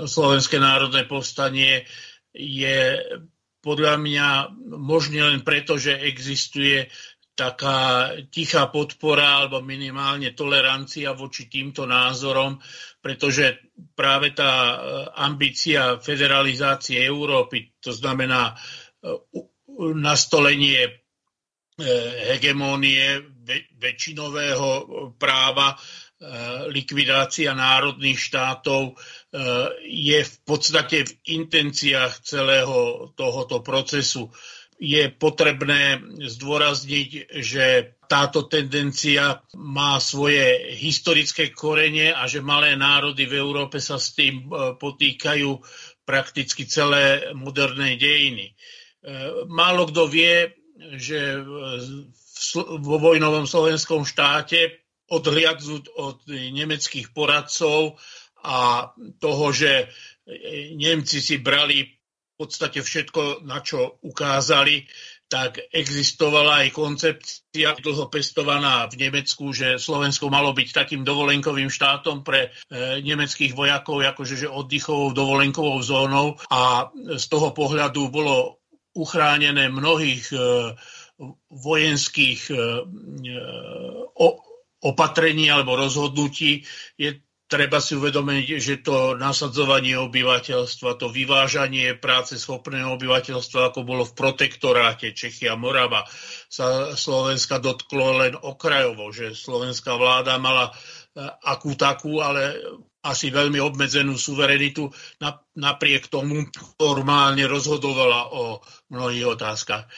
Slovenské 0.02 0.58
národné 0.58 1.06
povstanie 1.06 1.86
je 2.34 3.00
podľa 3.62 3.94
mňa 3.98 4.28
možné 4.78 5.22
len 5.22 5.40
preto, 5.46 5.78
že 5.78 5.98
existuje 5.98 6.86
taká 7.36 8.10
tichá 8.32 8.72
podpora 8.72 9.44
alebo 9.44 9.60
minimálne 9.60 10.32
tolerancia 10.32 11.12
voči 11.12 11.52
týmto 11.52 11.84
názorom, 11.84 12.56
pretože 12.98 13.60
práve 13.92 14.32
tá 14.32 14.52
e, 14.72 14.76
ambícia 15.20 16.00
federalizácie 16.00 17.04
Európy, 17.04 17.76
to 17.76 17.92
znamená 17.92 18.56
e, 18.56 19.36
nastolenie 20.00 20.80
e, 20.88 20.90
hegemónie 22.32 23.20
väčšinového 23.76 24.68
práva, 25.20 25.76
likvidácia 26.72 27.52
národných 27.52 28.16
štátov 28.16 28.96
je 29.84 30.18
v 30.24 30.36
podstate 30.48 31.04
v 31.04 31.12
intenciách 31.36 32.24
celého 32.24 33.12
tohoto 33.12 33.60
procesu 33.60 34.32
je 34.76 35.08
potrebné 35.08 36.00
zdôrazniť, 36.20 37.32
že 37.40 37.96
táto 38.06 38.44
tendencia 38.44 39.40
má 39.56 39.96
svoje 39.98 40.76
historické 40.76 41.50
korene 41.50 42.12
a 42.12 42.28
že 42.28 42.44
malé 42.44 42.76
národy 42.76 43.24
v 43.24 43.40
Európe 43.40 43.80
sa 43.80 43.96
s 43.96 44.12
tým 44.12 44.46
e, 44.46 44.76
potýkajú 44.76 45.58
prakticky 46.06 46.68
celé 46.68 47.32
moderné 47.32 47.96
dejiny. 47.96 48.52
E, 48.52 48.54
málo 49.48 49.88
kto 49.90 50.06
vie, 50.06 50.54
že 50.96 51.40
vo 52.84 52.96
vojnovom 53.00 53.48
slovenskom 53.48 54.04
štáte 54.04 54.84
odhliadnúť 55.08 55.84
od 55.96 56.26
nemeckých 56.28 57.14
poradcov 57.16 57.96
a 58.42 58.90
toho, 59.18 59.46
že 59.54 59.88
Nemci 60.74 61.22
si 61.22 61.38
brali 61.38 61.96
podstate 62.36 62.84
všetko, 62.84 63.48
na 63.48 63.64
čo 63.64 63.96
ukázali, 64.04 64.84
tak 65.26 65.58
existovala 65.74 66.62
aj 66.62 66.68
koncepcia 66.70 67.74
dlho 67.82 68.06
pestovaná 68.06 68.86
v 68.86 68.94
Nemecku, 69.08 69.50
že 69.50 69.74
Slovensko 69.74 70.30
malo 70.30 70.54
byť 70.54 70.68
takým 70.70 71.02
dovolenkovým 71.02 71.66
štátom 71.66 72.22
pre 72.22 72.54
e, 72.70 73.02
nemeckých 73.02 73.50
vojakov, 73.50 74.06
akože 74.06 74.46
že 74.46 74.46
oddychovou 74.46 75.10
dovolenkovou 75.10 75.82
zónou. 75.82 76.38
A 76.46 76.92
z 76.94 77.26
toho 77.26 77.50
pohľadu 77.50 78.06
bolo 78.06 78.62
uchránené 78.96 79.68
mnohých 79.68 80.32
e, 80.32 80.38
vojenských 81.52 82.40
e, 82.50 82.56
o, 84.16 84.28
opatrení 84.84 85.48
alebo 85.52 85.76
rozhodnutí. 85.76 86.64
Je 86.96 87.20
treba 87.46 87.78
si 87.78 87.94
uvedomiť, 87.94 88.58
že 88.58 88.82
to 88.82 89.14
nasadzovanie 89.14 89.94
obyvateľstva, 89.94 90.98
to 90.98 91.06
vyvážanie 91.08 91.94
práce 91.94 92.34
schopného 92.42 92.98
obyvateľstva, 92.98 93.70
ako 93.70 93.80
bolo 93.86 94.02
v 94.02 94.16
protektoráte 94.18 95.14
Čechy 95.14 95.46
a 95.46 95.54
Morava, 95.54 96.02
sa 96.50 96.98
Slovenska 96.98 97.62
dotklo 97.62 98.18
len 98.18 98.34
okrajovo, 98.34 99.14
že 99.14 99.38
slovenská 99.38 99.94
vláda 99.94 100.36
mala 100.42 100.70
e, 100.70 100.72
akú 101.46 101.78
takú, 101.78 102.18
ale 102.18 102.58
asi 103.06 103.30
veľmi 103.30 103.62
obmedzenú 103.62 104.18
suverenitu, 104.18 104.90
napriek 105.56 106.10
tomu 106.10 106.42
formálne 106.76 107.46
rozhodovala 107.46 108.34
o 108.34 108.58
mnohých 108.90 109.38
otázkach. 109.38 109.86
E, 109.86 109.88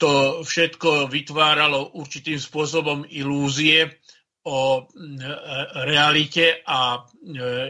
to 0.00 0.40
všetko 0.40 1.12
vytváralo 1.12 2.00
určitým 2.00 2.40
spôsobom 2.40 3.04
ilúzie, 3.06 4.00
o 4.44 4.88
realite 5.84 6.64
a 6.64 6.96
e, 6.96 7.00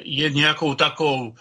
je 0.07 0.27
nejakou 0.31 0.79
takou 0.79 1.17
e, 1.27 1.33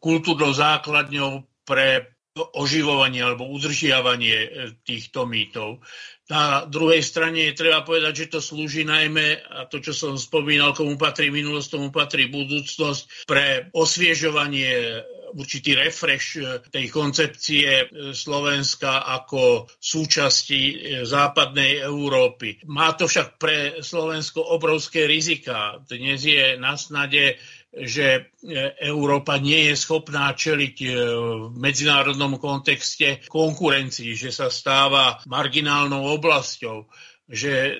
kultúrnou 0.00 0.56
základňou 0.56 1.44
pre 1.68 2.16
oživovanie 2.56 3.20
alebo 3.20 3.52
udržiavanie 3.52 4.38
e, 4.40 4.48
týchto 4.80 5.28
mýtov. 5.28 5.84
Na 6.30 6.62
druhej 6.62 7.02
strane 7.02 7.50
treba 7.58 7.82
povedať, 7.82 8.24
že 8.24 8.38
to 8.38 8.40
slúži 8.40 8.86
najmä, 8.86 9.42
a 9.50 9.66
to, 9.66 9.82
čo 9.82 9.90
som 9.90 10.14
spomínal, 10.14 10.70
komu 10.70 10.94
patrí 10.94 11.28
minulosť, 11.34 11.68
tomu 11.74 11.90
patrí 11.90 12.30
budúcnosť, 12.30 13.26
pre 13.26 13.66
osviežovanie 13.74 15.02
určitý 15.34 15.78
refresh 15.78 16.38
e, 16.38 16.58
tej 16.70 16.90
koncepcie 16.90 17.68
e, 17.70 17.86
Slovenska 18.10 19.06
ako 19.06 19.70
súčasti 19.78 20.60
e, 20.60 20.74
západnej 21.06 21.86
Európy. 21.86 22.66
Má 22.66 22.94
to 22.98 23.06
však 23.06 23.38
pre 23.38 23.82
Slovensko 23.82 24.42
obrovské 24.42 25.06
rizika. 25.06 25.78
Dnes 25.86 26.26
je 26.26 26.58
na 26.58 26.74
snade 26.74 27.38
že 27.70 28.34
Európa 28.82 29.38
nie 29.38 29.70
je 29.70 29.74
schopná 29.78 30.34
čeliť 30.34 30.76
v 30.90 31.54
medzinárodnom 31.54 32.34
kontexte 32.42 33.22
konkurencii, 33.30 34.18
že 34.18 34.34
sa 34.34 34.50
stáva 34.50 35.22
marginálnou 35.30 36.10
oblasťou 36.18 36.90
že 37.30 37.54
e, 37.54 37.72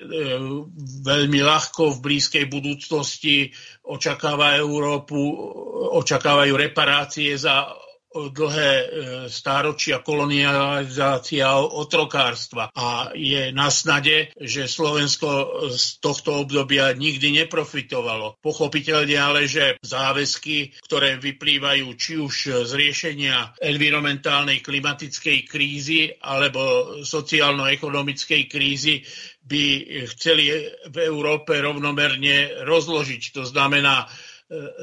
veľmi 1.03 1.39
ľahko 1.43 1.99
v 1.99 2.01
blízkej 2.07 2.47
budúcnosti 2.47 3.51
očakáva 3.83 4.55
Európu, 4.55 5.19
očakávajú 5.91 6.55
reparácie 6.55 7.35
za 7.35 7.67
dlhé 8.11 8.73
e, 8.75 8.85
stáročia 9.31 10.03
kolonializácia 10.03 11.47
otrokárstva 11.57 12.67
a 12.75 13.15
je 13.15 13.55
na 13.55 13.71
snade, 13.71 14.35
že 14.35 14.67
Slovensko 14.67 15.27
z 15.71 16.03
tohto 16.03 16.43
obdobia 16.43 16.91
nikdy 16.91 17.43
neprofitovalo. 17.43 18.39
Pochopiteľne 18.43 19.15
ale, 19.15 19.41
že 19.47 19.79
záväzky, 19.79 20.75
ktoré 20.83 21.15
vyplývajú 21.17 21.87
či 21.95 22.19
už 22.19 22.67
z 22.67 22.71
riešenia 22.75 23.55
environmentálnej 23.63 24.59
klimatickej 24.59 25.47
krízy 25.47 26.11
alebo 26.19 26.99
sociálno-ekonomickej 27.07 28.41
krízy, 28.51 29.07
by 29.41 29.65
chceli 30.15 30.53
v 30.93 30.97
Európe 31.01 31.57
rovnomerne 31.57 32.63
rozložiť. 32.63 33.35
To 33.35 33.43
znamená, 33.43 34.05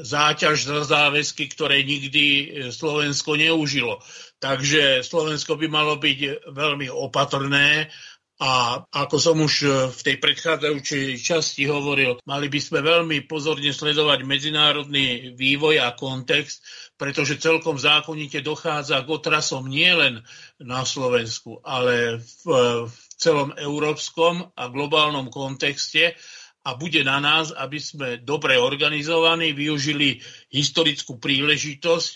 záťaž 0.01 0.57
za 0.65 0.81
záväzky, 0.81 1.45
ktoré 1.53 1.85
nikdy 1.85 2.25
e, 2.25 2.45
Slovensko 2.73 3.37
neužilo. 3.37 4.01
Takže 4.41 5.05
Slovensko 5.05 5.59
by 5.59 5.67
malo 5.69 6.01
byť 6.01 6.49
veľmi 6.49 6.89
opatrné 6.89 7.91
a 8.39 8.81
ako 8.87 9.17
som 9.19 9.37
už 9.43 9.53
e, 9.61 9.69
v 9.91 9.99
tej 9.99 10.15
predchádzajúcej 10.23 11.19
časti 11.19 11.67
hovoril, 11.67 12.23
mali 12.23 12.47
by 12.47 12.59
sme 12.63 12.79
veľmi 12.79 13.27
pozorne 13.27 13.69
sledovať 13.69 14.23
medzinárodný 14.23 15.35
vývoj 15.35 15.83
a 15.83 15.91
kontext, 15.93 16.63
pretože 16.95 17.37
celkom 17.37 17.75
zákonite 17.75 18.39
dochádza 18.39 19.03
k 19.03 19.11
otrasom 19.11 19.67
nielen 19.67 20.23
na 20.57 20.87
Slovensku, 20.87 21.59
ale 21.61 22.23
v, 22.23 22.87
v 22.87 22.95
celom 23.19 23.51
európskom 23.59 24.55
a 24.55 24.63
globálnom 24.71 25.27
kontexte 25.27 26.15
a 26.65 26.75
bude 26.75 27.01
na 27.07 27.23
nás, 27.23 27.55
aby 27.55 27.79
sme 27.79 28.07
dobre 28.19 28.59
organizovaní, 28.59 29.55
využili 29.55 30.19
historickú 30.51 31.15
príležitosť, 31.17 32.09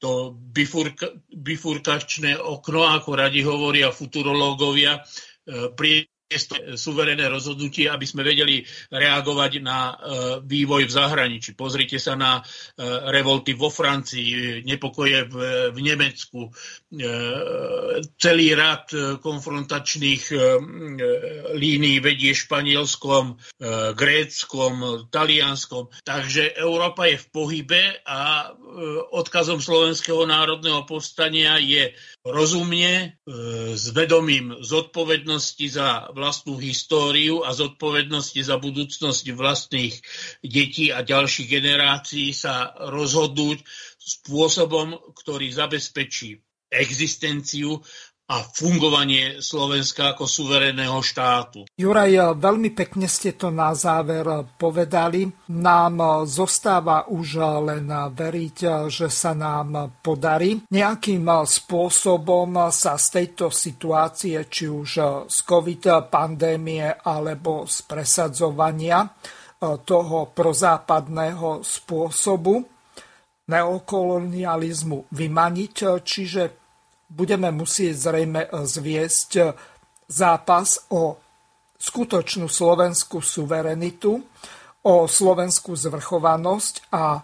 to 0.00 0.32
bifurka, 0.32 1.12
bifurkačné 1.28 2.40
okno, 2.40 2.88
ako 2.88 3.10
radi 3.12 3.44
hovoria 3.44 3.92
futurológovia, 3.92 4.96
e, 4.96 5.70
pri 6.30 6.78
suverené 6.78 7.26
rozhodnutie, 7.26 7.90
aby 7.90 8.06
sme 8.06 8.22
vedeli 8.22 8.62
reagovať 8.94 9.52
na 9.58 9.78
e, 9.90 9.94
vývoj 10.46 10.86
v 10.86 10.92
zahraničí. 10.94 11.58
Pozrite 11.58 11.98
sa 11.98 12.14
na 12.14 12.38
e, 12.38 12.42
revolty 13.10 13.58
vo 13.58 13.66
Francii, 13.66 14.62
nepokoje 14.62 15.26
v, 15.26 15.34
v 15.74 15.78
Nemecku, 15.82 16.46
e, 16.46 16.50
celý 18.14 18.54
rad 18.54 18.86
konfrontačných 19.18 20.24
línií 21.56 21.98
vedie 21.98 22.30
Španielskom, 22.36 23.34
Gréckom, 23.96 25.08
Talianskom. 25.10 25.90
Takže 26.04 26.54
Európa 26.54 27.10
je 27.10 27.18
v 27.18 27.26
pohybe 27.34 27.82
a 28.06 28.52
odkazom 29.10 29.58
Slovenského 29.58 30.22
národného 30.28 30.86
povstania 30.86 31.58
je 31.58 31.90
rozumne, 32.26 33.16
s 33.72 33.84
vedomím 33.96 34.60
zodpovednosti 34.60 35.66
za 35.72 36.12
vlastnú 36.12 36.60
históriu 36.60 37.40
a 37.40 37.56
zodpovednosti 37.56 38.40
za 38.44 38.60
budúcnosť 38.60 39.24
vlastných 39.32 39.94
detí 40.44 40.92
a 40.92 41.00
ďalších 41.00 41.48
generácií 41.48 42.36
sa 42.36 42.76
rozhodnúť 42.76 43.64
spôsobom, 43.96 45.00
ktorý 45.16 45.48
zabezpečí 45.48 46.44
existenciu 46.70 47.82
a 48.30 48.46
fungovanie 48.46 49.42
Slovenska 49.42 50.14
ako 50.14 50.30
suverénneho 50.30 51.02
štátu. 51.02 51.66
Juraj, 51.74 52.38
veľmi 52.38 52.70
pekne 52.70 53.10
ste 53.10 53.34
to 53.34 53.50
na 53.50 53.74
záver 53.74 54.22
povedali. 54.54 55.26
Nám 55.50 56.24
zostáva 56.30 57.10
už 57.10 57.42
len 57.66 57.90
veriť, 57.90 58.86
že 58.86 59.10
sa 59.10 59.34
nám 59.34 59.98
podarí 59.98 60.62
nejakým 60.70 61.26
spôsobom 61.42 62.70
sa 62.70 62.94
z 62.94 63.06
tejto 63.18 63.50
situácie, 63.50 64.46
či 64.46 64.70
už 64.70 64.90
z 65.26 65.38
COVID 65.42 66.06
pandémie 66.06 66.86
alebo 66.86 67.66
z 67.66 67.82
presadzovania 67.82 69.10
toho 69.82 70.30
prozápadného 70.30 71.66
spôsobu 71.66 72.62
neokolonializmu 73.50 75.10
vymaniť, 75.10 75.74
čiže 76.06 76.59
budeme 77.10 77.50
musieť 77.50 77.94
zrejme 77.98 78.46
eh, 78.46 78.50
zviesť 78.54 79.30
eh, 79.36 79.52
zápas 80.06 80.86
o 80.94 81.18
skutočnú 81.80 82.46
slovenskú 82.46 83.18
suverenitu, 83.18 84.22
o 84.80 84.94
slovenskú 85.04 85.76
zvrchovanosť 85.76 86.94
a 86.94 87.20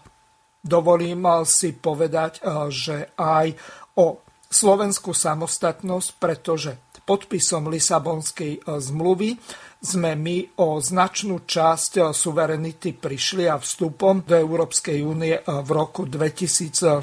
dovolím 0.60 1.22
eh, 1.22 1.46
si 1.46 1.70
povedať, 1.72 2.42
že 2.68 3.14
aj 3.14 3.54
o 3.96 4.20
slovenskú 4.50 5.14
samostatnosť, 5.14 6.08
pretože 6.18 6.74
podpisom 7.06 7.70
Lisabonskej 7.70 8.66
zmluvy 8.66 9.38
sme 9.80 10.16
my 10.16 10.58
o 10.62 10.80
značnú 10.80 11.44
časť 11.46 12.10
suverenity 12.10 12.96
prišli 12.96 13.46
a 13.46 13.60
vstupom 13.60 14.24
do 14.26 14.34
Európskej 14.34 14.98
únie 15.04 15.36
v 15.40 15.68
roku 15.70 16.08
2004, 16.08 17.02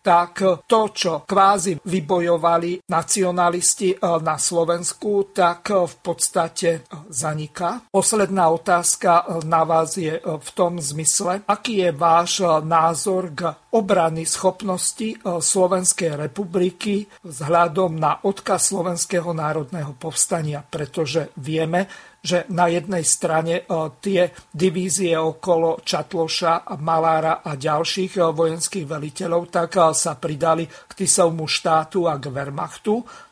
tak 0.00 0.32
to, 0.64 0.80
čo 0.90 1.22
kvázi 1.28 1.78
vybojovali 1.82 2.88
nacionalisti 2.88 4.00
na 4.02 4.36
Slovensku, 4.36 5.30
tak 5.36 5.70
v 5.70 5.94
podstate 6.02 6.88
zaniká. 7.10 7.90
Posledná 7.92 8.48
otázka 8.50 9.42
na 9.46 9.62
vás 9.62 9.94
je 9.96 10.18
v 10.20 10.50
tom 10.54 10.80
zmysle, 10.82 11.46
aký 11.46 11.86
je 11.86 11.90
váš 11.94 12.42
názor 12.64 13.30
k 13.32 13.54
obrany 13.76 14.24
schopnosti 14.24 15.20
Slovenskej 15.22 16.16
republiky 16.16 17.06
vzhľadom 17.22 18.00
na 18.00 18.24
odkaz 18.24 18.72
Slovenského 18.72 19.36
národného 19.36 19.92
povstania, 20.00 20.64
pretože 20.64 21.28
vieme, 21.36 21.84
že 22.26 22.42
na 22.50 22.66
jednej 22.66 23.06
strane 23.06 23.62
e, 23.62 23.64
tie 24.02 24.34
divízie 24.50 25.14
okolo 25.14 25.78
Čatloša, 25.86 26.74
Malára 26.82 27.46
a 27.46 27.54
ďalších 27.54 28.18
e, 28.18 28.20
vojenských 28.34 28.82
veliteľov 28.82 29.54
tak 29.54 29.78
e, 29.78 29.94
sa 29.94 30.18
pridali 30.18 30.66
k 30.66 30.92
Tisovmu 30.98 31.46
štátu 31.46 32.10
a 32.10 32.18
k 32.18 32.26
Wehrmachtu 32.34 33.25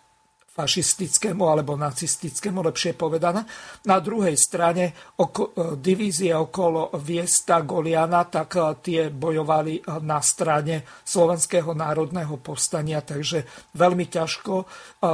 fašistickému 0.55 1.43
alebo 1.51 1.75
nacistickému, 1.75 2.63
lepšie 2.63 2.95
povedané. 2.95 3.43
Na 3.91 3.99
druhej 3.99 4.39
strane 4.39 4.95
oko, 5.19 5.51
e, 5.51 5.75
divízie 5.83 6.31
okolo 6.31 6.95
Viesta 7.03 7.59
Goliana, 7.67 8.23
tak 8.31 8.55
e, 8.55 8.63
tie 8.79 9.01
bojovali 9.11 9.83
e, 9.83 9.99
na 10.07 10.23
strane 10.23 10.87
Slovenského 11.03 11.75
národného 11.75 12.39
povstania, 12.39 13.03
takže 13.03 13.43
veľmi 13.75 14.07
ťažko 14.07 14.55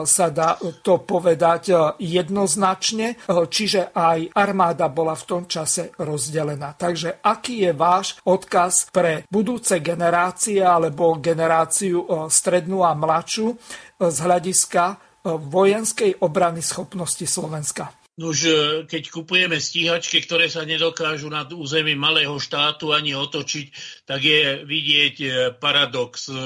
sa 0.05 0.27
dá 0.31 0.59
to 0.85 1.03
povedať 1.03 1.97
jednoznačne, 1.99 3.17
čiže 3.27 3.95
aj 3.95 4.35
armáda 4.37 4.91
bola 4.91 5.17
v 5.17 5.27
tom 5.27 5.43
čase 5.49 5.95
rozdelená. 5.99 6.77
Takže 6.77 7.23
aký 7.23 7.71
je 7.71 7.73
váš 7.73 8.21
odkaz 8.27 8.93
pre 8.93 9.25
budúce 9.31 9.79
generácie 9.81 10.63
alebo 10.63 11.19
generáciu 11.19 12.29
strednú 12.29 12.85
a 12.85 12.93
mladšiu 12.95 13.57
z 13.99 14.19
hľadiska 14.21 15.10
vojenskej 15.25 16.21
obrany 16.25 16.65
schopnosti 16.65 17.27
Slovenska. 17.27 17.93
Už 18.21 18.39
e, 18.45 18.53
keď 18.85 19.03
kupujeme 19.09 19.57
stíhačky, 19.57 20.21
ktoré 20.21 20.53
sa 20.53 20.69
nedokážu 20.69 21.33
nad 21.33 21.49
území 21.49 21.97
malého 21.97 22.37
štátu 22.37 22.93
ani 22.93 23.17
otočiť, 23.17 23.67
tak 24.05 24.21
je 24.21 24.61
vidieť 24.69 25.17
e, 25.25 25.29
paradox. 25.57 26.29
E, 26.29 26.37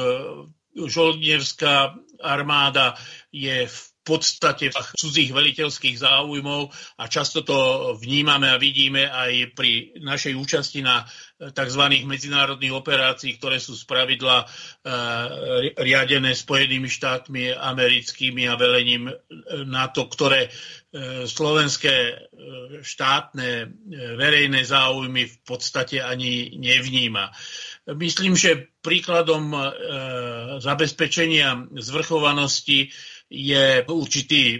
žoldnierská 0.75 1.95
armáda 2.23 2.99
je 3.31 3.67
v 3.67 3.81
podstate 4.05 4.69
cudzích 5.01 5.33
veliteľských 5.33 5.97
záujmov 5.97 6.69
a 7.01 7.05
často 7.09 7.41
to 7.41 7.57
vnímame 7.97 8.53
a 8.53 8.61
vidíme 8.61 9.09
aj 9.09 9.57
pri 9.57 9.97
našej 10.05 10.37
účasti 10.37 10.85
na 10.85 11.09
tzv. 11.53 11.83
medzinárodných 12.09 12.73
operácií, 12.73 13.37
ktoré 13.37 13.61
sú 13.61 13.77
spravidla 13.77 14.49
riadené 15.77 16.33
Spojenými 16.33 16.89
štátmi 16.89 17.53
americkými 17.53 18.49
a 18.49 18.55
velením 18.57 19.13
NATO, 19.69 20.09
ktoré 20.09 20.49
slovenské 21.27 22.31
štátne 22.87 23.75
verejné 24.15 24.63
záujmy 24.63 25.27
v 25.27 25.37
podstate 25.43 25.99
ani 25.99 26.55
nevníma. 26.55 27.35
Myslím, 27.99 28.39
že 28.39 28.71
príkladom 28.79 29.51
zabezpečenia 30.63 31.67
zvrchovanosti 31.75 32.95
je 33.35 33.83
určitý 33.89 34.43
e, 34.55 34.59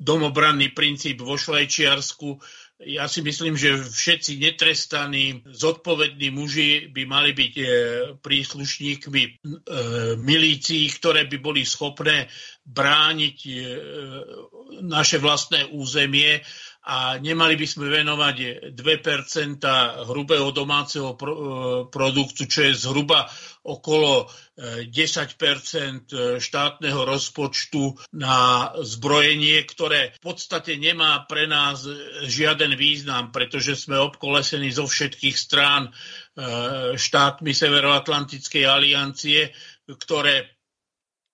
domobranný 0.00 0.74
princíp 0.74 1.22
vo 1.22 1.38
Švajčiarsku. 1.38 2.40
Ja 2.82 3.06
si 3.06 3.22
myslím, 3.22 3.54
že 3.54 3.78
všetci 3.78 4.42
netrestaní, 4.42 5.46
zodpovední 5.46 6.34
muži 6.34 6.90
by 6.90 7.02
mali 7.06 7.30
byť 7.30 7.54
e, 7.58 7.64
príslušníkmi 8.18 9.22
e, 9.22 9.30
milícií, 10.18 10.90
ktoré 10.90 11.30
by 11.30 11.38
boli 11.38 11.62
schopné 11.62 12.26
brániť 12.62 13.38
naše 14.86 15.18
vlastné 15.18 15.66
územie 15.74 16.38
a 16.82 17.14
nemali 17.22 17.54
by 17.54 17.66
sme 17.66 17.86
venovať 17.86 18.74
2% 18.74 19.62
hrubého 20.10 20.50
domáceho 20.50 21.14
produktu, 21.86 22.50
čo 22.50 22.66
je 22.66 22.74
zhruba 22.74 23.30
okolo 23.62 24.26
10 24.58 24.90
eh, 24.90 25.92
štátneho 26.42 27.00
rozpočtu 27.06 27.82
na 28.18 28.70
zbrojenie, 28.82 29.62
ktoré 29.62 30.10
v 30.18 30.20
podstate 30.20 30.74
nemá 30.74 31.22
pre 31.30 31.46
nás 31.46 31.86
žiaden 32.26 32.74
význam, 32.74 33.30
pretože 33.30 33.78
sme 33.78 34.02
obkolesení 34.02 34.74
zo 34.74 34.90
všetkých 34.90 35.36
strán 35.38 35.94
štátmi 36.96 37.52
Severoatlantickej 37.52 38.64
aliancie, 38.64 39.52
ktoré 39.84 40.48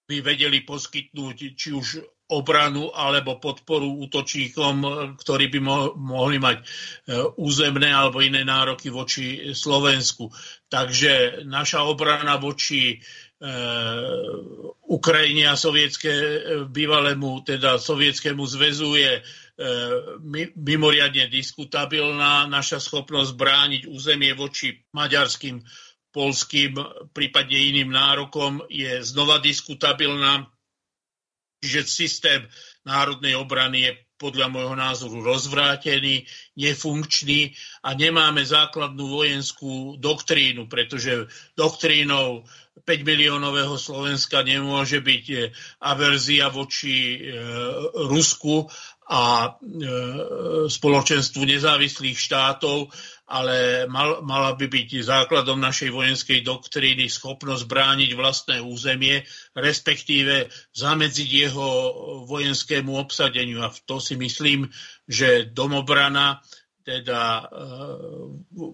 by 0.09 0.25
vedeli 0.25 0.65
poskytnúť 0.65 1.37
či 1.55 1.71
už 1.71 2.03
obranu 2.29 2.93
alebo 2.93 3.41
podporu 3.41 4.05
útočníkom, 4.05 4.75
ktorí 5.17 5.49
by 5.49 5.61
mohli 5.97 6.37
mať 6.37 6.61
e, 6.61 6.65
územné 7.41 7.89
alebo 7.89 8.21
iné 8.21 8.45
nároky 8.45 8.93
voči 8.93 9.57
Slovensku. 9.57 10.29
Takže 10.69 11.45
naša 11.49 11.89
obrana 11.89 12.37
voči 12.37 12.93
e, 12.93 12.97
Ukrajine 14.93 15.49
a 15.49 15.57
sovietské, 15.57 16.13
e, 16.13 16.39
bývalému, 16.69 17.49
teda 17.49 17.81
sovietskému 17.81 18.45
zväzu 18.45 18.93
je 18.97 19.13
mimoriadne 20.55 21.27
diskutabilná. 21.35 22.47
Naša 22.47 22.79
schopnosť 22.79 23.35
brániť 23.35 23.83
územie 23.91 24.31
voči 24.31 24.87
maďarským, 24.95 25.59
polským, 26.15 26.79
prípadne 27.11 27.59
iným 27.59 27.91
nárokom 27.91 28.63
je 28.71 29.03
znova 29.03 29.43
diskutabilná 29.43 30.47
Čiže 31.59 31.91
systém 31.91 32.41
národnej 32.87 33.35
obrany 33.35 33.79
je 33.85 33.93
podľa 34.19 34.51
môjho 34.51 34.75
názoru 34.75 35.23
rozvrátený, 35.23 36.27
nefunkčný 36.59 37.55
a 37.87 37.95
nemáme 37.95 38.43
základnú 38.43 39.15
vojenskú 39.15 39.95
doktrínu, 40.03 40.67
pretože 40.67 41.31
doktrínou 41.55 42.43
5 42.83 43.07
miliónového 43.07 43.79
Slovenska 43.79 44.43
nemôže 44.43 44.99
byť 44.99 45.25
eh, 45.35 45.51
averzia 45.83 46.51
voči 46.51 47.15
e, 47.15 47.19
Rusku 48.07 48.67
a 49.09 49.23
e, 49.45 49.51
spoločenstvu 50.69 51.43
nezávislých 51.49 52.19
štátov, 52.21 52.93
ale 53.29 53.85
mal, 53.93 54.25
mala 54.25 54.57
by 54.57 54.73
byť 54.73 55.05
základom 55.05 55.61
našej 55.61 55.93
vojenskej 55.93 56.41
doktríny 56.41 57.13
schopnosť 57.13 57.69
brániť 57.69 58.17
vlastné 58.17 58.57
územie, 58.65 59.21
respektíve 59.53 60.49
zamedziť 60.73 61.29
jeho 61.29 61.69
vojenskému 62.25 62.97
obsadeniu. 62.97 63.61
A 63.61 63.69
to 63.85 64.01
si 64.01 64.17
myslím, 64.17 64.73
že 65.05 65.53
domobrana, 65.53 66.41
teda 66.81 67.21
e, 67.21 67.45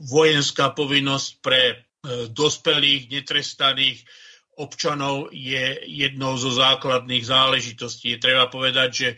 vojenská 0.07 0.71
povinnosť 0.71 1.29
pre 1.43 1.63
e, 1.67 1.77
dospelých, 2.31 3.11
netrestaných 3.11 4.07
občanov 4.55 5.35
je 5.35 5.83
jednou 5.83 6.39
zo 6.39 6.55
základných 6.55 7.27
záležitostí. 7.27 8.15
Je 8.15 8.23
treba 8.23 8.47
povedať, 8.47 8.91
že 8.95 9.09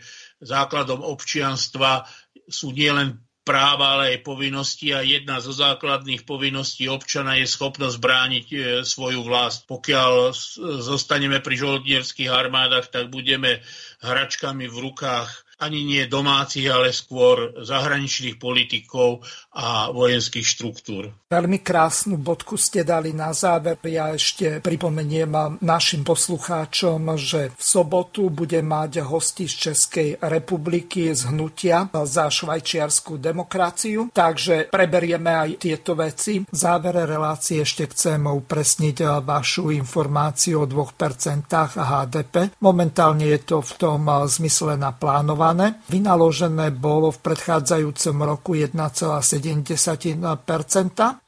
základom 0.41 1.05
občianstva 1.05 2.09
sú 2.49 2.73
nielen 2.73 3.26
práva, 3.47 3.95
ale 3.95 4.19
aj 4.19 4.27
povinnosti 4.27 4.91
a 4.91 4.99
jedna 4.99 5.39
zo 5.39 5.55
základných 5.55 6.27
povinností 6.27 6.91
občana 6.91 7.39
je 7.39 7.47
schopnosť 7.47 7.95
brániť 7.95 8.47
e, 8.51 8.57
svoju 8.83 9.23
vlast. 9.23 9.63
Pokiaľ 9.71 10.35
zostaneme 10.83 11.39
pri 11.39 11.55
žoldnierských 11.55 12.27
armádach, 12.27 12.91
tak 12.91 13.07
budeme 13.07 13.63
hračkami 14.03 14.67
v 14.67 14.77
rukách 14.91 15.46
ani 15.57 15.81
nie 15.81 16.05
domácich, 16.05 16.69
ale 16.69 16.93
skôr 16.93 17.57
zahraničných 17.65 18.37
politikov 18.37 19.25
a 19.57 19.89
vojenských 19.89 20.45
štruktúr. 20.45 21.09
Veľmi 21.33 21.65
krásnu 21.65 22.21
bodku 22.21 22.61
ste 22.61 22.85
dali 22.85 23.09
na 23.09 23.33
záver. 23.33 23.81
Ja 23.81 24.13
ešte 24.13 24.61
pripomeniem 24.61 25.57
našim 25.65 26.05
poslucháčom, 26.05 27.17
že 27.17 27.57
v 27.57 27.63
sobotu 27.63 28.29
bude 28.29 28.61
mať 28.61 29.01
hosti 29.01 29.49
z 29.49 29.73
Českej 29.73 30.09
republiky 30.21 31.09
z 31.09 31.33
hnutia 31.33 31.89
za 32.05 32.29
švajčiarskú 32.29 33.17
demokraciu. 33.17 34.13
Takže 34.13 34.69
preberieme 34.69 35.33
aj 35.33 35.49
tieto 35.57 35.97
veci. 35.97 36.45
V 36.45 36.53
závere 36.53 37.09
relácie 37.09 37.65
ešte 37.65 37.89
chcem 37.89 38.29
upresniť 38.29 39.25
vašu 39.25 39.73
informáciu 39.73 40.63
o 40.63 40.69
2% 40.69 41.49
HDP. 41.73 42.61
Momentálne 42.61 43.25
je 43.25 43.39
to 43.41 43.65
v 43.65 43.73
tom 43.81 44.05
zmysle 44.29 44.77
naplánované 44.77 45.46
plánované. 45.47 45.79
Vynaložené 45.87 46.75
bolo 46.75 47.15
v 47.15 47.23
predchádzajúcom 47.23 48.27
roku 48.27 48.59
1,7% 48.59 50.19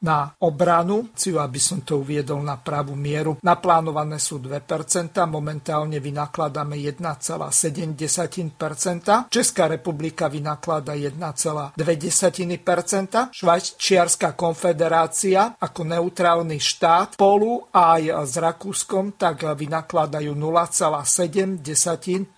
na 0.03 0.35
obranu, 0.43 1.07
aby 1.15 1.59
som 1.59 1.79
to 1.81 1.97
uviedol 2.03 2.43
na 2.43 2.57
pravú 2.59 2.99
mieru. 2.99 3.37
Naplánované 3.39 4.19
sú 4.19 4.43
2%, 4.43 5.15
momentálne 5.31 6.03
vynakladáme 6.03 6.75
1,7%. 6.75 9.31
Česká 9.31 9.71
republika 9.71 10.27
vynaklada 10.27 10.91
1,2%. 10.95 13.31
Švajčiarska 13.31 14.35
konfederácia 14.35 15.55
ako 15.55 15.81
neutrálny 15.87 16.59
štát 16.59 17.15
spolu 17.15 17.63
aj 17.71 18.27
s 18.27 18.35
Rakúskom 18.35 19.15
tak 19.15 19.47
vynakladajú 19.47 20.35
0,7% 20.35 22.35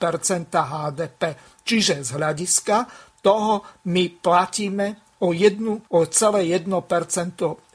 HDP. 0.51 1.23
Čiže 1.61 2.01
z 2.01 2.09
hľadiska 2.17 2.87
toho 3.21 3.61
my 3.87 4.09
platíme 4.17 5.17
o, 5.21 5.31
jednu, 5.31 5.85
o 5.93 5.99
celé 6.09 6.49
1% 6.49 6.67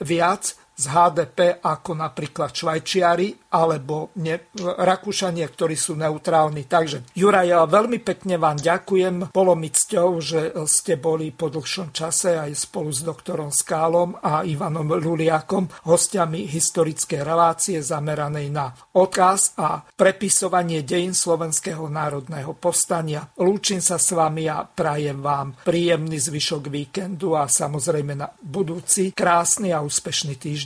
viac 0.03 0.43
z 0.77 0.85
HDP 0.93 1.65
ako 1.65 1.97
napríklad 1.97 2.53
Švajčiari 2.53 3.49
alebo 3.57 4.13
ne, 4.21 4.53
Rakúšania, 4.61 5.49
ktorí 5.49 5.73
sú 5.73 5.97
neutrálni. 5.97 6.69
Takže 6.69 7.17
Juraj, 7.17 7.49
ja 7.49 7.65
veľmi 7.65 8.05
pekne 8.05 8.37
vám 8.37 8.61
ďakujem. 8.61 9.33
Bolo 9.33 9.57
mi 9.57 9.73
cťou, 9.73 10.11
že 10.21 10.53
ste 10.69 11.01
boli 11.01 11.33
po 11.33 11.49
dlhšom 11.49 11.97
čase 11.97 12.37
aj 12.37 12.53
spolu 12.53 12.93
s 12.93 13.01
doktorom 13.01 13.49
Skálom 13.49 14.21
a 14.21 14.45
Ivanom 14.45 15.01
Luliakom 15.01 15.89
hostiami 15.89 16.45
historické 16.45 17.25
relácie 17.25 17.81
zameranej 17.81 18.53
na 18.53 18.69
odkaz 18.93 19.57
a 19.57 19.81
prepisovanie 19.81 20.85
dejín 20.85 21.17
Slovenského 21.17 21.89
národného 21.89 22.53
povstania. 22.53 23.25
Lúčim 23.41 23.81
sa 23.81 23.97
s 23.97 24.13
vami 24.13 24.45
a 24.53 24.69
prajem 24.69 25.25
vám 25.25 25.57
príjemný 25.65 26.21
zvyšok 26.21 26.69
víkendu 26.69 27.33
a 27.33 27.49
samozrejme 27.49 28.13
na 28.13 28.29
budúci 28.29 29.17
krásny 29.17 29.73
a 29.73 29.81
úspešný 29.81 30.37
týždeň. 30.37 30.66